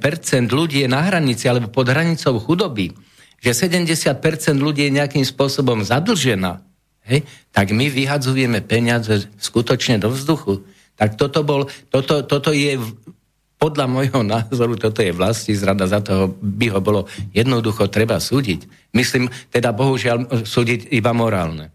ľudí 0.48 0.86
je 0.86 0.88
na 0.88 1.02
hranici 1.04 1.50
alebo 1.50 1.68
pod 1.68 1.90
hranicou 1.90 2.38
chudoby, 2.38 2.94
že 3.40 3.56
70% 3.56 4.20
ľudí 4.60 4.86
je 4.86 4.96
nejakým 5.00 5.24
spôsobom 5.24 5.80
zadlžená, 5.80 6.60
hej, 7.08 7.24
tak 7.50 7.72
my 7.72 7.88
vyhadzujeme 7.88 8.60
peniaze 8.60 9.26
skutočne 9.40 9.96
do 9.96 10.12
vzduchu. 10.12 10.62
Tak 11.00 11.16
toto, 11.16 11.40
bol, 11.40 11.64
toto, 11.88 12.20
toto 12.22 12.52
je 12.52 12.76
podľa 13.60 13.86
môjho 13.88 14.20
názoru, 14.36 14.76
toto 14.76 15.00
je 15.00 15.12
vlastní 15.16 15.56
zrada, 15.56 15.88
za 15.88 16.04
toho 16.04 16.36
by 16.40 16.66
ho 16.72 16.80
bolo 16.80 17.08
jednoducho 17.32 17.88
treba 17.88 18.20
súdiť. 18.20 18.92
Myslím, 18.92 19.32
teda 19.48 19.72
bohužiaľ 19.76 20.44
súdiť 20.44 20.92
iba 20.92 21.12
morálne. 21.16 21.72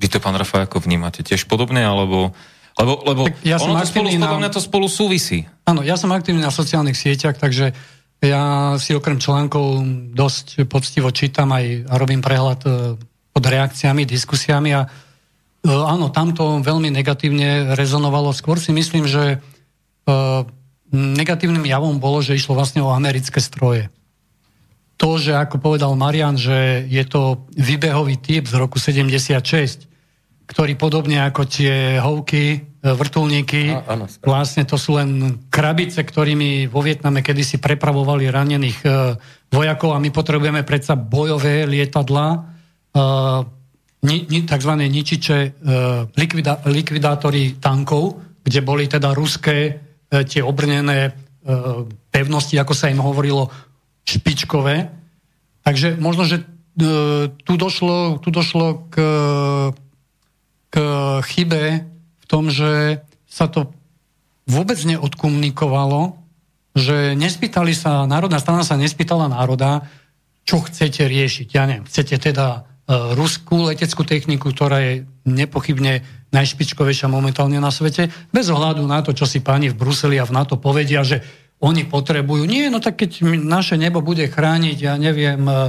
Vy 0.00 0.08
to, 0.08 0.18
pán 0.18 0.38
Rafa, 0.38 0.64
ako 0.64 0.80
vnímate? 0.82 1.20
Tiež 1.20 1.44
podobne, 1.44 1.84
alebo... 1.84 2.32
Lebo, 2.80 3.04
lebo 3.04 3.22
ja 3.44 3.60
ono 3.60 3.76
to 3.76 3.84
spolu, 3.84 4.08
na... 4.16 4.48
to 4.48 4.62
spolu 4.62 4.86
súvisí. 4.88 5.44
Áno, 5.68 5.84
ja 5.84 6.00
som 6.00 6.08
aktívny 6.16 6.40
na 6.40 6.48
sociálnych 6.48 6.96
sieťach, 6.96 7.36
takže 7.36 7.76
ja 8.20 8.76
si 8.76 8.92
okrem 8.92 9.16
článkov 9.16 9.80
dosť 10.12 10.68
poctivo 10.68 11.08
čítam 11.08 11.56
aj 11.56 11.88
a 11.88 11.94
robím 11.96 12.20
prehľad 12.20 12.60
e, 12.64 12.70
pod 13.32 13.44
reakciami, 13.44 14.04
diskusiami 14.04 14.76
a 14.76 14.84
e, 14.84 14.88
áno, 15.68 16.12
tamto 16.12 16.60
veľmi 16.60 16.92
negatívne 16.92 17.72
rezonovalo. 17.72 18.36
Skôr 18.36 18.60
si 18.60 18.76
myslím, 18.76 19.08
že 19.08 19.40
e, 20.04 20.16
negatívnym 20.92 21.64
javom 21.64 21.96
bolo, 21.96 22.20
že 22.20 22.36
išlo 22.36 22.52
vlastne 22.52 22.84
o 22.84 22.92
americké 22.92 23.40
stroje. 23.40 23.88
To, 25.00 25.16
že 25.16 25.32
ako 25.32 25.56
povedal 25.56 25.96
Marian, 25.96 26.36
že 26.36 26.84
je 26.92 27.04
to 27.08 27.48
výbehový 27.56 28.20
typ 28.20 28.44
z 28.44 28.54
roku 28.60 28.76
76, 28.76 29.89
ktorý 30.50 30.74
podobne 30.74 31.22
ako 31.22 31.46
tie 31.46 32.02
hovky, 32.02 32.44
e, 32.50 32.58
vrtulníky, 32.82 33.70
a, 33.70 33.94
áno, 33.94 34.10
vlastne 34.26 34.66
to 34.66 34.74
sú 34.74 34.98
len 34.98 35.38
krabice, 35.46 36.02
ktorými 36.02 36.66
vo 36.66 36.82
Vietname 36.82 37.22
kedysi 37.22 37.62
prepravovali 37.62 38.26
ranených 38.26 38.78
vojakov 39.54 39.94
a 39.94 40.02
my 40.02 40.10
potrebujeme 40.10 40.66
predsa 40.66 40.98
bojové 40.98 41.70
lietadla, 41.70 42.50
ni, 44.02 44.46
tzv. 44.46 44.72
ničiče, 44.72 45.38
e, 45.38 45.50
likvida, 46.16 46.64
likvidátory 46.64 47.60
tankov, 47.60 48.16
kde 48.44 48.60
boli 48.64 48.88
teda 48.88 49.12
ruské 49.12 49.56
e, 49.68 49.72
tie 50.24 50.40
obrnené 50.40 50.98
e, 51.04 51.10
pevnosti, 52.08 52.56
ako 52.56 52.72
sa 52.72 52.88
im 52.88 53.04
hovorilo, 53.04 53.52
špičkové. 54.08 54.88
Takže 55.60 56.00
možno, 56.00 56.24
že 56.24 56.40
tu 57.44 57.52
došlo, 57.60 58.24
tu 58.24 58.32
došlo 58.32 58.88
k, 58.88 58.96
k 60.70 60.76
chybe 61.26 61.84
v 62.22 62.24
tom, 62.30 62.48
že 62.48 63.02
sa 63.26 63.50
to 63.50 63.74
vôbec 64.46 64.78
neodkomunikovalo, 64.82 66.18
že 66.74 67.18
nespýtali 67.18 67.74
sa, 67.74 68.06
národná 68.06 68.38
strana 68.38 68.62
sa 68.62 68.78
nespýtala 68.78 69.26
národa, 69.26 69.86
čo 70.46 70.62
chcete 70.62 71.06
riešiť. 71.06 71.48
Ja 71.54 71.66
neviem, 71.66 71.86
chcete 71.86 72.18
teda 72.18 72.70
E, 72.90 73.14
ruskú 73.14 73.70
leteckú 73.70 74.02
techniku, 74.02 74.50
ktorá 74.50 74.82
je 74.82 75.06
nepochybne 75.22 76.02
najšpičkovejšia 76.34 77.06
momentálne 77.06 77.62
na 77.62 77.70
svete, 77.70 78.10
bez 78.34 78.50
ohľadu 78.50 78.82
na 78.82 78.98
to, 79.06 79.14
čo 79.14 79.30
si 79.30 79.38
páni 79.38 79.70
v 79.70 79.78
Bruseli 79.78 80.18
a 80.18 80.26
v 80.26 80.34
NATO 80.34 80.58
povedia, 80.58 81.06
že 81.06 81.22
oni 81.62 81.86
potrebujú. 81.86 82.50
Nie, 82.50 82.66
no 82.66 82.82
tak 82.82 82.98
keď 82.98 83.22
naše 83.38 83.78
nebo 83.78 84.02
bude 84.02 84.26
chrániť, 84.26 84.78
ja 84.82 84.98
neviem, 84.98 85.38
e, 85.46 85.54
e, 85.54 85.62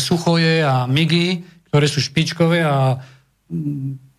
suchoje 0.00 0.64
a 0.64 0.88
migy, 0.88 1.44
ktoré 1.68 1.84
sú 1.84 2.00
špičkové 2.00 2.64
a 2.64 2.96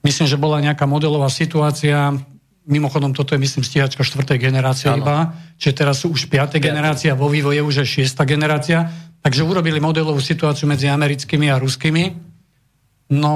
myslím, 0.04 0.28
že 0.28 0.40
bola 0.40 0.64
nejaká 0.64 0.88
modelová 0.88 1.28
situácia, 1.28 2.16
mimochodom 2.70 3.12
toto 3.12 3.34
je 3.36 3.42
myslím 3.42 3.66
stíhačka 3.66 4.06
4. 4.06 4.38
generácie 4.38 4.92
iba, 4.94 5.34
čiže 5.58 5.74
teraz 5.74 6.06
sú 6.06 6.14
už 6.14 6.30
5. 6.30 6.60
generácia, 6.62 7.18
vo 7.18 7.28
vývoje 7.28 7.60
už 7.60 7.84
je 7.84 8.06
6. 8.06 8.16
generácia, 8.30 8.88
Takže 9.20 9.44
urobili 9.44 9.84
modelovú 9.84 10.24
situáciu 10.24 10.64
medzi 10.64 10.88
americkými 10.88 11.52
a 11.52 11.60
ruskými, 11.60 12.16
no 13.20 13.32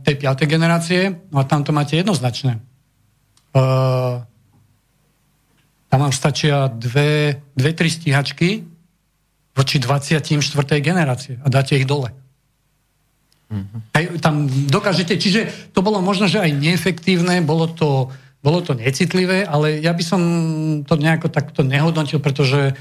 tej 0.00 0.16
piatej 0.16 0.48
generácie, 0.48 1.00
no 1.28 1.36
a 1.42 1.44
tam 1.44 1.60
to 1.60 1.76
máte 1.76 2.00
jednoznačné. 2.00 2.56
Uh, 3.52 4.24
tam 5.92 5.98
vám 6.08 6.12
stačia 6.12 6.72
dve, 6.72 7.40
dve, 7.52 7.70
tri 7.76 7.88
stíhačky 7.92 8.64
voči 9.56 9.76
24. 9.80 10.40
generácie 10.80 11.40
a 11.40 11.46
dáte 11.48 11.76
ich 11.76 11.88
dole. 11.88 12.12
Mm-hmm. 13.46 13.80
Hej, 13.94 14.04
tam 14.18 14.50
dokážete, 14.66 15.14
čiže 15.16 15.70
to 15.70 15.80
bolo 15.82 16.02
možno, 16.02 16.26
že 16.26 16.42
aj 16.42 16.50
neefektívne, 16.50 17.46
bolo 17.46 17.70
to, 17.70 18.10
bolo 18.42 18.58
to 18.58 18.74
necitlivé, 18.74 19.46
ale 19.46 19.78
ja 19.78 19.94
by 19.94 20.02
som 20.02 20.20
to 20.82 20.98
nejako 20.98 21.30
takto 21.30 21.62
nehodnotil, 21.62 22.18
pretože 22.18 22.74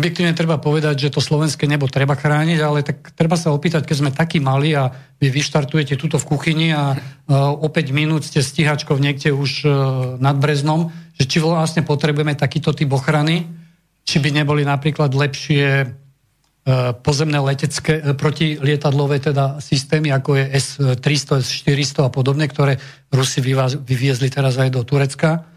Objektívne 0.00 0.32
treba 0.32 0.56
povedať, 0.56 0.96
že 0.96 1.12
to 1.12 1.20
slovenské 1.20 1.68
nebo 1.68 1.84
treba 1.84 2.16
chrániť, 2.16 2.58
ale 2.64 2.80
tak 2.80 3.12
treba 3.12 3.36
sa 3.36 3.52
opýtať, 3.52 3.84
keď 3.84 3.96
sme 4.00 4.10
takí 4.14 4.40
mali 4.40 4.72
a 4.72 4.88
vy 5.20 5.28
vyštartujete 5.28 6.00
túto 6.00 6.16
v 6.16 6.24
kuchyni 6.24 6.72
a 6.72 6.96
uh, 6.96 7.52
o 7.52 7.68
5 7.68 7.92
minút 7.92 8.24
ste 8.24 8.40
stíhačkov 8.40 8.96
niekde 8.96 9.28
už 9.34 9.50
uh, 9.68 9.72
nad 10.16 10.40
Breznom, 10.40 10.88
že 11.20 11.28
či 11.28 11.36
vlastne 11.44 11.84
potrebujeme 11.84 12.32
takýto 12.32 12.72
typ 12.72 12.88
ochrany, 12.96 13.44
či 14.08 14.24
by 14.24 14.32
neboli 14.40 14.64
napríklad 14.64 15.12
lepšie 15.12 15.92
pozemné 17.00 17.40
letecké, 17.40 17.98
uh, 18.00 18.12
protilietadlové 18.12 19.18
teda 19.20 19.58
systémy, 19.58 20.12
ako 20.12 20.36
je 20.36 20.44
S-300, 20.60 21.40
S-400 21.40 22.06
a 22.06 22.10
podobne, 22.12 22.44
ktoré 22.46 22.76
Rusi 23.08 23.40
vyviezli 23.40 24.28
teraz 24.28 24.60
aj 24.60 24.68
do 24.70 24.84
Turecka 24.84 25.50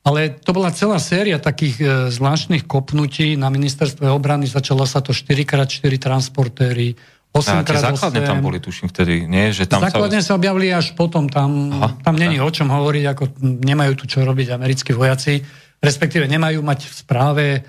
ale 0.00 0.32
to 0.40 0.56
bola 0.56 0.72
celá 0.72 0.96
séria 0.96 1.36
takých 1.36 1.76
e, 1.76 1.86
zvláštnych 2.08 2.64
kopnutí 2.64 3.36
na 3.36 3.52
ministerstve 3.52 4.08
obrany. 4.08 4.48
Začalo 4.48 4.88
sa 4.88 5.04
to 5.04 5.12
4x4 5.12 5.92
transportéry, 6.00 6.96
8x8. 7.36 7.94
základne 7.94 8.20
tam 8.26 8.40
boli, 8.42 8.58
tuším, 8.58 8.90
vtedy, 8.90 9.28
nie? 9.28 9.52
Že 9.52 9.70
tam 9.70 9.84
základne 9.84 10.24
sa... 10.24 10.34
sa 10.34 10.38
objavili 10.40 10.72
až 10.72 10.96
potom. 10.96 11.28
Tam, 11.28 11.70
Aha, 11.70 11.88
tam 12.00 12.16
není 12.16 12.40
o 12.40 12.50
čom 12.50 12.72
hovoriť, 12.72 13.04
ako 13.12 13.24
nemajú 13.44 13.92
tu 14.02 14.04
čo 14.08 14.24
robiť 14.24 14.56
americkí 14.56 14.96
vojaci. 14.96 15.44
Respektíve 15.78 16.26
nemajú 16.26 16.64
mať 16.64 16.80
v 16.88 16.94
správe 16.96 17.46
e, 17.54 17.60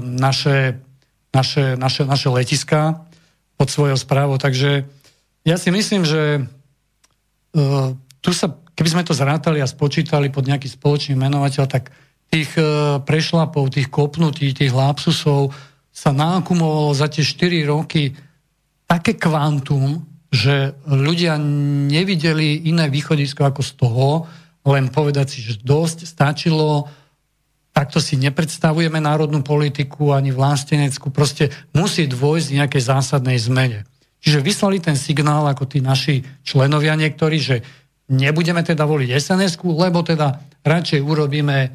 naše, 0.00 0.78
naše, 1.34 1.74
naše, 1.74 2.06
naše 2.06 2.30
letiska 2.30 3.04
pod 3.58 3.68
svojou 3.68 3.98
správou. 3.98 4.38
Takže 4.38 4.86
ja 5.44 5.56
si 5.58 5.68
myslím, 5.74 6.06
že 6.06 6.22
e, 6.38 6.42
tu 8.22 8.30
sa 8.32 8.54
keby 8.74 8.88
sme 8.90 9.06
to 9.06 9.14
zrátali 9.14 9.62
a 9.62 9.70
spočítali 9.70 10.28
pod 10.28 10.44
nejaký 10.44 10.66
spoločný 10.66 11.14
menovateľ, 11.14 11.64
tak 11.70 11.94
tých 12.28 12.50
e, 12.58 12.62
prešlapov, 13.02 13.70
tých 13.70 13.88
kopnutí, 13.88 14.50
tých 14.50 14.74
lápsusov 14.74 15.54
sa 15.94 16.10
nákumovalo 16.10 16.90
za 16.90 17.06
tie 17.06 17.22
4 17.22 17.70
roky 17.70 18.18
také 18.90 19.14
kvantum, 19.14 20.02
že 20.34 20.74
ľudia 20.90 21.38
nevideli 21.86 22.66
iné 22.66 22.90
východisko 22.90 23.46
ako 23.46 23.62
z 23.62 23.72
toho, 23.78 24.08
len 24.66 24.90
povedať 24.90 25.26
si, 25.30 25.38
že 25.46 25.62
dosť 25.62 26.10
stačilo, 26.10 26.90
takto 27.74 27.98
si 27.98 28.14
nepredstavujeme 28.16 29.02
národnú 29.02 29.42
politiku 29.42 30.14
ani 30.14 30.30
vlasteneckú, 30.30 31.10
proste 31.10 31.50
musí 31.74 32.06
dôjsť 32.06 32.48
nejakej 32.62 32.82
zásadnej 32.86 33.36
zmene. 33.42 33.82
Čiže 34.22 34.40
vyslali 34.40 34.78
ten 34.80 34.96
signál 34.96 35.44
ako 35.50 35.68
tí 35.68 35.84
naši 35.84 36.22
členovia 36.46 36.96
niektorí, 36.96 37.36
že 37.36 37.56
Nebudeme 38.04 38.60
teda 38.60 38.84
voliť 38.84 39.16
sns 39.16 39.56
lebo 39.64 40.04
teda 40.04 40.60
radšej 40.60 41.00
urobíme 41.00 41.56
e, 41.64 41.68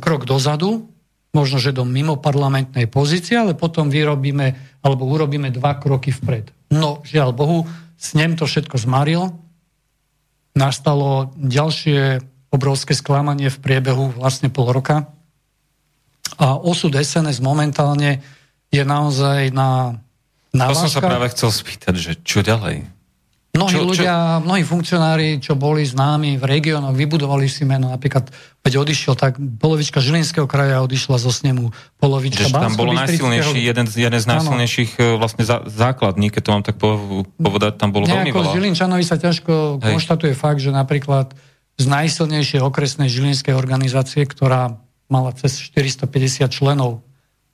krok 0.00 0.24
dozadu, 0.24 0.88
možno, 1.36 1.60
že 1.60 1.76
do 1.76 1.84
mimo 1.84 2.16
parlamentnej 2.16 2.88
pozície, 2.88 3.36
ale 3.36 3.52
potom 3.52 3.92
vyrobíme 3.92 4.80
alebo 4.80 5.04
urobíme 5.04 5.52
dva 5.52 5.76
kroky 5.76 6.08
vpred. 6.08 6.72
No, 6.72 7.04
žiaľ 7.04 7.36
Bohu, 7.36 7.58
snem 8.00 8.32
to 8.32 8.48
všetko 8.48 8.80
zmaril. 8.80 9.36
Nastalo 10.56 11.36
ďalšie 11.36 12.24
obrovské 12.48 12.96
sklamanie 12.96 13.52
v 13.52 13.60
priebehu 13.60 14.16
vlastne 14.16 14.48
pol 14.48 14.72
roka. 14.72 15.04
A 16.36 16.60
osud 16.60 16.92
SNS 16.92 17.40
momentálne 17.40 18.20
je 18.68 18.84
naozaj 18.84 19.48
na... 19.54 19.96
na 20.52 20.68
to 20.68 20.76
som 20.76 20.92
sa 20.92 21.00
práve 21.00 21.32
chcel 21.32 21.48
spýtať, 21.48 21.94
že 21.96 22.12
čo 22.20 22.44
ďalej? 22.44 22.84
Mnohí 23.58 23.74
čo, 23.74 23.82
ľudia, 23.82 24.38
čo? 24.38 24.44
mnohí 24.44 24.62
funkcionári, 24.62 25.40
čo 25.40 25.56
boli 25.56 25.82
známi 25.82 26.36
v 26.36 26.44
regiónoch, 26.44 26.92
vybudovali 26.92 27.48
si 27.48 27.64
meno. 27.64 27.90
Napríklad, 27.90 28.28
keď 28.60 28.72
odišiel, 28.76 29.16
tak 29.16 29.40
polovička 29.40 29.98
Žilinského 29.98 30.44
kraja 30.44 30.84
odišla 30.84 31.16
zo 31.16 31.32
snemu, 31.32 31.72
polovička 31.98 32.44
Že 32.44 32.54
tam 32.54 32.76
bolo 32.76 32.92
najsilnejší, 32.94 33.58
jeden, 33.58 33.86
jeden 33.88 34.20
z 34.20 34.26
najsilnejších 34.28 34.90
ano. 35.00 35.16
vlastne 35.18 35.42
základní, 35.64 36.28
keď 36.30 36.42
to 36.44 36.50
mám 36.54 36.64
tak 36.64 36.76
povedať, 37.40 37.80
tam 37.80 37.90
bolo 37.90 38.06
veľmi 38.06 38.30
veľa. 38.30 38.54
Žilinčanovi 38.54 39.02
sa 39.02 39.16
ťažko 39.18 39.80
Hej. 39.80 39.96
konštatuje 39.96 40.32
fakt, 40.36 40.60
že 40.62 40.70
napríklad 40.70 41.34
z 41.80 41.84
najsilnejšej 41.88 42.60
okresnej 42.62 43.08
žilinskej 43.10 43.56
organizácie, 43.56 44.22
ktorá 44.28 44.76
mala 45.08 45.32
cez 45.34 45.56
450 45.58 46.48
členov. 46.52 47.02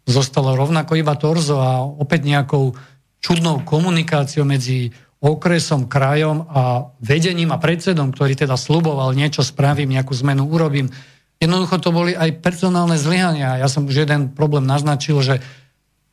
Zostalo 0.04 0.52
rovnako 0.52 1.00
iba 1.00 1.16
torzo 1.16 1.62
a 1.62 1.80
opäť 1.80 2.28
nejakou 2.28 2.76
čudnou 3.24 3.64
komunikáciou 3.64 4.44
medzi 4.44 4.92
okresom, 5.24 5.88
krajom 5.88 6.44
a 6.52 6.92
vedením 7.00 7.48
a 7.48 7.56
predsedom, 7.56 8.12
ktorý 8.12 8.36
teda 8.36 8.60
sluboval 8.60 9.16
niečo 9.16 9.40
spravím, 9.40 9.96
nejakú 9.96 10.12
zmenu 10.20 10.44
urobím. 10.44 10.92
Jednoducho 11.40 11.80
to 11.80 11.90
boli 11.96 12.12
aj 12.12 12.44
personálne 12.44 13.00
zlyhania. 13.00 13.56
Ja 13.56 13.68
som 13.72 13.88
už 13.88 14.04
jeden 14.04 14.36
problém 14.36 14.68
naznačil, 14.68 15.24
že 15.24 15.40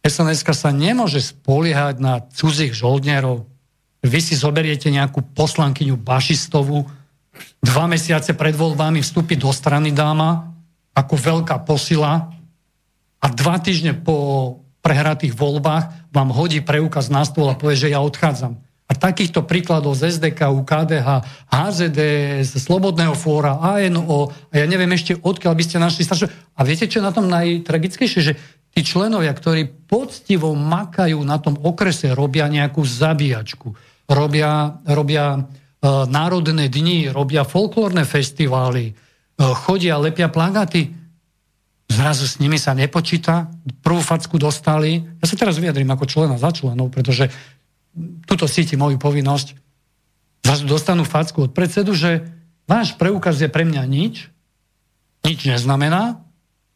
sns 0.02 0.48
sa 0.48 0.72
nemôže 0.72 1.20
spoliehať 1.20 2.00
na 2.00 2.24
cudzích 2.32 2.72
žoldnierov. 2.72 3.44
Vy 4.02 4.20
si 4.24 4.34
zoberiete 4.40 4.88
nejakú 4.90 5.22
poslankyňu 5.36 6.00
Bašistovú, 6.00 6.88
dva 7.62 7.86
mesiace 7.86 8.34
pred 8.34 8.56
voľbami 8.56 9.04
vstúpi 9.04 9.38
do 9.38 9.52
strany 9.52 9.92
dáma 9.94 10.51
ako 10.96 11.16
veľká 11.16 11.64
posila 11.64 12.32
a 13.22 13.28
dva 13.30 13.56
týždne 13.62 13.96
po 13.96 14.60
prehratých 14.82 15.38
voľbách 15.38 16.12
vám 16.12 16.30
hodí 16.34 16.60
preukaz 16.60 17.08
na 17.14 17.22
stôl 17.22 17.48
a 17.48 17.56
povie, 17.56 17.78
že 17.78 17.94
ja 17.94 18.02
odchádzam. 18.02 18.58
A 18.92 18.98
takýchto 18.98 19.48
príkladov 19.48 19.96
z 19.96 20.20
SDK, 20.20 20.52
KDH, 20.68 21.24
HZD, 21.48 22.00
z 22.44 22.52
Slobodného 22.60 23.16
fóra, 23.16 23.56
ANO 23.64 24.36
a 24.52 24.54
ja 24.60 24.68
neviem 24.68 24.92
ešte 24.92 25.16
odkiaľ 25.16 25.56
by 25.56 25.64
ste 25.64 25.80
našli 25.80 26.04
strašne. 26.04 26.28
A 26.60 26.68
viete, 26.68 26.92
čo 26.92 27.00
je 27.00 27.08
na 27.08 27.16
tom 27.16 27.32
najtragickejšie? 27.32 28.20
Že 28.20 28.34
tí 28.76 28.82
členovia, 28.84 29.32
ktorí 29.32 29.88
poctivo 29.88 30.52
makajú 30.60 31.24
na 31.24 31.40
tom 31.40 31.56
okrese, 31.56 32.12
robia 32.12 32.52
nejakú 32.52 32.84
zabíjačku, 32.84 33.72
robia, 34.12 34.84
robia 34.84 35.40
uh, 35.40 36.04
národné 36.12 36.68
dni, 36.68 37.16
robia 37.16 37.48
folklórne 37.48 38.04
festivály, 38.04 38.92
chodia, 39.42 39.98
lepia 39.98 40.30
plagáty, 40.30 40.94
zrazu 41.92 42.30
s 42.30 42.40
nimi 42.40 42.56
sa 42.56 42.72
nepočíta, 42.72 43.52
prvú 43.84 44.00
facku 44.00 44.40
dostali. 44.40 45.04
Ja 45.20 45.26
sa 45.28 45.36
teraz 45.36 45.60
vyjadrím 45.60 45.92
ako 45.92 46.06
člena 46.08 46.38
za 46.40 46.54
členov, 46.56 46.94
pretože 46.94 47.28
túto 48.24 48.48
cíti 48.48 48.80
moju 48.80 48.96
povinnosť, 48.96 49.58
zase 50.46 50.64
dostanú 50.64 51.04
facku 51.04 51.46
od 51.46 51.52
predsedu, 51.52 51.92
že 51.92 52.24
váš 52.66 52.96
preukaz 52.96 53.38
je 53.44 53.52
pre 53.52 53.68
mňa 53.68 53.84
nič, 53.84 54.32
nič 55.28 55.40
neznamená, 55.46 56.24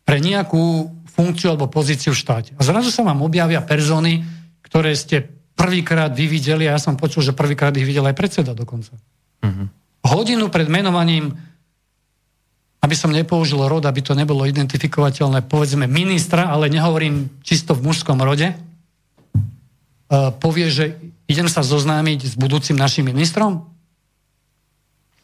pre 0.05 0.21
nejakú 0.21 0.91
funkciu 1.15 1.55
alebo 1.55 1.71
pozíciu 1.71 2.13
v 2.13 2.19
štáte. 2.19 2.51
A 2.59 2.61
zrazu 2.61 2.91
sa 2.91 3.01
vám 3.01 3.23
objavia 3.23 3.63
persony, 3.63 4.21
ktoré 4.61 4.93
ste 4.93 5.23
prvýkrát 5.55 6.11
vy 6.11 6.27
videli, 6.27 6.67
a 6.67 6.75
ja 6.75 6.79
som 6.83 6.99
počul, 6.99 7.23
že 7.23 7.31
prvýkrát 7.31 7.71
ich 7.79 7.87
videl 7.87 8.03
aj 8.05 8.13
predseda 8.19 8.51
dokonca. 8.51 8.93
Uh-huh. 9.41 9.71
Hodinu 10.03 10.51
pred 10.51 10.67
menovaním, 10.67 11.31
aby 12.85 12.93
som 12.93 13.09
nepoužil 13.09 13.65
rod, 13.65 13.81
aby 13.89 14.05
to 14.05 14.13
nebolo 14.13 14.45
identifikovateľné, 14.45 15.49
povedzme 15.49 15.89
ministra, 15.89 16.53
ale 16.53 16.69
nehovorím 16.69 17.41
čisto 17.41 17.73
v 17.73 17.89
mužskom 17.89 18.21
rode, 18.21 18.53
E, 20.05 20.29
povie, 20.37 20.69
že 20.69 21.01
idem 21.25 21.49
sa 21.49 21.65
zoznámiť 21.65 22.19
s 22.29 22.33
budúcim 22.37 22.77
našim 22.77 23.09
ministrom? 23.09 23.65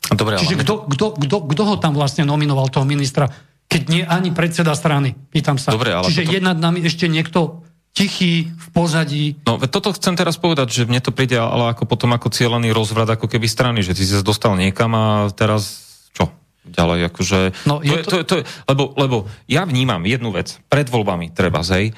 Dobre, 0.10 0.42
Čiže 0.42 0.66
kto, 0.66 0.90
kto, 0.90 1.06
kto, 1.16 1.38
kto 1.54 1.62
ho 1.64 1.76
tam 1.78 1.94
vlastne 1.94 2.26
nominoval, 2.26 2.74
toho 2.74 2.84
ministra, 2.84 3.30
keď 3.70 3.82
nie 3.88 4.04
ani 4.04 4.34
predseda 4.34 4.74
strany? 4.74 5.14
Pýtam 5.30 5.62
sa. 5.62 5.72
Dobre, 5.72 5.94
ale 5.94 6.10
Čiže 6.10 6.26
toto... 6.26 6.34
je 6.34 6.40
nad 6.42 6.58
nami 6.58 6.82
ešte 6.82 7.06
niekto 7.06 7.62
tichý 7.94 8.50
v 8.50 8.68
pozadí. 8.74 9.38
No, 9.46 9.62
toto 9.62 9.94
chcem 9.94 10.18
teraz 10.18 10.42
povedať, 10.42 10.74
že 10.74 10.90
mne 10.90 11.00
to 11.00 11.14
príde 11.14 11.38
ale 11.38 11.76
ako 11.76 11.86
potom 11.86 12.12
ako 12.18 12.34
cieľaný 12.34 12.74
rozvrat 12.74 13.08
ako 13.08 13.30
keby 13.30 13.46
strany, 13.46 13.86
že 13.86 13.94
ty 13.94 14.04
si 14.04 14.18
sa 14.18 14.26
dostal 14.26 14.58
niekam 14.58 14.92
a 14.98 15.06
teraz 15.32 15.86
čo? 16.12 16.34
Ďalej, 16.62 17.00
akože... 17.10 17.40
No, 17.66 17.82
je 17.82 17.90
to, 17.90 17.98
je, 17.98 18.04
to... 18.06 18.10
To, 18.10 18.18
to, 18.22 18.36
lebo, 18.70 18.94
lebo 18.94 19.18
ja 19.50 19.66
vnímam 19.66 20.02
jednu 20.06 20.30
vec, 20.30 20.62
pred 20.70 20.86
voľbami 20.86 21.34
treba, 21.34 21.66
zej, 21.66 21.90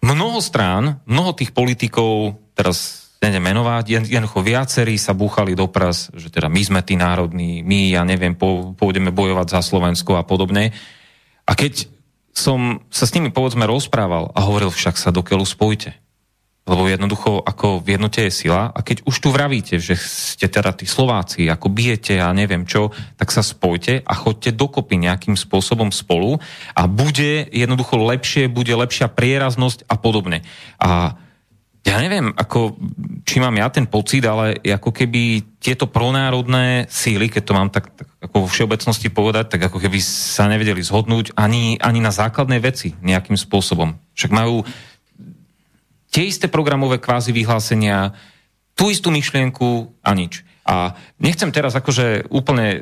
mnoho 0.00 0.40
strán, 0.40 1.02
mnoho 1.04 1.36
tých 1.36 1.52
politikov, 1.52 2.40
teraz 2.56 3.08
neviem 3.20 3.52
menovať, 3.52 4.08
jednoducho 4.08 4.44
viacerí 4.44 4.96
sa 5.00 5.16
búchali 5.16 5.56
do 5.56 5.66
pras, 5.66 6.12
že 6.12 6.28
teda 6.28 6.46
my 6.52 6.62
sme 6.62 6.80
tí 6.84 6.94
národní, 6.94 7.64
my, 7.64 7.92
ja 7.96 8.04
neviem, 8.04 8.36
pôjdeme 8.76 9.10
bojovať 9.10 9.56
za 9.56 9.60
Slovensko 9.64 10.20
a 10.20 10.24
podobne. 10.24 10.72
A 11.48 11.52
keď 11.56 11.88
som 12.36 12.84
sa 12.92 13.08
s 13.08 13.14
nimi 13.16 13.32
povedzme 13.32 13.64
rozprával 13.64 14.30
a 14.36 14.44
hovoril 14.44 14.68
však 14.68 15.00
sa 15.00 15.08
do 15.08 15.24
keľu 15.24 15.48
spojte. 15.48 15.96
Lebo 16.66 16.90
jednoducho, 16.90 17.46
ako 17.46 17.78
v 17.78 17.94
jednote 17.94 18.26
je 18.26 18.34
sila 18.34 18.74
a 18.74 18.78
keď 18.82 19.06
už 19.06 19.16
tu 19.22 19.30
vravíte, 19.30 19.78
že 19.78 19.94
ste 19.94 20.50
teda 20.50 20.74
tí 20.74 20.82
Slováci, 20.82 21.46
ako 21.46 21.70
bijete 21.70 22.18
a 22.18 22.34
neviem 22.34 22.66
čo, 22.66 22.90
tak 23.14 23.30
sa 23.30 23.46
spojte 23.46 24.02
a 24.02 24.12
chodte 24.18 24.50
dokopy 24.50 24.98
nejakým 24.98 25.38
spôsobom 25.38 25.94
spolu 25.94 26.42
a 26.74 26.90
bude 26.90 27.46
jednoducho 27.54 28.02
lepšie, 28.02 28.50
bude 28.50 28.74
lepšia 28.74 29.06
prieraznosť 29.06 29.86
a 29.86 29.94
podobne. 29.94 30.42
A 30.82 31.14
ja 31.86 32.02
neviem, 32.02 32.34
ako, 32.34 32.74
či 33.22 33.38
mám 33.38 33.54
ja 33.54 33.70
ten 33.70 33.86
pocit, 33.86 34.26
ale 34.26 34.58
ako 34.58 34.90
keby 34.90 35.54
tieto 35.62 35.86
pronárodné 35.86 36.90
síly, 36.90 37.30
keď 37.30 37.42
to 37.46 37.54
mám 37.54 37.70
tak, 37.70 37.94
tak 37.94 38.10
ako 38.26 38.42
vo 38.42 38.48
všeobecnosti 38.50 39.06
povedať, 39.14 39.54
tak 39.54 39.70
ako 39.70 39.78
keby 39.78 40.02
sa 40.02 40.50
nevedeli 40.50 40.82
zhodnúť 40.82 41.38
ani, 41.38 41.78
ani 41.78 42.02
na 42.02 42.10
základné 42.10 42.58
veci 42.58 42.98
nejakým 42.98 43.38
spôsobom. 43.38 43.94
Však 44.18 44.34
majú 44.34 44.66
tie 46.16 46.32
isté 46.32 46.48
programové 46.48 46.96
kvázi 46.96 47.28
vyhlásenia, 47.36 48.16
tú 48.72 48.88
istú 48.88 49.12
myšlienku 49.12 49.92
a 50.00 50.16
nič. 50.16 50.48
A 50.64 50.96
nechcem 51.20 51.52
teraz 51.52 51.76
akože 51.76 52.32
úplne... 52.32 52.80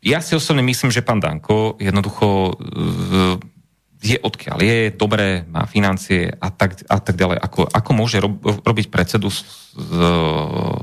Ja 0.00 0.24
si 0.24 0.32
osobne 0.32 0.64
myslím, 0.64 0.88
že 0.88 1.04
pán 1.04 1.20
Danko 1.20 1.76
jednoducho 1.76 2.56
je 4.04 4.20
odkiaľ 4.20 4.58
je, 4.60 4.92
dobre, 4.92 5.48
má 5.48 5.64
financie 5.64 6.28
a 6.28 6.52
tak, 6.52 6.76
a 6.88 7.00
tak 7.00 7.16
ďalej. 7.16 7.40
Ako, 7.40 7.60
ako 7.72 7.90
môže 7.96 8.20
rob, 8.20 8.36
robiť 8.40 8.92
predsedu 8.92 9.32
z, 9.32 9.40
z 9.72 9.92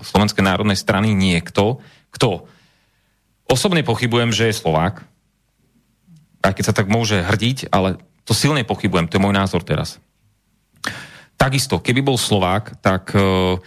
Slovenskej 0.01 0.41
národnej 0.41 0.73
strany 0.73 1.13
niekto, 1.13 1.81
kto 2.09 2.49
osobne 3.45 3.85
pochybujem, 3.85 4.33
že 4.33 4.49
je 4.49 4.57
Slovák, 4.57 5.05
aj 6.41 6.53
keď 6.57 6.63
sa 6.65 6.73
tak 6.73 6.89
môže 6.89 7.21
hrdiť, 7.21 7.69
ale 7.69 8.01
to 8.25 8.33
silne 8.33 8.65
pochybujem, 8.65 9.05
to 9.05 9.21
je 9.21 9.23
môj 9.25 9.37
názor 9.37 9.61
teraz. 9.61 10.01
Takisto, 11.41 11.81
keby 11.81 12.05
bol 12.05 12.21
Slovák, 12.21 12.77
tak 12.85 13.17
uh, 13.17 13.57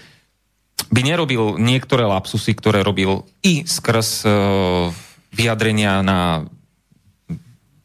by 0.94 1.01
nerobil 1.02 1.59
niektoré 1.59 2.06
lapsusy, 2.06 2.55
ktoré 2.55 2.86
robil 2.86 3.26
i 3.42 3.66
skrz 3.66 4.22
uh, 4.22 4.94
vyjadrenia 5.34 5.98
na 6.06 6.46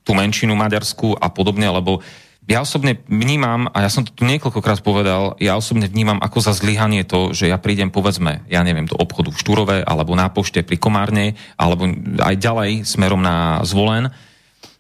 tú 0.05 0.13
menšinu 0.13 0.53
maďarskú 0.53 1.17
a 1.17 1.33
podobne, 1.33 1.73
lebo 1.73 2.05
ja 2.49 2.61
osobne 2.61 3.01
vnímam, 3.09 3.69
a 3.73 3.85
ja 3.85 3.89
som 3.89 4.05
to 4.05 4.09
tu 4.09 4.25
niekoľkokrát 4.25 4.81
povedal, 4.81 5.37
ja 5.41 5.53
osobne 5.57 5.85
vnímam 5.85 6.17
ako 6.17 6.37
za 6.37 6.53
zlyhanie 6.53 7.05
to, 7.05 7.33
že 7.33 7.49
ja 7.49 7.61
prídem 7.61 7.93
povedzme, 7.93 8.45
ja 8.45 8.61
neviem, 8.61 8.89
do 8.89 8.97
obchodu 8.97 9.33
v 9.33 9.41
Štúrove, 9.41 9.77
alebo 9.85 10.17
na 10.17 10.29
pošte 10.33 10.65
pri 10.65 10.81
Komárne, 10.81 11.37
alebo 11.57 11.89
aj 12.21 12.35
ďalej 12.41 12.85
smerom 12.85 13.21
na 13.21 13.61
Zvolen, 13.65 14.09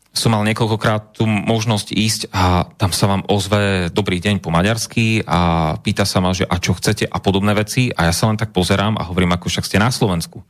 som 0.09 0.33
mal 0.33 0.41
niekoľkokrát 0.41 1.15
tú 1.15 1.29
možnosť 1.29 1.87
ísť 1.93 2.21
a 2.33 2.65
tam 2.75 2.89
sa 2.89 3.05
vám 3.05 3.23
ozve 3.29 3.93
dobrý 3.93 4.17
deň 4.17 4.41
po 4.41 4.49
maďarsky 4.49 5.21
a 5.23 5.73
pýta 5.79 6.03
sa 6.03 6.17
ma, 6.19 6.33
že 6.33 6.49
a 6.49 6.57
čo 6.57 6.73
chcete 6.73 7.05
a 7.05 7.17
podobné 7.21 7.53
veci 7.53 7.93
a 7.93 8.09
ja 8.09 8.13
sa 8.13 8.27
len 8.27 8.37
tak 8.37 8.49
pozerám 8.49 8.97
a 8.97 9.07
hovorím, 9.07 9.37
ako 9.37 9.47
však 9.47 9.67
ste 9.69 9.77
na 9.77 9.93
Slovensku. 9.93 10.41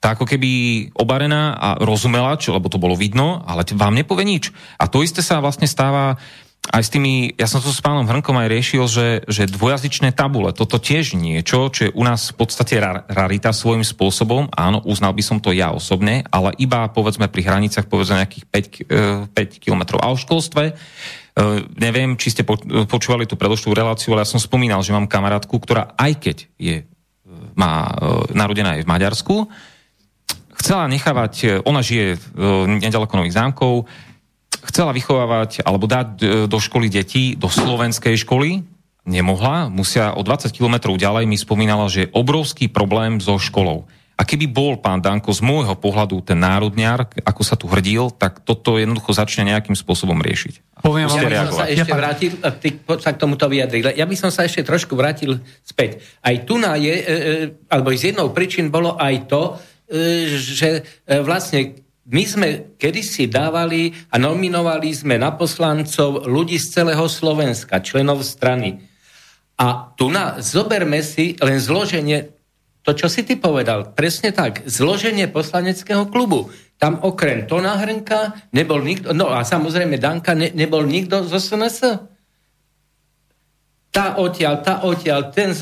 Tá 0.00 0.16
ako 0.16 0.24
keby 0.24 0.50
obarená 0.96 1.56
a 1.56 1.68
rozumela, 1.76 2.40
čo, 2.40 2.56
lebo 2.56 2.72
to 2.72 2.80
bolo 2.80 2.96
vidno, 2.96 3.44
ale 3.44 3.68
vám 3.76 3.92
nepovie 3.92 4.24
nič. 4.24 4.48
A 4.80 4.88
to 4.88 5.04
isté 5.04 5.20
sa 5.20 5.44
vlastne 5.44 5.68
stáva 5.68 6.16
aj 6.68 6.82
s 6.84 6.92
tými, 6.92 7.32
ja 7.40 7.48
som 7.48 7.64
to 7.64 7.72
s 7.72 7.80
pánom 7.80 8.04
Hrnkom 8.04 8.36
aj 8.36 8.52
riešil, 8.52 8.84
že, 8.84 9.08
že 9.24 9.48
dvojazyčné 9.48 10.12
tabule, 10.12 10.52
toto 10.52 10.76
tiež 10.76 11.16
niečo, 11.16 11.72
čo 11.72 11.88
je 11.88 11.94
u 11.96 12.04
nás 12.04 12.36
v 12.36 12.36
podstate 12.36 12.76
rarita 13.08 13.56
svojím 13.56 13.80
spôsobom, 13.80 14.52
áno, 14.52 14.84
uznal 14.84 15.16
by 15.16 15.22
som 15.24 15.40
to 15.40 15.56
ja 15.56 15.72
osobne, 15.72 16.20
ale 16.28 16.52
iba 16.60 16.84
povedzme 16.92 17.32
pri 17.32 17.48
hranicách 17.48 17.88
povedzme 17.88 18.20
nejakých 18.20 18.44
5, 18.86 19.32
5 19.32 19.64
kilometrov. 19.64 20.04
A 20.04 20.12
o 20.12 20.20
školstve, 20.20 20.62
e, 20.68 20.72
neviem, 21.80 22.20
či 22.20 22.36
ste 22.36 22.44
počúvali 22.84 23.24
tú 23.24 23.40
predošlú 23.40 23.72
reláciu, 23.72 24.12
ale 24.12 24.28
ja 24.28 24.30
som 24.30 24.38
spomínal, 24.38 24.84
že 24.84 24.92
mám 24.92 25.08
kamarátku, 25.08 25.56
ktorá 25.56 25.96
aj 25.96 26.12
keď 26.20 26.36
je, 26.60 26.76
má 27.56 27.88
e, 27.88 28.36
narodená 28.36 28.76
je 28.76 28.84
v 28.84 28.90
Maďarsku, 28.92 29.48
chcela 30.60 30.92
nechávať, 30.92 31.64
ona 31.64 31.80
žije 31.80 32.20
nedaleko 32.84 33.16
Nových 33.16 33.32
zámkov, 33.32 33.88
chcela 34.68 34.92
vychovávať 34.92 35.64
alebo 35.64 35.88
dať 35.88 36.08
e, 36.20 36.26
do 36.50 36.58
školy 36.60 36.92
detí, 36.92 37.36
do 37.36 37.48
slovenskej 37.48 38.20
školy, 38.20 38.64
nemohla, 39.08 39.72
musia 39.72 40.12
o 40.12 40.20
20 40.20 40.52
kilometrov 40.52 41.00
ďalej 41.00 41.24
mi 41.24 41.36
spomínala, 41.36 41.88
že 41.88 42.06
je 42.06 42.12
obrovský 42.12 42.68
problém 42.68 43.18
so 43.18 43.40
školou. 43.40 43.88
A 44.20 44.28
keby 44.28 44.52
bol 44.52 44.76
pán 44.76 45.00
Danko 45.00 45.32
z 45.32 45.40
môjho 45.40 45.72
pohľadu 45.80 46.20
ten 46.20 46.36
národňar, 46.36 47.08
ako 47.24 47.40
sa 47.40 47.56
tu 47.56 47.64
hrdil, 47.72 48.12
tak 48.12 48.44
toto 48.44 48.76
jednoducho 48.76 49.16
začne 49.16 49.48
nejakým 49.48 49.72
spôsobom 49.72 50.20
riešiť. 50.20 50.76
Poviem 50.84 51.08
ja 51.08 51.24
by 51.24 51.48
som 51.48 51.56
sa 51.56 51.68
ešte 51.72 51.92
vrátil, 51.96 52.30
ty 52.60 52.68
sa 53.00 53.16
k 53.16 53.20
tomuto 53.20 53.48
vyjadril. 53.48 53.96
Ja 53.96 54.04
by 54.04 54.16
som 54.20 54.28
sa 54.28 54.44
ešte 54.44 54.60
trošku 54.60 54.92
vrátil 54.92 55.40
späť. 55.64 56.04
Aj 56.20 56.36
tu 56.44 56.60
na 56.60 56.76
je, 56.76 56.92
e, 56.92 57.00
e, 57.00 57.16
alebo 57.72 57.96
z 57.96 58.12
jednou 58.12 58.28
príčin 58.36 58.68
bolo 58.68 59.00
aj 59.00 59.24
to, 59.24 59.56
že 60.38 60.86
vlastne 61.26 61.89
my 62.10 62.22
sme 62.26 62.48
kedysi 62.74 63.30
dávali 63.30 63.94
a 64.10 64.18
nominovali 64.18 64.90
sme 64.90 65.14
na 65.14 65.30
poslancov 65.30 66.26
ľudí 66.26 66.58
z 66.58 66.82
celého 66.82 67.06
Slovenska, 67.06 67.78
členov 67.78 68.26
strany. 68.26 68.82
A 69.54 69.94
tu 69.94 70.10
na, 70.10 70.42
zoberme 70.42 70.98
si 71.06 71.38
len 71.38 71.62
zloženie, 71.62 72.34
to, 72.82 72.98
čo 72.98 73.06
si 73.06 73.22
ty 73.22 73.38
povedal, 73.38 73.94
presne 73.94 74.34
tak, 74.34 74.66
zloženie 74.66 75.30
poslaneckého 75.30 76.10
klubu. 76.10 76.50
Tam 76.80 76.98
okrem 76.98 77.46
Tona 77.46 77.78
Hrnka 77.78 78.50
nebol 78.56 78.82
nikto, 78.82 79.14
no 79.14 79.30
a 79.30 79.46
samozrejme 79.46 80.00
Danka, 80.00 80.34
ne, 80.34 80.50
nebol 80.50 80.82
nikto 80.82 81.22
zo 81.28 81.38
SNS. 81.38 82.10
Tá 83.94 84.18
odtiaľ, 84.18 84.64
tá 84.66 84.82
odtiaľ, 84.82 85.30
ten, 85.30 85.54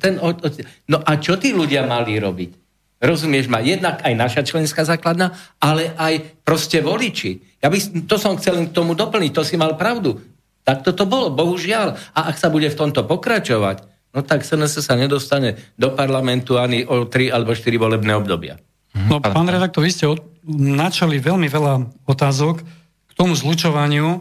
ten 0.00 0.14
odtiaľ. 0.16 0.64
No 0.88 1.02
a 1.04 1.12
čo 1.20 1.36
tí 1.36 1.52
ľudia 1.52 1.84
mali 1.84 2.16
robiť? 2.16 2.63
Rozumieš 3.04 3.52
ma? 3.52 3.60
Jednak 3.60 4.00
aj 4.00 4.14
naša 4.16 4.42
členská 4.48 4.88
základna, 4.88 5.36
ale 5.60 5.92
aj 6.00 6.40
proste 6.40 6.80
voliči. 6.80 7.60
Ja 7.60 7.68
by, 7.68 8.08
to 8.08 8.16
som 8.16 8.40
chcel 8.40 8.64
k 8.64 8.72
tomu 8.72 8.96
doplniť, 8.96 9.30
to 9.36 9.44
si 9.44 9.60
mal 9.60 9.76
pravdu. 9.76 10.24
Tak 10.64 10.80
toto 10.80 11.04
bolo, 11.04 11.28
bohužiaľ. 11.28 12.16
A 12.16 12.32
ak 12.32 12.40
sa 12.40 12.48
bude 12.48 12.72
v 12.72 12.78
tomto 12.80 13.04
pokračovať, 13.04 13.84
no 14.16 14.24
tak 14.24 14.48
SNS 14.48 14.80
sa 14.80 14.96
nedostane 14.96 15.60
do 15.76 15.92
parlamentu 15.92 16.56
ani 16.56 16.88
o 16.88 17.04
3 17.04 17.28
alebo 17.28 17.52
4 17.52 17.68
volebné 17.76 18.16
obdobia. 18.16 18.56
No, 18.94 19.20
pán 19.20 19.50
redaktor, 19.50 19.84
vy 19.84 19.90
ste 19.92 20.06
od, 20.08 20.22
načali 20.48 21.18
veľmi 21.20 21.50
veľa 21.50 22.06
otázok 22.08 22.62
k 23.10 23.12
tomu 23.12 23.34
zlučovaniu. 23.34 24.06
E, 24.06 24.18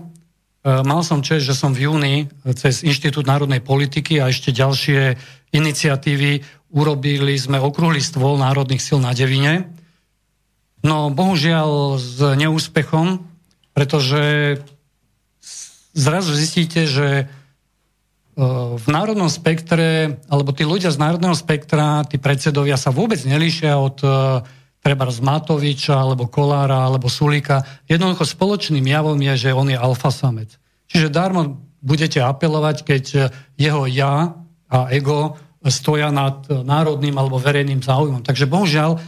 mal 0.81 1.05
som 1.05 1.21
čest, 1.21 1.45
že 1.45 1.53
som 1.53 1.77
v 1.77 1.87
júni 1.87 2.15
cez 2.57 2.81
Inštitút 2.81 3.29
národnej 3.29 3.61
politiky 3.61 4.17
a 4.17 4.33
ešte 4.33 4.49
ďalšie 4.49 5.15
iniciatívy 5.53 6.41
urobili 6.73 7.37
sme 7.37 7.61
okrúhly 7.61 8.01
stôl 8.01 8.41
národných 8.41 8.81
sil 8.81 8.97
na 8.97 9.13
Devine. 9.13 9.69
No 10.81 11.13
bohužiaľ 11.13 12.01
s 12.01 12.17
neúspechom, 12.19 13.21
pretože 13.71 14.57
zrazu 15.93 16.33
zistíte, 16.33 16.89
že 16.89 17.07
e, 17.23 17.25
v 18.75 18.87
národnom 18.89 19.29
spektre, 19.29 20.19
alebo 20.27 20.51
tí 20.51 20.65
ľudia 20.65 20.89
z 20.89 20.99
národného 20.99 21.37
spektra, 21.37 22.03
tí 22.09 22.17
predsedovia 22.17 22.75
sa 22.75 22.89
vôbec 22.89 23.21
nelíšia 23.21 23.77
od 23.77 24.01
e, 24.01 24.09
treba 24.83 25.07
z 25.07 25.23
Matoviča, 25.23 25.95
alebo 25.95 26.27
Kolára, 26.27 26.89
alebo 26.89 27.07
Sulika. 27.07 27.63
Jednoducho 27.87 28.27
spoločným 28.27 28.83
javom 28.83 29.15
je, 29.15 29.47
že 29.47 29.55
on 29.55 29.71
je 29.71 29.79
alfasamec. 29.79 30.51
Čiže 30.91 31.13
darmo 31.13 31.63
budete 31.79 32.19
apelovať, 32.19 32.77
keď 32.83 33.03
jeho 33.55 33.87
ja 33.87 34.35
a 34.67 34.91
ego 34.91 35.39
stoja 35.71 36.11
nad 36.11 36.43
národným 36.49 37.15
alebo 37.15 37.39
verejným 37.39 37.79
záujmom. 37.79 38.23
Takže 38.23 38.49
bohužiaľ 38.49 38.99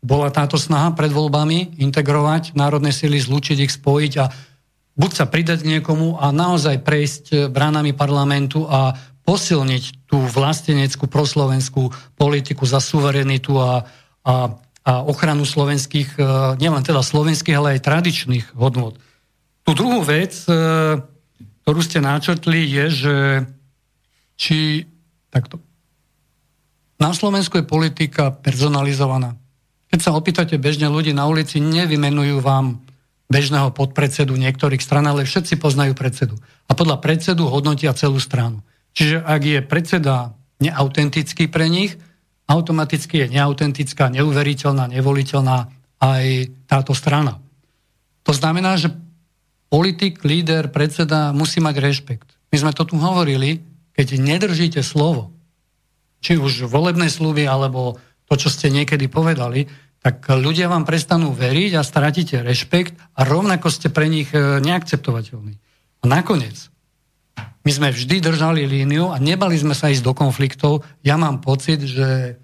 bola 0.00 0.32
táto 0.32 0.56
snaha 0.56 0.96
pred 0.96 1.12
voľbami 1.12 1.76
integrovať 1.76 2.56
národné 2.56 2.90
sily, 2.90 3.20
zlučiť 3.20 3.58
ich, 3.60 3.72
spojiť 3.72 4.12
a 4.18 4.32
buď 4.96 5.10
sa 5.12 5.24
pridať 5.28 5.62
niekomu 5.68 6.16
a 6.16 6.32
naozaj 6.32 6.80
prejsť 6.80 7.52
bránami 7.52 7.92
parlamentu 7.92 8.64
a 8.64 8.96
posilniť 9.28 10.08
tú 10.08 10.18
vlasteneckú 10.18 11.06
proslovenskú 11.06 11.92
politiku 12.16 12.64
za 12.64 12.80
suverenitu 12.80 13.54
a, 13.60 13.84
a, 14.24 14.34
a 14.82 14.92
ochranu 15.06 15.44
slovenských, 15.46 16.16
e, 16.16 16.22
nielen 16.58 16.82
teda 16.82 17.04
slovenských, 17.04 17.54
ale 17.54 17.78
aj 17.78 17.86
tradičných 17.86 18.46
hodnot. 18.56 18.98
Tú 19.62 19.70
druhú 19.76 20.02
vec, 20.02 20.34
e, 20.48 20.50
ktorú 21.62 21.80
ste 21.84 22.00
načrtli, 22.00 22.64
je, 22.64 22.86
že 22.90 23.16
či 24.40 24.88
takto 25.30 25.60
na 27.00 27.16
Slovensku 27.16 27.56
je 27.56 27.64
politika 27.64 28.28
personalizovaná. 28.30 29.40
Keď 29.90 30.00
sa 30.04 30.14
opýtate 30.14 30.60
bežne 30.60 30.86
ľudí 30.86 31.10
na 31.16 31.26
ulici, 31.26 31.58
nevymenujú 31.58 32.44
vám 32.44 32.78
bežného 33.32 33.72
podpredsedu 33.72 34.36
niektorých 34.36 34.82
stran, 34.82 35.08
ale 35.08 35.24
všetci 35.26 35.56
poznajú 35.56 35.96
predsedu. 35.96 36.36
A 36.68 36.76
podľa 36.76 37.00
predsedu 37.02 37.48
hodnotia 37.48 37.96
celú 37.96 38.20
stranu. 38.20 38.62
Čiže 38.92 39.22
ak 39.22 39.42
je 39.42 39.58
predseda 39.64 40.34
neautentický 40.60 41.48
pre 41.48 41.70
nich, 41.70 41.96
automaticky 42.50 43.26
je 43.26 43.26
neautentická, 43.38 44.10
neuveriteľná, 44.10 44.90
nevoliteľná 44.90 45.70
aj 46.02 46.50
táto 46.66 46.92
strana. 46.92 47.38
To 48.26 48.34
znamená, 48.34 48.74
že 48.76 48.90
politik, 49.70 50.26
líder, 50.26 50.68
predseda 50.68 51.30
musí 51.30 51.62
mať 51.62 51.76
rešpekt. 51.78 52.28
My 52.50 52.56
sme 52.58 52.72
to 52.74 52.82
tu 52.82 52.98
hovorili, 52.98 53.62
keď 53.94 54.18
nedržíte 54.18 54.82
slovo, 54.82 55.30
či 56.20 56.36
už 56.36 56.68
volebné 56.68 57.08
sluby, 57.08 57.48
alebo 57.48 57.96
to, 58.28 58.36
čo 58.36 58.52
ste 58.52 58.70
niekedy 58.70 59.08
povedali, 59.10 59.66
tak 60.00 60.24
ľudia 60.32 60.72
vám 60.72 60.88
prestanú 60.88 61.36
veriť 61.36 61.76
a 61.76 61.84
stratíte 61.84 62.40
rešpekt 62.40 62.96
a 63.16 63.20
rovnako 63.24 63.68
ste 63.68 63.92
pre 63.92 64.08
nich 64.08 64.32
e, 64.32 64.60
neakceptovateľní. 64.64 65.54
A 66.00 66.04
nakoniec, 66.08 66.72
my 67.60 67.70
sme 67.70 67.92
vždy 67.92 68.24
držali 68.24 68.64
líniu 68.64 69.12
a 69.12 69.20
nebali 69.20 69.60
sme 69.60 69.76
sa 69.76 69.92
ísť 69.92 70.00
do 70.00 70.16
konfliktov. 70.16 70.88
Ja 71.04 71.20
mám 71.20 71.44
pocit, 71.44 71.84
že 71.84 72.40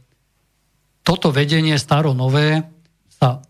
toto 1.00 1.32
vedenie 1.32 1.80
staro-nové 1.80 2.68
sa 3.08 3.40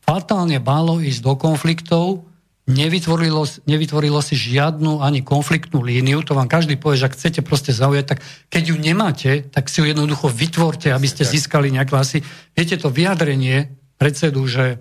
fatálne 0.00 0.56
bálo 0.64 1.04
ísť 1.04 1.20
do 1.20 1.34
konfliktov, 1.36 2.24
nevytvorilo, 2.64 3.44
nevytvorilo 3.68 4.20
si 4.24 4.34
žiadnu 4.36 5.04
ani 5.04 5.20
konfliktnú 5.20 5.84
líniu, 5.84 6.24
to 6.24 6.32
vám 6.32 6.48
každý 6.48 6.80
povie, 6.80 6.96
že 6.96 7.12
ak 7.12 7.16
chcete 7.16 7.40
proste 7.44 7.76
zaujať, 7.76 8.04
tak 8.08 8.18
keď 8.48 8.62
ju 8.72 8.76
nemáte, 8.80 9.30
tak 9.52 9.68
si 9.68 9.84
ju 9.84 9.88
jednoducho 9.88 10.32
vytvorte, 10.32 10.88
aby 10.88 11.04
ste 11.04 11.28
získali 11.28 11.68
nejaké 11.68 11.92
hlasy. 11.92 12.18
Viete 12.56 12.80
to 12.80 12.88
vyjadrenie 12.88 13.68
predsedu, 14.00 14.48
že 14.48 14.80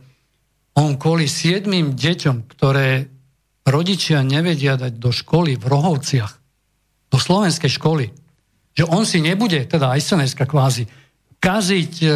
on 0.79 0.95
kvôli 0.95 1.27
siedmým 1.27 1.93
deťom, 1.93 2.49
ktoré 2.49 3.11
rodičia 3.67 4.23
nevedia 4.23 4.79
dať 4.79 4.99
do 4.99 5.11
školy 5.11 5.59
v 5.59 5.65
Rohovciach, 5.67 6.33
do 7.11 7.17
slovenskej 7.19 7.71
školy, 7.77 8.11
že 8.73 8.87
on 8.89 9.05
si 9.05 9.21
nebude, 9.21 9.69
teda 9.69 9.93
aj 9.93 10.01
sns 10.01 10.33
kvázi, 10.33 10.89
kaziť 11.37 11.93
e, 12.01 12.07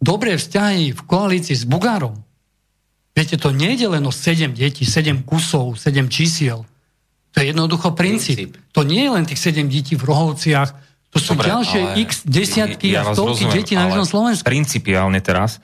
dobré 0.00 0.40
vzťahy 0.40 0.94
v 0.96 1.00
koalícii 1.04 1.58
s 1.58 1.68
Bugárom, 1.68 2.16
Viete, 3.12 3.36
to 3.36 3.52
nie 3.52 3.76
je 3.76 3.86
len 3.92 4.04
o 4.08 4.12
7 4.12 4.56
detí, 4.56 4.88
7 4.88 5.20
kusov, 5.28 5.76
7 5.76 6.08
čísiel. 6.08 6.64
To 7.32 7.36
je 7.40 7.52
jednoducho 7.52 7.92
princíp. 7.92 8.56
princíp. 8.56 8.72
To 8.72 8.80
nie 8.84 9.04
je 9.04 9.10
len 9.12 9.24
tých 9.28 9.40
7 9.40 9.68
detí 9.68 9.96
v 9.96 10.04
Rohovciach, 10.04 10.70
to 11.12 11.20
sú 11.20 11.36
Dobre, 11.36 11.52
ďalšie 11.52 11.80
x 12.08 12.24
desiatky 12.24 12.96
ja 12.96 13.04
a 13.04 13.12
stovky 13.12 13.44
rozumiem, 13.44 13.56
detí 13.60 13.72
na 13.76 13.84
južnom 13.92 14.08
Slovensku. 14.08 14.48
Principiálne 14.48 15.20
teraz, 15.20 15.60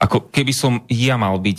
ako 0.00 0.32
keby 0.32 0.52
som 0.56 0.80
ja 0.88 1.20
mal 1.20 1.36
byť, 1.36 1.58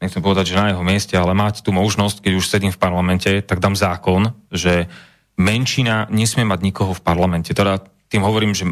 nechcem 0.00 0.24
povedať, 0.24 0.56
že 0.56 0.56
na 0.56 0.72
jeho 0.72 0.80
mieste, 0.80 1.12
ale 1.12 1.36
mať 1.36 1.60
tú 1.60 1.76
možnosť, 1.76 2.24
keď 2.24 2.32
už 2.40 2.48
sedím 2.48 2.72
v 2.72 2.80
parlamente, 2.80 3.28
tak 3.44 3.60
dám 3.60 3.76
zákon, 3.76 4.32
že 4.48 4.88
menšina 5.36 6.08
nesmie 6.08 6.48
mať 6.48 6.64
nikoho 6.64 6.96
v 6.96 7.04
parlamente. 7.04 7.52
Teda 7.52 7.84
tým 8.08 8.24
hovorím, 8.24 8.56
že 8.56 8.64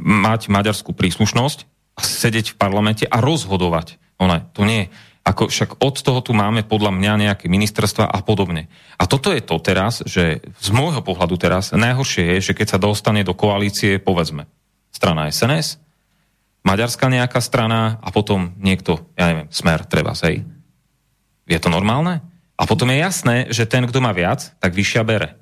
mať 0.00 0.48
maďarskú 0.48 0.96
príslušnosť 0.96 1.68
a 1.96 2.00
sedieť 2.00 2.56
v 2.56 2.58
parlamente 2.58 3.04
a 3.04 3.20
rozhodovať. 3.20 4.00
Ona, 4.16 4.48
to 4.56 4.64
nie 4.64 4.88
je 4.88 5.09
ako 5.20 5.52
však 5.52 5.84
od 5.84 5.96
toho 6.00 6.20
tu 6.24 6.32
máme 6.32 6.64
podľa 6.64 6.96
mňa 6.96 7.12
nejaké 7.28 7.46
ministerstva 7.52 8.08
a 8.08 8.18
podobne. 8.24 8.72
A 8.96 9.04
toto 9.04 9.28
je 9.30 9.44
to 9.44 9.60
teraz, 9.60 10.00
že 10.08 10.40
z 10.40 10.68
môjho 10.72 11.04
pohľadu 11.04 11.36
teraz 11.36 11.76
najhoršie 11.76 12.36
je, 12.36 12.52
že 12.52 12.56
keď 12.56 12.66
sa 12.76 12.78
dostane 12.80 13.20
do 13.20 13.36
koalície, 13.36 14.00
povedzme, 14.00 14.48
strana 14.88 15.28
SNS, 15.28 15.76
maďarská 16.64 17.12
nejaká 17.12 17.40
strana 17.40 18.00
a 18.00 18.08
potom 18.08 18.56
niekto, 18.60 19.00
ja 19.16 19.28
neviem, 19.28 19.48
smer, 19.52 19.84
treba 19.84 20.16
hej. 20.24 20.44
Je 21.44 21.58
to 21.60 21.68
normálne? 21.68 22.24
A 22.60 22.62
potom 22.68 22.92
je 22.92 23.00
jasné, 23.00 23.36
že 23.48 23.68
ten, 23.68 23.84
kto 23.88 24.04
má 24.04 24.12
viac, 24.12 24.52
tak 24.60 24.76
vyššia 24.76 25.02
bere. 25.04 25.36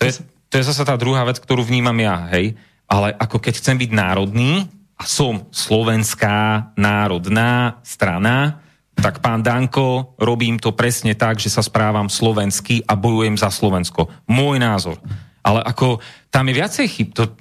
To 0.00 0.08
je, 0.08 0.24
to 0.48 0.54
je 0.60 0.64
zase 0.64 0.84
tá 0.84 0.96
druhá 0.96 1.24
vec, 1.24 1.40
ktorú 1.40 1.64
vnímam 1.64 1.96
ja, 2.00 2.28
hej. 2.32 2.56
Ale 2.88 3.12
ako 3.16 3.40
keď 3.40 3.60
chcem 3.60 3.76
byť 3.76 3.90
národný 3.92 4.68
a 4.96 5.04
som 5.04 5.44
slovenská 5.52 6.72
národná 6.80 7.80
strana, 7.84 8.64
tak 8.96 9.20
pán 9.20 9.44
Danko, 9.44 10.16
robím 10.16 10.56
to 10.56 10.72
presne 10.72 11.12
tak, 11.12 11.36
že 11.36 11.52
sa 11.52 11.60
správam 11.60 12.08
slovensky 12.08 12.80
a 12.88 12.96
bojujem 12.96 13.36
za 13.36 13.52
Slovensko. 13.52 14.08
Môj 14.32 14.56
názor. 14.56 14.96
Ale 15.44 15.60
ako 15.62 16.00
tam 16.32 16.48
je 16.48 16.54
viacej 16.56 16.86
chyb, 16.88 17.08
to, 17.12 17.36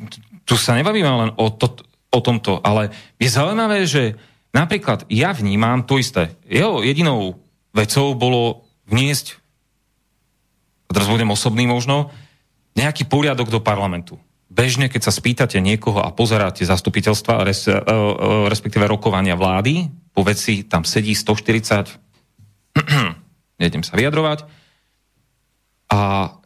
tu 0.45 0.59
sa 0.59 0.75
nebavíme 0.75 1.07
len 1.07 1.31
o, 1.39 1.47
to, 1.49 1.73
o 2.11 2.19
tomto, 2.21 2.59
ale 2.61 2.91
je 3.17 3.31
zaujímavé, 3.31 3.87
že 3.87 4.19
napríklad 4.53 5.07
ja 5.09 5.33
vnímam 5.33 5.87
to 5.87 5.97
isté. 5.97 6.35
Jeho 6.45 6.83
jedinou 6.83 7.39
vecou 7.73 8.13
bolo 8.13 8.67
vniesť, 8.91 9.39
teraz 10.91 11.09
budem 11.09 11.33
osobný 11.33 11.65
možno, 11.65 12.13
nejaký 12.75 13.07
poriadok 13.07 13.47
do 13.49 13.63
parlamentu. 13.63 14.19
Bežne, 14.51 14.91
keď 14.91 15.01
sa 15.09 15.15
spýtate 15.15 15.57
niekoho 15.63 16.03
a 16.03 16.13
pozeráte 16.13 16.61
zastupiteľstva, 16.61 17.43
res, 17.47 17.65
e, 17.65 17.73
e, 17.73 17.79
respektíve 18.47 18.85
rokovania 18.85 19.33
vlády, 19.33 19.89
po 20.15 20.23
veci 20.23 20.63
tam 20.63 20.87
sedí 20.87 21.11
140, 21.11 21.91
nejdem 23.61 23.83
sa 23.83 23.99
vyjadrovať, 23.99 24.47
a 25.91 25.99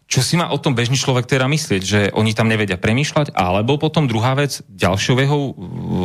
čo 0.10 0.26
si 0.26 0.42
má 0.42 0.50
o 0.50 0.58
tom 0.58 0.74
bežný 0.74 0.98
človek 0.98 1.30
teda 1.30 1.46
myslieť, 1.46 1.82
že 1.86 2.00
oni 2.18 2.34
tam 2.34 2.50
nevedia 2.50 2.82
premýšľať, 2.82 3.38
alebo 3.38 3.78
potom 3.78 4.10
druhá 4.10 4.34
vec, 4.34 4.66
ďalšou 4.66 5.16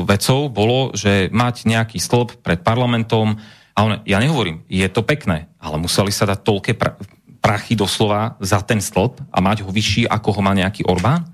vecou 0.05 0.41
bolo, 0.53 0.93
že 0.93 1.33
mať 1.33 1.65
nejaký 1.65 1.97
stĺp 1.97 2.45
pred 2.45 2.61
parlamentom, 2.61 3.41
a 3.75 3.79
on, 3.81 3.93
ja 4.05 4.21
nehovorím, 4.21 4.63
je 4.69 4.85
to 4.93 5.01
pekné, 5.03 5.49
ale 5.57 5.81
museli 5.81 6.13
sa 6.13 6.29
dať 6.29 6.39
toľké 6.47 6.73
pra, 6.77 7.01
prachy 7.43 7.75
doslova 7.75 8.37
za 8.45 8.61
ten 8.61 8.79
stĺp 8.79 9.25
a 9.33 9.39
mať 9.41 9.65
ho 9.65 9.73
vyšší, 9.73 10.05
ako 10.07 10.37
ho 10.37 10.41
má 10.45 10.53
nejaký 10.53 10.85
Orbán? 10.85 11.34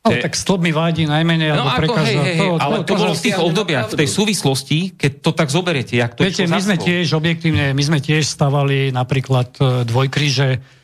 No, 0.00 0.16
tak 0.16 0.32
stĺp 0.32 0.64
mi 0.64 0.72
vádi 0.72 1.04
najmenej, 1.04 1.52
no, 1.52 1.68
alebo 1.68 1.92
ako, 1.92 2.00
hej, 2.08 2.16
hej, 2.16 2.38
to, 2.40 2.56
ale 2.56 2.76
to, 2.80 2.84
to, 2.88 2.88
to 2.88 3.00
bolo 3.04 3.12
v 3.12 3.20
tých 3.20 3.36
obdobiach, 3.36 3.86
v 3.92 3.98
tej 4.00 4.08
súvislosti, 4.08 4.78
keď 4.96 5.12
to 5.20 5.30
tak 5.36 5.52
zoberiete, 5.52 5.92
jak 5.92 6.16
to 6.16 6.24
Viete, 6.24 6.48
my 6.48 6.56
sme 6.56 6.80
tiež 6.80 7.12
objektívne, 7.12 7.76
my 7.76 7.82
sme 7.84 8.00
tiež 8.00 8.24
stavali 8.24 8.96
napríklad 8.96 9.60
e, 9.60 9.84
dvojkríže 9.84 10.80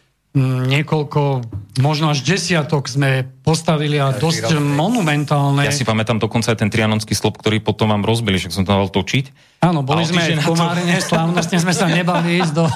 niekoľko, 0.69 1.49
možno 1.81 2.13
až 2.13 2.21
desiatok 2.21 2.93
sme 2.93 3.25
postavili 3.41 3.97
a 3.97 4.13
dosť 4.13 4.61
monumentálne. 4.61 5.65
Ja 5.65 5.73
si 5.73 5.89
pamätám 5.89 6.21
dokonca 6.21 6.53
aj 6.53 6.61
ten 6.61 6.69
trianonský 6.69 7.17
slop, 7.17 7.41
ktorý 7.41 7.65
potom 7.65 7.89
vám 7.89 8.05
rozbili, 8.05 8.37
že 8.37 8.53
som 8.53 8.69
to 8.69 8.77
dal 8.77 8.93
točiť. 8.93 9.33
Áno, 9.65 9.81
boli 9.81 10.05
sme 10.05 10.37
v 10.37 10.45
Komárene, 10.45 11.01
to... 11.01 11.09
slávnostne 11.09 11.57
sme 11.57 11.73
sa 11.73 11.89
nebali 11.99 12.45
ísť 12.45 12.53
do 12.53 12.69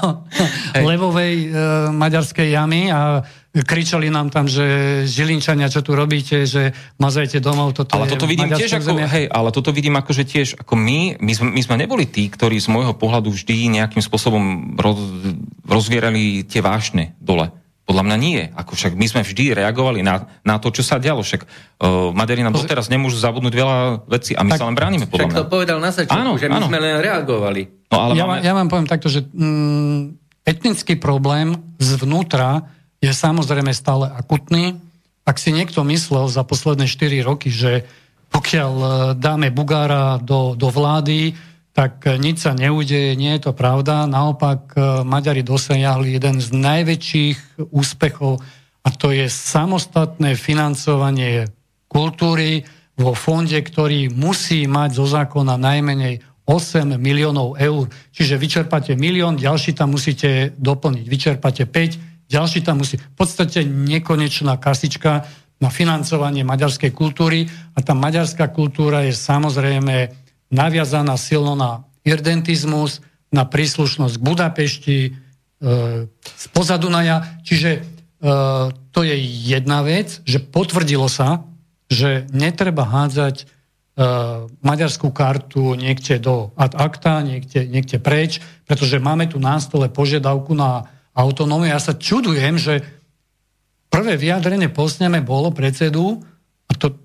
levovej 0.72 1.34
e, 1.36 1.48
maďarskej 1.92 2.48
jamy 2.48 2.88
a 2.88 3.28
kričali 3.50 4.06
nám 4.14 4.30
tam, 4.30 4.46
že 4.46 4.62
Žilinčania, 5.10 5.66
čo 5.66 5.82
tu 5.82 5.98
robíte, 5.98 6.46
že 6.46 6.70
mazajte 7.02 7.42
domov, 7.42 7.74
toto 7.74 7.98
ale 7.98 8.06
toto 8.06 8.30
vidím 8.30 8.46
tiež 8.46 8.78
ako, 8.78 8.94
hej, 8.94 9.26
ale 9.26 9.50
toto 9.50 9.74
vidím 9.74 9.98
ako, 9.98 10.10
že 10.14 10.22
tiež 10.22 10.48
ako 10.62 10.78
my, 10.78 11.18
my 11.18 11.32
sme, 11.34 11.48
my 11.58 11.62
sme 11.66 11.76
neboli 11.82 12.06
tí, 12.06 12.30
ktorí 12.30 12.62
z 12.62 12.70
môjho 12.70 12.94
pohľadu 12.94 13.34
vždy 13.34 13.74
nejakým 13.82 14.06
spôsobom 14.06 14.78
roz, 14.78 15.02
rozvierali 15.66 16.46
tie 16.46 16.62
vášne 16.62 17.18
dole. 17.18 17.50
Podľa 17.90 18.06
mňa 18.06 18.16
nie. 18.22 18.38
Ako 18.54 18.78
však 18.78 18.94
my 18.94 19.06
sme 19.10 19.26
vždy 19.26 19.50
reagovali 19.50 20.06
na, 20.06 20.30
na 20.46 20.62
to, 20.62 20.70
čo 20.70 20.86
sa 20.86 21.02
dialo. 21.02 21.26
Však 21.26 21.42
uh, 21.42 22.14
Maďari 22.14 22.46
nám 22.46 22.54
doteraz 22.54 22.86
nemôžu 22.86 23.18
zabudnúť 23.18 23.50
veľa 23.50 23.78
vecí 24.06 24.38
a 24.38 24.46
my 24.46 24.54
tak, 24.54 24.62
sa 24.62 24.70
len 24.70 24.78
bránime, 24.78 25.10
podľa 25.10 25.26
mňa. 25.26 25.38
to 25.42 25.50
povedal 25.50 25.82
na 25.82 25.90
začiatku, 25.90 26.14
áno, 26.14 26.38
že 26.38 26.46
my 26.46 26.54
áno. 26.62 26.66
sme 26.70 26.78
len 26.78 27.02
reagovali. 27.02 27.90
No, 27.90 27.96
ale 27.98 28.12
ja, 28.14 28.24
máme... 28.30 28.46
ja 28.46 28.52
vám 28.54 28.68
poviem 28.70 28.86
takto, 28.86 29.10
že 29.10 29.26
mm, 29.26 30.22
etnický 30.46 31.02
problém 31.02 31.58
zvnútra 31.82 32.62
je 33.00 33.12
samozrejme 33.12 33.72
stále 33.72 34.12
akutný. 34.12 34.76
Ak 35.24 35.40
si 35.40 35.56
niekto 35.56 35.80
myslel 35.88 36.28
za 36.28 36.44
posledné 36.44 36.84
4 36.84 37.24
roky, 37.24 37.48
že 37.48 37.88
pokiaľ 38.30 38.72
e, 38.76 38.88
dáme 39.16 39.48
Bugára 39.50 40.20
do, 40.20 40.54
do 40.54 40.68
vlády, 40.68 41.34
tak 41.72 42.04
nič 42.06 42.44
sa 42.44 42.52
neudeje, 42.52 43.16
nie 43.16 43.32
je 43.38 43.50
to 43.50 43.52
pravda. 43.56 44.04
Naopak 44.04 44.76
e, 44.76 44.78
Maďari 45.02 45.40
dosiahli 45.40 46.20
jeden 46.20 46.44
z 46.44 46.48
najväčších 46.52 47.68
úspechov 47.72 48.44
a 48.84 48.88
to 48.92 49.12
je 49.12 49.26
samostatné 49.28 50.36
financovanie 50.36 51.48
kultúry 51.88 52.64
vo 53.00 53.16
fonde, 53.16 53.56
ktorý 53.56 54.12
musí 54.12 54.68
mať 54.68 55.00
zo 55.00 55.06
zákona 55.08 55.56
najmenej 55.56 56.20
8 56.44 56.98
miliónov 56.98 57.56
eur. 57.56 57.88
Čiže 58.10 58.34
vyčerpáte 58.36 58.92
milión, 58.98 59.38
ďalší 59.38 59.72
tam 59.72 59.94
musíte 59.94 60.52
doplniť. 60.58 61.06
Vyčerpáte 61.06 61.64
5, 61.64 62.09
ďalší 62.30 62.62
tam 62.62 62.78
musí. 62.78 62.96
V 62.96 63.16
podstate 63.18 63.66
nekonečná 63.66 64.54
kasička 64.56 65.26
na 65.60 65.68
financovanie 65.68 66.46
maďarskej 66.46 66.94
kultúry 66.94 67.50
a 67.76 67.78
tá 67.84 67.92
maďarská 67.92 68.48
kultúra 68.48 69.04
je 69.04 69.12
samozrejme 69.12 70.14
naviazaná 70.48 71.18
silno 71.20 71.52
na 71.58 71.84
irdentizmus, 72.06 73.04
na 73.28 73.44
príslušnosť 73.44 74.14
k 74.16 74.24
Budapešti, 74.24 74.98
e, 75.04 75.10
z 76.16 76.44
Pozadunaja. 76.50 77.42
Čiže 77.44 77.70
e, 77.76 77.80
to 78.90 79.00
je 79.04 79.16
jedna 79.46 79.84
vec, 79.84 80.24
že 80.24 80.40
potvrdilo 80.40 81.06
sa, 81.06 81.44
že 81.92 82.26
netreba 82.32 82.88
hádzať 82.88 83.36
e, 83.36 83.44
maďarskú 84.64 85.12
kartu 85.12 85.76
niekde 85.76 86.18
do 86.18 86.50
ad 86.56 86.74
acta, 86.74 87.20
niekde, 87.22 87.68
niekde 87.68 88.00
preč, 88.02 88.42
pretože 88.64 88.98
máme 88.98 89.28
tu 89.28 89.36
na 89.38 89.60
stole 89.60 89.92
požiadavku 89.92 90.56
na 90.56 90.88
autonómie. 91.20 91.68
Ja 91.68 91.82
sa 91.82 91.92
čudujem, 91.92 92.56
že 92.56 92.80
prvé 93.92 94.16
vyjadrenie 94.16 94.72
posneme 94.72 95.20
bolo 95.20 95.52
predsedu, 95.52 96.24
a 96.70 96.72
to, 96.78 96.96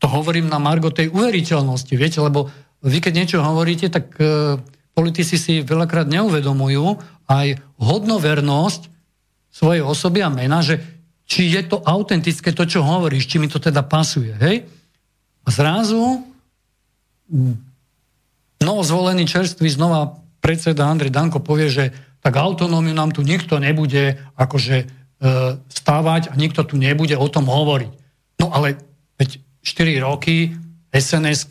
to 0.00 0.06
hovorím 0.08 0.48
na 0.48 0.56
margo 0.56 0.88
tej 0.88 1.12
uveriteľnosti, 1.12 1.92
viete, 1.92 2.22
lebo 2.22 2.48
vy 2.82 2.98
keď 2.98 3.12
niečo 3.14 3.38
hovoríte, 3.44 3.92
tak 3.92 4.16
e, 4.18 4.58
politici 4.96 5.36
si 5.38 5.62
veľakrát 5.62 6.08
neuvedomujú 6.08 6.98
aj 7.30 7.60
hodnovernosť 7.78 8.90
svojej 9.52 9.82
osoby 9.84 10.24
a 10.24 10.32
mena, 10.32 10.64
že 10.64 10.80
či 11.28 11.48
je 11.52 11.62
to 11.64 11.80
autentické 11.84 12.50
to, 12.50 12.64
čo 12.66 12.82
hovoríš, 12.82 13.28
či 13.28 13.36
mi 13.38 13.46
to 13.46 13.62
teda 13.62 13.84
pasuje, 13.86 14.34
hej? 14.36 14.66
A 15.42 15.48
zrazu 15.48 16.22
novozvolený 18.62 19.26
čerstvý 19.26 19.68
znova 19.72 20.22
predseda 20.42 20.86
Andrej 20.86 21.14
Danko 21.14 21.42
povie, 21.42 21.70
že 21.70 21.84
tak 22.22 22.38
autonómiu 22.38 22.94
nám 22.94 23.10
tu 23.10 23.26
nikto 23.26 23.58
nebude 23.58 24.14
akože 24.38 24.76
e, 24.78 24.86
stávať 25.66 26.30
a 26.30 26.34
nikto 26.38 26.62
tu 26.62 26.78
nebude 26.78 27.18
o 27.18 27.26
tom 27.26 27.50
hovoriť. 27.50 27.92
No 28.38 28.54
ale 28.54 28.78
veď 29.18 29.42
4 29.66 30.06
roky 30.06 30.54
sns 30.94 31.50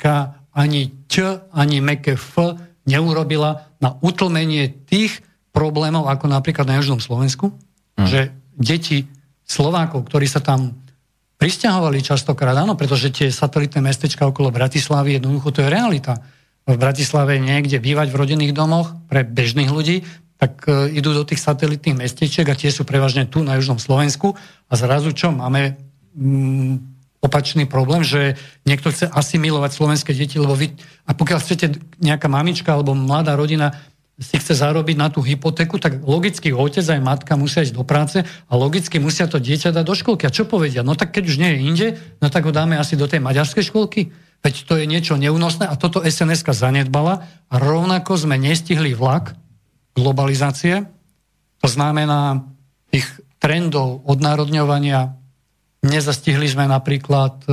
ani 0.51 0.81
Č, 1.11 1.23
ani 1.51 1.83
meké 1.83 2.15
F 2.15 2.39
neurobila 2.87 3.67
na 3.83 3.99
utlmenie 3.99 4.71
tých 4.87 5.23
problémov, 5.51 6.07
ako 6.07 6.31
napríklad 6.31 6.67
na 6.67 6.79
Južnom 6.79 7.03
Slovensku, 7.03 7.51
hmm. 7.99 8.07
že 8.07 8.31
deti 8.55 9.07
Slovákov, 9.43 10.07
ktorí 10.07 10.27
sa 10.27 10.39
tam 10.39 10.79
pristahovali 11.35 11.99
častokrát, 11.99 12.55
áno, 12.55 12.77
pretože 12.77 13.11
tie 13.11 13.27
satelitné 13.33 13.81
mestečka 13.81 14.29
okolo 14.29 14.53
Bratislavy, 14.53 15.17
jednoducho 15.17 15.51
to 15.51 15.65
je 15.65 15.73
realita. 15.73 16.21
V 16.69 16.77
Bratislave 16.77 17.41
niekde 17.41 17.81
bývať 17.81 18.13
v 18.13 18.19
rodinných 18.21 18.53
domoch 18.53 18.93
pre 19.09 19.25
bežných 19.25 19.73
ľudí, 19.73 20.05
tak 20.41 20.65
e, 20.65 20.97
idú 20.97 21.13
do 21.13 21.21
tých 21.21 21.37
satelitných 21.37 22.01
mestečiek 22.01 22.49
a 22.49 22.57
tie 22.57 22.73
sú 22.73 22.81
prevažne 22.81 23.29
tu 23.29 23.45
na 23.45 23.61
južnom 23.61 23.77
Slovensku 23.77 24.33
a 24.65 24.73
zrazu 24.73 25.13
čo? 25.13 25.29
Máme 25.29 25.77
mm, 26.17 26.73
opačný 27.21 27.69
problém, 27.69 28.01
že 28.01 28.33
niekto 28.65 28.89
chce 28.89 29.05
asimilovať 29.05 29.69
slovenské 29.77 30.17
deti, 30.17 30.41
lebo 30.41 30.57
vy, 30.57 30.73
a 31.05 31.13
pokiaľ 31.13 31.39
chcete 31.45 31.65
nejaká 32.01 32.25
mamička 32.25 32.73
alebo 32.73 32.97
mladá 32.97 33.37
rodina 33.37 33.77
si 34.17 34.37
chce 34.37 34.57
zarobiť 34.57 34.97
na 34.97 35.13
tú 35.13 35.21
hypotéku, 35.21 35.77
tak 35.77 36.01
logicky 36.01 36.53
otec 36.53 36.85
aj 36.85 37.01
matka 37.01 37.33
musia 37.37 37.61
ísť 37.65 37.77
do 37.77 37.85
práce 37.85 38.21
a 38.21 38.53
logicky 38.53 38.97
musia 38.97 39.25
to 39.25 39.41
dieťa 39.41 39.73
dať 39.73 39.85
do 39.85 39.93
školky. 39.97 40.25
A 40.25 40.33
čo 40.33 40.45
povedia? 40.45 40.85
No 40.85 40.93
tak 40.93 41.13
keď 41.13 41.23
už 41.25 41.37
nie 41.41 41.49
je 41.53 41.59
inde, 41.61 41.87
no 42.21 42.29
tak 42.29 42.45
ho 42.45 42.53
dáme 42.53 42.77
asi 42.77 42.97
do 42.97 43.09
tej 43.09 43.21
maďarskej 43.21 43.69
školky. 43.69 44.13
Veď 44.41 44.65
to 44.65 44.73
je 44.77 44.85
niečo 44.89 45.17
neúnosné 45.17 45.69
a 45.69 45.77
toto 45.77 46.01
sns 46.01 46.41
zanedbala 46.41 47.29
a 47.49 47.55
rovnako 47.61 48.17
sme 48.17 48.41
nestihli 48.41 48.93
vlak, 48.97 49.37
globalizácie. 49.95 50.87
To 51.61 51.67
znamená 51.67 52.45
tých 52.89 53.07
trendov 53.41 54.05
odnárodňovania. 54.05 55.17
Nezastihli 55.81 56.45
sme 56.45 56.69
napríklad 56.69 57.41
e, 57.45 57.49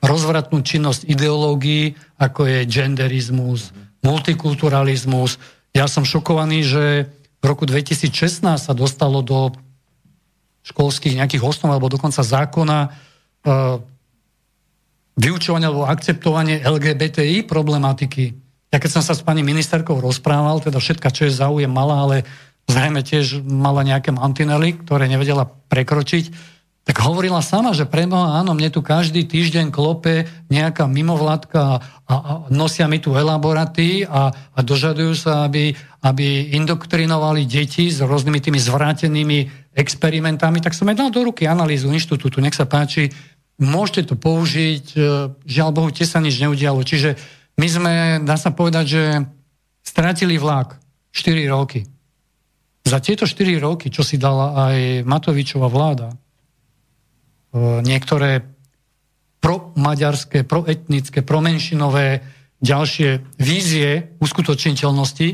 rozvratnú 0.00 0.64
činnosť 0.64 1.04
ideológií, 1.06 1.94
ako 2.16 2.48
je 2.48 2.58
genderizmus, 2.66 3.70
multikulturalizmus. 4.00 5.36
Ja 5.76 5.86
som 5.86 6.02
šokovaný, 6.02 6.64
že 6.64 6.84
v 7.42 7.44
roku 7.44 7.68
2016 7.68 8.42
sa 8.56 8.72
dostalo 8.72 9.20
do 9.20 9.52
školských 10.62 11.18
nejakých 11.18 11.42
osnov 11.42 11.74
alebo 11.74 11.90
dokonca 11.90 12.22
zákona 12.22 12.78
e, 12.86 12.88
vyučovanie 15.18 15.66
alebo 15.68 15.84
akceptovanie 15.84 16.62
LGBTI 16.62 17.44
problematiky. 17.44 18.41
Ja 18.72 18.80
keď 18.80 18.90
som 18.90 19.02
sa 19.04 19.12
s 19.12 19.20
pani 19.20 19.44
ministerkou 19.44 20.00
rozprával, 20.00 20.64
teda 20.64 20.80
všetka, 20.80 21.12
čo 21.12 21.28
je 21.28 21.36
záujem 21.36 21.68
mala, 21.68 22.08
ale 22.08 22.16
zrejme 22.72 23.04
tiež 23.04 23.44
mala 23.44 23.84
nejaké 23.84 24.16
mantinely, 24.16 24.80
ktoré 24.80 25.12
nevedela 25.12 25.44
prekročiť, 25.44 26.52
tak 26.82 26.98
hovorila 26.98 27.38
sama, 27.46 27.70
že 27.78 27.86
preboha, 27.86 28.42
áno, 28.42 28.58
mne 28.58 28.66
tu 28.66 28.82
každý 28.82 29.22
týždeň 29.22 29.70
klope 29.70 30.26
nejaká 30.50 30.90
mimovládka 30.90 31.62
a, 31.62 31.78
a 32.10 32.16
nosia 32.50 32.90
mi 32.90 32.98
tu 32.98 33.14
elaboraty 33.14 34.02
a, 34.02 34.34
a 34.34 34.60
dožadujú 34.66 35.14
sa, 35.14 35.46
aby, 35.46 35.78
aby 36.02 36.50
indoktrinovali 36.58 37.46
deti 37.46 37.86
s 37.86 38.02
rôznymi 38.02 38.38
tými 38.42 38.58
zvrátenými 38.58 39.38
experimentami, 39.78 40.58
tak 40.58 40.74
som 40.74 40.90
jej 40.90 40.98
dal 40.98 41.14
do 41.14 41.22
ruky 41.22 41.46
analýzu 41.46 41.86
inštitútu, 41.86 42.42
nech 42.42 42.58
sa 42.58 42.66
páči, 42.66 43.14
môžete 43.62 44.10
to 44.10 44.14
použiť, 44.18 44.84
e, 44.98 44.98
žiaľ 45.46 45.70
Bohu, 45.70 45.94
tie 45.94 46.02
sa 46.02 46.18
nič 46.18 46.34
neudialo. 46.42 46.82
Čiže 46.82 47.14
my 47.56 47.66
sme, 47.68 47.94
dá 48.24 48.36
sa 48.40 48.54
povedať, 48.54 48.84
že 48.88 49.02
stratili 49.84 50.40
vlak 50.40 50.80
4 51.12 51.52
roky. 51.52 51.84
Za 52.82 52.98
tieto 52.98 53.28
4 53.28 53.60
roky, 53.62 53.92
čo 53.92 54.02
si 54.02 54.18
dala 54.18 54.56
aj 54.70 55.06
Matovičová 55.06 55.68
vláda, 55.70 56.10
e, 56.10 56.16
niektoré 57.84 58.42
promaďarské, 59.42 60.46
proetnické, 60.46 61.20
promenšinové 61.22 62.22
ďalšie 62.62 63.38
vízie 63.42 64.14
uskutočniteľnosti, 64.22 65.28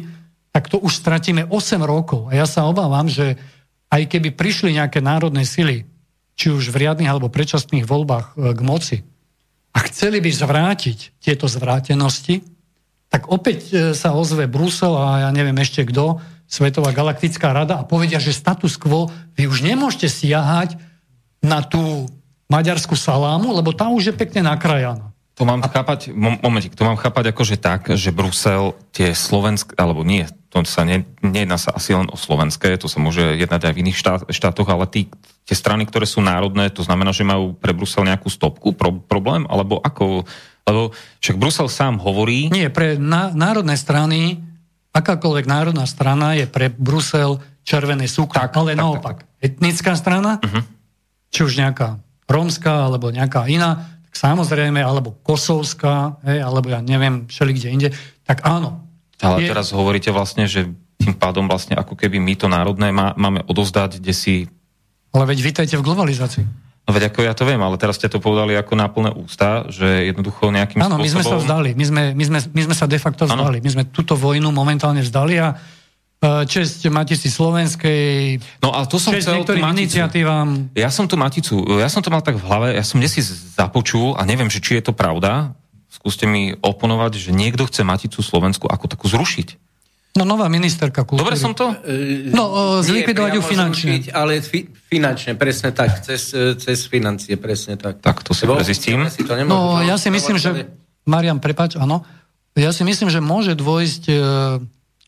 tak 0.48 0.64
to 0.72 0.80
už 0.80 0.92
stratíme 0.96 1.44
8 1.48 1.84
rokov. 1.84 2.32
A 2.32 2.36
ja 2.36 2.48
sa 2.48 2.64
obávam, 2.64 3.06
že 3.06 3.36
aj 3.88 4.08
keby 4.08 4.32
prišli 4.36 4.76
nejaké 4.76 5.00
národné 5.00 5.44
sily, 5.44 5.84
či 6.36 6.52
už 6.52 6.72
v 6.72 6.88
riadnych 6.88 7.08
alebo 7.08 7.32
predčasných 7.32 7.88
voľbách 7.88 8.26
e, 8.36 8.52
k 8.52 8.60
moci, 8.60 8.96
a 9.78 9.86
chceli 9.86 10.18
by 10.18 10.26
zvrátiť 10.34 11.22
tieto 11.22 11.46
zvrátenosti, 11.46 12.42
tak 13.06 13.30
opäť 13.30 13.58
e, 13.70 13.74
sa 13.94 14.10
ozve 14.10 14.50
Brusel 14.50 14.90
a 14.90 15.22
ja 15.22 15.30
neviem 15.30 15.54
ešte 15.62 15.86
kto, 15.86 16.18
Svetová 16.48 16.96
galaktická 16.96 17.52
rada 17.52 17.78
a 17.78 17.86
povedia, 17.86 18.18
že 18.18 18.34
status 18.34 18.80
quo, 18.80 19.12
vy 19.36 19.46
už 19.46 19.62
nemôžete 19.62 20.08
siahať 20.08 20.80
na 21.44 21.60
tú 21.62 22.08
maďarskú 22.48 22.96
salámu, 22.96 23.52
lebo 23.52 23.76
tá 23.76 23.92
už 23.92 24.10
je 24.10 24.14
pekne 24.16 24.48
nakrajaná. 24.48 25.07
To 25.38 25.46
mám 25.46 25.62
chápať, 25.62 26.10
momentík, 26.18 26.74
to 26.74 26.82
mám 26.82 26.98
chápať 26.98 27.30
akože 27.30 27.62
tak, 27.62 27.94
že 27.94 28.10
Brusel 28.10 28.74
tie 28.90 29.14
slovenské, 29.14 29.78
alebo 29.78 30.02
nie, 30.02 30.26
to 30.50 30.66
sa 30.66 30.82
ne, 30.82 31.06
nejedná 31.22 31.54
sa 31.54 31.70
asi 31.78 31.94
len 31.94 32.10
o 32.10 32.18
slovenské, 32.18 32.74
to 32.74 32.90
sa 32.90 32.98
môže 32.98 33.22
jednať 33.38 33.70
aj 33.70 33.72
v 33.72 33.80
iných 33.86 33.98
štát, 34.02 34.20
štátoch, 34.34 34.66
ale 34.66 34.90
tí, 34.90 35.06
tie 35.46 35.54
strany, 35.54 35.86
ktoré 35.86 36.10
sú 36.10 36.18
národné, 36.26 36.74
to 36.74 36.82
znamená, 36.82 37.14
že 37.14 37.22
majú 37.22 37.54
pre 37.54 37.70
Brusel 37.70 38.02
nejakú 38.02 38.26
stopku, 38.26 38.74
pro, 38.74 38.98
problém, 38.98 39.46
alebo 39.46 39.78
ako, 39.78 40.26
lebo 40.66 40.90
však 41.22 41.38
Brusel 41.38 41.70
sám 41.70 42.02
hovorí... 42.02 42.50
Nie, 42.50 42.66
pre 42.66 42.98
na, 42.98 43.30
národné 43.30 43.78
strany, 43.78 44.42
akákoľvek 44.90 45.46
národná 45.46 45.86
strana 45.86 46.34
je 46.34 46.50
pre 46.50 46.66
Brusel 46.74 47.38
červené 47.62 48.10
súkno, 48.10 48.42
ale 48.42 48.74
tak, 48.74 48.80
naopak. 48.82 49.16
Tak, 49.22 49.26
tak. 49.38 49.38
Etnická 49.38 49.94
strana, 49.94 50.42
uh-huh. 50.42 50.66
či 51.30 51.46
už 51.46 51.62
nejaká 51.62 52.02
rómska 52.26 52.90
alebo 52.90 53.14
nejaká 53.14 53.46
iná, 53.46 53.86
tak 53.86 53.97
samozrejme, 54.18 54.82
alebo 54.82 55.14
kosovská, 55.22 56.18
hej, 56.26 56.42
alebo 56.42 56.74
ja 56.74 56.82
neviem, 56.82 57.30
všeli 57.30 57.52
kde 57.54 57.68
inde, 57.70 57.88
tak 58.26 58.42
áno. 58.42 58.82
Ale 59.22 59.46
je... 59.46 59.50
teraz 59.54 59.70
hovoríte 59.70 60.10
vlastne, 60.10 60.50
že 60.50 60.66
tým 60.98 61.14
pádom 61.14 61.46
vlastne 61.46 61.78
ako 61.78 61.94
keby 61.94 62.18
my 62.18 62.34
to 62.34 62.50
národné 62.50 62.90
má, 62.90 63.14
máme 63.14 63.46
odozdať, 63.46 64.02
kde 64.02 64.14
si... 64.14 64.34
Ale 65.14 65.24
veď 65.30 65.38
vítajte 65.40 65.74
v 65.78 65.86
globalizácii. 65.86 66.44
No 66.88 66.96
veď 66.96 67.12
ako 67.12 67.20
ja 67.20 67.36
to 67.36 67.44
viem, 67.44 67.60
ale 67.60 67.76
teraz 67.76 68.00
ste 68.00 68.08
to 68.08 68.16
povedali 68.16 68.56
ako 68.56 68.72
na 68.72 68.88
plné 68.88 69.12
ústa, 69.12 69.68
že 69.68 70.08
jednoducho 70.08 70.48
nejakým 70.48 70.80
Áno, 70.80 70.96
spôsobom... 70.96 71.04
my 71.04 71.10
sme 71.12 71.22
sa 71.22 71.36
vzdali, 71.36 71.70
my 71.76 71.84
sme, 71.84 72.02
my, 72.16 72.24
sme, 72.24 72.38
my 72.48 72.62
sme 72.64 72.74
sa 72.74 72.86
de 72.88 72.96
facto 72.96 73.28
vzdali. 73.28 73.60
Ano. 73.60 73.66
My 73.68 73.70
sme 73.76 73.84
túto 73.92 74.16
vojnu 74.16 74.48
momentálne 74.48 75.04
vzdali 75.04 75.36
a 75.36 75.52
Eh, 76.18 76.42
česť 76.50 76.90
Matici 76.90 77.30
Slovenskej, 77.30 78.42
no, 78.58 78.74
ale 78.74 78.90
to 78.90 78.98
som 78.98 79.14
česť 79.14 79.38
niektorým 79.38 79.62
iniciatívam. 79.70 80.66
Ja 80.74 80.90
som 80.90 81.06
tú 81.06 81.14
Maticu, 81.14 81.62
ja 81.78 81.86
som 81.86 82.02
to 82.02 82.10
mal 82.10 82.26
tak 82.26 82.34
v 82.34 82.42
hlave, 82.42 82.66
ja 82.74 82.82
som 82.82 82.98
dnes 82.98 83.14
si 83.14 83.22
započul 83.54 84.18
a 84.18 84.26
neviem, 84.26 84.50
že 84.50 84.58
či 84.58 84.82
je 84.82 84.90
to 84.90 84.92
pravda, 84.98 85.54
skúste 85.86 86.26
mi 86.26 86.58
oponovať, 86.58 87.22
že 87.22 87.30
niekto 87.30 87.70
chce 87.70 87.86
Maticu 87.86 88.18
Slovensku 88.18 88.66
ako 88.66 88.90
takú 88.90 89.06
zrušiť. 89.06 89.62
No 90.18 90.26
nová 90.26 90.50
ministerka 90.50 91.06
kultúry. 91.06 91.22
Dobre 91.22 91.38
som 91.38 91.54
to? 91.54 91.70
No, 92.34 92.44
uh, 92.50 92.82
zlikvidovať 92.82 93.38
ju 93.38 93.42
finančne. 93.46 93.90
Zrušiť, 94.02 94.04
ale 94.10 94.42
fi, 94.42 94.66
finančne, 94.90 95.38
presne 95.38 95.70
tak, 95.70 96.02
cez, 96.02 96.34
cez 96.34 96.78
financie, 96.90 97.38
presne 97.38 97.78
tak. 97.78 98.02
Tak 98.02 98.26
to 98.26 98.34
si 98.34 98.42
Lebo, 98.42 98.58
prezistím. 98.58 99.06
Si 99.06 99.22
to 99.22 99.38
no, 99.46 99.78
ja 99.86 99.94
si 99.94 100.10
myslím, 100.10 100.34
že... 100.34 100.66
Marian, 101.06 101.38
prepač, 101.38 101.78
áno. 101.78 102.02
Ja 102.58 102.74
si 102.74 102.82
myslím, 102.82 103.06
že 103.06 103.22
môže 103.22 103.54
dôjsť 103.54 104.02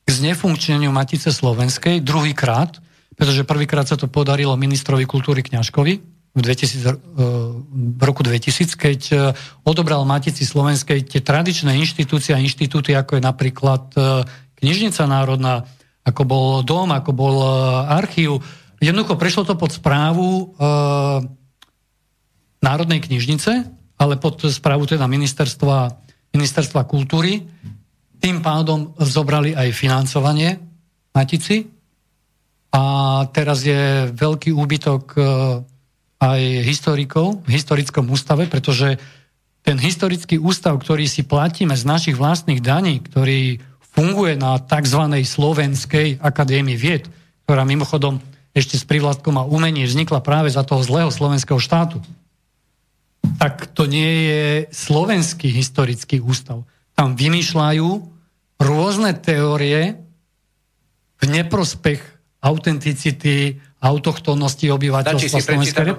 k 0.04 0.08
znefunkčeniu 0.08 0.90
Matice 0.90 1.30
Slovenskej 1.30 2.02
druhýkrát, 2.02 2.80
pretože 3.14 3.44
prvýkrát 3.44 3.84
sa 3.84 4.00
to 4.00 4.08
podarilo 4.08 4.56
ministrovi 4.56 5.04
kultúry 5.04 5.44
Kňažkovi 5.44 5.94
v, 6.30 6.40
2000, 6.40 6.86
e, 6.86 6.94
v 7.98 8.02
roku 8.06 8.22
2000, 8.22 8.78
keď 8.78 9.00
e, 9.10 9.16
odobral 9.66 10.06
Matici 10.06 10.46
Slovenskej 10.46 11.02
tie 11.02 11.20
tradičné 11.20 11.74
inštitúcie 11.74 12.32
a 12.32 12.42
inštitúty, 12.42 12.94
ako 12.94 13.18
je 13.18 13.22
napríklad 13.22 13.82
e, 13.98 14.00
Knižnica 14.60 15.08
národná, 15.08 15.64
ako 16.04 16.22
bol 16.28 16.48
dom, 16.62 16.92
ako 16.92 17.10
bol 17.16 17.36
archív. 17.88 18.44
Jednoducho 18.76 19.16
prešlo 19.16 19.48
to 19.48 19.56
pod 19.56 19.72
správu 19.72 20.52
Národnej 22.60 23.00
knižnice, 23.00 23.52
ale 23.96 24.20
pod 24.20 24.44
správu 24.44 24.84
teda 24.84 25.08
ministerstva, 25.08 25.96
ministerstva 26.36 26.84
kultúry. 26.84 27.48
Tým 28.20 28.44
pádom 28.44 28.92
zobrali 29.00 29.56
aj 29.56 29.72
financovanie 29.72 30.60
Matici 31.16 31.66
a 32.70 32.82
teraz 33.32 33.64
je 33.64 34.12
veľký 34.12 34.52
úbytok 34.52 35.02
e, 35.16 35.20
aj 36.20 36.40
historikov 36.62 37.40
v 37.48 37.56
historickom 37.56 38.06
ústave, 38.12 38.46
pretože 38.46 39.00
ten 39.64 39.80
historický 39.80 40.36
ústav, 40.36 40.76
ktorý 40.76 41.08
si 41.08 41.24
platíme 41.24 41.72
z 41.72 41.84
našich 41.88 42.16
vlastných 42.16 42.60
daní, 42.60 43.00
ktorý 43.00 43.58
funguje 43.96 44.36
na 44.38 44.60
tzv. 44.60 45.02
Slovenskej 45.24 46.22
akadémii 46.22 46.76
vied, 46.78 47.08
ktorá 47.48 47.66
mimochodom 47.66 48.22
ešte 48.54 48.78
s 48.78 48.84
privládkom 48.84 49.34
a 49.40 49.48
umení 49.48 49.82
vznikla 49.88 50.22
práve 50.22 50.52
za 50.52 50.62
toho 50.62 50.84
zlého 50.84 51.10
slovenského 51.10 51.58
štátu, 51.58 52.04
tak 53.40 53.72
to 53.72 53.88
nie 53.88 54.28
je 54.28 54.44
slovenský 54.70 55.48
historický 55.50 56.20
ústav 56.20 56.62
tam 57.00 57.16
vymýšľajú 57.16 57.88
rôzne 58.60 59.16
teórie 59.16 59.96
v 61.16 61.24
neprospech 61.24 61.96
autenticity, 62.44 63.56
autochtónnosti 63.80 64.68
obyvateľstva 64.68 65.40
Slovenského, 65.40 65.96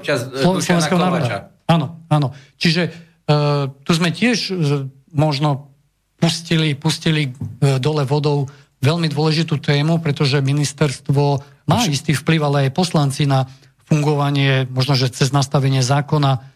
Slovenského 0.62 1.02
národa. 1.02 1.58
Áno, 1.66 2.06
áno. 2.06 2.38
Čiže 2.62 2.94
uh, 2.94 3.74
tu 3.82 3.92
sme 3.98 4.14
tiež 4.14 4.38
uh, 4.54 4.86
možno 5.10 5.74
pustili, 6.22 6.78
pustili 6.78 7.34
uh, 7.34 7.82
dole 7.82 8.06
vodou 8.06 8.46
veľmi 8.86 9.10
dôležitú 9.10 9.58
tému, 9.58 10.06
pretože 10.06 10.38
ministerstvo 10.38 11.42
má 11.66 11.82
istý 11.90 12.14
vplyv, 12.14 12.40
ale 12.46 12.58
aj 12.70 12.78
poslanci 12.78 13.26
na 13.26 13.50
fungovanie, 13.90 14.70
možno, 14.70 14.94
že 14.94 15.10
cez 15.10 15.34
nastavenie 15.34 15.82
zákona 15.82 16.51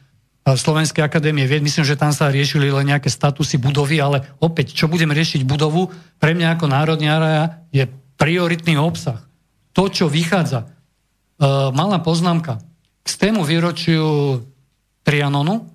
Slovenskej 0.45 1.01
akadémie 1.01 1.49
vied. 1.49 1.65
Myslím, 1.65 1.81
že 1.89 1.97
tam 1.97 2.13
sa 2.13 2.29
riešili 2.29 2.69
len 2.69 2.93
nejaké 2.93 3.09
statusy 3.09 3.57
budovy, 3.57 3.97
ale 3.97 4.21
opäť, 4.37 4.77
čo 4.77 4.85
budem 4.85 5.09
riešiť 5.09 5.41
budovu, 5.41 5.89
pre 6.21 6.37
mňa 6.37 6.53
ako 6.53 6.69
národňára 6.69 7.65
je 7.73 7.89
prioritný 8.21 8.77
obsah. 8.77 9.25
To, 9.73 9.89
čo 9.89 10.05
vychádza. 10.05 10.63
E, 10.63 10.67
malá 11.73 11.97
poznámka. 11.97 12.61
K 13.01 13.07
tému 13.17 13.41
výročiu 13.41 14.41
Trianonu 15.01 15.65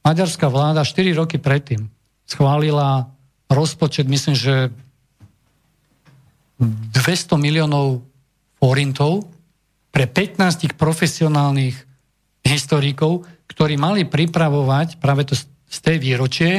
maďarská 0.00 0.48
vláda 0.48 0.84
4 0.84 1.12
roky 1.12 1.36
predtým 1.36 1.88
schválila 2.24 3.12
rozpočet, 3.52 4.08
myslím, 4.08 4.36
že 4.36 4.72
200 6.60 7.36
miliónov 7.36 8.00
forintov 8.56 9.28
pre 9.92 10.08
15 10.08 10.72
profesionálnych 10.80 11.76
historikov, 12.40 13.28
ktorí 13.52 13.76
mali 13.76 14.08
pripravovať 14.08 14.96
práve 14.96 15.28
to 15.28 15.36
z 15.36 15.78
tej 15.80 15.96
výročie 16.00 16.52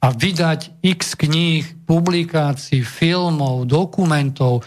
a 0.00 0.12
vydať 0.12 0.84
x 0.84 1.16
kníh, 1.16 1.64
publikácií, 1.88 2.84
filmov, 2.84 3.64
dokumentov, 3.64 4.64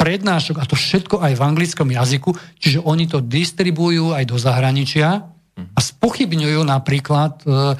prednášok 0.00 0.56
a 0.56 0.64
to 0.64 0.76
všetko 0.76 1.20
aj 1.20 1.36
v 1.36 1.44
anglickom 1.44 1.88
jazyku, 1.92 2.32
čiže 2.56 2.80
oni 2.80 3.04
to 3.04 3.20
distribujú 3.20 4.16
aj 4.16 4.24
do 4.24 4.40
zahraničia 4.40 5.28
a 5.60 5.80
spochybňujú 5.80 6.64
napríklad 6.64 7.44
e, 7.44 7.76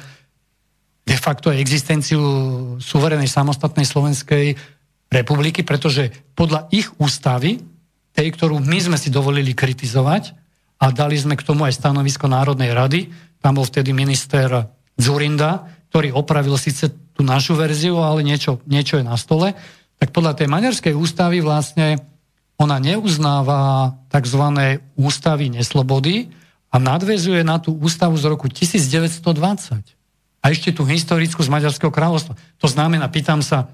de 1.01 1.17
facto 1.17 1.49
existenciu 1.49 2.21
suverenej 2.77 3.25
samostatnej 3.25 3.89
Slovenskej 3.89 4.53
republiky, 5.09 5.65
pretože 5.65 6.13
podľa 6.37 6.69
ich 6.69 6.93
ústavy, 7.01 7.57
tej, 8.13 8.27
ktorú 8.37 8.61
my 8.61 8.77
sme 8.77 8.97
si 9.01 9.09
dovolili 9.09 9.57
kritizovať 9.57 10.37
a 10.77 10.93
dali 10.93 11.17
sme 11.17 11.33
k 11.33 11.45
tomu 11.45 11.65
aj 11.65 11.73
stanovisko 11.73 12.29
Národnej 12.29 12.69
rady, 12.69 13.09
tam 13.41 13.57
bol 13.57 13.65
vtedy 13.65 13.91
minister 13.91 14.69
Zurinda, 14.95 15.65
ktorý 15.89 16.13
opravil 16.13 16.55
síce 16.55 16.93
tú 17.11 17.25
našu 17.25 17.57
verziu, 17.57 17.99
ale 17.99 18.23
niečo, 18.23 18.61
niečo 18.69 19.01
je 19.01 19.05
na 19.05 19.17
stole. 19.19 19.57
Tak 19.99 20.13
podľa 20.15 20.37
tej 20.39 20.47
maďarskej 20.47 20.93
ústavy 20.95 21.43
vlastne 21.43 21.99
ona 22.61 22.77
neuznáva 22.77 23.93
tzv. 24.13 24.43
ústavy 24.93 25.49
neslobody 25.49 26.29
a 26.71 26.77
nadvezuje 26.77 27.41
na 27.41 27.57
tú 27.57 27.73
ústavu 27.75 28.15
z 28.15 28.25
roku 28.29 28.47
1920. 28.47 29.21
A 30.41 30.45
ešte 30.49 30.73
tú 30.73 30.85
historickú 30.85 31.41
z 31.45 31.53
Maďarského 31.53 31.93
kráľovstva. 31.93 32.33
To 32.61 32.67
znamená, 32.69 33.05
pýtam 33.13 33.45
sa, 33.45 33.69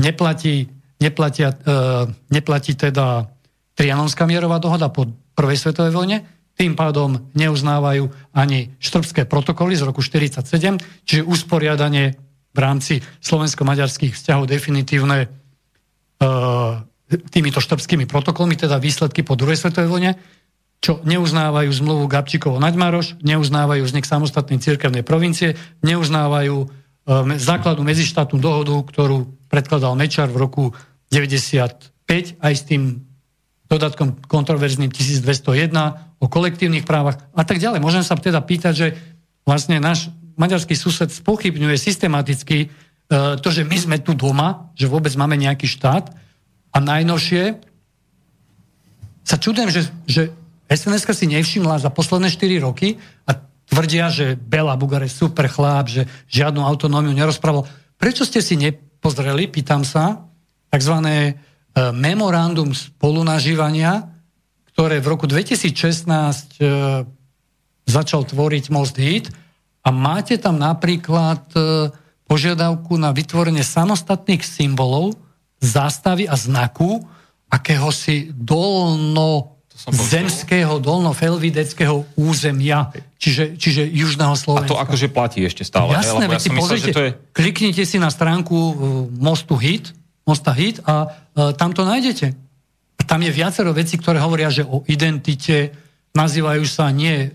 neplatí, 0.00 0.70
neplatia, 0.96 1.52
e, 1.52 2.08
neplatí 2.32 2.72
teda 2.72 3.28
Trianonská 3.76 4.24
mierová 4.24 4.58
dohoda 4.58 4.88
po 4.88 5.06
prvej 5.36 5.58
svetovej 5.60 5.92
vojne, 5.92 6.16
tým 6.58 6.74
pádom 6.74 7.30
neuznávajú 7.38 8.10
ani 8.34 8.74
štrbské 8.82 9.30
protokoly 9.30 9.78
z 9.78 9.86
roku 9.86 10.02
1947, 10.02 11.06
čiže 11.06 11.22
usporiadanie 11.22 12.18
v 12.50 12.58
rámci 12.58 12.98
slovensko-maďarských 13.22 14.18
vzťahov 14.18 14.50
definitívne 14.50 15.18
e, 15.22 15.26
týmito 17.30 17.62
štrbskými 17.62 18.10
protokolmi, 18.10 18.58
teda 18.58 18.82
výsledky 18.82 19.22
po 19.22 19.38
druhej 19.38 19.54
svetovej 19.54 19.86
vojne, 19.86 20.12
čo 20.82 20.98
neuznávajú 21.06 21.70
zmluvu 21.70 22.10
Gabčíkovo 22.10 22.58
Naďmaroš, 22.58 23.22
neuznávajú 23.22 23.82
vznik 23.86 24.06
samostatnej 24.06 24.58
cirkevnej 24.58 25.06
provincie, 25.06 25.54
neuznávajú 25.86 26.56
e, 26.58 26.66
základnú 27.38 27.86
medzištátnu 27.86 28.42
dohodu, 28.42 28.74
ktorú 28.82 29.30
predkladal 29.46 29.94
Mečar 29.94 30.26
v 30.26 30.42
roku 30.42 30.64
95 31.14 32.42
aj 32.42 32.52
s 32.58 32.62
tým 32.66 33.07
dodatkom 33.68 34.24
kontroverzným 34.24 34.88
1201 34.88 36.18
o 36.18 36.26
kolektívnych 36.26 36.88
právach 36.88 37.20
a 37.36 37.44
tak 37.44 37.60
ďalej. 37.60 37.84
Môžem 37.84 38.02
sa 38.02 38.16
teda 38.16 38.40
pýtať, 38.40 38.74
že 38.74 38.88
vlastne 39.44 39.76
náš 39.78 40.08
maďarský 40.40 40.72
sused 40.72 41.12
spochybňuje 41.12 41.76
systematicky 41.76 42.58
e, 42.64 42.68
to, 43.38 43.48
že 43.52 43.68
my 43.68 43.76
sme 43.76 43.96
tu 44.00 44.16
doma, 44.16 44.72
že 44.72 44.88
vôbec 44.88 45.12
máme 45.20 45.36
nejaký 45.36 45.68
štát 45.68 46.08
a 46.72 46.78
najnovšie 46.80 47.60
sa 49.28 49.36
čudujem, 49.36 49.68
že, 49.68 49.82
že 50.08 50.22
sns 50.72 51.04
si 51.04 51.28
nevšimla 51.28 51.84
za 51.84 51.92
posledné 51.92 52.32
4 52.32 52.64
roky 52.64 52.96
a 53.28 53.36
tvrdia, 53.68 54.08
že 54.08 54.40
Bela 54.40 54.72
Bugar 54.80 55.04
je 55.04 55.12
super 55.12 55.44
chlap, 55.52 55.92
že 55.92 56.08
žiadnu 56.32 56.64
autonómiu 56.64 57.12
nerozprával. 57.12 57.68
Prečo 58.00 58.24
ste 58.24 58.40
si 58.40 58.56
nepozreli, 58.56 59.44
pýtam 59.52 59.84
sa, 59.84 60.24
takzvané 60.72 61.36
memorandum 61.76 62.72
spolunažívania, 62.74 64.08
ktoré 64.72 65.02
v 65.02 65.10
roku 65.10 65.26
2016 65.26 66.06
e, 66.06 66.66
začal 67.88 68.22
tvoriť 68.22 68.64
Most 68.70 68.94
Hit 68.94 69.26
a 69.82 69.88
máte 69.90 70.38
tam 70.38 70.60
napríklad 70.60 71.42
e, 71.54 71.90
požiadavku 72.28 72.94
na 73.00 73.10
vytvorenie 73.10 73.64
samostatných 73.64 74.44
symbolov, 74.44 75.18
zástavy 75.58 76.30
a 76.30 76.38
znaku, 76.38 77.02
akéhosi 77.48 78.30
dolno 78.30 79.58
zemského, 79.88 80.82
dolno-felvideckého 80.82 82.18
územia, 82.18 82.90
čiže, 83.16 83.54
čiže 83.54 83.86
južného 83.86 84.34
Slovenska. 84.34 84.66
A 84.66 84.72
to 84.74 84.82
akože 84.82 85.06
platí 85.08 85.46
ešte 85.46 85.62
stále. 85.62 85.94
Jasné, 85.94 86.26
veď 86.26 86.38
ja 86.38 86.42
si 86.42 86.50
pozrite, 86.50 86.90
to 86.90 87.02
je... 87.06 87.10
kliknite 87.30 87.82
si 87.86 87.96
na 88.02 88.10
stránku 88.10 88.54
Mostu 89.18 89.54
Hit, 89.54 89.94
Mosta 90.28 90.52
Hit 90.52 90.84
a 90.84 91.08
uh, 91.08 91.56
tam 91.56 91.72
to 91.72 91.88
nájdete. 91.88 92.36
Tam 93.08 93.24
je 93.24 93.32
viacero 93.32 93.72
vecí, 93.72 93.96
ktoré 93.96 94.20
hovoria, 94.20 94.52
že 94.52 94.68
o 94.68 94.84
identite 94.84 95.72
nazývajú 96.12 96.68
sa 96.68 96.92
nie 96.92 97.32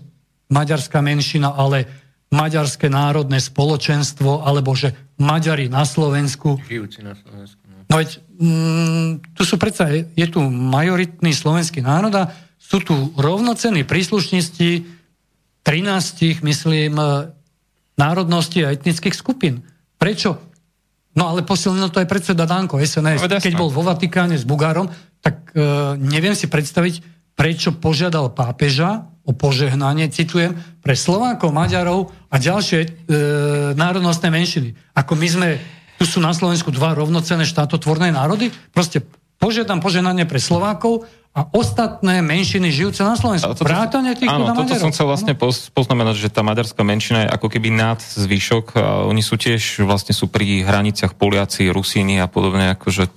maďarská 0.54 1.02
menšina, 1.02 1.50
ale 1.50 1.90
maďarské 2.30 2.86
národné 2.86 3.42
spoločenstvo, 3.42 4.46
alebo 4.46 4.74
že 4.78 4.94
Maďari 5.18 5.70
na 5.70 5.86
Slovensku. 5.86 6.58
Žijúci 6.66 7.02
na 7.06 7.14
Slovensku. 7.14 7.58
No 7.86 7.94
veď 8.02 8.18
mm, 8.18 9.34
tu 9.38 9.42
sú 9.46 9.54
predsa, 9.60 9.86
je 9.94 10.26
tu 10.26 10.42
majoritný 10.42 11.30
slovenský 11.30 11.84
národ 11.84 12.10
a 12.14 12.34
sú 12.58 12.82
tu 12.82 13.14
rovnocenní 13.14 13.86
príslušníci 13.86 14.82
13, 15.62 16.42
myslím, 16.42 16.96
e, 16.96 17.04
národností 17.94 18.64
a 18.64 18.72
etnických 18.72 19.14
skupín. 19.14 19.62
Prečo? 20.00 20.40
No 21.14 21.30
ale 21.30 21.46
posilnil 21.46 21.94
to 21.94 22.02
aj 22.02 22.10
predseda 22.10 22.42
Danko, 22.44 22.82
SNS. 22.82 23.22
No, 23.22 23.30
Keď 23.30 23.54
bol 23.54 23.70
vo 23.70 23.86
Vatikáne 23.86 24.34
s 24.34 24.42
Bugárom, 24.42 24.90
tak 25.22 25.54
e, 25.54 25.62
neviem 25.98 26.34
si 26.34 26.50
predstaviť, 26.50 27.00
prečo 27.38 27.74
požiadal 27.74 28.34
pápeža 28.34 29.06
o 29.24 29.32
požehnanie, 29.32 30.10
citujem, 30.12 30.58
pre 30.84 30.92
Slovákov, 30.98 31.54
Maďarov 31.54 32.12
a 32.28 32.36
ďalšie 32.36 32.80
e, 32.82 32.88
národnostné 33.78 34.28
menšiny. 34.28 34.74
Ako 34.92 35.16
my 35.16 35.28
sme 35.30 35.48
tu 35.96 36.04
sú 36.04 36.18
na 36.18 36.34
Slovensku 36.34 36.74
dva 36.74 36.92
rovnocené 36.92 37.46
štátotvorné 37.46 38.10
národy. 38.10 38.50
Proste 38.74 39.06
požiadam 39.44 39.84
poženanie 39.84 40.24
pre 40.24 40.40
Slovákov 40.40 41.04
a 41.36 41.44
ostatné 41.52 42.24
menšiny 42.24 42.72
žijúce 42.72 43.04
na 43.04 43.18
Slovensku. 43.18 43.52
Toto, 43.52 43.68
Vrátane 43.68 44.16
tých 44.16 44.30
áno, 44.30 44.54
toto 44.56 44.72
som 44.78 44.94
chcel 44.94 45.04
vlastne 45.04 45.34
poznamenať, 45.74 46.16
že 46.16 46.28
tá 46.32 46.40
maďarská 46.40 46.80
menšina 46.80 47.26
je 47.26 47.28
ako 47.28 47.52
keby 47.52 47.68
nad 47.74 47.98
zvyšok 48.00 48.66
a 48.78 48.86
oni 49.04 49.20
sú 49.20 49.36
tiež 49.36 49.84
vlastne 49.84 50.16
sú 50.16 50.30
pri 50.32 50.64
hraniciach 50.64 51.12
Poliaci, 51.18 51.68
Rusíny 51.68 52.22
a 52.22 52.30
podobne, 52.30 52.72
akože 52.78 53.10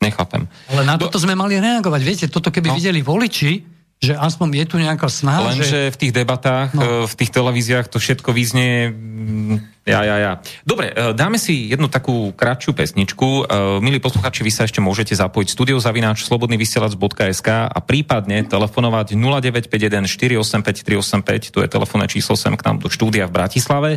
nechápem. 0.00 0.46
Ale 0.70 0.86
na 0.86 0.94
toto 0.96 1.18
Do... 1.18 1.22
sme 1.26 1.34
mali 1.34 1.58
reagovať. 1.58 2.00
Viete, 2.00 2.24
toto 2.30 2.54
keby 2.54 2.72
no. 2.72 2.74
videli 2.78 3.02
voliči, 3.02 3.77
že 3.98 4.14
aspoň 4.14 4.62
je 4.62 4.66
tu 4.70 4.76
nejaká 4.78 5.10
snaha. 5.10 5.50
Lenže 5.50 5.90
že... 5.90 5.94
v 5.94 5.98
tých 5.98 6.12
debatách, 6.14 6.70
no. 6.70 7.10
v 7.10 7.14
tých 7.18 7.34
televíziách 7.34 7.90
to 7.90 7.98
všetko 7.98 8.30
vyznie 8.30 8.94
mm, 8.94 9.78
ja, 9.88 10.04
ja, 10.04 10.16
ja. 10.20 10.32
Dobre, 10.68 10.92
e, 10.92 11.16
dáme 11.16 11.40
si 11.40 11.72
jednu 11.72 11.88
takú 11.88 12.36
kratšiu 12.36 12.76
pesničku. 12.76 13.26
E, 13.26 13.42
milí 13.80 13.96
posluchači, 13.98 14.44
vy 14.44 14.52
sa 14.52 14.68
ešte 14.68 14.84
môžete 14.84 15.16
zapojiť 15.16 15.48
studiozavináč 15.48 16.28
slobodnyvysielac.sk 16.28 17.48
a 17.72 17.78
prípadne 17.80 18.44
telefonovať 18.44 19.16
0951 19.16 20.04
485 20.04 20.84
385, 20.84 21.56
tu 21.56 21.58
je 21.64 21.68
telefónne 21.72 22.04
číslo 22.04 22.36
sem 22.36 22.52
k 22.52 22.62
nám 22.68 22.84
do 22.84 22.92
štúdia 22.92 23.24
v 23.26 23.34
Bratislave. 23.34 23.90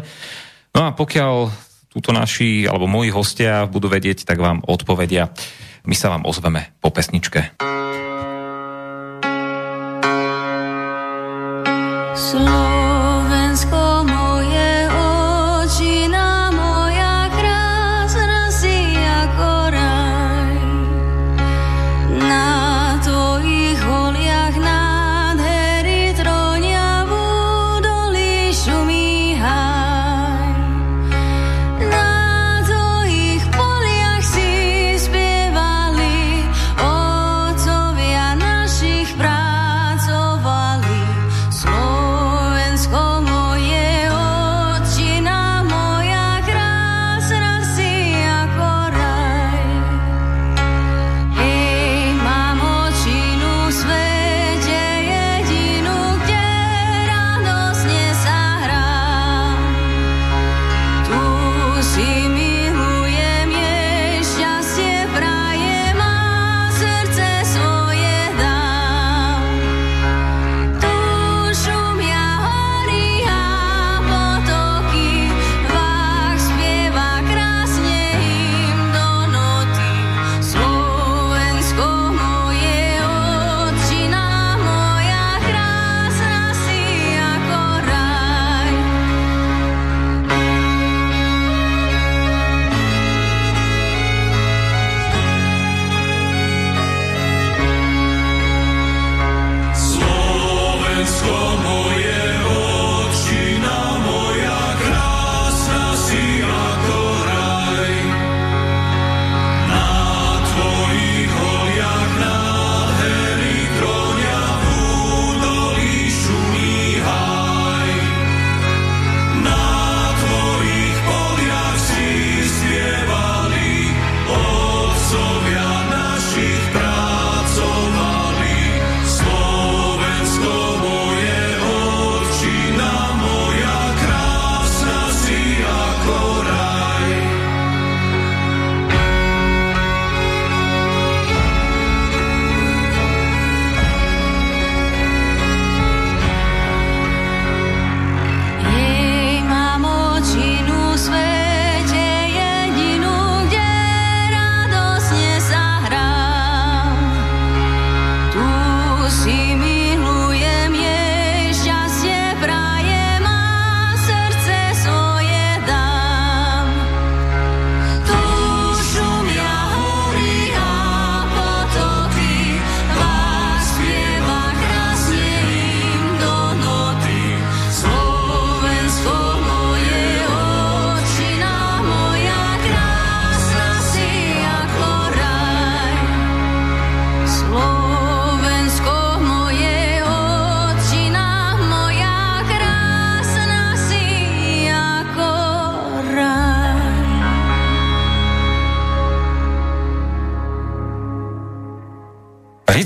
No 0.71 0.87
a 0.87 0.95
pokiaľ 0.95 1.51
túto 1.91 2.15
naši 2.15 2.63
alebo 2.63 2.87
moji 2.87 3.11
hostia 3.11 3.67
budú 3.67 3.91
vedieť, 3.91 4.23
tak 4.23 4.39
vám 4.39 4.63
odpovedia. 4.63 5.35
My 5.83 5.93
sa 5.93 6.07
vám 6.07 6.23
ozveme 6.23 6.71
po 6.79 6.87
pesničke. 6.87 7.59
slow. 12.15 12.80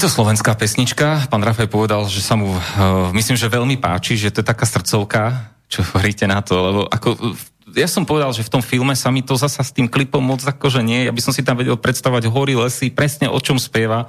To 0.06 0.22
slovenská 0.22 0.54
pesnička. 0.54 1.26
Pán 1.34 1.42
Rafaj 1.42 1.66
povedal, 1.66 2.06
že 2.06 2.22
sa 2.22 2.38
mu, 2.38 2.54
uh, 2.54 3.10
myslím, 3.18 3.34
že 3.34 3.50
veľmi 3.50 3.82
páči, 3.82 4.14
že 4.14 4.30
to 4.30 4.46
je 4.46 4.52
taká 4.54 4.62
srdcovka. 4.62 5.50
Čo 5.66 5.82
hovoríte 5.82 6.30
na 6.30 6.46
to? 6.46 6.54
Lebo 6.62 6.82
ako, 6.86 7.34
ja 7.74 7.90
som 7.90 8.06
povedal, 8.06 8.30
že 8.30 8.46
v 8.46 8.54
tom 8.54 8.62
filme 8.62 8.94
sa 8.94 9.10
mi 9.10 9.26
to 9.26 9.34
zasa 9.34 9.66
s 9.66 9.74
tým 9.74 9.90
klipom 9.90 10.22
moc 10.22 10.46
akože 10.46 10.86
nie. 10.86 11.10
Ja 11.10 11.14
by 11.16 11.22
som 11.26 11.34
si 11.34 11.42
tam 11.42 11.58
vedel 11.58 11.74
predstavať 11.74 12.30
hory, 12.30 12.54
lesy, 12.54 12.94
presne 12.94 13.34
o 13.34 13.42
čom 13.42 13.58
spieva. 13.58 14.06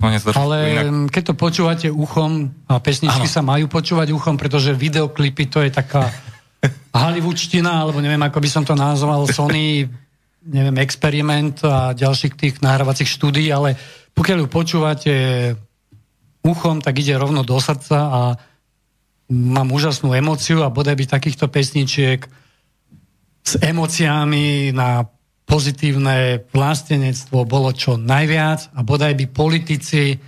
No, 0.00 0.08
Ale 0.08 0.56
inak. 0.72 1.12
keď 1.12 1.22
to 1.28 1.34
počúvate 1.36 1.92
uchom, 1.92 2.56
a 2.64 2.80
pesničky 2.80 3.28
ano. 3.28 3.36
sa 3.36 3.44
majú 3.44 3.68
počúvať 3.68 4.16
uchom, 4.16 4.40
pretože 4.40 4.72
videoklipy 4.72 5.52
to 5.52 5.60
je 5.60 5.68
taká 5.68 6.08
Hollywoodština, 6.96 7.84
alebo 7.84 8.00
neviem, 8.00 8.24
ako 8.24 8.40
by 8.40 8.48
som 8.48 8.64
to 8.64 8.72
nazval, 8.72 9.28
Sony, 9.28 9.84
neviem, 10.48 10.80
experiment 10.80 11.60
a 11.60 11.92
ďalších 11.92 12.32
tých 12.40 12.54
nahrávacích 12.64 13.08
štúdí, 13.08 13.52
ale 13.52 13.76
pokiaľ 14.16 14.38
ju 14.42 14.48
počúvate 14.48 15.14
uchom, 16.40 16.80
tak 16.80 16.96
ide 16.96 17.20
rovno 17.20 17.44
do 17.44 17.60
srdca 17.60 17.98
a 18.08 18.20
mám 19.28 19.68
úžasnú 19.74 20.14
emociu 20.16 20.64
a 20.64 20.72
bodaj 20.72 20.96
by 20.96 21.04
takýchto 21.04 21.52
pesničiek 21.52 22.24
s 23.46 23.52
emóciami 23.60 24.72
na 24.72 25.06
pozitívne 25.46 26.42
vlastenectvo 26.50 27.46
bolo 27.46 27.70
čo 27.70 27.94
najviac 27.94 28.74
a 28.74 28.82
bodaj 28.82 29.14
by 29.14 29.26
politici 29.30 30.18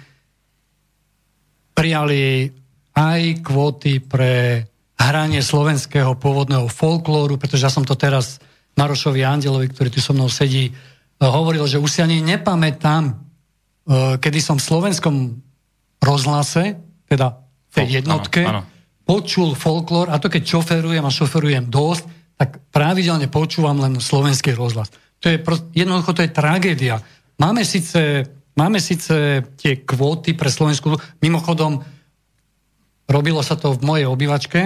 prijali 1.74 2.47
aj 2.94 3.20
kvóty 3.43 4.02
pre 4.02 4.62
hranie 4.98 5.43
slovenského 5.43 6.19
pôvodného 6.19 6.66
folklóru, 6.66 7.39
pretože 7.39 7.66
ja 7.66 7.70
som 7.70 7.86
to 7.86 7.94
teraz 7.94 8.43
Marošovi 8.74 9.23
Andelovi, 9.23 9.70
ktorý 9.70 9.89
tu 9.90 10.02
so 10.02 10.15
mnou 10.15 10.27
sedí, 10.27 10.74
hovoril, 11.23 11.66
že 11.66 11.82
už 11.82 11.90
si 11.90 12.01
ani 12.02 12.19
nepamätám, 12.23 13.28
kedy 14.20 14.39
som 14.44 14.60
v 14.60 14.66
slovenskom 14.69 15.16
rozhlase, 16.05 16.77
teda 17.09 17.40
v 17.73 17.74
tej 17.74 18.05
jednotke, 18.05 18.44
áno, 18.44 18.62
áno. 18.62 18.62
počul 19.09 19.56
folklór, 19.56 20.12
a 20.12 20.20
to 20.20 20.28
keď 20.28 20.44
šoferujem 20.44 21.05
a 21.05 21.12
šoferujem 21.12 21.73
dosť, 21.73 22.05
tak 22.39 22.60
pravidelne 22.70 23.27
počúvam 23.27 23.81
len 23.81 23.98
slovenský 23.98 24.55
rozhlas. 24.55 24.93
To 25.24 25.32
je 25.32 25.43
jednoducho 25.74 26.15
to 26.15 26.23
je 26.23 26.31
tragédia. 26.31 27.02
Máme 27.40 27.66
síce, 27.66 28.28
máme 28.55 28.78
síce 28.78 29.43
tie 29.59 29.82
kvóty 29.82 30.39
pre 30.39 30.52
Slovensku, 30.52 30.94
mimochodom 31.19 31.82
robilo 33.10 33.43
sa 33.43 33.59
to 33.59 33.74
v 33.74 33.82
mojej 33.82 34.06
obývačke 34.06 34.60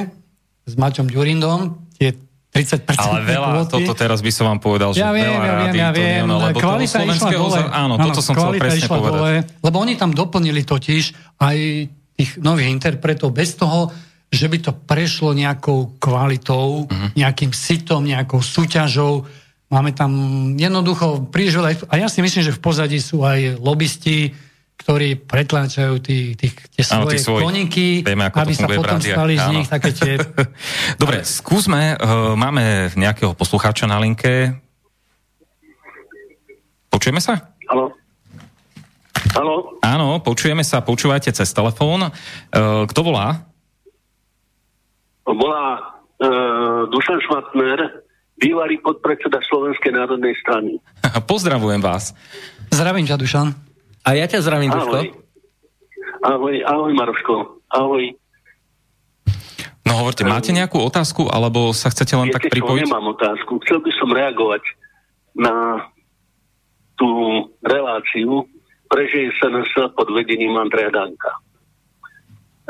s 0.67 0.73
Maťom 0.77 1.09
Ďurindom, 1.09 1.89
tie 1.97 2.13
30% 2.53 2.85
Ale 3.01 3.25
veľa, 3.25 3.49
kvóty. 3.65 3.73
toto 3.81 3.93
teraz 3.97 4.21
by 4.21 4.29
som 4.29 4.45
vám 4.53 4.61
povedal, 4.61 4.93
že 4.93 5.01
ja 5.01 5.09
viem, 5.09 5.25
veľa 5.25 5.41
ja 5.41 5.55
viem, 5.57 5.73
ja 5.81 5.91
viem, 5.91 6.25
to, 6.29 6.37
lebo 6.37 6.59
kvalita 6.61 6.99
išla 7.09 7.31
dole. 7.33 7.61
Áno, 7.73 7.95
toto 7.97 8.21
som 8.21 8.33
chcel 8.37 8.53
presne 8.61 8.87
povedať. 8.93 9.21
Dole, 9.21 9.35
lebo 9.65 9.77
oni 9.81 9.95
tam 9.97 10.11
doplnili 10.13 10.61
totiž 10.61 11.05
aj 11.41 11.57
tých 12.13 12.31
nových 12.45 12.69
interpretov 12.69 13.33
bez 13.33 13.57
toho, 13.57 13.89
že 14.29 14.53
by 14.53 14.59
to 14.61 14.73
prešlo 14.85 15.33
nejakou 15.33 15.97
kvalitou, 15.97 16.85
uh-huh. 16.85 17.09
nejakým 17.17 17.57
sitom, 17.57 18.05
nejakou 18.05 18.45
súťažou 18.45 19.25
Máme 19.73 19.97
tam 19.97 20.13
jednoducho 20.53 21.33
príliš 21.33 21.57
veľa... 21.57 21.89
A 21.89 22.05
ja 22.05 22.09
si 22.13 22.21
myslím, 22.21 22.45
že 22.45 22.53
v 22.53 22.61
pozadí 22.61 23.01
sú 23.01 23.25
aj 23.25 23.57
lobbysti, 23.57 24.37
ktorí 24.83 25.15
pretláčajú 25.15 26.03
tí, 26.03 26.35
tí, 26.35 26.51
tie 26.51 26.83
svoje 26.83 27.23
svoj, 27.23 27.47
koníky, 27.47 28.03
vieme, 28.03 28.27
ako 28.27 28.37
aby 28.43 28.55
sa 28.59 28.67
potom 28.67 28.99
brandia. 28.99 29.15
stali 29.15 29.35
z 29.39 29.47
nich 29.55 29.69
také 29.71 29.91
tie... 29.95 30.13
Dobre, 31.03 31.23
skúsme, 31.23 31.95
uh, 31.95 32.35
máme 32.35 32.91
nejakého 32.99 33.31
poslucháča 33.39 33.87
na 33.87 34.03
linke. 34.03 34.59
Počujeme 36.91 37.23
sa? 37.23 37.55
Áno. 37.71 37.95
Áno. 39.39 39.55
Áno, 39.81 40.09
počujeme 40.19 40.67
sa, 40.67 40.83
počúvajte 40.83 41.31
cez 41.31 41.49
telefón. 41.55 42.11
Uh, 42.11 42.85
kto 42.91 43.01
volá? 43.07 43.47
Volá 45.23 45.95
uh, 46.19 46.91
Dušan 46.91 47.23
Šmatner, 47.23 48.03
bývalý 48.35 48.83
podpredseda 48.83 49.39
Slovenskej 49.47 49.95
národnej 49.95 50.35
strany. 50.43 50.83
Pozdravujem 51.31 51.79
vás. 51.79 52.13
Zdravím 52.75 53.07
ťa, 53.07 53.15
Dušan. 53.15 53.72
A 54.03 54.19
ja 54.19 54.27
ťa 54.27 54.43
zdravím, 54.43 54.71
Duško. 54.75 54.97
Ahoj. 54.99 55.09
Ahoj, 56.23 56.57
ahoj, 56.67 56.93
Maroško. 56.95 57.35
Ahoj. 57.71 58.05
No 59.83 59.93
hovorte, 60.03 60.23
máte 60.23 60.55
nejakú 60.55 60.79
otázku, 60.79 61.27
alebo 61.31 61.75
sa 61.75 61.91
chcete 61.91 62.15
len 62.15 62.31
Viete, 62.31 62.37
tak 62.39 62.51
pripojiť? 62.51 62.83
Čo, 62.83 62.89
nemám 62.91 63.07
otázku. 63.15 63.53
Chcel 63.67 63.79
by 63.83 63.93
som 63.99 64.09
reagovať 64.11 64.63
na 65.39 65.55
tú 66.99 67.09
reláciu 67.63 68.47
prežije 68.87 69.33
sa 69.41 69.49
na 69.49 69.65
pod 69.97 70.09
vedením 70.13 70.55
Andreja 70.61 70.93
Danka. 70.93 71.33
E, 71.33 71.39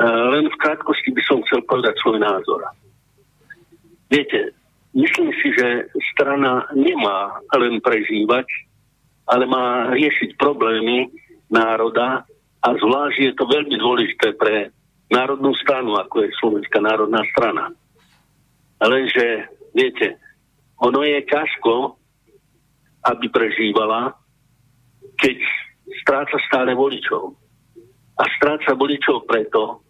len 0.07 0.47
v 0.47 0.57
krátkosti 0.63 1.11
by 1.11 1.23
som 1.27 1.43
chcel 1.49 1.61
povedať 1.67 1.99
svoj 1.99 2.23
názor. 2.23 2.63
Viete, 4.07 4.55
Myslím 4.93 5.33
si, 5.41 5.49
že 5.57 5.89
strana 6.13 6.69
nemá 6.77 7.41
len 7.57 7.81
prežívať, 7.81 8.45
ale 9.25 9.49
má 9.49 9.89
riešiť 9.97 10.37
problémy 10.37 11.09
národa 11.53 12.25
a 12.65 12.69
zvlášť 12.73 13.19
je 13.21 13.33
to 13.37 13.45
veľmi 13.45 13.77
dôležité 13.77 14.33
pre 14.41 14.73
národnú 15.13 15.53
stranu, 15.61 16.01
ako 16.01 16.25
je 16.25 16.39
Slovenská 16.41 16.81
národná 16.81 17.21
strana. 17.37 17.69
Lenže, 18.81 19.53
viete, 19.77 20.17
ono 20.81 21.05
je 21.05 21.21
ťažko, 21.29 21.95
aby 23.13 23.27
prežívala, 23.29 24.17
keď 25.21 25.37
stráca 26.03 26.41
stále 26.49 26.73
voličov. 26.73 27.37
A 28.17 28.23
stráca 28.39 28.73
voličov 28.73 29.29
preto, 29.29 29.83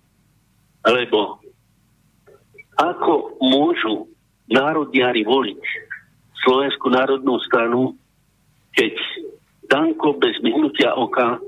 lebo 0.82 1.38
ako 2.80 3.38
môžu 3.38 4.08
národniari 4.48 5.22
voliť 5.22 5.62
Slovenskú 6.42 6.90
národnú 6.90 7.38
stranu, 7.46 7.94
keď 8.74 8.94
Danko 9.70 10.18
bez 10.18 10.34
myhnutia 10.42 10.96
oka 10.96 11.38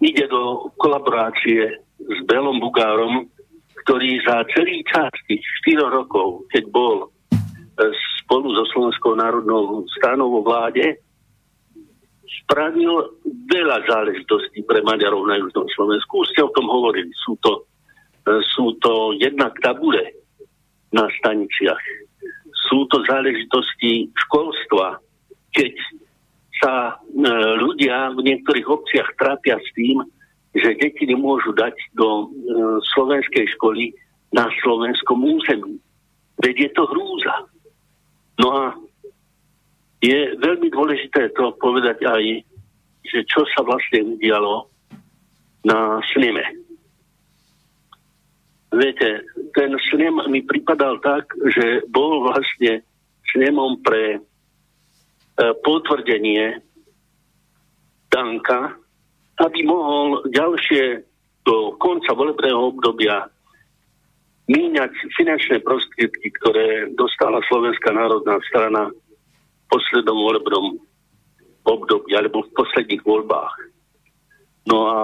ide 0.00 0.24
do 0.28 0.72
kolaborácie 0.80 1.80
s 2.00 2.18
Belom 2.24 2.58
Bugárom, 2.58 3.28
ktorý 3.84 4.20
za 4.24 4.44
celý 4.52 4.84
čas 4.88 5.12
tých 5.28 5.44
4 5.64 5.84
rokov, 5.88 6.48
keď 6.52 6.64
bol 6.72 6.96
e, 7.04 7.08
spolu 8.24 8.52
so 8.56 8.64
Slovenskou 8.72 9.16
národnou 9.16 9.84
stranou 10.00 10.40
vo 10.40 10.42
vláde, 10.44 11.00
spravil 12.44 13.20
veľa 13.50 13.84
záležitostí 13.88 14.64
pre 14.64 14.84
Maďarov 14.84 15.26
na 15.28 15.36
Južnom 15.40 15.66
Slovensku. 15.74 16.24
Už 16.24 16.28
ste 16.32 16.44
o 16.44 16.54
tom 16.54 16.68
hovorili. 16.68 17.10
Sú 17.24 17.36
to, 17.40 17.64
e, 18.24 18.40
sú 18.56 18.76
to 18.80 19.16
jednak 19.16 19.52
tabule, 19.60 20.20
na 20.90 21.06
staniciach. 21.22 21.82
Sú 22.70 22.86
to 22.90 23.02
záležitosti 23.06 24.10
školstva, 24.26 24.98
keď 25.54 25.72
sa 26.60 26.72
e, 26.92 26.92
ľudia 27.58 28.12
v 28.14 28.20
niektorých 28.22 28.66
obciach 28.68 29.08
trápia 29.16 29.56
s 29.56 29.68
tým, 29.74 30.04
že 30.54 30.78
deti 30.78 31.08
nemôžu 31.08 31.56
dať 31.56 31.74
do 31.96 32.08
e, 32.08 32.26
slovenskej 32.94 33.48
školy 33.58 33.96
na 34.30 34.46
slovenskom 34.62 35.18
území. 35.24 35.80
Veď 36.40 36.68
je 36.68 36.70
to 36.76 36.82
hrúza. 36.86 37.36
No 38.40 38.48
a 38.52 38.64
je 40.00 40.36
veľmi 40.40 40.68
dôležité 40.72 41.32
to 41.36 41.52
povedať 41.60 42.00
aj, 42.08 42.24
že 43.04 43.18
čo 43.28 43.44
sa 43.52 43.64
vlastne 43.64 44.16
udialo 44.16 44.68
na 45.64 46.00
sneme 46.12 46.60
Viete, 48.70 49.26
ten 49.50 49.74
snem 49.90 50.14
mi 50.30 50.46
pripadal 50.46 51.02
tak, 51.02 51.26
že 51.50 51.82
bol 51.90 52.22
vlastne 52.22 52.86
snemom 53.34 53.82
pre 53.82 54.22
potvrdenie 55.64 56.60
Danka, 58.10 58.76
aby 59.40 59.60
mohol 59.64 60.26
ďalšie 60.28 61.06
do 61.46 61.72
konca 61.80 62.12
volebného 62.12 62.76
obdobia 62.76 63.30
míňať 64.50 64.92
finančné 65.14 65.62
prostriedky, 65.62 66.34
ktoré 66.42 66.90
dostala 66.98 67.40
Slovenská 67.46 67.94
národná 67.94 68.36
strana 68.50 68.90
v 68.90 69.64
poslednom 69.70 70.18
volebnom 70.18 70.66
období 71.64 72.12
alebo 72.18 72.42
v 72.42 72.54
posledných 72.58 73.02
voľbách. 73.06 73.54
No 74.66 74.76
a 74.90 75.00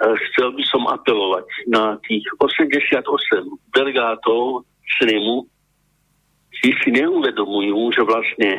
chcel 0.00 0.52
by 0.58 0.64
som 0.66 0.90
apelovať 0.90 1.46
na 1.70 1.96
tých 2.04 2.26
88 2.42 3.06
delegátov 3.72 4.66
snemu, 4.98 5.46
či 6.60 6.74
si 6.82 6.88
neuvedomujú, 6.90 7.94
že 7.94 8.02
vlastne 8.02 8.50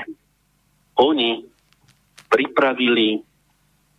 oni 1.00 1.46
pripravili 2.32 3.22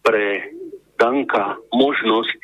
pre 0.02 0.52
Danka 0.96 1.56
možnosť, 1.72 2.40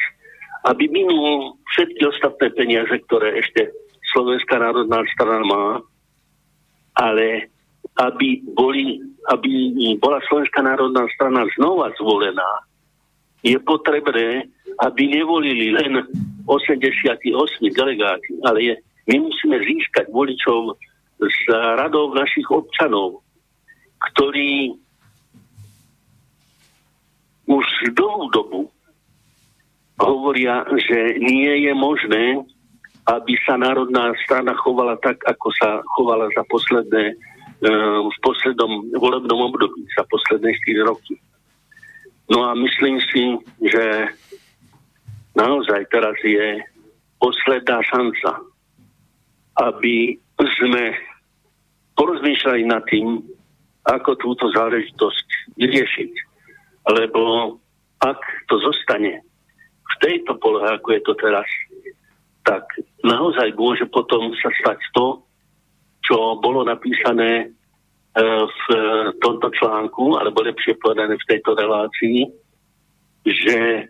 aby 0.68 0.90
minul 0.90 1.56
všetky 1.74 2.02
ostatné 2.06 2.48
peniaze, 2.54 2.94
ktoré 3.06 3.38
ešte 3.38 3.70
Slovenská 4.12 4.58
národná 4.58 5.04
strana 5.14 5.44
má, 5.44 5.66
ale 6.98 7.52
aby, 7.98 8.42
boli, 8.54 8.98
aby 9.30 9.50
bola 9.98 10.18
Slovenská 10.26 10.62
národná 10.64 11.06
strana 11.14 11.46
znova 11.54 11.94
zvolená 11.98 12.66
je 13.46 13.54
potrebné, 13.62 14.50
aby 14.82 15.02
nevolili 15.06 15.70
len 15.74 16.02
88 16.46 17.22
delegáti, 17.70 18.34
ale 18.42 18.58
je, 18.62 18.74
my 19.06 19.30
musíme 19.30 19.56
získať 19.62 20.10
voličov 20.10 20.74
z 21.22 21.40
radov 21.78 22.14
našich 22.14 22.46
občanov, 22.50 23.22
ktorí 23.98 24.78
už 27.48 27.66
dlhú 27.96 28.24
dobu 28.30 28.60
hovoria, 29.98 30.62
že 30.78 31.18
nie 31.18 31.66
je 31.66 31.72
možné, 31.74 32.44
aby 33.08 33.34
sa 33.42 33.56
národná 33.56 34.12
strana 34.22 34.52
chovala 34.54 35.00
tak, 35.00 35.16
ako 35.24 35.48
sa 35.56 35.80
chovala 35.96 36.28
za 36.36 36.44
posledné, 36.46 37.16
eh, 37.16 37.98
v 38.04 38.16
poslednom 38.20 38.92
volebnom 38.94 39.48
období, 39.48 39.82
za 39.96 40.04
posledné 40.06 40.54
4 40.54 40.84
roky. 40.84 41.16
No 42.28 42.44
a 42.44 42.52
myslím 42.52 43.00
si, 43.08 43.40
že 43.64 44.12
naozaj 45.32 45.88
teraz 45.88 46.14
je 46.20 46.60
posledná 47.16 47.80
šanca, 47.88 48.44
aby 49.58 50.20
sme 50.38 50.94
porozmýšľali 51.96 52.62
nad 52.68 52.84
tým, 52.86 53.24
ako 53.88 54.10
túto 54.20 54.44
záležitosť 54.52 55.56
vyriešiť. 55.56 56.12
Lebo 56.92 57.56
ak 58.04 58.20
to 58.52 58.60
zostane 58.60 59.24
v 59.88 59.94
tejto 60.04 60.36
polohe, 60.38 60.68
ako 60.68 60.88
je 60.92 61.02
to 61.02 61.12
teraz, 61.16 61.48
tak 62.44 62.64
naozaj 63.04 63.52
môže 63.56 63.84
potom 63.88 64.32
sa 64.36 64.52
stať 64.60 64.80
to, 64.92 65.24
čo 66.04 66.40
bolo 66.40 66.64
napísané 66.64 67.52
E, 68.18 68.22
v 68.50 68.66
tomto 69.22 69.46
článku, 69.54 70.18
alebo 70.18 70.42
lepšie 70.42 70.74
povedané 70.82 71.14
v 71.14 71.28
tejto 71.28 71.54
relácii, 71.54 72.26
že 73.22 73.58
e, 73.78 73.82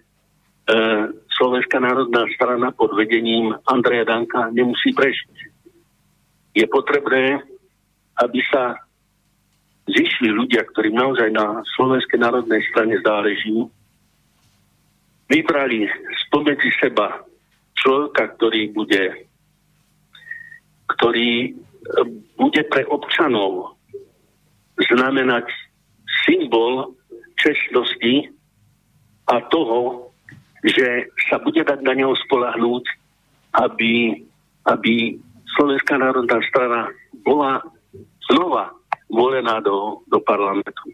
Slovenská 1.33 1.81
národná 1.81 2.29
strana 2.37 2.69
pod 2.77 2.93
vedením 2.93 3.57
Andreja 3.65 4.05
Danka 4.05 4.53
nemusí 4.53 4.93
prežiť. 4.93 5.33
Je 6.61 6.67
potrebné, 6.69 7.41
aby 8.21 8.41
sa 8.53 8.77
zišli 9.89 10.29
ľudia, 10.33 10.65
ktorým 10.69 10.97
naozaj 10.97 11.33
na 11.33 11.65
Slovenskej 11.77 12.21
národnej 12.21 12.61
strane 12.69 13.01
záleží, 13.01 13.69
vybrali 15.29 15.89
spomedzi 16.29 16.71
seba 16.81 17.25
človeka, 17.77 18.37
ktorý 18.37 18.73
bude 18.73 19.29
ktorý 20.89 21.31
e, 21.45 21.51
bude 22.41 22.63
pre 22.73 22.83
občanov 22.89 23.77
znamenať 24.81 25.47
symbol 26.25 26.97
čestnosti 27.37 28.33
a 29.29 29.45
toho, 29.53 30.11
že 30.65 31.13
sa 31.29 31.39
bude 31.39 31.63
dať 31.63 31.85
na 31.85 31.93
neho 31.95 32.17
spolahnúť, 32.27 32.85
aby, 33.63 34.25
aby 34.67 35.21
Slovenská 35.55 36.01
národná 36.01 36.41
strana 36.49 36.91
bola 37.23 37.63
znova 38.27 38.75
volená 39.09 39.61
do, 39.61 40.05
do 40.07 40.21
parlamentu. 40.21 40.93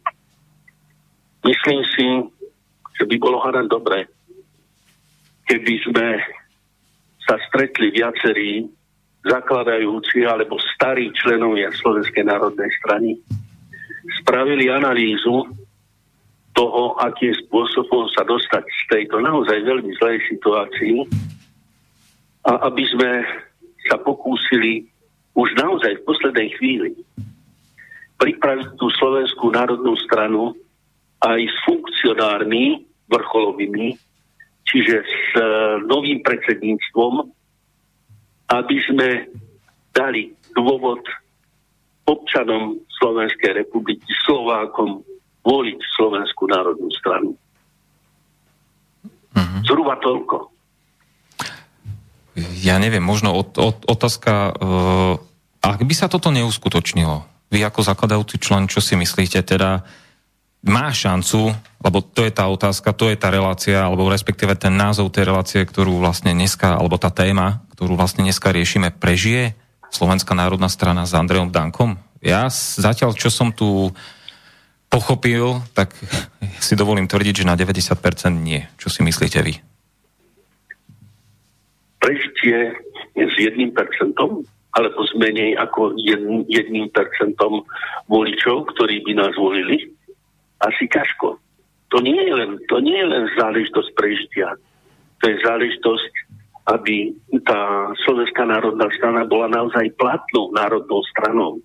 Myslím 1.45 1.83
si, 1.93 2.07
že 2.95 3.05
by 3.05 3.17
bolo 3.21 3.43
hádať 3.43 3.67
dobre, 3.69 4.09
keby 5.45 5.75
sme 5.85 6.09
sa 7.27 7.37
stretli 7.51 7.93
viacerí 7.93 8.65
zakladajúci 9.25 10.25
alebo 10.25 10.61
starí 10.77 11.11
členovia 11.17 11.73
Slovenskej 11.73 12.25
národnej 12.29 12.71
strany 12.81 13.17
spravili 14.21 14.69
analýzu 14.69 15.49
toho, 16.53 16.95
akým 17.01 17.33
spôsobom 17.45 18.07
sa 18.13 18.23
dostať 18.23 18.63
z 18.63 18.83
tejto 18.93 19.19
naozaj 19.19 19.65
veľmi 19.65 19.91
zlej 19.99 20.23
situácii 20.29 21.03
a 22.47 22.69
aby 22.69 22.85
sme 22.95 23.11
sa 23.89 23.97
pokúsili 23.99 24.87
už 25.35 25.49
naozaj 25.59 25.99
v 25.99 26.07
poslednej 26.07 26.49
chvíli 26.61 26.93
pripraviť 28.25 28.81
tú 28.81 28.89
Slovenskú 28.89 29.53
národnú 29.53 29.93
stranu 30.01 30.57
aj 31.21 31.41
s 31.45 31.57
funkcionármi 31.69 32.81
vrcholovými, 33.13 34.01
čiže 34.65 35.05
s 35.05 35.21
e, 35.37 35.45
novým 35.85 36.25
predsedníctvom, 36.25 37.29
aby 38.49 38.77
sme 38.89 39.29
dali 39.93 40.33
dôvod 40.57 41.05
občanom 42.09 42.81
Slovenskej 42.97 43.61
republiky, 43.61 44.09
Slovákom, 44.25 45.05
voliť 45.45 45.79
Slovenskú 46.01 46.49
národnú 46.49 46.89
stranu. 46.97 47.37
Uh-huh. 49.37 49.61
Zhruba 49.69 50.01
toľko. 50.01 50.49
Ja 52.65 52.81
neviem, 52.81 53.05
možno 53.05 53.37
od, 53.37 53.53
od, 53.61 53.85
otázka, 53.85 54.57
uh, 54.57 55.15
ak 55.61 55.85
by 55.85 55.95
sa 55.95 56.09
toto 56.09 56.33
neuskutočnilo, 56.33 57.34
vy 57.55 57.63
ako 57.63 57.87
zakladajúci 57.87 58.43
člen, 58.43 58.67
čo 58.67 58.83
si 58.83 58.99
myslíte, 58.99 59.39
teda 59.47 59.87
má 60.67 60.91
šancu, 60.91 61.55
lebo 61.79 62.03
to 62.03 62.27
je 62.27 62.33
tá 62.35 62.51
otázka, 62.51 62.91
to 62.97 63.07
je 63.13 63.17
tá 63.21 63.31
relácia, 63.31 63.79
alebo 63.79 64.11
respektíve 64.11 64.59
ten 64.59 64.75
názov 64.75 65.15
tej 65.15 65.31
relácie, 65.31 65.63
ktorú 65.63 66.03
vlastne 66.03 66.35
dneska, 66.35 66.75
alebo 66.75 66.99
tá 66.99 67.15
téma, 67.15 67.63
ktorú 67.79 67.95
vlastne 67.95 68.27
dneska 68.27 68.51
riešime, 68.51 68.91
prežije 68.91 69.55
Slovenská 69.95 70.35
národná 70.35 70.67
strana 70.67 71.07
s 71.07 71.15
Andrejom 71.15 71.55
Dankom? 71.55 71.95
Ja 72.19 72.51
zatiaľ, 72.51 73.15
čo 73.15 73.31
som 73.31 73.55
tu 73.55 73.95
pochopil, 74.89 75.63
tak 75.77 75.95
si 76.67 76.75
dovolím 76.75 77.07
tvrdiť, 77.07 77.45
že 77.45 77.49
na 77.49 77.55
90% 77.55 77.95
nie. 78.35 78.67
Čo 78.81 78.89
si 78.91 79.07
myslíte 79.07 79.39
vy? 79.45 79.55
Prežitie 82.01 82.75
s 83.15 83.35
jedným 83.39 83.71
percentom, 83.71 84.43
alebo 84.75 85.07
s 85.07 85.15
menej 85.15 85.55
ako 85.55 85.95
jedným 86.51 86.91
percentom 86.91 87.63
voličov, 88.11 88.75
ktorí 88.75 89.07
by 89.07 89.13
nás 89.15 89.35
volili? 89.39 89.87
Asi 90.63 90.91
ťažko. 90.91 91.39
To 91.95 91.97
nie 92.03 92.19
je 92.19 92.35
len, 92.35 92.59
to 92.67 92.83
nie 92.83 92.99
je 92.99 93.07
len 93.07 93.25
záležitosť 93.39 93.91
prežitia. 93.95 94.59
To 95.23 95.25
je 95.31 95.37
záležitosť, 95.47 96.13
aby 96.75 97.15
tá 97.47 97.93
Slovenská 98.03 98.43
národná 98.51 98.91
strana 98.99 99.23
bola 99.29 99.47
naozaj 99.47 99.95
platnou 99.95 100.51
národnou 100.51 101.07
stranou 101.15 101.63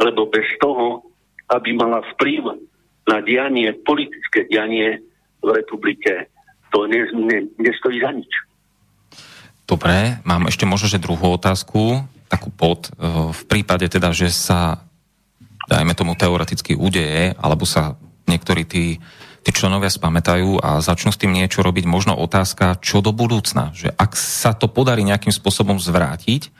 lebo 0.00 0.26
bez 0.32 0.48
toho, 0.56 1.04
aby 1.52 1.76
mala 1.76 2.00
vplyv 2.16 2.56
na 3.04 3.20
dianie, 3.20 3.76
politické 3.84 4.48
dianie 4.48 5.04
v 5.44 5.48
republike, 5.52 6.32
to 6.72 6.88
ne, 6.88 7.04
ne, 7.12 7.38
nestojí 7.60 8.00
za 8.00 8.10
nič. 8.16 8.32
Dobre, 9.68 10.18
mám 10.26 10.48
ešte 10.48 10.66
možno, 10.66 10.90
že 10.90 11.02
druhú 11.02 11.36
otázku, 11.36 12.02
takú 12.30 12.54
pod, 12.54 12.94
e, 12.94 13.06
v 13.34 13.42
prípade 13.50 13.90
teda, 13.90 14.14
že 14.14 14.30
sa, 14.30 14.86
dajme 15.66 15.98
tomu 15.98 16.14
teoreticky 16.14 16.78
udeje, 16.78 17.34
alebo 17.34 17.66
sa 17.66 17.98
niektorí 18.30 18.62
tí, 18.62 19.02
tí 19.42 19.50
členovia 19.50 19.90
spamätajú 19.90 20.62
a 20.62 20.78
začnú 20.78 21.10
s 21.10 21.18
tým 21.18 21.34
niečo 21.34 21.66
robiť, 21.66 21.90
možno 21.90 22.14
otázka, 22.14 22.78
čo 22.78 23.02
do 23.02 23.10
budúcna, 23.10 23.74
že 23.74 23.90
ak 23.90 24.14
sa 24.14 24.54
to 24.54 24.70
podarí 24.70 25.02
nejakým 25.02 25.34
spôsobom 25.34 25.82
zvrátiť, 25.82 26.54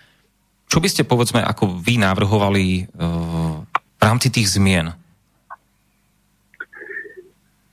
čo 0.70 0.78
by 0.78 0.86
ste, 0.86 1.02
povedzme, 1.02 1.42
ako 1.42 1.82
vy 1.82 1.98
navrhovali 1.98 2.86
uh, 2.86 3.58
v 3.66 4.02
rámci 4.06 4.30
tých 4.30 4.54
zmien? 4.54 4.94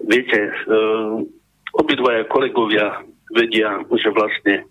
Viete, 0.01 0.49
uh, 0.65 1.21
obidvaja 1.77 2.25
kolegovia 2.25 3.05
vedia, 3.37 3.85
že 3.85 4.09
vlastne 4.09 4.65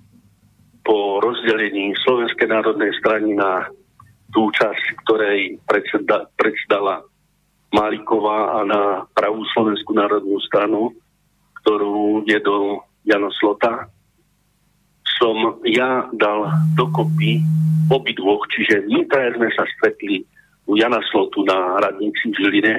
po 0.87 1.19
rozdelení 1.19 1.99
Slovenskej 2.07 2.47
národnej 2.47 2.95
strany 3.03 3.35
na 3.35 3.67
tú 4.31 4.47
časť, 4.55 5.03
ktorej 5.03 5.59
predseda, 5.67 6.31
predsedala 6.39 7.03
Máliková 7.75 8.57
a 8.57 8.59
na 8.63 8.83
pravú 9.11 9.43
Slovenskú 9.51 9.99
národnú 9.99 10.39
stranu, 10.47 10.95
ktorú 11.63 12.23
je 12.23 12.39
do 12.39 12.87
Jano 13.03 13.35
Slota, 13.35 13.91
som 15.19 15.59
ja 15.67 16.07
dal 16.15 16.55
dokopy 16.79 17.43
obidvoch, 17.91 18.47
čiže 18.55 18.87
my 18.87 19.03
sme 19.11 19.49
sa 19.59 19.67
stretli 19.79 20.23
u 20.71 20.79
Jana 20.79 21.03
Slotu 21.11 21.43
na 21.43 21.83
radnici 21.83 22.31
v 22.31 22.39
Žiline 22.39 22.75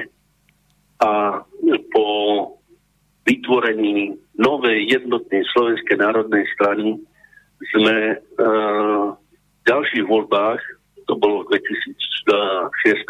a 1.04 1.40
po 1.92 2.06
vytvorení 3.28 4.16
novej 4.40 4.88
jednotnej 4.88 5.44
slovenskej 5.52 6.00
národnej 6.00 6.44
strany 6.56 6.96
sme 7.74 7.96
uh, 8.16 9.06
v 9.14 9.62
ďalších 9.66 10.06
voľbách, 10.06 10.60
to 11.08 11.14
bolo 11.16 11.44
v 11.48 11.58
2006, 11.58 13.08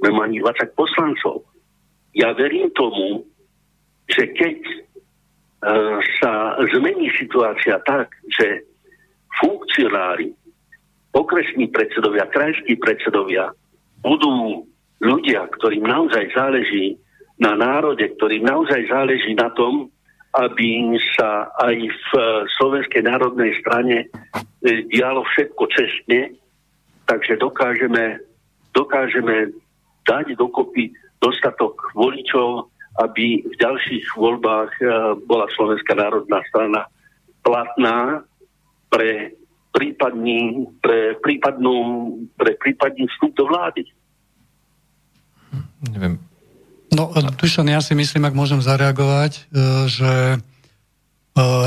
sme 0.00 0.08
mali 0.10 0.42
20 0.42 0.74
poslancov. 0.74 1.46
Ja 2.16 2.34
verím 2.34 2.72
tomu, 2.74 3.22
že 4.10 4.26
keď 4.34 4.58
E, 5.60 5.76
sa 6.16 6.56
zmení 6.72 7.12
situácia 7.20 7.76
tak, 7.84 8.08
že 8.32 8.64
funkcionári, 9.44 10.32
okresní 11.12 11.68
predsedovia, 11.68 12.32
krajskí 12.32 12.80
predsedovia 12.80 13.52
budú 14.00 14.64
ľudia, 15.04 15.44
ktorým 15.60 15.84
naozaj 15.84 16.32
záleží 16.32 16.96
na 17.36 17.60
národe, 17.60 18.08
ktorým 18.16 18.40
naozaj 18.40 18.88
záleží 18.88 19.36
na 19.36 19.52
tom, 19.52 19.92
aby 20.30 20.94
sa 21.18 21.50
aj 21.58 21.76
v 21.90 22.10
Slovenskej 22.54 23.02
národnej 23.02 23.50
strane 23.58 24.06
e, 24.06 24.86
dialo 24.86 25.26
všetko 25.26 25.62
čestne, 25.74 26.38
takže 27.10 27.34
dokážeme, 27.42 28.22
dokážeme 28.70 29.50
dať 30.06 30.38
dokopy 30.38 30.94
dostatok 31.18 31.74
voličov, 31.98 32.70
aby 33.02 33.42
v 33.42 33.54
ďalších 33.58 34.14
voľbách 34.14 34.72
e, 34.78 34.84
bola 35.26 35.50
Slovenská 35.58 35.98
národná 35.98 36.38
strana 36.46 36.86
platná 37.42 38.22
pre 38.86 39.34
prípadný, 39.74 40.66
pre 40.78 41.18
prípadnú, 41.18 41.74
pre 42.38 42.54
prípadný 42.54 43.10
vstup 43.18 43.34
do 43.34 43.50
vlády. 43.50 43.82
Neviem. 45.90 46.29
No, 46.90 47.14
Dušan, 47.14 47.70
ja 47.70 47.78
si 47.78 47.94
myslím, 47.94 48.26
ak 48.26 48.34
môžem 48.34 48.58
zareagovať, 48.58 49.32
e, 49.34 49.40
že 49.86 50.12
e, 50.34 50.38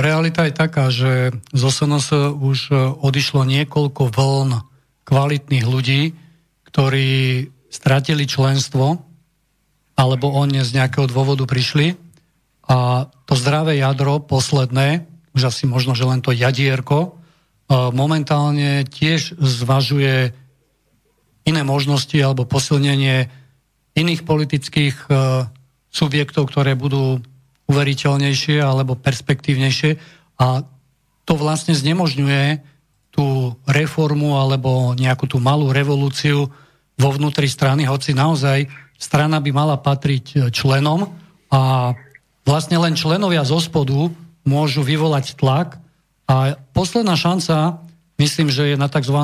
realita 0.04 0.44
je 0.48 0.54
taká, 0.54 0.92
že 0.92 1.32
z 1.56 1.62
SNS 1.64 2.36
už 2.36 2.60
odišlo 3.00 3.48
niekoľko 3.48 4.12
vln 4.12 4.52
kvalitných 5.08 5.64
ľudí, 5.64 6.12
ktorí 6.68 7.48
stratili 7.72 8.28
členstvo 8.28 9.00
alebo 9.94 10.34
oni 10.34 10.66
z 10.66 10.82
nejakého 10.82 11.06
dôvodu 11.06 11.46
prišli. 11.46 11.96
A 12.66 13.08
to 13.30 13.34
zdravé 13.38 13.78
jadro, 13.78 14.24
posledné, 14.24 15.06
už 15.38 15.54
asi 15.54 15.64
možno, 15.70 15.94
že 15.94 16.08
len 16.08 16.20
to 16.20 16.36
jadierko, 16.36 17.00
e, 17.00 17.10
momentálne 17.96 18.84
tiež 18.88 19.40
zvažuje 19.40 20.36
iné 21.44 21.62
možnosti 21.64 22.16
alebo 22.16 22.48
posilnenie 22.48 23.28
iných 23.94 24.26
politických 24.26 24.96
e, 25.06 25.10
subjektov, 25.94 26.50
ktoré 26.50 26.74
budú 26.74 27.22
uveriteľnejšie 27.70 28.60
alebo 28.60 28.98
perspektívnejšie 28.98 29.92
a 30.42 30.66
to 31.24 31.34
vlastne 31.40 31.72
znemožňuje 31.72 32.60
tú 33.14 33.56
reformu 33.70 34.36
alebo 34.36 34.98
nejakú 34.98 35.30
tú 35.30 35.38
malú 35.38 35.70
revolúciu 35.72 36.50
vo 36.98 37.10
vnútri 37.14 37.46
strany, 37.48 37.86
hoci 37.86 38.12
naozaj 38.18 38.68
strana 38.98 39.38
by 39.40 39.52
mala 39.54 39.78
patriť 39.78 40.26
e, 40.34 40.38
členom 40.50 41.14
a 41.54 41.94
vlastne 42.44 42.82
len 42.82 42.98
členovia 42.98 43.46
zo 43.46 43.62
spodu 43.62 44.10
môžu 44.44 44.84
vyvolať 44.84 45.40
tlak 45.40 45.80
a 46.28 46.58
posledná 46.76 47.14
šanca, 47.14 47.84
myslím, 48.20 48.50
že 48.50 48.74
je 48.74 48.78
na 48.80 48.88
tzv. 48.88 49.16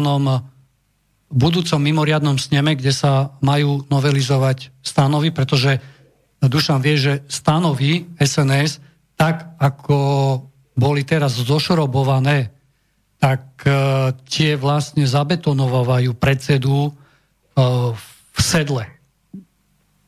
Budúcom 1.30 1.78
mimoriadnom 1.78 2.42
sneme, 2.42 2.74
kde 2.74 2.90
sa 2.90 3.38
majú 3.40 3.86
novelizovať 3.88 4.74
stanovy, 4.82 5.30
pretože 5.30 5.78
Dušan 6.42 6.82
vie, 6.82 6.96
že 6.98 7.14
stanovy 7.30 8.10
SNS, 8.18 8.82
tak 9.20 9.56
ako 9.60 9.98
boli 10.80 11.04
teraz 11.04 11.36
zošrobované, 11.38 12.50
tak 13.20 13.68
e, 13.68 13.72
tie 14.32 14.56
vlastne 14.56 15.04
zabetonovávajú 15.04 16.16
predsedu 16.16 16.88
e, 16.88 16.92
v 18.32 18.40
sedle. 18.40 18.88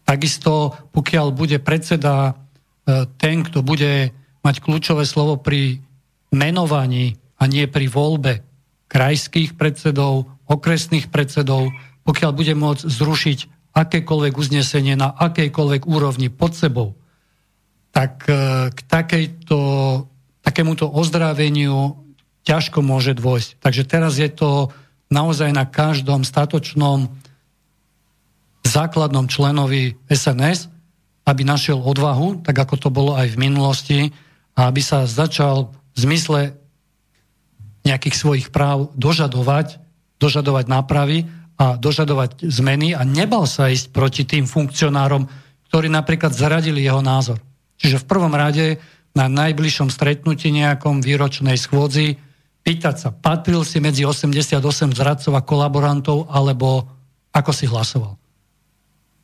Takisto, 0.07 0.71
pokiaľ 0.95 1.27
bude 1.35 1.59
predseda 1.59 2.31
e, 2.31 3.03
ten, 3.19 3.43
kto 3.43 3.59
bude 3.59 4.15
mať 4.41 4.55
kľúčové 4.63 5.03
slovo 5.03 5.35
pri 5.43 5.83
menovaní 6.31 7.19
a 7.35 7.51
nie 7.51 7.67
pri 7.67 7.91
voľbe 7.91 8.39
krajských 8.87 9.59
predsedov, 9.59 10.31
okresných 10.51 11.07
predsedov, 11.07 11.71
pokiaľ 12.03 12.31
bude 12.35 12.51
môcť 12.51 12.83
zrušiť 12.83 13.39
akékoľvek 13.71 14.33
uznesenie 14.35 14.99
na 14.99 15.15
akejkoľvek 15.15 15.87
úrovni 15.87 16.27
pod 16.27 16.51
sebou, 16.51 16.99
tak 17.95 18.27
e, 18.27 18.67
k 18.71 18.79
takejto, 18.83 19.59
takémuto 20.43 20.91
ozdraveniu 20.91 21.95
ťažko 22.43 22.83
môže 22.83 23.15
dôjsť. 23.15 23.63
Takže 23.63 23.83
teraz 23.87 24.19
je 24.19 24.27
to 24.27 24.75
naozaj 25.07 25.51
na 25.55 25.63
každom 25.63 26.27
statočnom 26.27 27.07
základnom 28.67 29.27
členovi 29.31 29.95
SNS, 30.07 30.71
aby 31.27 31.41
našiel 31.45 31.79
odvahu, 31.79 32.43
tak 32.43 32.55
ako 32.59 32.75
to 32.75 32.89
bolo 32.89 33.13
aj 33.15 33.35
v 33.35 33.41
minulosti, 33.41 33.99
a 34.57 34.67
aby 34.67 34.83
sa 34.83 35.07
začal 35.07 35.71
v 35.95 35.97
zmysle 35.97 36.39
nejakých 37.87 38.15
svojich 38.15 38.47
práv 38.51 38.91
dožadovať, 38.99 39.79
dožadovať 40.21 40.69
nápravy 40.69 41.25
a 41.57 41.73
dožadovať 41.81 42.45
zmeny 42.45 42.93
a 42.93 43.01
nebal 43.01 43.49
sa 43.49 43.73
ísť 43.73 43.89
proti 43.89 44.23
tým 44.29 44.45
funkcionárom, 44.45 45.25
ktorí 45.73 45.89
napríklad 45.89 46.29
zaradili 46.29 46.85
jeho 46.85 47.01
názor. 47.01 47.41
Čiže 47.81 48.05
v 48.05 48.09
prvom 48.09 48.33
rade 48.37 48.77
na 49.17 49.25
najbližšom 49.25 49.89
stretnutí 49.89 50.53
nejakom 50.53 51.01
výročnej 51.01 51.57
schôdzi 51.57 52.21
pýtať 52.61 52.95
sa, 52.95 53.09
patril 53.09 53.65
si 53.65 53.81
medzi 53.81 54.05
88 54.05 54.61
zradcov 54.93 55.33
a 55.33 55.41
kolaborantov, 55.41 56.29
alebo 56.29 56.85
ako 57.33 57.51
si 57.51 57.65
hlasoval. 57.65 58.21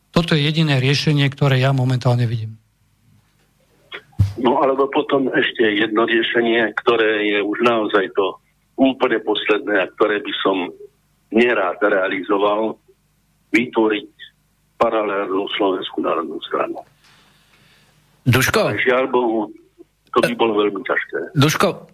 Toto 0.10 0.34
je 0.34 0.42
jediné 0.42 0.82
riešenie, 0.82 1.30
ktoré 1.30 1.62
ja 1.62 1.70
momentálne 1.76 2.26
vidím. 2.26 2.58
No 4.42 4.62
alebo 4.62 4.90
potom 4.90 5.30
ešte 5.30 5.78
jedno 5.78 6.06
riešenie, 6.10 6.74
ktoré 6.82 7.26
je 7.26 7.40
už 7.42 7.58
naozaj 7.62 8.10
to 8.18 8.38
úplne 8.78 9.22
posledné 9.22 9.82
a 9.82 9.90
ktoré 9.98 10.22
by 10.22 10.34
som 10.42 10.70
nerád 11.38 11.78
realizoval, 11.78 12.82
vytvoriť 13.54 14.10
paralelnú 14.82 15.46
Slovenskú 15.54 16.02
národnú 16.02 16.42
stranu. 16.42 16.82
Duško? 18.26 18.74
Ale 18.74 18.82
žiaľ 18.82 19.06
Bohu, 19.08 19.54
to 20.12 20.20
by 20.26 20.34
bolo 20.34 20.66
veľmi 20.66 20.82
ťažké. 20.82 21.38
Duško, 21.38 21.88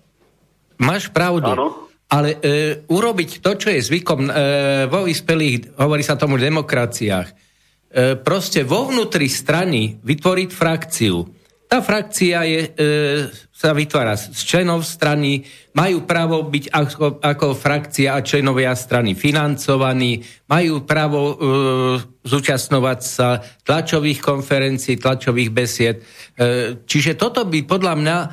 máš 0.82 1.12
pravdu. 1.12 1.52
Áno? 1.52 1.92
Ale 2.10 2.38
e, 2.40 2.86
urobiť 2.88 3.42
to, 3.42 3.58
čo 3.58 3.68
je 3.74 3.80
zvykom 3.84 4.22
e, 4.28 4.32
vo 4.88 5.06
vyspelých, 5.06 5.78
hovorí 5.78 6.02
sa 6.06 6.18
tomu 6.18 6.38
demokraciách, 6.38 7.44
E, 7.94 8.18
proste 8.18 8.66
vo 8.66 8.90
vnútri 8.90 9.30
strany 9.30 10.02
vytvoriť 10.02 10.50
frakciu. 10.50 11.22
Tá 11.74 11.82
frakcia 11.82 12.46
je, 12.46 12.70
e, 12.70 13.34
sa 13.50 13.74
vytvára 13.74 14.14
z 14.14 14.38
členov 14.46 14.86
strany, 14.86 15.42
majú 15.74 16.06
právo 16.06 16.46
byť 16.46 16.70
ako, 16.70 17.18
ako 17.18 17.58
frakcia 17.58 18.14
a 18.14 18.22
členovia 18.22 18.78
strany 18.78 19.18
financovaní, 19.18 20.22
majú 20.46 20.86
právo 20.86 21.34
e, 21.34 21.36
zúčastnovať 22.30 23.00
sa 23.02 23.42
tlačových 23.66 24.22
konferencií, 24.22 25.02
tlačových 25.02 25.50
besied. 25.50 25.98
E, 25.98 26.78
čiže 26.86 27.18
toto 27.18 27.42
by 27.42 27.66
podľa 27.66 27.94
mňa 27.98 28.18
e, 28.22 28.28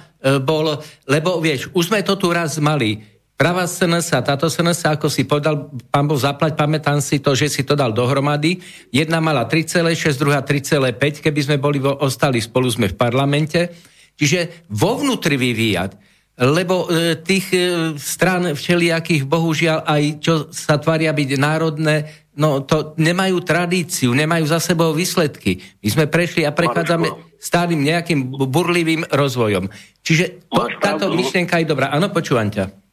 bol, 0.44 0.76
lebo 1.08 1.40
vieš, 1.40 1.72
už 1.72 1.88
sme 1.88 2.04
to 2.04 2.20
tu 2.20 2.28
raz 2.36 2.60
mali 2.60 3.00
Pravá 3.40 3.64
SNS 3.64 4.12
a 4.12 4.20
táto 4.20 4.52
SNS, 4.52 5.00
ako 5.00 5.08
si 5.08 5.24
povedal, 5.24 5.72
pán 5.88 6.04
Boh 6.04 6.20
zaplať, 6.20 6.60
pamätám 6.60 7.00
si 7.00 7.24
to, 7.24 7.32
že 7.32 7.48
si 7.48 7.64
to 7.64 7.72
dal 7.72 7.88
dohromady. 7.88 8.60
Jedna 8.92 9.16
mala 9.16 9.48
3,6, 9.48 10.20
druhá 10.20 10.44
3,5, 10.44 11.24
keby 11.24 11.40
sme 11.48 11.56
boli 11.56 11.80
ostali 11.80 12.36
spolu 12.44 12.68
sme 12.68 12.92
v 12.92 13.00
parlamente. 13.00 13.72
Čiže 14.20 14.68
vo 14.68 15.00
vnútri 15.00 15.40
vyvíjať, 15.40 15.96
lebo 16.36 16.84
e, 16.84 17.16
tých 17.16 17.48
e, 17.56 17.60
stran 17.96 18.52
všelijakých, 18.52 19.24
bohužiaľ, 19.24 19.88
aj 19.88 20.02
čo 20.20 20.34
sa 20.52 20.76
tvária 20.76 21.08
byť 21.08 21.30
národné, 21.40 22.12
no 22.36 22.60
to 22.60 22.92
nemajú 23.00 23.40
tradíciu, 23.40 24.12
nemajú 24.12 24.52
za 24.52 24.60
sebou 24.60 24.92
výsledky. 24.92 25.64
My 25.80 25.88
sme 25.88 26.04
prešli 26.12 26.44
a 26.44 26.52
prechádzame 26.52 27.40
stálym 27.40 27.88
nejakým 27.88 28.36
burlivým 28.52 29.08
rozvojom. 29.08 29.72
Čiže 30.04 30.44
to, 30.52 30.68
táto 30.76 31.08
myšlienka 31.08 31.56
je 31.64 31.72
dobrá. 31.72 31.88
Áno, 31.88 32.12
počúvam 32.12 32.52
ťa 32.52 32.89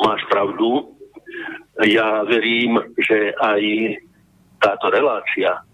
máš 0.00 0.24
pravdu. 0.32 0.96
Ja 1.84 2.24
verím, 2.24 2.80
že 3.00 3.32
aj 3.40 3.62
táto 4.60 4.92
relácia 4.92 5.64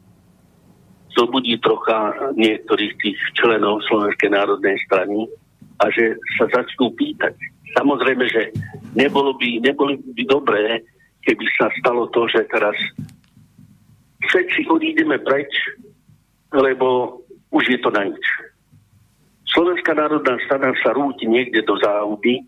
zobudí 1.17 1.57
trocha 1.59 2.13
niektorých 2.37 2.93
tých 3.01 3.19
členov 3.35 3.83
Slovenskej 3.89 4.31
národnej 4.31 4.77
strany 4.85 5.27
a 5.81 5.89
že 5.89 6.15
sa 6.37 6.47
začnú 6.53 6.93
pýtať. 6.95 7.35
Samozrejme, 7.75 8.25
že 8.29 8.53
nebolo 8.95 9.35
by, 9.35 9.65
nebolo 9.65 9.97
by 9.97 10.23
dobré, 10.29 10.85
keby 11.25 11.45
sa 11.57 11.73
stalo 11.81 12.07
to, 12.13 12.29
že 12.29 12.47
teraz 12.53 12.77
všetci 14.29 14.69
odídeme 14.69 15.19
preč, 15.25 15.51
lebo 16.53 17.21
už 17.51 17.65
je 17.73 17.79
to 17.81 17.91
na 17.91 18.07
nič. 18.07 18.27
Slovenská 19.57 19.97
národná 19.97 20.37
strana 20.45 20.77
sa 20.85 20.93
rúti 20.93 21.25
niekde 21.25 21.65
do 21.65 21.81
záhuby 21.81 22.45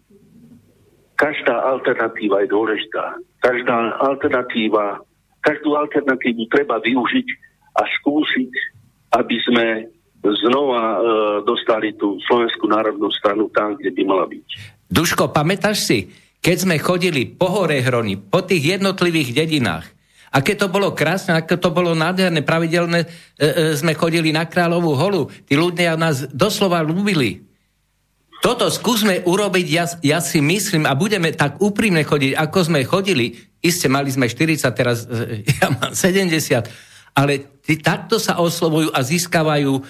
každá 1.19 1.59
alternatíva 1.67 2.47
je 2.47 2.49
dôležitá. 2.55 3.19
Každá 3.43 3.99
alternatíva, 3.99 5.03
každú 5.43 5.75
alternatívu 5.75 6.47
treba 6.49 6.79
využiť 6.79 7.27
a 7.75 7.83
skúsiť, 7.99 8.51
aby 9.19 9.37
sme 9.43 9.67
znova 10.23 10.83
e, 10.83 10.99
dostali 11.43 11.95
tú 11.99 12.19
Slovenskú 12.27 12.71
národnú 12.71 13.11
stranu 13.11 13.51
tam, 13.51 13.75
kde 13.75 13.91
by 13.95 14.03
mala 14.07 14.25
byť. 14.31 14.47
Duško, 14.89 15.31
pamätáš 15.35 15.85
si, 15.85 15.99
keď 16.39 16.57
sme 16.65 16.77
chodili 16.79 17.27
po 17.27 17.51
hore 17.51 17.83
Hroni, 17.83 18.19
po 18.19 18.43
tých 18.47 18.79
jednotlivých 18.79 19.35
dedinách, 19.35 19.87
Aké 20.29 20.53
to 20.61 20.69
bolo 20.69 20.93
krásne, 20.93 21.33
aké 21.33 21.57
to 21.57 21.73
bolo 21.73 21.97
nádherné, 21.97 22.45
pravidelné 22.45 23.01
e, 23.01 23.09
e, 23.41 23.53
sme 23.73 23.97
chodili 23.97 24.29
na 24.29 24.45
Kráľovú 24.45 24.93
holu. 24.93 25.33
Tí 25.49 25.57
ľudia 25.57 25.97
nás 25.97 26.29
doslova 26.29 26.85
ľúbili. 26.85 27.48
Toto 28.39 28.71
skúsme 28.71 29.27
urobiť, 29.27 29.67
ja, 29.67 29.85
ja 30.03 30.19
si 30.23 30.39
myslím, 30.39 30.87
a 30.87 30.95
budeme 30.95 31.35
tak 31.35 31.59
úprimne 31.59 32.07
chodiť, 32.07 32.39
ako 32.39 32.59
sme 32.71 32.87
chodili, 32.87 33.35
iste 33.59 33.91
mali 33.91 34.15
sme 34.15 34.31
40, 34.31 34.63
teraz 34.75 35.05
e, 35.11 35.43
ja 35.59 35.75
mám 35.75 35.91
70, 35.91 36.63
ale 37.19 37.59
ty, 37.67 37.83
takto 37.83 38.23
sa 38.23 38.39
oslovujú 38.39 38.95
a 38.95 39.03
získavajú 39.03 39.73
e, 39.75 39.83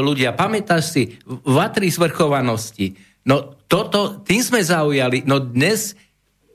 ľudia. 0.00 0.32
Pamätáš 0.32 0.96
si, 0.96 1.02
vatry 1.44 1.92
zvrchovanosti. 1.92 2.96
No 3.28 3.60
toto, 3.68 4.20
tým 4.24 4.40
sme 4.40 4.60
zaujali. 4.64 5.24
No 5.28 5.40
dnes, 5.40 5.92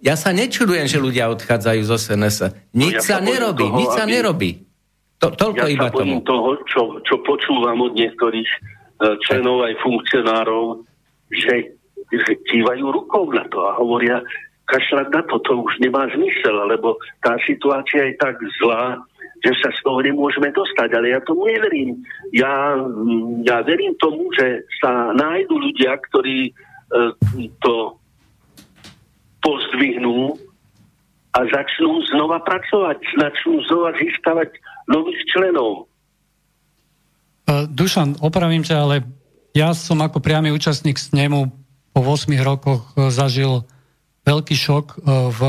ja 0.01 0.17
sa 0.17 0.33
nečudujem, 0.33 0.89
že 0.89 0.97
ľudia 0.97 1.29
odchádzajú 1.29 1.81
zo 1.85 1.97
SNS. 1.97 2.73
Nič 2.73 2.93
no, 2.93 2.97
ja 2.97 3.01
sa, 3.05 3.17
sa 3.17 3.25
nerobí, 3.25 3.65
toho, 3.69 3.77
nič 3.77 3.89
sa 3.93 4.05
aby... 4.05 4.13
nerobí. 4.17 4.51
To, 5.19 5.27
toľko 5.35 5.65
ja 5.67 5.73
iba 5.75 5.89
sa 5.91 5.99
tomu. 5.99 6.23
toho, 6.23 6.49
čo, 6.63 6.81
čo 7.03 7.19
počúvam 7.27 7.83
od 7.83 7.91
niektorých 7.91 8.49
uh, 8.55 9.19
členov 9.27 9.67
aj 9.67 9.75
funkcionárov, 9.83 10.88
že, 11.29 11.77
že 12.09 12.31
kývajú 12.49 12.85
rukou 12.89 13.29
na 13.33 13.45
to 13.49 13.61
a 13.63 13.77
hovoria, 13.77 14.21
kašľať 14.69 15.07
na 15.09 15.21
to, 15.25 15.41
to 15.41 15.53
už 15.65 15.73
nemá 15.81 16.05
zmysel, 16.13 16.53
lebo 16.69 16.97
tá 17.25 17.37
situácia 17.43 18.13
je 18.13 18.15
tak 18.21 18.37
zlá, 18.61 19.01
že 19.41 19.51
sa 19.57 19.73
z 19.73 19.79
toho 19.81 19.99
nemôžeme 20.05 20.53
dostať. 20.53 20.89
Ale 20.93 21.15
ja 21.15 21.19
tomu 21.25 21.49
neverím. 21.49 22.05
Ja, 22.35 22.77
ja 23.41 23.65
verím 23.65 23.97
tomu, 23.97 24.29
že 24.37 24.61
sa 24.77 25.09
nájdú 25.15 25.57
ľudia, 25.57 25.97
ktorí 26.11 26.51
e, 26.51 26.53
to 27.65 27.97
pozdvihnú 29.41 30.37
a 31.33 31.39
začnú 31.49 32.03
znova 32.13 32.41
pracovať, 32.43 32.99
začnú 33.15 33.63
znova 33.69 33.95
získavať 33.97 34.49
nových 34.91 35.21
členov. 35.29 35.87
Uh, 37.49 37.65
Dušan, 37.69 38.17
opravím 38.21 38.61
ťa, 38.61 38.77
ale 38.77 38.95
ja 39.59 39.75
som 39.75 39.99
ako 39.99 40.23
priamy 40.23 40.55
účastník 40.55 40.95
s 40.95 41.11
nemu 41.11 41.51
po 41.91 41.99
8 41.99 42.31
rokoch 42.39 42.95
uh, 42.95 43.11
zažil 43.11 43.67
veľký 44.23 44.55
šok 44.55 44.85
uh, 44.95 45.27
v 45.35 45.41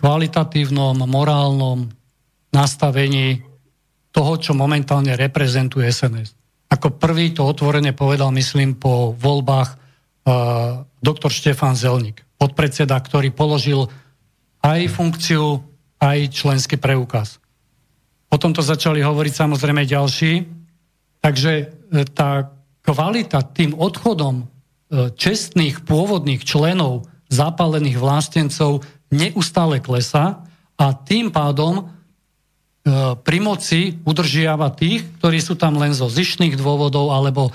kvalitatívnom, 0.00 1.04
morálnom 1.04 1.92
nastavení 2.50 3.44
toho, 4.10 4.32
čo 4.40 4.52
momentálne 4.56 5.12
reprezentuje 5.14 5.88
SNS. 5.88 6.34
Ako 6.72 6.96
prvý 6.96 7.36
to 7.36 7.44
otvorene 7.44 7.92
povedal, 7.92 8.32
myslím, 8.32 8.80
po 8.80 9.12
voľbách 9.12 9.70
uh, 9.76 10.82
doktor 11.04 11.28
Štefan 11.28 11.76
Zelník, 11.76 12.24
podpredseda, 12.40 12.96
ktorý 12.96 13.28
položil 13.30 13.92
aj 14.64 14.88
funkciu, 14.88 15.60
aj 16.00 16.18
členský 16.32 16.80
preukaz. 16.80 17.42
Potom 18.32 18.56
to 18.56 18.64
začali 18.64 19.04
hovoriť 19.04 19.32
samozrejme 19.36 19.84
ďalší. 19.84 20.48
Takže 21.22 21.52
e, 21.52 21.64
tá 22.10 22.48
kvalita 22.82 23.42
tým 23.46 23.78
odchodom 23.78 24.42
e, 24.42 24.44
čestných 25.14 25.86
pôvodných 25.86 26.42
členov 26.42 27.06
zapálených 27.32 27.96
vlastencov 27.96 28.84
neustále 29.08 29.80
klesá 29.80 30.44
a 30.76 30.86
tým 30.92 31.32
pádom 31.32 31.88
E, 32.82 33.14
pri 33.14 33.38
moci 33.38 33.94
udržiava 34.02 34.74
tých, 34.74 35.06
ktorí 35.22 35.38
sú 35.38 35.54
tam 35.54 35.78
len 35.78 35.94
zo 35.94 36.10
zišných 36.10 36.58
dôvodov 36.58 37.14
alebo 37.14 37.46
e, 37.46 37.52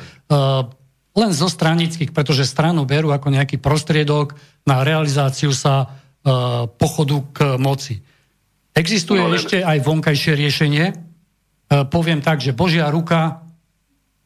len 1.19 1.31
zo 1.35 1.51
stranických, 1.51 2.15
pretože 2.15 2.47
stranu 2.47 2.87
berú 2.87 3.11
ako 3.11 3.35
nejaký 3.35 3.59
prostriedok 3.59 4.39
na 4.63 4.87
realizáciu 4.87 5.51
sa 5.51 6.03
pochodu 6.77 7.23
k 7.31 7.37
moci. 7.55 8.03
Existuje 8.75 9.23
no, 9.23 9.31
ešte 9.31 9.63
aj 9.63 9.79
vonkajšie 9.79 10.35
riešenie. 10.35 10.85
Poviem 11.87 12.19
tak, 12.19 12.43
že 12.43 12.51
Božia 12.51 12.91
ruka 12.91 13.46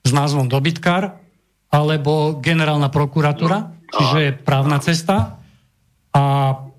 s 0.02 0.11
názvom 0.11 0.49
dobytkár 0.49 1.18
alebo 1.72 2.41
generálna 2.44 2.91
prokuratúra, 2.91 3.72
čiže 3.88 4.44
právna 4.44 4.84
cesta. 4.84 5.40
A 6.11 6.23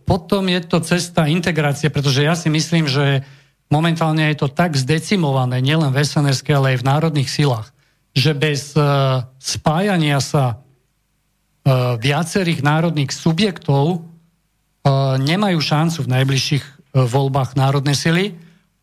potom 0.05 0.45
je 0.53 0.61
to 0.61 0.85
cesta 0.85 1.25
integrácie, 1.25 1.89
pretože 1.89 2.21
ja 2.21 2.37
si 2.37 2.53
myslím, 2.53 2.85
že 2.85 3.25
momentálne 3.73 4.29
je 4.29 4.45
to 4.45 4.49
tak 4.53 4.77
zdecimované, 4.77 5.65
nielen 5.65 5.89
v 5.89 6.05
sns 6.05 6.45
ale 6.53 6.77
aj 6.77 6.85
v 6.85 6.89
národných 6.93 7.31
silách, 7.33 7.73
že 8.13 8.37
bez 8.37 8.77
uh, 8.77 9.25
spájania 9.41 10.21
sa 10.21 10.61
uh, 10.61 11.97
viacerých 11.97 12.61
národných 12.61 13.09
subjektov 13.09 14.05
uh, 14.05 15.17
nemajú 15.17 15.57
šancu 15.57 16.05
v 16.05 16.13
najbližších 16.21 16.65
uh, 16.69 17.09
voľbách 17.09 17.57
národnej 17.57 17.97
sily, 17.97 18.37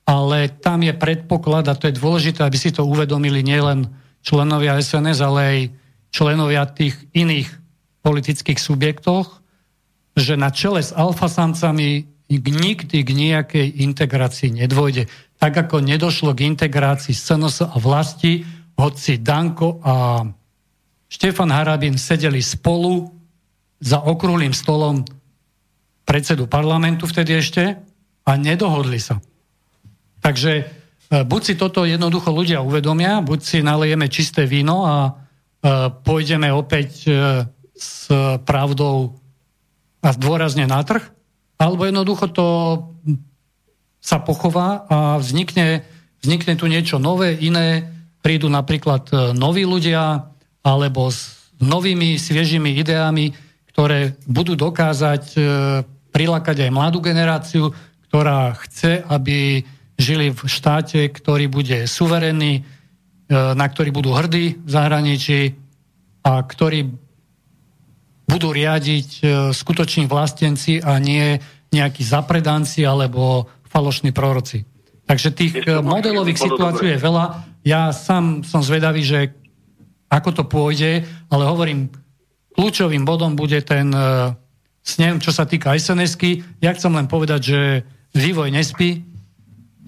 ale 0.09 0.49
tam 0.49 0.81
je 0.81 0.97
predpoklad, 0.97 1.69
a 1.69 1.77
to 1.77 1.85
je 1.85 2.01
dôležité, 2.01 2.41
aby 2.41 2.57
si 2.57 2.73
to 2.73 2.81
uvedomili 2.81 3.45
nielen 3.45 3.93
členovia 4.23 4.79
SNS, 4.79 5.19
ale 5.23 5.39
aj 5.41 5.59
členovia 6.09 6.65
tých 6.69 6.95
iných 7.13 7.49
politických 8.01 8.59
subjektov, 8.59 9.29
že 10.15 10.35
na 10.35 10.51
čele 10.51 10.83
s 10.83 10.91
alfasamcami 10.91 12.07
nikdy 12.29 12.97
k 13.01 13.09
nejakej 13.09 13.67
integrácii 13.81 14.53
nedôjde. 14.53 15.09
Tak 15.39 15.67
ako 15.67 15.81
nedošlo 15.81 16.35
k 16.35 16.45
integrácii 16.45 17.15
SNS 17.15 17.65
a 17.65 17.75
vlasti, 17.79 18.43
hoci 18.79 19.19
Danko 19.19 19.81
a 19.83 20.23
Štefan 21.09 21.49
Harabin 21.49 21.97
sedeli 21.97 22.39
spolu 22.39 23.09
za 23.81 24.03
okrúhlým 24.03 24.53
stolom 24.53 25.01
predsedu 26.05 26.45
parlamentu 26.45 27.09
vtedy 27.09 27.39
ešte 27.39 27.63
a 28.23 28.31
nedohodli 28.37 29.01
sa. 29.01 29.17
Takže 30.21 30.78
buď 31.09 31.41
si 31.41 31.53
toto 31.57 31.89
jednoducho 31.89 32.29
ľudia 32.29 32.61
uvedomia, 32.61 33.25
buď 33.25 33.39
si 33.41 33.57
nalejeme 33.65 34.05
čisté 34.13 34.45
víno 34.45 34.85
a 34.85 34.95
e, 35.05 35.11
pôjdeme 36.05 36.53
opäť 36.53 37.09
e, 37.09 37.11
s 37.73 38.11
pravdou 38.45 39.17
a 39.99 40.09
dôrazne 40.15 40.69
na 40.69 40.79
trh, 40.85 41.01
alebo 41.59 41.89
jednoducho 41.89 42.25
to 42.31 42.47
sa 43.99 44.21
pochová 44.23 44.87
a 44.87 44.97
vznikne, 45.19 45.83
vznikne 46.23 46.55
tu 46.55 46.71
niečo 46.71 47.01
nové, 47.01 47.35
iné, 47.35 47.83
prídu 48.23 48.47
napríklad 48.47 49.03
e, 49.11 49.15
noví 49.35 49.63
ľudia 49.63 50.29
alebo 50.63 51.11
s 51.11 51.51
novými, 51.59 52.15
sviežimi 52.15 52.79
ideami, 52.79 53.35
ktoré 53.71 54.15
budú 54.27 54.55
dokázať 54.55 55.23
e, 55.35 55.39
prilákať 56.11 56.67
aj 56.67 56.71
mladú 56.71 56.99
generáciu, 57.03 57.71
ktorá 58.07 58.55
chce, 58.67 59.03
aby 59.07 59.63
žili 59.99 60.31
v 60.31 60.39
štáte, 60.47 61.11
ktorý 61.11 61.51
bude 61.51 61.83
suverénny, 61.83 62.53
e, 62.55 62.61
na 63.35 63.65
ktorý 63.67 63.91
budú 63.91 64.15
hrdí 64.15 64.55
v 64.55 64.69
zahraničí 64.71 65.59
a 66.23 66.39
ktorý 66.39 66.87
budú 68.23 68.55
riadiť 68.55 69.09
e, 69.19 69.23
skutoční 69.51 70.07
vlastenci 70.07 70.79
a 70.79 70.95
nie 71.03 71.35
nejakí 71.75 72.01
zapredanci 72.01 72.87
alebo 72.87 73.51
falošní 73.67 74.15
proroci. 74.15 74.63
Takže 75.03 75.29
tých 75.35 75.53
e, 75.67 75.83
modelových 75.83 76.47
situácií 76.47 76.95
je 76.95 77.03
veľa. 77.03 77.25
Ja 77.67 77.91
sám 77.91 78.47
som 78.47 78.63
zvedavý, 78.63 79.03
že 79.03 79.35
ako 80.07 80.29
to 80.31 80.43
pôjde, 80.47 81.05
ale 81.27 81.43
hovorím, 81.43 81.91
kľúčovým 82.55 83.05
bodom 83.05 83.37
bude 83.37 83.61
ten 83.61 83.93
snem, 84.81 85.21
čo 85.21 85.29
sa 85.29 85.45
týka 85.45 85.77
SNS-ky. 85.77 86.41
Ja 86.65 86.73
chcem 86.73 86.89
len 86.97 87.05
povedať, 87.05 87.41
že 87.45 87.59
vývoj 88.17 88.49
nespí. 88.49 89.05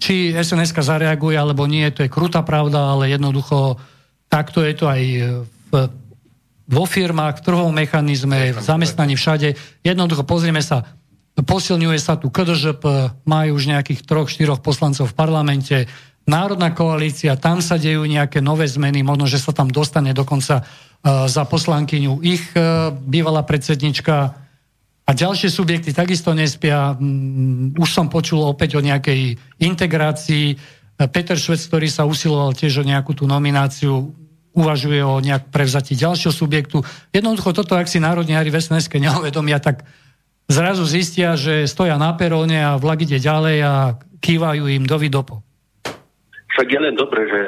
Či 0.02 0.34
sns 0.34 0.74
zareaguje 0.74 1.38
alebo 1.38 1.70
nie, 1.70 1.86
to 1.94 2.02
je 2.02 2.10
krutá 2.10 2.42
pravda, 2.42 2.98
ale 2.98 3.14
jednoducho 3.14 3.78
takto 4.26 4.66
je 4.66 4.74
to 4.74 4.90
aj 4.90 5.02
v 5.70 5.74
vo 6.72 6.88
firmách, 6.88 7.44
v 7.44 7.46
trhovom 7.46 7.76
mechanizme, 7.76 8.56
v 8.56 8.60
zamestnaní 8.64 9.20
všade. 9.20 9.60
Jednoducho 9.84 10.24
pozrieme 10.24 10.64
sa, 10.64 10.88
posilňuje 11.36 12.00
sa 12.00 12.16
tu 12.16 12.32
KDŽP, 12.32 12.84
majú 13.28 13.60
už 13.60 13.76
nejakých 13.76 14.08
troch, 14.08 14.32
štyroch 14.32 14.64
poslancov 14.64 15.12
v 15.12 15.18
parlamente, 15.20 15.78
Národná 16.22 16.70
koalícia, 16.70 17.34
tam 17.34 17.66
sa 17.66 17.82
dejú 17.82 18.06
nejaké 18.06 18.46
nové 18.46 18.70
zmeny, 18.70 19.02
možno, 19.02 19.26
že 19.26 19.42
sa 19.42 19.58
tam 19.58 19.74
dostane 19.74 20.14
dokonca 20.14 20.62
uh, 20.62 21.26
za 21.26 21.50
poslankyňu 21.50 22.22
ich 22.22 22.46
uh, 22.54 22.94
bývalá 22.94 23.42
predsednička 23.42 24.38
a 25.12 25.18
ďalšie 25.18 25.52
subjekty 25.52 25.92
takisto 25.92 26.32
nespia. 26.32 26.96
Um, 26.96 27.76
už 27.76 27.90
som 27.92 28.08
počul 28.08 28.40
opäť 28.48 28.80
o 28.80 28.82
nejakej 28.82 29.36
integrácii. 29.60 30.56
Peter 31.12 31.36
Švec, 31.36 31.60
ktorý 31.68 31.92
sa 31.92 32.08
usiloval 32.08 32.56
tiež 32.56 32.80
o 32.80 32.88
nejakú 32.88 33.12
tú 33.12 33.28
nomináciu, 33.28 34.16
uvažuje 34.56 35.04
o 35.04 35.20
nejak 35.20 35.52
prevzatí 35.52 36.00
ďalšieho 36.00 36.32
subjektu. 36.32 36.80
Jednoducho 37.12 37.52
toto, 37.52 37.76
ak 37.76 37.92
si 37.92 38.00
národniari 38.00 38.48
v 38.48 38.64
sns 38.64 38.88
neuvedomia, 38.88 39.60
tak 39.60 39.84
zrazu 40.48 40.88
zistia, 40.88 41.36
že 41.36 41.68
stoja 41.68 42.00
na 42.00 42.16
peróne 42.16 42.60
a 42.64 42.80
vlak 42.80 43.04
ide 43.04 43.20
ďalej 43.20 43.58
a 43.68 43.74
kývajú 44.24 44.64
im 44.72 44.88
do 44.88 44.96
vidopo. 44.96 45.44
Však 46.56 46.68
je 46.72 46.80
len 46.80 46.96
dobre, 46.96 47.28
že 47.28 47.42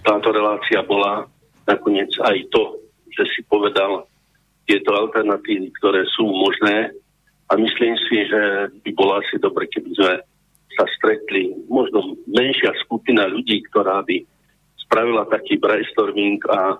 táto 0.00 0.32
relácia 0.32 0.80
bola 0.86 1.28
nakoniec 1.68 2.08
aj 2.24 2.36
to, 2.52 2.80
že 3.12 3.24
si 3.36 3.40
povedal 3.48 4.08
tieto 4.66 4.92
alternatívy, 4.92 5.70
ktoré 5.78 6.02
sú 6.18 6.26
možné 6.26 6.90
a 7.46 7.54
myslím 7.54 7.94
si, 8.10 8.26
že 8.26 8.74
by 8.82 8.90
bolo 8.98 9.22
asi 9.22 9.38
dobre, 9.38 9.70
keby 9.70 9.90
sme 9.94 10.12
sa 10.76 10.84
stretli, 10.98 11.54
možno 11.70 12.18
menšia 12.28 12.74
skupina 12.84 13.24
ľudí, 13.30 13.64
ktorá 13.70 14.02
by 14.02 14.20
spravila 14.86 15.24
taký 15.30 15.56
brainstorming 15.56 16.42
a 16.50 16.76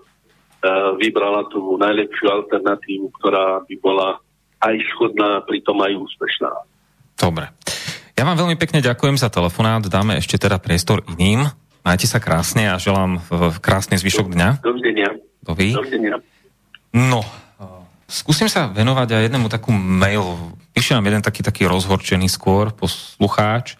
vybrala 0.99 1.47
tú 1.49 1.79
najlepšiu 1.79 2.27
alternatívu, 2.27 3.07
ktorá 3.23 3.63
by 3.65 3.75
bola 3.79 4.19
aj 4.67 4.75
schodná, 4.91 5.41
pritom 5.47 5.79
aj 5.79 5.95
úspešná. 5.95 6.51
Dobre. 7.15 7.49
Ja 8.19 8.25
vám 8.27 8.41
veľmi 8.41 8.57
pekne 8.59 8.83
ďakujem 8.83 9.21
za 9.21 9.31
telefonát, 9.31 9.85
dáme 9.87 10.19
ešte 10.19 10.41
teda 10.41 10.59
priestor 10.59 11.07
iným. 11.15 11.47
Majte 11.87 12.11
sa 12.11 12.19
krásne 12.19 12.67
a 12.67 12.83
želám 12.83 13.23
krásny 13.63 13.95
zvyšok 14.01 14.35
dňa. 14.35 14.49
Dovidenia. 14.65 15.15
Dovidenia. 15.47 16.19
No, 16.91 17.23
skúsim 18.07 18.47
sa 18.47 18.71
venovať 18.71 19.19
aj 19.19 19.23
jednému 19.27 19.47
takú 19.51 19.75
mail. 19.75 20.55
Píše 20.73 20.95
nám 20.95 21.07
jeden 21.07 21.23
taký, 21.23 21.43
taký 21.43 21.67
rozhorčený 21.67 22.31
skôr 22.31 22.71
poslucháč, 22.75 23.79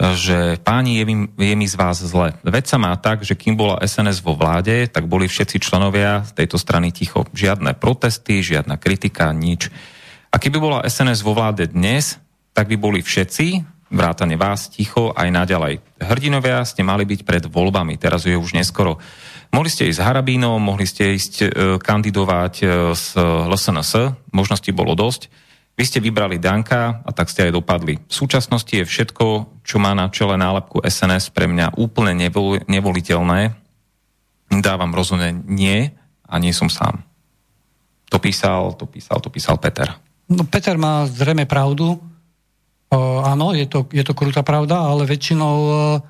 že 0.00 0.56
páni, 0.64 1.00
je 1.00 1.04
mi, 1.04 1.16
je 1.28 1.54
mi 1.56 1.66
z 1.68 1.76
vás 1.76 2.00
zle. 2.00 2.32
Veď 2.40 2.64
sa 2.72 2.78
má 2.80 2.96
tak, 2.96 3.20
že 3.20 3.36
kým 3.36 3.52
bola 3.52 3.80
SNS 3.84 4.24
vo 4.24 4.32
vláde, 4.32 4.88
tak 4.88 5.04
boli 5.04 5.28
všetci 5.28 5.60
členovia 5.60 6.24
z 6.24 6.32
tejto 6.40 6.56
strany 6.56 6.88
ticho. 6.88 7.28
Žiadne 7.36 7.76
protesty, 7.76 8.40
žiadna 8.40 8.80
kritika, 8.80 9.28
nič. 9.36 9.68
A 10.32 10.40
keby 10.40 10.56
bola 10.56 10.84
SNS 10.88 11.20
vo 11.20 11.36
vláde 11.36 11.68
dnes, 11.68 12.16
tak 12.56 12.72
by 12.72 12.80
boli 12.80 13.04
všetci, 13.04 13.60
vrátane 13.92 14.40
vás, 14.40 14.72
ticho 14.72 15.12
aj 15.12 15.28
naďalej. 15.28 15.84
Hrdinovia 16.00 16.64
ste 16.64 16.80
mali 16.80 17.04
byť 17.04 17.20
pred 17.26 17.44
voľbami, 17.44 18.00
teraz 18.00 18.24
je 18.24 18.38
už 18.38 18.56
neskoro. 18.56 19.02
Mohli 19.50 19.70
ste 19.70 19.90
ísť 19.90 20.00
Harabínom, 20.06 20.62
mohli 20.62 20.86
ste 20.86 21.18
ísť 21.18 21.34
e, 21.42 21.46
kandidovať 21.82 22.54
e, 22.62 22.64
s 22.94 23.18
LSNS, 23.18 24.14
možností 24.30 24.70
bolo 24.70 24.94
dosť. 24.94 25.26
Vy 25.74 25.84
ste 25.88 25.98
vybrali 25.98 26.38
Danka 26.38 27.02
a 27.02 27.10
tak 27.10 27.32
ste 27.32 27.50
aj 27.50 27.56
dopadli. 27.58 27.98
V 27.98 28.14
súčasnosti 28.14 28.70
je 28.70 28.86
všetko, 28.86 29.58
čo 29.66 29.76
má 29.82 29.90
na 29.96 30.06
čele 30.12 30.38
nálepku 30.38 30.84
SNS 30.84 31.34
pre 31.34 31.50
mňa 31.50 31.80
úplne 31.80 32.14
nevol, 32.14 32.62
nevoliteľné. 32.68 33.56
Dávam 34.50 34.94
rozhodne 34.94 35.34
nie 35.34 35.88
a 36.30 36.34
nie 36.38 36.54
som 36.54 36.70
sám. 36.70 37.02
To 38.10 38.18
písal, 38.22 38.74
to 38.76 38.86
písal, 38.86 39.18
to 39.22 39.30
písal 39.30 39.56
Peter. 39.58 39.88
No 40.30 40.46
Peter 40.46 40.78
má 40.78 41.06
zrejme 41.10 41.46
pravdu. 41.46 41.98
Uh, 42.90 43.22
áno, 43.22 43.54
je 43.54 43.70
to, 43.70 43.86
je 43.90 44.02
to 44.02 44.14
krutá 44.18 44.42
pravda, 44.42 44.82
ale 44.82 45.06
väčšinou 45.06 45.56
uh, 45.64 46.02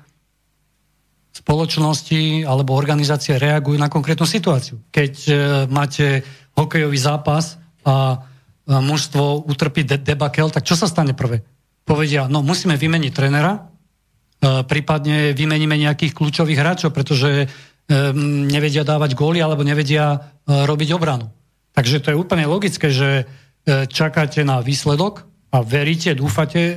spoločnosti 1.31 2.43
alebo 2.43 2.75
organizácie 2.75 3.39
reagujú 3.39 3.79
na 3.79 3.87
konkrétnu 3.87 4.27
situáciu. 4.27 4.83
Keď 4.91 5.13
uh, 5.27 5.35
máte 5.71 6.21
hokejový 6.59 6.99
zápas 6.99 7.55
a 7.87 8.19
uh, 8.19 8.79
mužstvo 8.83 9.47
utrpí 9.47 9.87
de- 9.87 9.99
debakel, 9.99 10.51
tak 10.51 10.67
čo 10.67 10.75
sa 10.75 10.91
stane 10.91 11.15
prvé? 11.15 11.43
Povedia, 11.87 12.27
no 12.27 12.43
musíme 12.43 12.75
vymeniť 12.75 13.11
trenera, 13.15 13.57
uh, 13.57 14.61
prípadne 14.67 15.31
vymeníme 15.31 15.79
nejakých 15.79 16.13
kľúčových 16.13 16.59
hráčov, 16.59 16.91
pretože 16.91 17.47
um, 17.47 18.45
nevedia 18.45 18.83
dávať 18.83 19.15
góly 19.15 19.39
alebo 19.39 19.63
nevedia 19.63 20.19
uh, 20.19 20.67
robiť 20.67 20.89
obranu. 20.91 21.31
Takže 21.71 22.03
to 22.03 22.11
je 22.11 22.19
úplne 22.19 22.43
logické, 22.43 22.91
že 22.91 23.23
uh, 23.23 23.87
čakáte 23.87 24.43
na 24.43 24.59
výsledok, 24.59 25.31
a 25.51 25.57
veríte, 25.59 26.15
dúfate, 26.15 26.59
e, 26.59 26.73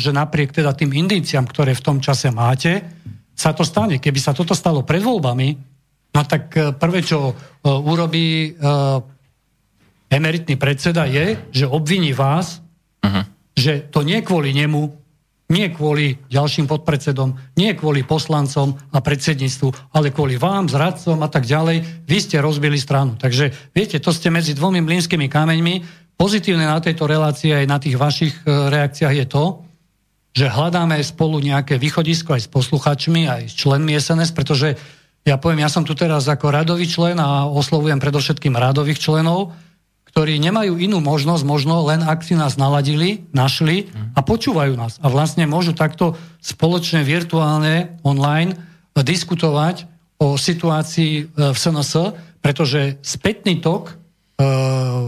že 0.00 0.08
napriek 0.08 0.56
teda 0.56 0.72
tým 0.72 0.96
indíciám, 0.96 1.44
ktoré 1.44 1.76
v 1.76 1.84
tom 1.84 2.00
čase 2.00 2.32
máte, 2.32 2.80
sa 3.34 3.52
to 3.52 3.66
stane. 3.66 3.98
Keby 3.98 4.18
sa 4.22 4.32
toto 4.32 4.54
stalo 4.54 4.86
pred 4.86 5.02
voľbami, 5.02 5.48
no 6.14 6.20
tak 6.24 6.54
e, 6.54 6.72
prvé, 6.74 7.02
čo 7.02 7.30
e, 7.30 7.34
urobí 7.66 8.56
emeritný 10.08 10.54
predseda 10.54 11.10
je, 11.10 11.50
že 11.50 11.66
obviní 11.66 12.14
vás, 12.14 12.62
uh-huh. 13.02 13.24
že 13.58 13.90
to 13.90 14.06
nie 14.06 14.22
kvôli 14.22 14.54
nemu, 14.54 14.86
nie 15.50 15.66
kvôli 15.74 16.16
ďalším 16.30 16.70
podpredsedom, 16.70 17.58
nie 17.58 17.74
kvôli 17.74 18.06
poslancom 18.06 18.78
a 18.94 18.98
predsedníctvu, 19.02 19.90
ale 19.92 20.14
kvôli 20.14 20.38
vám, 20.38 20.70
zradcom 20.70 21.18
a 21.20 21.28
tak 21.28 21.44
ďalej. 21.44 22.06
Vy 22.06 22.18
ste 22.22 22.38
rozbili 22.40 22.78
stranu. 22.78 23.18
Takže 23.18 23.74
viete, 23.74 23.98
to 23.98 24.14
ste 24.14 24.30
medzi 24.30 24.54
dvomi 24.54 24.80
mlínskymi 24.80 25.26
kameňmi 25.26 26.04
Pozitívne 26.14 26.70
na 26.70 26.78
tejto 26.78 27.10
relácii 27.10 27.50
aj 27.50 27.66
na 27.66 27.78
tých 27.82 27.98
vašich 27.98 28.34
e, 28.46 28.70
reakciách 28.70 29.14
je 29.18 29.26
to, 29.26 29.66
že 30.34 30.50
hľadáme 30.50 30.98
spolu 31.06 31.38
nejaké 31.38 31.78
východisko 31.78 32.34
aj 32.34 32.42
s 32.44 32.48
posluchačmi, 32.50 33.30
aj 33.30 33.42
s 33.48 33.54
členmi 33.54 33.94
SNS, 33.94 34.34
pretože 34.34 34.74
ja 35.24 35.38
poviem, 35.38 35.62
ja 35.62 35.70
som 35.70 35.86
tu 35.86 35.94
teraz 35.94 36.26
ako 36.26 36.50
radový 36.50 36.84
člen 36.90 37.16
a 37.22 37.46
oslovujem 37.48 38.02
predovšetkým 38.02 38.58
radových 38.58 38.98
členov, 39.00 39.54
ktorí 40.10 40.36
nemajú 40.42 40.78
inú 40.78 40.98
možnosť, 41.00 41.42
možno 41.46 41.86
len 41.86 42.02
ak 42.02 42.22
si 42.26 42.34
nás 42.34 42.58
naladili, 42.58 43.26
našli 43.34 43.90
a 44.14 44.20
počúvajú 44.22 44.74
nás. 44.78 44.98
A 45.02 45.10
vlastne 45.10 45.46
môžu 45.46 45.74
takto 45.74 46.18
spoločne, 46.38 47.02
virtuálne, 47.06 47.98
online 48.06 48.58
diskutovať 48.94 49.90
o 50.22 50.38
situácii 50.38 51.12
e, 51.18 51.22
v 51.50 51.56
SNS, 51.58 52.14
pretože 52.38 53.00
spätný 53.02 53.58
tok 53.58 53.98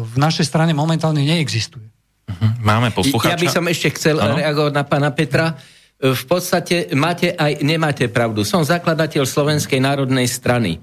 v 0.06 0.16
našej 0.16 0.46
strane 0.46 0.70
momentálne 0.70 1.18
neexistuje. 1.18 1.95
Mhm. 2.26 2.46
Máme 2.62 2.90
poslucháča. 2.90 3.38
Ja 3.38 3.38
by 3.38 3.48
som 3.48 3.64
ešte 3.70 3.88
chcel 3.94 4.18
ano? 4.18 4.34
reagovať 4.34 4.72
na 4.74 4.84
pána 4.84 5.10
Petra. 5.14 5.54
V 5.96 6.24
podstate 6.28 6.92
máte 6.92 7.32
aj 7.32 7.64
nemáte 7.64 8.04
pravdu. 8.12 8.44
Som 8.44 8.66
zakladateľ 8.66 9.24
Slovenskej 9.24 9.80
národnej 9.80 10.28
strany. 10.28 10.76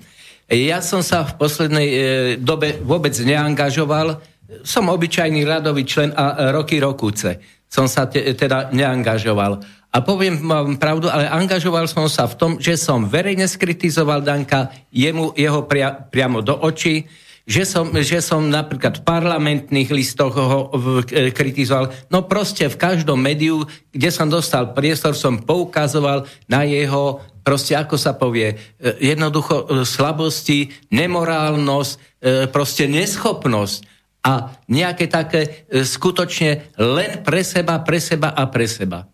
Ja 0.50 0.82
som 0.82 1.06
sa 1.06 1.24
v 1.24 1.38
poslednej 1.38 1.88
e, 1.88 1.98
dobe 2.42 2.82
vôbec 2.82 3.14
neangažoval. 3.14 4.20
Som 4.66 4.90
obyčajný 4.90 5.46
radový 5.46 5.86
člen 5.86 6.12
a 6.18 6.50
roky 6.52 6.82
rokúce. 6.82 7.40
Som 7.70 7.86
sa 7.86 8.10
te, 8.10 8.22
teda 8.34 8.74
neangažoval. 8.74 9.62
A 9.94 10.02
poviem 10.02 10.42
vám 10.42 10.82
pravdu, 10.82 11.06
ale 11.06 11.30
angažoval 11.30 11.86
som 11.86 12.10
sa 12.10 12.26
v 12.26 12.34
tom, 12.34 12.52
že 12.58 12.74
som 12.82 13.06
verejne 13.06 13.46
skritizoval 13.46 14.26
Danka, 14.26 14.74
jemu, 14.90 15.38
jeho 15.38 15.70
pria, 15.70 15.94
priamo 15.94 16.42
do 16.42 16.58
očí, 16.58 17.06
že 17.44 17.68
som, 17.68 17.92
že 17.92 18.24
som 18.24 18.48
napríklad 18.48 19.04
v 19.04 19.06
parlamentných 19.06 19.92
listoch 19.92 20.32
ho 20.32 20.72
e, 21.12 21.28
kritizoval. 21.36 21.92
No 22.08 22.24
proste 22.24 22.72
v 22.72 22.80
každom 22.80 23.20
médiu, 23.20 23.68
kde 23.92 24.10
som 24.16 24.32
dostal 24.32 24.72
priestor, 24.72 25.12
som 25.12 25.44
poukazoval 25.44 26.24
na 26.48 26.64
jeho, 26.64 27.20
proste 27.44 27.76
ako 27.76 28.00
sa 28.00 28.16
povie, 28.16 28.56
e, 28.80 28.96
jednoducho 29.04 29.56
e, 29.60 29.66
slabosti, 29.84 30.72
nemorálnosť, 30.92 32.16
proste 32.56 32.88
neschopnosť 32.88 33.84
a 34.24 34.56
nejaké 34.72 35.12
také 35.12 35.68
skutočne 35.68 36.72
len 36.80 37.20
pre 37.20 37.44
seba, 37.44 37.84
pre 37.84 38.00
seba 38.00 38.32
a 38.32 38.48
pre 38.48 38.64
seba. 38.64 39.12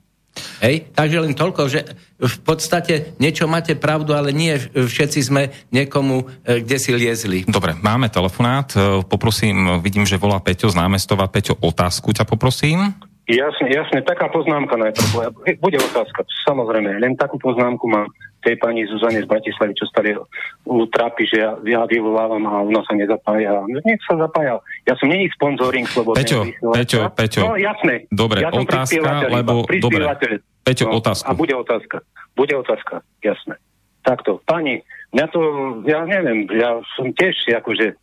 Hej? 0.63 0.91
Takže 0.93 1.17
len 1.23 1.33
toľko, 1.35 1.61
že 1.71 1.85
v 2.19 2.37
podstate 2.43 3.15
niečo 3.17 3.47
máte 3.47 3.75
pravdu, 3.79 4.11
ale 4.15 4.35
nie 4.35 4.55
všetci 4.75 5.19
sme 5.23 5.49
niekomu 5.71 6.27
e, 6.43 6.63
kde 6.63 6.77
si 6.79 6.91
liezli. 6.91 7.47
Dobre, 7.47 7.75
máme 7.79 8.11
telefonát. 8.11 8.71
E, 8.75 9.03
poprosím, 9.07 9.79
vidím, 9.79 10.03
že 10.03 10.19
volá 10.19 10.39
Peťo 10.43 10.67
z 10.67 10.79
námestova. 10.79 11.31
Peťo, 11.31 11.55
otázku 11.59 12.11
ťa 12.11 12.27
poprosím. 12.27 12.91
Jasne, 13.29 13.69
jasne, 13.69 14.01
taká 14.01 14.25
poznámka 14.33 14.73
najprv. 14.73 15.29
Bude 15.61 15.77
otázka, 15.77 16.25
samozrejme. 16.49 16.97
Len 16.97 17.13
takú 17.13 17.37
poznámku 17.37 17.85
mám 17.85 18.09
tej 18.49 18.57
pani 18.57 18.81
Zuzane 18.89 19.21
z 19.21 19.29
Bratislavy, 19.29 19.77
čo 19.77 19.85
stále 19.85 20.17
trápi, 20.65 21.29
že 21.29 21.45
ja, 21.45 21.53
ja 21.61 21.85
vyvolávam 21.85 22.41
a 22.49 22.65
ona 22.65 22.81
sa 22.81 22.97
nezapája. 22.97 23.61
Nech 23.69 24.01
sa 24.09 24.17
zapája. 24.17 24.57
Ja 24.89 24.97
som 24.97 25.13
není 25.13 25.29
sponzoring 25.37 25.85
slobodného 25.85 26.17
Peťo, 26.17 26.39
Peťo, 26.73 26.99
Peťo. 27.13 27.41
No 27.45 27.53
jasné. 27.61 28.09
Dobre, 28.09 28.41
ja 28.41 28.49
otázka, 28.49 29.29
lebo... 29.29 29.69
Dobre, 29.69 30.01
Peťo, 30.65 30.89
no, 30.89 30.97
otázku. 30.97 31.29
A 31.29 31.31
bude 31.37 31.53
otázka. 31.53 32.01
Bude 32.33 32.57
otázka, 32.57 33.05
jasné. 33.21 33.61
Takto, 34.01 34.41
pani, 34.49 34.81
mňa 35.13 35.25
to, 35.29 35.39
ja 35.85 36.01
neviem, 36.09 36.49
ja 36.49 36.81
som 36.97 37.13
tiež 37.13 37.53
akože 37.53 37.93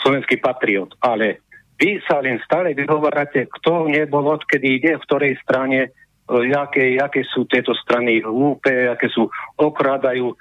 slovenský 0.00 0.40
patriot, 0.40 0.96
ale 1.04 1.44
vy 1.76 2.00
sa 2.08 2.20
len 2.24 2.40
stále 2.44 2.72
vyhovárate, 2.72 3.48
kto 3.60 3.88
nebol, 3.88 4.24
odkedy 4.32 4.80
ide, 4.80 4.96
v 4.96 5.04
ktorej 5.04 5.32
strane, 5.44 5.92
jaké, 6.38 6.94
jaké 6.94 7.26
sú 7.26 7.44
tieto 7.50 7.74
strany 7.74 8.22
hlúpe, 8.22 8.70
aké 8.86 9.10
sú, 9.10 9.26
okrádajú. 9.58 10.30
E, 10.30 10.34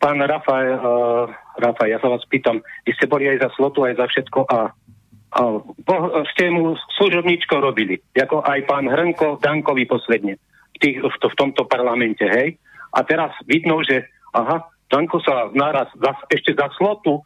pán 0.00 0.16
Rafaj, 0.22 0.66
uh, 0.80 1.28
Rafaj, 1.60 1.88
ja 1.92 1.98
sa 2.00 2.08
vás 2.08 2.24
pýtam, 2.26 2.64
vy 2.88 2.92
ste 2.96 3.10
boli 3.10 3.28
aj 3.28 3.44
za 3.44 3.50
slotu, 3.58 3.84
aj 3.84 4.00
za 4.00 4.06
všetko 4.08 4.48
a, 4.48 4.72
a 5.36 5.40
bo, 5.60 5.94
ste 6.32 6.48
mu 6.48 6.72
služobníčko 6.96 7.60
robili, 7.60 8.00
ako 8.16 8.40
aj 8.40 8.60
pán 8.64 8.88
Hrnko 8.88 9.38
Dankovi 9.44 9.84
posledne 9.84 10.40
v, 10.74 10.78
tých, 10.80 10.96
v, 11.04 11.16
to, 11.20 11.28
v 11.28 11.38
tomto 11.38 11.62
parlamente, 11.68 12.24
hej? 12.24 12.56
A 12.90 13.04
teraz 13.04 13.30
vidno, 13.46 13.84
že 13.84 14.08
aha, 14.32 14.66
Danko 14.90 15.22
sa 15.22 15.52
naraz 15.54 15.92
za, 15.94 16.16
ešte 16.32 16.56
za 16.56 16.66
slotu 16.74 17.22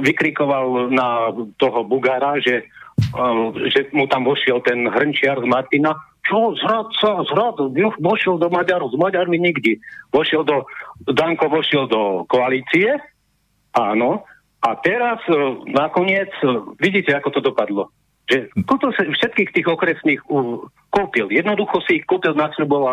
vykrikoval 0.00 0.88
na 0.88 1.28
toho 1.60 1.84
Bugára, 1.84 2.40
že, 2.40 2.64
že 3.68 3.92
mu 3.92 4.08
tam 4.08 4.24
vošiel 4.24 4.64
ten 4.64 4.88
hrnčiar 4.88 5.38
z 5.38 5.46
Martina, 5.46 5.92
čo, 6.22 6.54
zradca, 6.54 7.26
zrad, 7.26 7.56
vošiel 7.98 8.38
do 8.38 8.46
Maďarov, 8.46 8.94
s 8.94 8.98
Maďarmi 8.98 9.38
nikdy. 9.42 9.82
Vošiel 10.14 10.46
do, 10.46 10.66
Danko 11.10 11.50
vošiel 11.50 11.90
do 11.90 12.22
koalície, 12.30 12.98
áno, 13.74 14.22
a 14.62 14.78
teraz 14.78 15.18
uh, 15.26 15.58
nakoniec, 15.66 16.30
uh, 16.46 16.62
vidíte, 16.78 17.10
ako 17.18 17.28
to 17.34 17.40
dopadlo. 17.42 17.90
Že 18.30 18.54
kúpil 18.62 18.94
sa 18.94 19.02
všetkých 19.02 19.50
tých 19.50 19.66
okresných 19.66 20.22
uh, 20.30 20.62
kúpil. 20.94 21.26
Jednoducho 21.34 21.82
si 21.82 21.98
ich 21.98 22.06
kúpil 22.06 22.38
na 22.38 22.46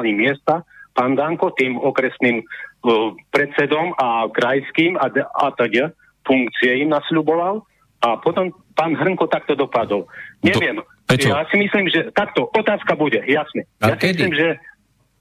miesta, 0.10 0.66
pán 0.98 1.14
Danko, 1.14 1.54
tým 1.54 1.78
okresným 1.78 2.42
uh, 2.42 3.14
predsedom 3.30 3.94
a 4.02 4.26
krajským 4.34 4.98
a, 4.98 5.14
a 5.14 5.54
teda 5.54 5.94
funkcie 6.26 6.82
im 6.82 6.90
nasľuboval 6.90 7.62
a 8.00 8.16
potom 8.20 8.56
pán 8.76 8.96
Hrnko 8.96 9.28
takto 9.28 9.60
dopadol. 9.60 10.08
Neviem. 10.40 10.80
Peťo. 11.04 11.34
Ja 11.34 11.44
si 11.50 11.58
myslím, 11.58 11.90
že 11.90 12.14
takto 12.14 12.48
otázka 12.54 12.96
bude, 12.96 13.20
jasne. 13.26 13.66
A 13.82 13.92
ja 13.92 13.96
si 13.98 14.14
kedy? 14.14 14.24
myslím, 14.24 14.34
že 14.38 14.48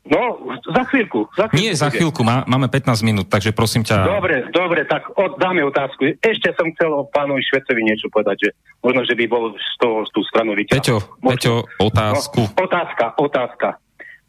No, 0.09 0.41
za 0.65 0.89
chvíľku. 0.89 1.29
Za 1.37 1.53
chvíľku 1.53 1.61
Nie, 1.61 1.77
za 1.77 1.93
chvíľku, 1.93 2.25
má, 2.25 2.41
máme 2.49 2.73
15 2.73 3.05
minút, 3.05 3.29
takže 3.29 3.53
prosím 3.53 3.85
ťa... 3.85 4.09
Dobre, 4.09 4.49
dobre, 4.49 4.89
tak 4.89 5.05
od, 5.13 5.37
dáme 5.37 5.61
otázku. 5.69 6.17
Ešte 6.25 6.57
som 6.57 6.73
chcel 6.73 6.89
o 6.89 7.05
pánovi 7.13 7.45
Švecovi 7.45 7.85
niečo 7.85 8.09
povedať, 8.09 8.49
že 8.49 8.51
možno, 8.81 9.05
že 9.05 9.13
by 9.13 9.25
bol 9.29 9.53
z 9.53 9.75
toho 9.77 10.09
z 10.09 10.11
tú 10.17 10.21
stranu 10.25 10.57
vyťahol. 10.57 10.81
Peťo, 10.81 10.97
Možno. 11.21 11.29
Peťo, 11.29 11.55
otázku. 11.77 12.41
No, 12.41 12.57
otázka, 12.65 13.05
otázka. 13.21 13.69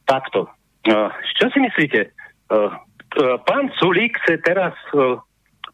Takto. 0.04 0.40
Uh, 0.84 1.08
čo 1.40 1.48
si 1.48 1.64
myslíte? 1.64 2.12
Uh, 2.52 2.76
uh, 3.16 3.40
pán 3.48 3.72
Sulík 3.80 4.20
chce 4.20 4.36
teraz 4.44 4.76
uh, 4.92 5.16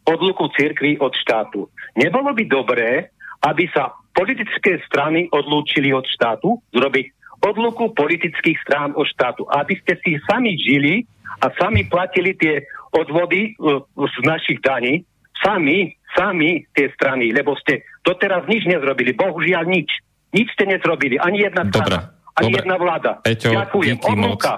odluku 0.06 0.46
cirkvi 0.54 0.96
od 1.02 1.12
štátu. 1.12 1.66
Nebolo 1.98 2.30
by 2.32 2.44
dobré, 2.46 3.10
aby 3.42 3.66
sa 3.74 3.92
politické 4.14 4.80
strany 4.86 5.28
odlúčili 5.28 5.92
od 5.92 6.06
štátu, 6.08 6.62
zrobiť 6.72 7.06
odluku 7.44 7.92
politických 7.92 8.58
strán 8.64 8.96
od 8.96 9.04
štátu. 9.04 9.44
Aby 9.50 9.76
ste 9.82 9.98
si 10.00 10.16
sami 10.24 10.56
žili 10.56 11.04
a 11.44 11.52
sami 11.58 11.84
platili 11.84 12.32
tie 12.32 12.64
odvody 12.96 13.52
uh, 13.60 13.84
z 13.92 14.16
našich 14.24 14.64
daní, 14.64 15.04
sami, 15.36 15.92
sami 16.16 16.64
tie 16.72 16.88
strany, 16.96 17.28
lebo 17.36 17.52
ste 17.60 17.84
doteraz 18.00 18.48
nič 18.48 18.64
nezrobili. 18.64 19.12
Bohužiaľ 19.12 19.68
nič. 19.68 20.00
Nič 20.32 20.48
ste 20.56 20.64
nezrobili. 20.64 21.20
Ani 21.20 21.44
jedna 21.44 21.68
Dobre, 21.68 21.76
strana. 21.76 22.00
Ani 22.36 22.52
dobre. 22.52 22.58
jedna 22.64 22.76
vláda. 22.80 23.12
Peťo, 23.20 23.52
Ďakujem. 23.52 23.96
díky 24.00 24.12
moc. 24.16 24.40
Odluka. 24.40 24.54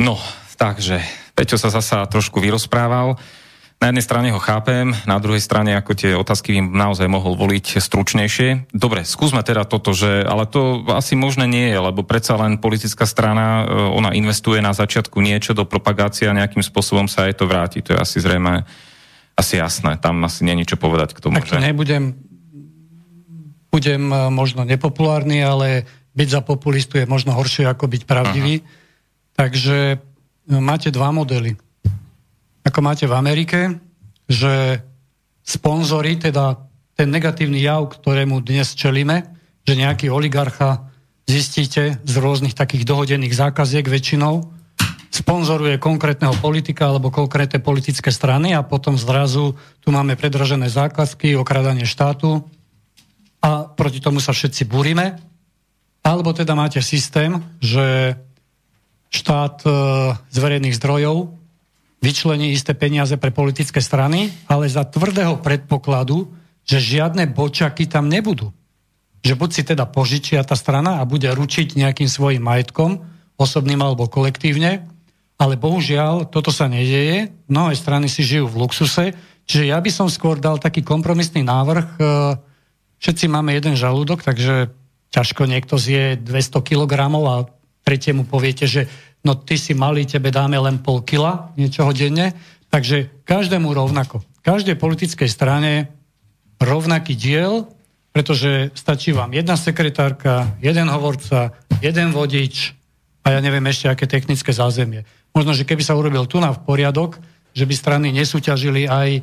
No, 0.00 0.14
takže 0.58 0.98
Peťo 1.38 1.56
sa 1.60 1.70
zasa 1.70 2.02
trošku 2.10 2.42
vyrozprával. 2.42 3.14
Na 3.80 3.88
jednej 3.88 4.04
strane 4.04 4.28
ho 4.28 4.36
chápem, 4.36 4.92
na 5.08 5.16
druhej 5.16 5.40
strane, 5.40 5.72
ako 5.72 5.96
tie 5.96 6.12
otázky 6.12 6.52
by 6.52 6.60
naozaj 6.68 7.08
mohol 7.08 7.32
voliť 7.32 7.80
stručnejšie. 7.80 8.76
Dobre, 8.76 9.08
skúsme 9.08 9.40
teda 9.40 9.64
toto, 9.64 9.96
že, 9.96 10.20
ale 10.20 10.44
to 10.44 10.84
asi 10.92 11.16
možné 11.16 11.48
nie 11.48 11.72
je, 11.72 11.80
lebo 11.80 12.04
predsa 12.04 12.36
len 12.36 12.60
politická 12.60 13.08
strana, 13.08 13.64
e, 13.64 13.72
ona 13.72 14.12
investuje 14.12 14.60
na 14.60 14.76
začiatku 14.76 15.24
niečo 15.24 15.56
do 15.56 15.64
propagácie 15.64 16.28
a 16.28 16.36
nejakým 16.36 16.60
spôsobom 16.60 17.08
sa 17.08 17.24
aj 17.32 17.40
to 17.40 17.48
vráti. 17.48 17.80
To 17.80 17.96
je 17.96 17.98
asi 18.04 18.20
zrejme, 18.20 18.68
asi 19.32 19.56
jasné. 19.56 19.96
Tam 19.96 20.20
asi 20.28 20.44
nie 20.44 20.60
je 20.60 20.76
čo 20.76 20.78
povedať 20.78 21.16
k 21.16 21.24
tomu. 21.24 21.40
Tak 21.40 21.48
to 21.48 21.56
že? 21.56 21.64
nebudem, 21.64 22.20
budem 23.72 24.02
eh, 24.12 24.28
možno 24.28 24.68
nepopulárny, 24.68 25.40
ale 25.40 25.88
byť 26.12 26.28
za 26.28 26.44
populistu 26.44 27.00
je 27.00 27.08
možno 27.08 27.32
horšie 27.32 27.64
ako 27.64 27.88
byť 27.88 28.02
pravdivý. 28.04 28.60
Takže 29.40 29.96
eh, 29.96 30.60
máte 30.60 30.92
dva 30.92 31.16
modely. 31.16 31.56
Ako 32.60 32.84
máte 32.84 33.08
v 33.08 33.16
Amerike, 33.16 33.80
že 34.28 34.84
sponzory, 35.40 36.20
teda 36.20 36.60
ten 36.94 37.08
negatívny 37.08 37.64
jav, 37.64 37.88
ktorému 37.88 38.44
dnes 38.44 38.76
čelíme, 38.76 39.24
že 39.64 39.74
nejaký 39.74 40.12
oligarcha 40.12 40.92
zistíte 41.24 41.96
z 42.04 42.14
rôznych 42.20 42.52
takých 42.52 42.84
dohodených 42.84 43.32
zákaziek 43.32 43.86
väčšinou, 43.88 44.52
sponzoruje 45.10 45.80
konkrétneho 45.80 46.36
politika 46.38 46.92
alebo 46.92 47.10
konkrétne 47.10 47.58
politické 47.58 48.12
strany 48.14 48.54
a 48.54 48.62
potom 48.62 48.94
zrazu 48.94 49.58
tu 49.82 49.88
máme 49.90 50.14
predražené 50.14 50.70
zákazky, 50.70 51.34
okradanie 51.34 51.88
štátu 51.88 52.46
a 53.42 53.66
proti 53.66 53.98
tomu 53.98 54.20
sa 54.20 54.36
všetci 54.36 54.68
búrime. 54.68 55.18
Alebo 56.00 56.32
teda 56.32 56.52
máte 56.56 56.80
systém, 56.80 57.40
že 57.60 58.16
štát 59.10 59.56
e, 59.64 59.70
z 60.16 60.36
verejných 60.36 60.78
zdrojov 60.78 61.39
vyčlení 62.00 62.56
isté 62.56 62.72
peniaze 62.72 63.14
pre 63.20 63.28
politické 63.28 63.78
strany, 63.84 64.32
ale 64.48 64.66
za 64.66 64.88
tvrdého 64.88 65.38
predpokladu, 65.44 66.32
že 66.64 66.80
žiadne 66.80 67.28
bočaky 67.28 67.84
tam 67.84 68.08
nebudú. 68.08 68.52
Že 69.20 69.36
buď 69.36 69.50
si 69.52 69.62
teda 69.68 69.84
požičia 69.84 70.40
tá 70.44 70.56
strana 70.56 71.00
a 71.00 71.08
bude 71.08 71.28
ručiť 71.28 71.76
nejakým 71.76 72.08
svojim 72.08 72.40
majetkom, 72.40 73.04
osobným 73.36 73.80
alebo 73.80 74.08
kolektívne, 74.08 74.88
ale 75.40 75.56
bohužiaľ 75.56 76.28
toto 76.28 76.52
sa 76.52 76.68
nedieje, 76.68 77.32
mnohé 77.48 77.72
strany 77.72 78.12
si 78.12 78.20
žijú 78.20 78.52
v 78.52 78.60
luxuse, 78.64 79.16
čiže 79.48 79.72
ja 79.72 79.80
by 79.80 79.88
som 79.88 80.12
skôr 80.12 80.36
dal 80.36 80.60
taký 80.60 80.84
kompromisný 80.84 81.40
návrh, 81.40 81.88
e, 81.96 82.00
všetci 83.00 83.24
máme 83.32 83.56
jeden 83.56 83.80
žalúdok, 83.80 84.20
takže 84.20 84.68
ťažko 85.08 85.48
niekto 85.48 85.80
zje 85.80 86.20
200 86.20 86.60
kg 86.60 86.92
a 87.24 87.48
tretiemu 87.80 88.28
poviete, 88.28 88.68
že 88.68 88.92
no 89.24 89.32
ty 89.36 89.60
si 89.60 89.76
malý, 89.76 90.06
tebe 90.08 90.32
dáme 90.32 90.56
len 90.56 90.80
pol 90.80 91.04
kila 91.04 91.52
niečoho 91.56 91.92
denne, 91.92 92.32
takže 92.72 93.10
každému 93.24 93.72
rovnako. 93.72 94.24
Každej 94.40 94.80
politickej 94.80 95.28
strane 95.28 95.92
rovnaký 96.60 97.16
diel, 97.16 97.68
pretože 98.10 98.72
stačí 98.74 99.12
vám 99.12 99.32
jedna 99.32 99.54
sekretárka, 99.54 100.56
jeden 100.58 100.88
hovorca, 100.88 101.52
jeden 101.84 102.10
vodič 102.10 102.74
a 103.22 103.36
ja 103.36 103.40
neviem 103.44 103.64
ešte, 103.68 103.86
aké 103.86 104.08
technické 104.08 104.50
zázemie. 104.50 105.04
Možno, 105.30 105.54
že 105.54 105.68
keby 105.68 105.84
sa 105.84 105.94
urobil 105.94 106.26
tu 106.26 106.40
na 106.42 106.50
v 106.50 106.62
poriadok, 106.64 107.20
že 107.54 107.66
by 107.66 107.74
strany 107.76 108.08
nesúťažili 108.10 108.90
aj 108.90 109.22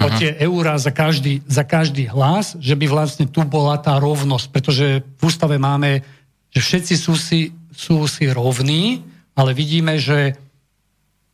o 0.00 0.08
tie 0.18 0.34
eurá 0.42 0.74
za 0.74 0.90
každý, 0.90 1.40
za 1.46 1.62
každý 1.62 2.10
hlas, 2.10 2.58
že 2.58 2.74
by 2.74 2.86
vlastne 2.90 3.30
tu 3.30 3.46
bola 3.46 3.78
tá 3.78 3.94
rovnosť, 3.96 4.46
pretože 4.50 4.86
v 5.00 5.22
ústave 5.22 5.54
máme, 5.56 6.02
že 6.50 6.60
všetci 6.60 6.94
sú 6.98 7.14
si, 7.14 7.54
sú 7.74 8.06
si 8.06 8.30
rovní, 8.30 9.04
ale 9.34 9.52
vidíme, 9.52 9.98
že 9.98 10.38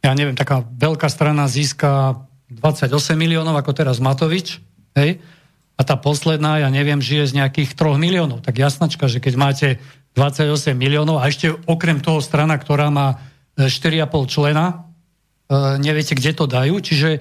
ja 0.01 0.13
neviem, 0.17 0.37
taká 0.37 0.65
veľká 0.65 1.07
strana 1.13 1.45
získa 1.45 2.17
28 2.49 3.15
miliónov, 3.15 3.55
ako 3.61 3.77
teraz 3.77 4.01
Matovič, 4.01 4.59
hej? 4.97 5.21
a 5.81 5.83
tá 5.83 5.97
posledná, 5.97 6.61
ja 6.61 6.69
neviem, 6.69 7.01
žije 7.01 7.33
z 7.33 7.37
nejakých 7.41 7.73
3 7.73 7.97
miliónov. 7.97 8.45
Tak 8.45 8.61
jasnačka, 8.61 9.09
že 9.09 9.17
keď 9.17 9.35
máte 9.41 9.69
28 10.13 10.77
miliónov 10.77 11.25
a 11.25 11.29
ešte 11.33 11.57
okrem 11.65 12.05
toho 12.05 12.21
strana, 12.21 12.61
ktorá 12.61 12.93
má 12.93 13.17
e, 13.57 13.73
4,5 13.73 14.29
člena, 14.29 14.67
e, 14.69 14.75
neviete, 15.81 16.13
kde 16.13 16.37
to 16.37 16.45
dajú, 16.45 16.85
čiže 16.85 17.11
e, 17.17 17.21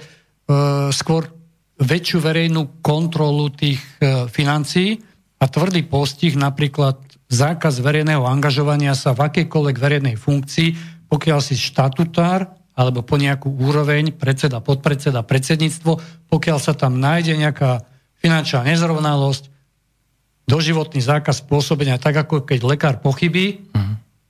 skôr 0.91 1.31
väčšiu 1.79 2.19
verejnú 2.19 2.83
kontrolu 2.83 3.47
tých 3.47 3.79
e, 4.03 4.27
financií 4.27 4.99
a 5.39 5.47
tvrdý 5.47 5.87
postih, 5.87 6.35
napríklad 6.35 6.99
zákaz 7.29 7.77
verejného 7.79 8.25
angažovania 8.25 8.97
sa 8.97 9.13
v 9.13 9.29
akejkoľvek 9.29 9.77
verejnej 9.77 10.15
funkcii, 10.17 10.69
pokiaľ 11.07 11.39
si 11.39 11.53
štatutár 11.55 12.49
alebo 12.73 13.03
po 13.03 13.19
nejakú 13.19 13.51
úroveň, 13.59 14.15
predseda, 14.15 14.63
podpredseda, 14.63 15.21
predsedníctvo, 15.21 15.99
pokiaľ 16.31 16.57
sa 16.63 16.73
tam 16.73 16.97
nájde 16.97 17.35
nejaká 17.35 17.83
finančná 18.23 18.63
nezrovnalosť, 18.63 19.51
doživotný 20.49 21.03
zákaz 21.03 21.45
pôsobenia, 21.45 22.01
tak 22.01 22.17
ako 22.25 22.41
keď 22.41 22.59
lekár 22.65 22.95
pochybí, 23.03 23.69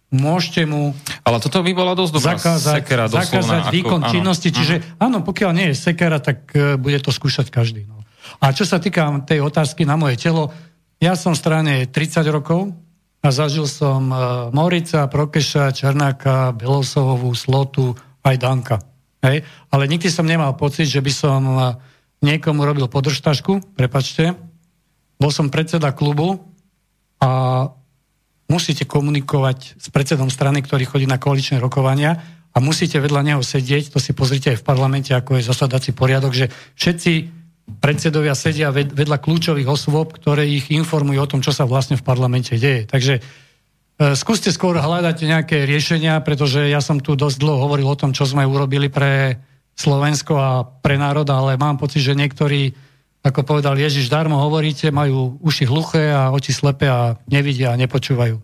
môžete 0.10 0.66
mu 0.66 0.92
Ale 1.22 1.38
toto 1.38 1.62
by 1.62 1.72
bola 1.72 1.94
dosť 1.94 2.12
dobrá 2.18 2.36
zakázať, 2.36 2.76
sekera 2.82 3.06
zakázať 3.08 3.64
ako- 3.70 3.74
výkon 3.74 4.02
áno. 4.04 4.12
činnosti. 4.12 4.50
Čiže 4.50 4.76
áno, 4.98 5.22
pokiaľ 5.22 5.52
nie 5.54 5.68
je 5.72 5.76
sekera, 5.78 6.18
tak 6.18 6.50
e, 6.58 6.76
bude 6.76 6.98
to 7.00 7.14
skúšať 7.14 7.54
každý. 7.54 7.86
No. 7.86 8.02
A 8.42 8.50
čo 8.52 8.66
sa 8.66 8.82
týka 8.82 9.06
tej 9.24 9.46
otázky 9.46 9.86
na 9.86 9.96
moje 9.96 10.18
telo, 10.18 10.50
ja 10.98 11.14
som 11.14 11.38
v 11.38 11.40
strane 11.40 11.74
30 11.88 12.26
rokov 12.34 12.74
a 13.20 13.28
zažil 13.36 13.68
som 13.68 14.10
e, 14.10 14.16
Morica, 14.56 15.08
Prokeša, 15.12 15.76
Černáka, 15.76 16.56
Belosovovú, 16.56 17.36
Slotu, 17.36 17.92
aj 18.24 18.36
Danka. 18.40 18.78
Hej? 19.20 19.44
Ale 19.72 19.84
nikdy 19.92 20.08
som 20.08 20.24
nemal 20.24 20.56
pocit, 20.56 20.88
že 20.88 21.04
by 21.04 21.12
som 21.12 21.42
e, 21.44 21.56
niekomu 22.24 22.64
robil 22.64 22.88
podržtašku, 22.88 23.76
prepačte. 23.76 24.40
Bol 25.20 25.36
som 25.36 25.52
predseda 25.52 25.92
klubu 25.92 26.40
a 27.20 27.30
musíte 28.48 28.88
komunikovať 28.88 29.76
s 29.76 29.88
predsedom 29.92 30.32
strany, 30.32 30.64
ktorý 30.64 30.88
chodí 30.88 31.06
na 31.06 31.20
koaličné 31.20 31.60
rokovania 31.60 32.24
a 32.56 32.58
musíte 32.64 32.98
vedľa 32.98 33.22
neho 33.36 33.42
sedieť, 33.44 33.94
to 33.94 34.00
si 34.02 34.16
pozrite 34.16 34.56
aj 34.56 34.64
v 34.64 34.68
parlamente, 34.68 35.12
ako 35.12 35.38
je 35.38 35.48
zasadací 35.48 35.92
poriadok, 35.92 36.34
že 36.34 36.46
všetci 36.80 37.39
predsedovia 37.78 38.34
sedia 38.34 38.74
ved- 38.74 38.92
vedľa 38.92 39.22
kľúčových 39.22 39.70
osôb, 39.70 40.18
ktoré 40.18 40.50
ich 40.50 40.74
informujú 40.74 41.22
o 41.22 41.30
tom, 41.30 41.40
čo 41.46 41.54
sa 41.54 41.70
vlastne 41.70 41.96
v 41.96 42.06
parlamente 42.06 42.58
deje. 42.58 42.90
Takže 42.90 43.14
e, 43.18 43.22
skúste 44.18 44.50
skôr 44.50 44.74
hľadať 44.82 45.18
nejaké 45.22 45.70
riešenia, 45.70 46.18
pretože 46.26 46.66
ja 46.66 46.82
som 46.82 46.98
tu 46.98 47.14
dosť 47.14 47.38
dlho 47.38 47.62
hovoril 47.70 47.86
o 47.86 48.00
tom, 48.00 48.12
čo 48.12 48.26
sme 48.26 48.44
urobili 48.50 48.90
pre 48.90 49.38
Slovensko 49.80 50.34
a 50.36 50.68
pre 50.68 51.00
národ, 51.00 51.30
ale 51.32 51.56
mám 51.56 51.80
pocit, 51.80 52.04
že 52.04 52.18
niektorí, 52.18 52.76
ako 53.24 53.48
povedal 53.48 53.80
Ježiš, 53.80 54.12
darmo 54.12 54.36
hovoríte, 54.44 54.92
majú 54.92 55.40
uši 55.40 55.64
hluché 55.64 56.12
a 56.12 56.36
oči 56.36 56.52
slepé 56.52 56.92
a 56.92 57.16
nevidia 57.32 57.72
a 57.72 57.80
nepočúvajú. 57.80 58.36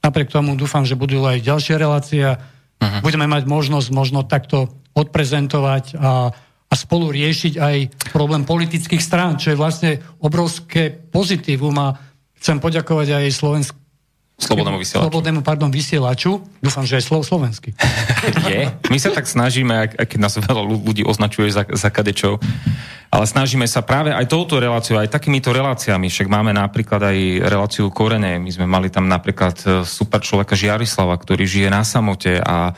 Napriek 0.00 0.30
tomu 0.30 0.54
dúfam, 0.54 0.86
že 0.86 0.94
budú 0.94 1.26
aj 1.26 1.42
ďalšie 1.42 1.74
relácie 1.74 2.22
a 2.22 2.38
uh-huh. 2.38 3.02
budeme 3.02 3.26
mať 3.26 3.50
možnosť 3.50 3.88
možno 3.90 4.22
takto 4.22 4.70
odprezentovať 4.94 5.98
a, 5.98 6.32
a 6.70 6.74
spolu 6.78 7.10
riešiť 7.10 7.58
aj 7.58 7.76
problém 8.14 8.46
politických 8.46 9.02
strán, 9.02 9.34
čo 9.34 9.50
je 9.50 9.58
vlastne 9.58 9.98
obrovské 10.22 10.94
pozitívum 10.94 11.74
a 11.82 11.98
chcem 12.38 12.62
poďakovať 12.62 13.08
aj 13.18 13.24
Slovensk- 13.34 13.78
Slobodnému 14.40 14.80
vysielaču. 14.80 15.04
Slobodnému, 15.04 15.40
pardon, 15.44 15.68
vysielaču. 15.68 16.40
Dúfam, 16.64 16.88
že 16.88 16.96
aj 16.96 17.04
slo- 17.04 17.26
slovenský. 17.26 17.76
Je. 18.48 18.72
My 18.88 18.96
sa 18.96 19.12
tak 19.12 19.28
snažíme, 19.28 19.92
ak 19.92 20.16
nás 20.16 20.40
veľa 20.40 20.64
ľu- 20.64 20.80
ľudí 20.80 21.04
označuje 21.04 21.52
za, 21.52 21.68
za 21.68 21.92
kadečov. 21.92 22.40
Ale 23.10 23.26
snažíme 23.26 23.66
sa 23.66 23.82
práve 23.84 24.14
aj 24.14 24.30
touto 24.30 24.62
reláciou, 24.62 25.02
aj 25.02 25.12
takýmito 25.12 25.50
reláciami, 25.50 26.06
však 26.06 26.30
máme 26.30 26.54
napríklad 26.54 27.10
aj 27.10 27.18
reláciu 27.50 27.90
Korene, 27.90 28.38
my 28.38 28.50
sme 28.54 28.70
mali 28.70 28.86
tam 28.86 29.10
napríklad 29.10 29.56
e, 29.66 29.66
super 29.82 30.22
človeka 30.22 30.54
Žiarislava, 30.54 31.18
ktorý 31.18 31.42
žije 31.42 31.68
na 31.74 31.82
samote 31.82 32.38
a 32.38 32.70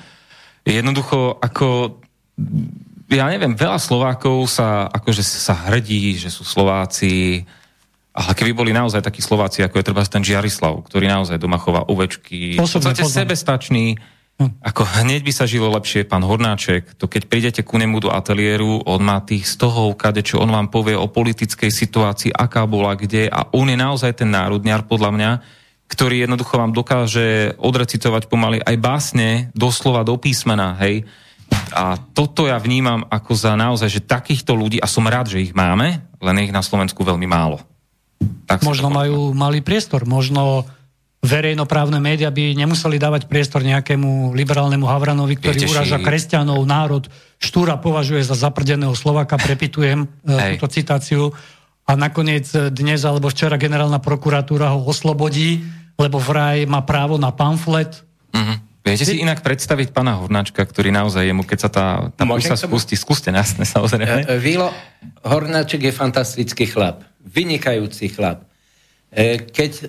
jednoducho 0.64 1.36
ako 1.36 2.00
ja 3.18 3.26
neviem, 3.28 3.52
veľa 3.52 3.76
Slovákov 3.76 4.49
sa 4.49 4.89
akože 4.89 5.23
sa 5.24 5.52
hrdí, 5.68 6.16
že 6.16 6.32
sú 6.32 6.47
Slováci, 6.47 7.44
ale 8.12 8.32
keby 8.36 8.52
boli 8.52 8.70
naozaj 8.76 9.00
takí 9.00 9.24
Slováci, 9.24 9.65
ako 9.65 9.81
je 9.81 9.86
treba 9.89 10.05
ten 10.05 10.20
Žiarislav, 10.20 10.84
ktorý 10.84 11.08
naozaj 11.08 11.41
doma 11.41 11.57
chová 11.57 11.89
ovečky, 11.89 12.57
v 12.57 12.60
podstate 12.60 13.08
sebestačný, 13.08 13.97
hm. 14.36 14.60
ako 14.60 14.82
hneď 14.84 15.24
by 15.24 15.32
sa 15.32 15.49
žilo 15.49 15.73
lepšie, 15.73 16.05
pán 16.05 16.20
Hornáček, 16.20 17.00
to 17.00 17.08
keď 17.08 17.23
prídete 17.26 17.60
ku 17.65 17.81
nemu 17.81 18.05
do 18.05 18.12
ateliéru, 18.12 18.84
on 18.84 19.00
má 19.00 19.24
tých 19.24 19.49
stohov, 19.49 19.97
kade 19.97 20.20
čo 20.20 20.44
on 20.44 20.52
vám 20.52 20.68
povie 20.68 20.92
o 20.92 21.08
politickej 21.08 21.73
situácii, 21.73 22.36
aká 22.36 22.68
bola 22.68 22.92
kde 22.92 23.32
a 23.32 23.49
on 23.57 23.73
je 23.73 23.81
naozaj 23.81 24.12
ten 24.20 24.28
národňar, 24.28 24.84
podľa 24.84 25.10
mňa, 25.16 25.31
ktorý 25.89 26.24
jednoducho 26.24 26.57
vám 26.57 26.73
dokáže 26.73 27.57
odrecitovať 27.60 28.28
pomaly 28.28 28.60
aj 28.65 28.76
básne 28.81 29.28
doslova 29.52 30.05
do 30.05 30.16
písmena, 30.20 30.76
hej, 30.81 31.05
a 31.73 31.97
toto 32.12 32.44
ja 32.47 32.60
vnímam 32.60 33.02
ako 33.09 33.33
za 33.33 33.52
naozaj, 33.57 33.89
že 33.89 34.01
takýchto 34.05 34.52
ľudí, 34.52 34.78
a 34.78 34.86
som 34.86 35.09
rád, 35.09 35.33
že 35.33 35.41
ich 35.41 35.57
máme, 35.57 36.05
len 36.20 36.36
ich 36.44 36.52
na 36.52 36.60
Slovensku 36.60 37.01
veľmi 37.02 37.25
málo. 37.25 37.59
Tak 38.47 38.62
možno 38.62 38.92
majú 38.92 39.34
malý 39.34 39.65
priestor, 39.65 40.07
možno 40.07 40.68
verejnoprávne 41.23 42.02
médiá 42.02 42.31
by 42.31 42.55
nemuseli 42.55 42.99
dávať 42.99 43.31
priestor 43.31 43.62
nejakému 43.62 44.34
liberálnemu 44.34 44.86
Havranovi, 44.86 45.39
ktorý 45.39 45.59
Viete, 45.65 45.70
uraža 45.70 45.99
kresťanov, 46.02 46.62
národ. 46.67 47.07
Štúra 47.39 47.78
považuje 47.78 48.23
za 48.23 48.34
zaprdeného 48.34 48.94
Slovaka, 48.94 49.39
prepitujem 49.39 50.07
e, 50.07 50.07
Hej. 50.26 50.59
túto 50.59 50.67
citáciu. 50.70 51.31
A 51.86 51.99
nakoniec 51.99 52.47
dnes 52.70 53.02
alebo 53.02 53.31
včera 53.31 53.59
generálna 53.59 53.99
prokuratúra 53.99 54.75
ho 54.75 54.86
oslobodí, 54.86 55.62
lebo 55.99 56.18
vraj 56.23 56.67
má 56.67 56.83
právo 56.83 57.18
na 57.18 57.34
pamflet. 57.34 58.02
Uh-huh 58.34 58.72
Viete 58.83 59.07
si 59.07 59.23
inak 59.23 59.47
predstaviť 59.47 59.94
pána 59.94 60.19
Hornáčka, 60.19 60.67
ktorý 60.67 60.91
naozaj 60.91 61.31
jemu, 61.31 61.47
keď 61.47 61.59
sa 61.59 61.70
tá, 61.70 61.86
tá 62.19 62.27
pusa 62.27 62.59
spustí, 62.59 62.99
skúste 62.99 63.31
jasne, 63.39 63.62
samozrejme. 63.62 64.27
E, 64.27 64.43
Vilo 64.43 64.75
Hornáček 65.23 65.86
je 65.86 65.93
fantastický 65.94 66.67
chlap, 66.67 67.07
vynikajúci 67.23 68.11
chlap. 68.11 68.43
E, 69.12 69.47
keď 69.47 69.73
e, 69.77 69.83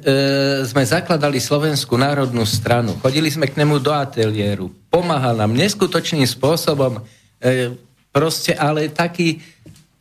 sme 0.69 0.85
zakladali 0.85 1.41
Slovenskú 1.41 1.97
národnú 1.97 2.45
stranu, 2.45 2.93
chodili 3.01 3.33
sme 3.33 3.49
k 3.49 3.57
nemu 3.57 3.81
do 3.81 3.89
ateliéru, 3.89 4.69
pomáhal 4.93 5.41
nám 5.41 5.57
neskutočným 5.57 6.29
spôsobom, 6.29 7.01
e, 7.41 7.73
proste 8.13 8.53
ale 8.53 8.93
taký 8.93 9.41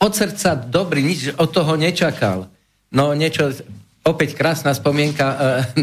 od 0.03 0.13
srdca 0.13 0.53
dobrý, 0.59 1.01
nič 1.01 1.33
od 1.39 1.49
toho 1.49 1.79
nečakal. 1.81 2.51
No 2.93 3.17
niečo, 3.17 3.57
Opäť 4.03 4.35
krásna 4.35 4.75
spomienka 4.75 5.27
e, 5.27 5.37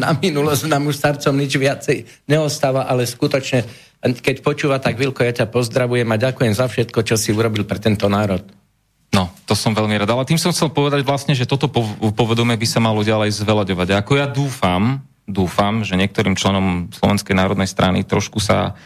na 0.04 0.12
minulosť, 0.12 0.68
nám 0.68 0.92
už 0.92 1.00
starcom 1.00 1.36
nič 1.40 1.56
viacej 1.56 2.28
neostáva, 2.28 2.84
ale 2.84 3.08
skutočne, 3.08 3.64
keď 4.04 4.44
počúva, 4.44 4.76
tak 4.84 5.00
Vilko, 5.00 5.24
ja 5.24 5.32
ťa 5.32 5.48
pozdravujem 5.48 6.08
a 6.12 6.20
ďakujem 6.20 6.52
za 6.52 6.68
všetko, 6.68 7.00
čo 7.08 7.16
si 7.16 7.32
urobil 7.32 7.64
pre 7.64 7.80
tento 7.80 8.12
národ. 8.12 8.44
No, 9.10 9.32
to 9.50 9.58
som 9.58 9.74
veľmi 9.74 9.98
rád. 9.98 10.14
Ale 10.14 10.28
tým 10.28 10.38
som 10.38 10.54
chcel 10.54 10.70
povedať 10.70 11.02
vlastne, 11.02 11.34
že 11.34 11.50
toto 11.50 11.72
povedomie 12.14 12.60
by 12.60 12.68
sa 12.70 12.84
malo 12.84 13.02
ďalej 13.02 13.34
zveľaďovať. 13.42 13.88
Ako 13.98 14.14
ja 14.22 14.30
dúfam, 14.30 15.02
dúfam, 15.26 15.82
že 15.82 15.98
niektorým 15.98 16.38
členom 16.38 16.94
Slovenskej 16.94 17.34
národnej 17.34 17.66
strany 17.66 18.06
trošku 18.06 18.38
sa, 18.38 18.78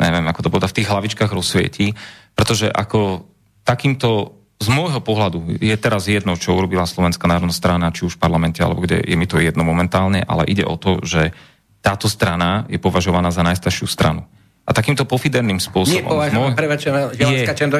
neviem, 0.00 0.26
ako 0.26 0.40
to 0.42 0.52
povedať, 0.52 0.70
v 0.74 0.78
tých 0.82 0.90
hlavičkách 0.90 1.30
rozsvietí, 1.30 1.94
pretože 2.34 2.66
ako 2.66 3.30
takýmto 3.62 4.35
z 4.56 4.68
môjho 4.72 5.04
pohľadu 5.04 5.60
je 5.60 5.76
teraz 5.76 6.08
jedno, 6.08 6.32
čo 6.40 6.56
urobila 6.56 6.88
Slovenská 6.88 7.28
národná 7.28 7.52
strana, 7.52 7.92
či 7.92 8.08
už 8.08 8.16
v 8.16 8.22
parlamente, 8.24 8.64
alebo 8.64 8.80
kde 8.80 9.04
je 9.04 9.16
mi 9.16 9.28
to 9.28 9.36
jedno 9.36 9.68
momentálne, 9.68 10.24
ale 10.24 10.48
ide 10.48 10.64
o 10.64 10.80
to, 10.80 11.04
že 11.04 11.36
táto 11.84 12.08
strana 12.08 12.64
je 12.72 12.80
považovaná 12.80 13.28
za 13.28 13.44
najstaršiu 13.44 13.86
stranu. 13.86 14.24
A 14.66 14.74
takýmto 14.74 15.06
pofiderným 15.06 15.62
spôsobom... 15.62 16.02
Nepovažovaná, 16.02 16.50
môj... 16.50 16.58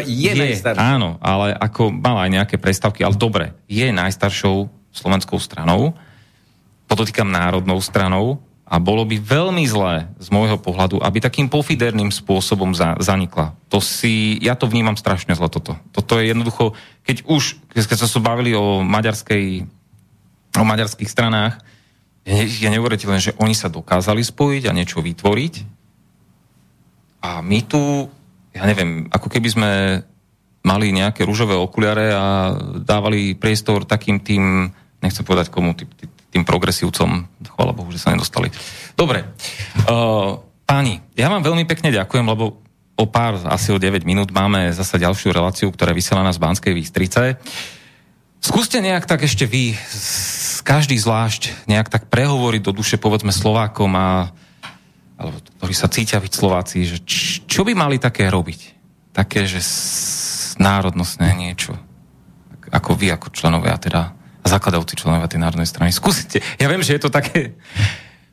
je, 0.07 0.33
je, 0.39 0.47
je 0.55 0.63
Áno, 0.79 1.19
ale 1.19 1.51
ako 1.59 1.91
mala 1.91 2.29
aj 2.29 2.31
nejaké 2.31 2.57
prestavky, 2.63 3.03
ale 3.03 3.19
dobre, 3.19 3.57
je 3.67 3.91
najstaršou 3.91 4.71
slovenskou 4.95 5.43
stranou, 5.43 5.99
podotýkam 6.87 7.27
národnou 7.27 7.83
stranou, 7.83 8.39
a 8.67 8.83
bolo 8.83 9.07
by 9.07 9.23
veľmi 9.23 9.63
zlé 9.71 10.11
z 10.19 10.29
môjho 10.35 10.59
pohľadu, 10.59 10.99
aby 10.99 11.23
takým 11.23 11.47
pofiderným 11.47 12.11
spôsobom 12.11 12.75
za, 12.75 12.99
zanikla. 12.99 13.55
To 13.71 13.79
si, 13.79 14.43
ja 14.43 14.59
to 14.59 14.67
vnímam 14.67 14.99
strašne 14.99 15.39
zle 15.39 15.47
toto. 15.47 15.79
Toto 15.95 16.19
je 16.19 16.35
jednoducho, 16.35 16.75
keď 17.07 17.23
už, 17.31 17.63
keď 17.71 17.95
sa 17.95 18.11
so 18.11 18.19
bavili 18.19 18.59
o 18.59 18.83
maďarskej, 18.83 19.63
o 20.59 20.65
maďarských 20.67 21.07
stranách, 21.07 21.63
je, 22.27 22.43
je 22.43 22.67
neuveriteľné, 22.67 23.23
že 23.23 23.39
oni 23.39 23.55
sa 23.55 23.71
dokázali 23.71 24.27
spojiť 24.27 24.67
a 24.67 24.75
niečo 24.75 24.99
vytvoriť. 24.99 25.55
A 27.23 27.39
my 27.39 27.59
tu, 27.63 28.11
ja 28.51 28.67
neviem, 28.67 29.07
ako 29.15 29.31
keby 29.31 29.49
sme 29.49 29.71
mali 30.67 30.91
nejaké 30.91 31.23
rúžové 31.23 31.55
okuliare 31.55 32.11
a 32.11 32.51
dávali 32.83 33.39
priestor 33.39 33.87
takým 33.87 34.19
tým, 34.19 34.75
nechcem 34.99 35.23
povedať 35.23 35.55
komu, 35.55 35.71
tým, 35.79 35.87
tým, 35.95 36.11
tým 36.37 36.45
progresívcom. 36.45 37.25
Chvala 37.57 37.73
Bohu, 37.73 37.89
že 37.89 38.05
sa 38.05 38.13
nedostali. 38.13 38.53
Dobre. 38.93 39.25
Uh, 39.89 40.45
páni, 40.69 41.01
ja 41.17 41.33
vám 41.33 41.41
veľmi 41.41 41.65
pekne 41.65 41.89
ďakujem, 41.89 42.29
lebo 42.29 42.61
o 42.97 43.07
pár, 43.09 43.41
asi 43.49 43.73
o 43.73 43.81
9 43.81 44.05
minút 44.05 44.29
máme 44.37 44.69
zase 44.77 45.01
ďalšiu 45.01 45.33
reláciu, 45.33 45.73
ktorá 45.73 45.97
vysiela 45.97 46.21
na 46.21 46.37
z 46.37 46.41
Banskej 46.45 46.77
Výstrice. 46.77 47.41
Skúste 48.45 48.85
nejak 48.85 49.09
tak 49.09 49.25
ešte 49.25 49.49
vy, 49.49 49.73
každý 50.61 51.01
zvlášť, 51.01 51.69
nejak 51.69 51.89
tak 51.89 52.13
prehovoriť 52.13 52.63
do 52.69 52.73
duše, 52.77 53.01
povedzme, 53.01 53.33
Slovákom 53.33 53.97
a 53.97 54.33
alebo 55.17 55.41
ktorí 55.41 55.73
sa 55.73 55.89
cítia 55.89 56.21
byť 56.21 56.33
Slováci, 56.33 56.85
že 56.85 57.01
č, 57.01 57.41
čo 57.49 57.65
by 57.65 57.73
mali 57.73 57.97
také 57.97 58.29
robiť? 58.29 58.77
Také, 59.17 59.49
že 59.49 59.65
národnostné 60.61 61.33
niečo. 61.33 61.73
Ako 62.69 62.93
vy, 62.93 63.17
ako 63.17 63.33
členovia 63.33 63.81
teda 63.81 64.16
zakladajúci 64.47 64.95
členovia 64.99 65.29
tej 65.31 65.43
národnej 65.43 65.69
strany. 65.69 65.91
Skúsite. 65.93 66.41
Ja 66.57 66.71
viem, 66.71 66.83
že 66.83 66.97
je 66.97 67.03
to 67.03 67.11
také... 67.11 67.55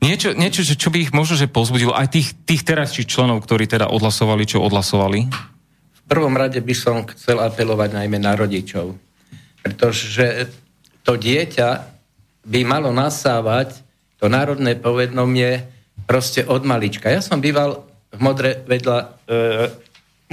Niečo, 0.04 0.36
niečo 0.36 0.68
čo, 0.68 0.76
čo 0.76 0.90
by 0.92 1.00
ich 1.00 1.12
možno 1.16 1.40
že 1.40 1.48
pozbudilo, 1.48 1.96
aj 1.96 2.12
tých, 2.12 2.36
tých 2.44 2.68
terajších 2.68 3.08
členov, 3.08 3.40
ktorí 3.48 3.72
teda 3.72 3.88
odhlasovali, 3.88 4.44
čo 4.44 4.60
odhlasovali? 4.60 5.32
V 5.96 6.02
prvom 6.12 6.36
rade 6.36 6.60
by 6.60 6.76
som 6.76 7.08
chcel 7.08 7.40
apelovať 7.40 8.04
najmä 8.04 8.20
na 8.20 8.36
rodičov, 8.36 9.00
pretože 9.64 10.52
to 11.08 11.16
dieťa 11.16 11.70
by 12.44 12.62
malo 12.68 12.92
nasávať 12.92 13.80
to 14.20 14.28
národné 14.28 14.76
povedomie 14.76 15.64
proste 16.04 16.44
od 16.44 16.68
malička. 16.68 17.08
Ja 17.08 17.24
som 17.24 17.40
býval 17.40 17.88
v 18.12 18.20
Modre 18.20 18.60
vedľa 18.68 18.98
e, 19.00 19.06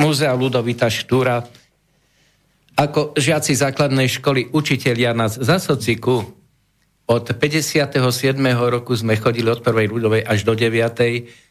Múzea 0.02 0.34
Ludovita 0.34 0.90
Štúra, 0.90 1.46
ako 2.80 3.12
žiaci 3.12 3.52
základnej 3.52 4.08
školy, 4.08 4.48
učitelia 4.56 5.12
nás 5.12 5.36
za 5.36 5.60
sociku 5.60 6.40
od 7.10 7.26
57. 7.26 7.98
roku 8.70 8.94
sme 8.94 9.18
chodili 9.18 9.50
od 9.50 9.66
prvej 9.66 9.90
ľudovej 9.90 10.22
až 10.22 10.46
do 10.46 10.54
9. 10.54 10.78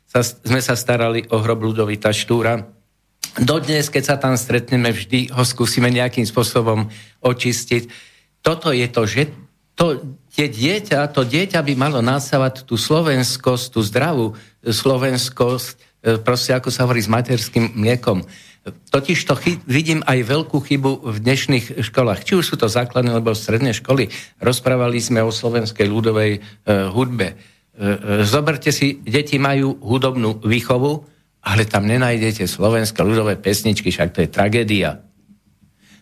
Sa, 0.07 0.23
sme 0.23 0.63
sa 0.63 0.73
starali 0.79 1.27
o 1.27 1.43
hrob 1.43 1.67
Ludovita 1.67 2.15
Štúra. 2.15 2.63
Dodnes, 3.35 3.91
keď 3.91 4.03
sa 4.07 4.15
tam 4.15 4.39
stretneme, 4.39 4.95
vždy 4.95 5.35
ho 5.35 5.43
skúsime 5.43 5.91
nejakým 5.91 6.23
spôsobom 6.23 6.87
očistiť. 7.19 7.91
Toto 8.39 8.71
je 8.71 8.87
to, 8.87 9.03
že 9.03 9.35
to, 9.75 9.99
tie 10.31 10.47
dieťa, 10.47 11.11
to 11.11 11.27
dieťa 11.27 11.59
by 11.59 11.73
malo 11.75 11.99
nasávať 11.99 12.63
tú 12.63 12.79
slovenskosť, 12.79 13.75
tú 13.75 13.83
zdravú 13.83 14.39
slovenskosť, 14.63 15.75
e, 15.75 16.15
proste 16.23 16.55
ako 16.55 16.71
sa 16.71 16.87
hovorí 16.87 17.03
s 17.03 17.11
materským 17.11 17.75
mliekom. 17.75 18.23
Totiž 18.67 19.23
to 19.23 19.39
chy- 19.39 19.61
vidím 19.63 20.03
aj 20.03 20.19
veľkú 20.19 20.59
chybu 20.59 21.07
v 21.07 21.17
dnešných 21.23 21.65
školách. 21.79 22.27
Či 22.27 22.33
už 22.43 22.45
sú 22.45 22.55
to 22.59 22.67
základné 22.67 23.15
alebo 23.15 23.31
stredné 23.31 23.71
školy. 23.71 24.11
Rozprávali 24.43 24.99
sme 24.99 25.23
o 25.23 25.31
slovenskej 25.31 25.87
ľudovej 25.87 26.31
e, 26.37 26.39
hudbe. 26.91 27.27
E, 27.31 27.35
e, 27.35 28.27
zoberte 28.27 28.75
si, 28.75 28.99
deti 28.99 29.39
majú 29.39 29.79
hudobnú 29.79 30.43
výchovu, 30.43 30.91
ale 31.39 31.63
tam 31.63 31.87
nenájdete 31.87 32.43
slovenské 32.51 32.99
ľudové 32.99 33.39
pesničky, 33.39 33.95
však 33.95 34.11
to 34.11 34.19
je 34.27 34.29
tragédia. 34.29 34.99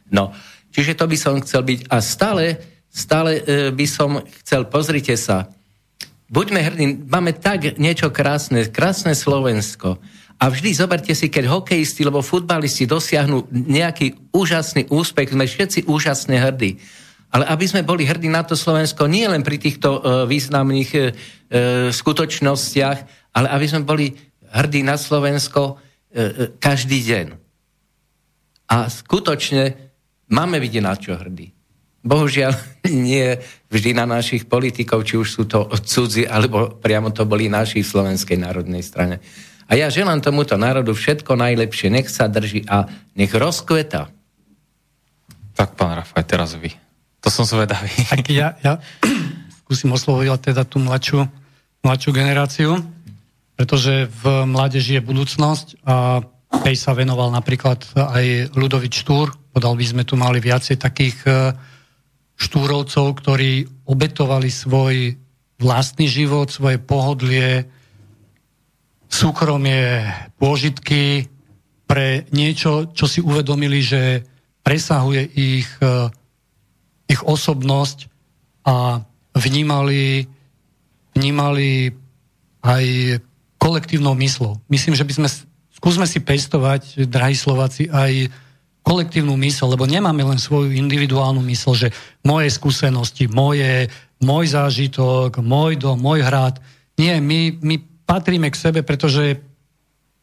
No, 0.09 0.33
čiže 0.73 0.97
to 0.97 1.05
by 1.05 1.17
som 1.19 1.37
chcel 1.45 1.61
byť. 1.61 1.93
A 1.93 2.01
stále, 2.01 2.57
stále 2.89 3.37
e, 3.45 3.69
by 3.69 3.85
som 3.85 4.17
chcel, 4.41 4.65
pozrite 4.65 5.13
sa, 5.13 5.45
buďme 6.33 6.59
hrdí, 6.65 6.85
máme 7.05 7.37
tak 7.37 7.77
niečo 7.77 8.09
krásne, 8.09 8.65
krásne 8.65 9.13
Slovensko. 9.13 10.01
A 10.37 10.53
vždy 10.53 10.69
zoberte 10.77 11.13
si, 11.17 11.33
keď 11.33 11.49
hokejisti 11.49 12.05
alebo 12.05 12.21
futbalisti 12.21 12.85
dosiahnu 12.85 13.49
nejaký 13.49 14.29
úžasný 14.29 14.85
úspech, 14.93 15.33
sme 15.33 15.49
všetci 15.49 15.89
úžasne 15.89 16.37
hrdí. 16.37 16.77
Ale 17.33 17.49
aby 17.49 17.65
sme 17.65 17.81
boli 17.81 18.05
hrdí 18.05 18.29
na 18.29 18.45
to 18.45 18.53
Slovensko 18.53 19.09
nie 19.09 19.25
len 19.25 19.41
pri 19.41 19.57
týchto 19.57 19.89
uh, 19.97 20.01
významných 20.29 20.91
uh, 20.93 21.03
skutočnostiach, 21.89 22.99
ale 23.33 23.47
aby 23.49 23.65
sme 23.65 23.81
boli 23.81 24.13
hrdí 24.53 24.81
na 24.85 24.95
Slovensko 24.95 25.77
každý 26.57 27.03
deň. 27.03 27.27
A 28.67 28.89
skutočne 28.91 29.91
máme 30.27 30.59
byť 30.59 30.73
na 30.81 30.93
čo 30.97 31.13
hrdí. 31.15 31.53
Bohužiaľ 32.03 32.55
nie 33.07 33.35
vždy 33.71 33.91
na 33.95 34.07
našich 34.07 34.47
politikov, 34.47 35.03
či 35.03 35.19
už 35.19 35.27
sú 35.27 35.43
to 35.47 35.67
cudzí, 35.83 36.23
alebo 36.27 36.79
priamo 36.79 37.11
to 37.11 37.27
boli 37.27 37.51
naši 37.51 37.83
v 37.83 37.91
Slovenskej 37.91 38.39
národnej 38.39 38.83
strane. 38.83 39.19
A 39.67 39.75
ja 39.75 39.91
želám 39.91 40.23
tomuto 40.23 40.55
národu 40.55 40.95
všetko 40.95 41.35
najlepšie, 41.35 41.91
nech 41.91 42.07
sa 42.07 42.31
drží 42.31 42.63
a 42.71 42.87
nech 43.19 43.31
rozkveta. 43.35 44.07
Tak, 45.59 45.75
pán 45.75 45.99
Rafaj, 45.99 46.23
teraz 46.23 46.55
vy. 46.55 46.71
To 47.19 47.27
som 47.27 47.43
zvedavý. 47.43 47.91
Tak 48.07 48.23
ja, 48.31 48.55
ja 48.63 48.79
skúsim 49.67 49.91
oslovovať 49.91 50.55
teda 50.55 50.63
tú 50.63 50.79
mladšiu, 50.79 51.27
mladšiu 51.83 52.11
generáciu, 52.15 52.71
pretože 53.59 54.07
v 54.23 54.47
mládeži 54.47 54.95
je 54.95 55.03
budúcnosť 55.03 55.83
a 55.83 56.23
tej 56.63 56.79
sa 56.79 56.95
venoval 56.95 57.27
napríklad 57.35 57.83
aj 57.91 58.55
Ludovič 58.55 59.03
Štúr. 59.03 59.35
Podal 59.51 59.75
by 59.75 59.83
sme 59.83 60.03
tu 60.07 60.15
mali 60.15 60.39
viacej 60.39 60.79
takých 60.79 61.17
e, 61.27 61.31
štúrovcov, 62.39 63.19
ktorí 63.19 63.67
obetovali 63.83 64.47
svoj 64.47 65.19
vlastný 65.59 66.07
život, 66.07 66.47
svoje 66.47 66.79
pohodlie, 66.79 67.67
súkromie, 69.07 70.07
pôžitky 70.37 71.31
pre 71.87 72.27
niečo, 72.35 72.91
čo 72.91 73.07
si 73.07 73.23
uvedomili, 73.23 73.79
že 73.79 74.23
presahuje 74.61 75.23
ich, 75.31 75.69
e, 75.79 76.11
ich 77.07 77.21
osobnosť 77.23 78.11
a 78.67 78.99
vnímali, 79.31 80.27
vnímali 81.15 81.95
aj 82.67 82.85
kolektívnou 83.55 84.13
myslou. 84.19 84.59
Myslím, 84.67 84.99
že 84.99 85.07
by 85.07 85.13
sme, 85.15 85.27
skúsme 85.71 86.03
si 86.03 86.19
pestovať, 86.19 87.07
drahí 87.07 87.33
Slováci, 87.33 87.87
aj 87.87 88.27
kolektívnu 88.83 89.35
mysl, 89.39 89.71
lebo 89.71 89.83
nemáme 89.83 90.23
len 90.23 90.39
svoju 90.39 90.71
individuálnu 90.71 91.43
mysl, 91.43 91.75
že 91.75 91.87
moje 92.23 92.47
skúsenosti, 92.51 93.27
moje, 93.27 93.91
môj 94.23 94.55
zážitok, 94.55 95.43
môj 95.43 95.75
dom, 95.75 95.99
môj 95.99 96.23
hrad. 96.23 96.59
Nie, 96.95 97.19
my, 97.19 97.59
my 97.59 97.75
patríme 98.07 98.47
k 98.47 98.55
sebe, 98.55 98.81
pretože 98.87 99.43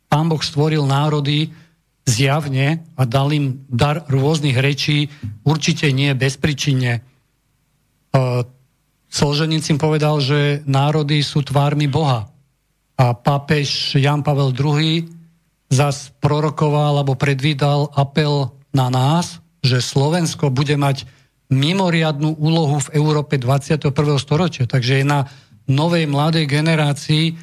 Pán 0.08 0.32
Boh 0.32 0.40
stvoril 0.40 0.88
národy 0.88 1.52
zjavne 2.08 2.84
a 2.96 3.02
dal 3.04 3.32
im 3.32 3.64
dar 3.68 4.08
rôznych 4.08 4.56
rečí, 4.56 5.12
určite 5.44 5.92
nie 5.92 6.12
bezpričinne. 6.16 7.04
Solženicím 9.08 9.76
povedal, 9.76 10.20
že 10.24 10.64
národy 10.64 11.20
sú 11.20 11.44
tvármi 11.44 11.86
Boha. 11.86 12.28
A 12.94 13.10
pápež 13.10 13.98
Jan 13.98 14.22
Pavel 14.22 14.54
II 14.54 15.06
zas 15.66 16.14
prorokoval 16.22 17.02
alebo 17.02 17.18
predvídal 17.18 17.90
apel 17.96 18.54
na 18.70 18.86
nás, 18.92 19.42
že 19.64 19.82
Slovensko 19.82 20.52
bude 20.52 20.76
mať 20.78 21.08
mimoriadnú 21.50 22.36
úlohu 22.38 22.78
v 22.86 22.92
Európe 22.94 23.40
21. 23.40 23.90
storočia. 24.20 24.64
Takže 24.68 25.02
je 25.02 25.06
na 25.06 25.26
novej 25.66 26.04
mladej 26.06 26.44
generácii, 26.46 27.34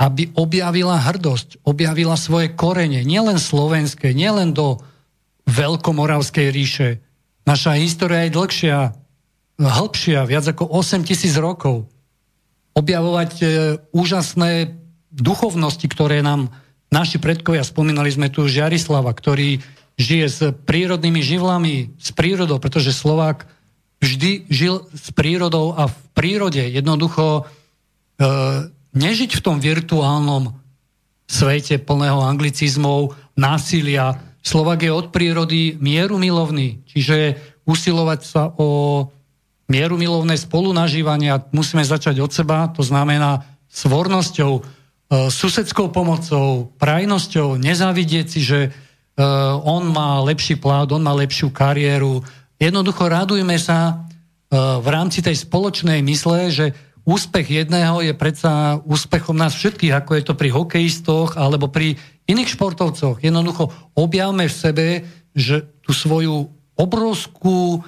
aby 0.00 0.32
objavila 0.32 0.96
hrdosť, 0.96 1.60
objavila 1.60 2.16
svoje 2.16 2.48
korene, 2.56 3.04
nielen 3.04 3.36
slovenské, 3.36 4.16
nielen 4.16 4.56
do 4.56 4.80
Veľkomoravskej 5.44 6.48
ríše. 6.48 7.04
Naša 7.44 7.76
história 7.76 8.24
je 8.24 8.32
dlhšia, 8.32 8.96
hĺbšia, 9.60 10.24
viac 10.24 10.48
ako 10.48 10.72
8 10.72 11.04
tisíc 11.04 11.36
rokov. 11.36 11.84
Objavovať 12.72 13.32
e, 13.40 13.46
úžasné 13.92 14.80
duchovnosti, 15.12 15.84
ktoré 15.84 16.24
nám 16.24 16.48
naši 16.88 17.20
predkovia, 17.20 17.60
spomínali 17.60 18.08
sme 18.08 18.32
tu 18.32 18.48
Žiarislava, 18.48 19.12
ktorý 19.12 19.60
žije 20.00 20.26
s 20.32 20.38
prírodnými 20.64 21.20
živlami, 21.20 21.92
s 22.00 22.08
prírodou, 22.16 22.56
pretože 22.56 22.96
Slovák 22.96 23.44
vždy 24.00 24.48
žil 24.48 24.88
s 24.96 25.12
prírodou 25.12 25.76
a 25.76 25.92
v 25.92 25.98
prírode 26.16 26.64
jednoducho 26.72 27.44
e, 28.16 28.79
nežiť 28.94 29.30
v 29.38 29.44
tom 29.44 29.62
virtuálnom 29.62 30.56
svete 31.30 31.78
plného 31.78 32.18
anglicizmov, 32.26 33.14
násilia. 33.38 34.18
Slovak 34.42 34.82
je 34.82 34.90
od 34.90 35.14
prírody 35.14 35.78
mieru 35.78 36.18
milovný, 36.18 36.82
čiže 36.90 37.38
usilovať 37.62 38.20
sa 38.26 38.50
o 38.58 39.06
mieru 39.70 39.94
milovné 39.94 40.34
spolunažívania 40.34 41.38
musíme 41.54 41.86
začať 41.86 42.18
od 42.18 42.34
seba, 42.34 42.66
to 42.74 42.82
znamená 42.82 43.46
svornosťou, 43.70 44.52
e, 44.58 44.62
susedskou 45.30 45.94
pomocou, 45.94 46.74
prajnosťou, 46.82 47.54
nezávidieť 47.62 48.26
si, 48.26 48.42
že 48.42 48.60
e, 48.66 48.70
on 49.62 49.94
má 49.94 50.18
lepší 50.26 50.58
plát, 50.58 50.90
on 50.90 51.06
má 51.06 51.14
lepšiu 51.14 51.54
kariéru. 51.54 52.26
Jednoducho 52.58 53.06
radujme 53.06 53.54
sa 53.62 53.78
e, 53.86 53.94
v 54.58 54.88
rámci 54.90 55.22
tej 55.22 55.38
spoločnej 55.38 56.02
mysle, 56.02 56.50
že 56.50 56.66
úspech 57.10 57.50
jedného 57.50 57.98
je 58.06 58.14
predsa 58.14 58.78
úspechom 58.86 59.34
nás 59.34 59.58
všetkých, 59.58 59.90
ako 59.98 60.10
je 60.14 60.22
to 60.22 60.34
pri 60.38 60.54
hokejistoch 60.54 61.34
alebo 61.34 61.66
pri 61.66 61.98
iných 62.30 62.54
športovcoch. 62.54 63.18
Jednoducho 63.18 63.74
objavme 63.98 64.46
v 64.46 64.54
sebe, 64.54 64.86
že 65.34 65.66
tú 65.82 65.90
svoju 65.90 66.46
obrovskú 66.78 67.82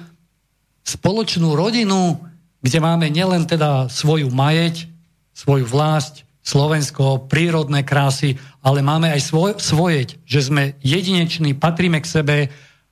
spoločnú 0.83 1.55
rodinu, 1.55 2.19
kde 2.59 2.79
máme 2.83 3.07
nielen 3.07 3.47
teda 3.47 3.87
svoju 3.87 4.27
majeť, 4.27 4.91
svoju 5.31 5.63
vlast, 5.63 6.27
Slovensko, 6.43 7.31
prírodné 7.31 7.87
krásy, 7.87 8.35
ale 8.59 8.83
máme 8.83 9.07
aj 9.07 9.21
svoj, 9.31 9.51
svojeť, 9.63 10.19
že 10.27 10.43
sme 10.43 10.75
jedineční, 10.83 11.55
patríme 11.55 12.03
k 12.03 12.11
sebe 12.11 12.37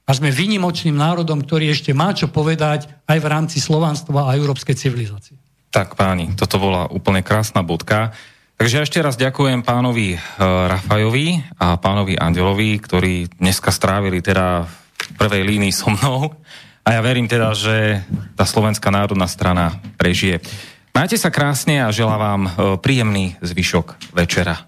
a 0.08 0.11
sme 0.16 0.32
vynimočným 0.32 0.95
národom, 0.95 1.43
ktorý 1.43 1.68
ešte 1.68 1.92
má 1.92 2.16
čo 2.16 2.32
povedať 2.32 2.88
aj 3.11 3.18
v 3.19 3.27
rámci 3.27 3.60
slovanstva 3.60 4.32
a 4.32 4.40
európskej 4.40 4.80
civilizácie. 4.80 5.41
Tak 5.72 5.95
páni, 5.95 6.35
toto 6.35 6.59
bola 6.59 6.91
úplne 6.91 7.24
krásna 7.24 7.64
bodka. 7.64 8.11
Takže 8.59 8.83
ešte 8.83 9.00
raz 9.00 9.16
ďakujem 9.16 9.64
pánovi 9.64 10.14
e, 10.14 10.17
Rafajovi 10.43 11.40
a 11.56 11.80
pánovi 11.80 12.19
Andelovi, 12.19 12.75
ktorí 12.75 13.40
dneska 13.40 13.72
strávili 13.72 14.19
teda 14.19 14.67
v 14.67 15.08
prvej 15.16 15.48
línii 15.48 15.72
so 15.72 15.88
mnou. 15.88 16.35
A 16.83 16.88
ja 16.91 17.00
verím 17.00 17.32
teda, 17.32 17.56
že 17.56 18.03
tá 18.35 18.43
Slovenská 18.43 18.91
národná 18.91 19.32
strana 19.32 19.80
prežije. 19.95 20.43
Majte 20.91 21.16
sa 21.16 21.32
krásne 21.32 21.80
a 21.80 21.95
želám 21.95 22.19
vám 22.19 22.41
e, 22.43 22.51
príjemný 22.83 23.40
zvyšok 23.40 24.11
večera. 24.11 24.67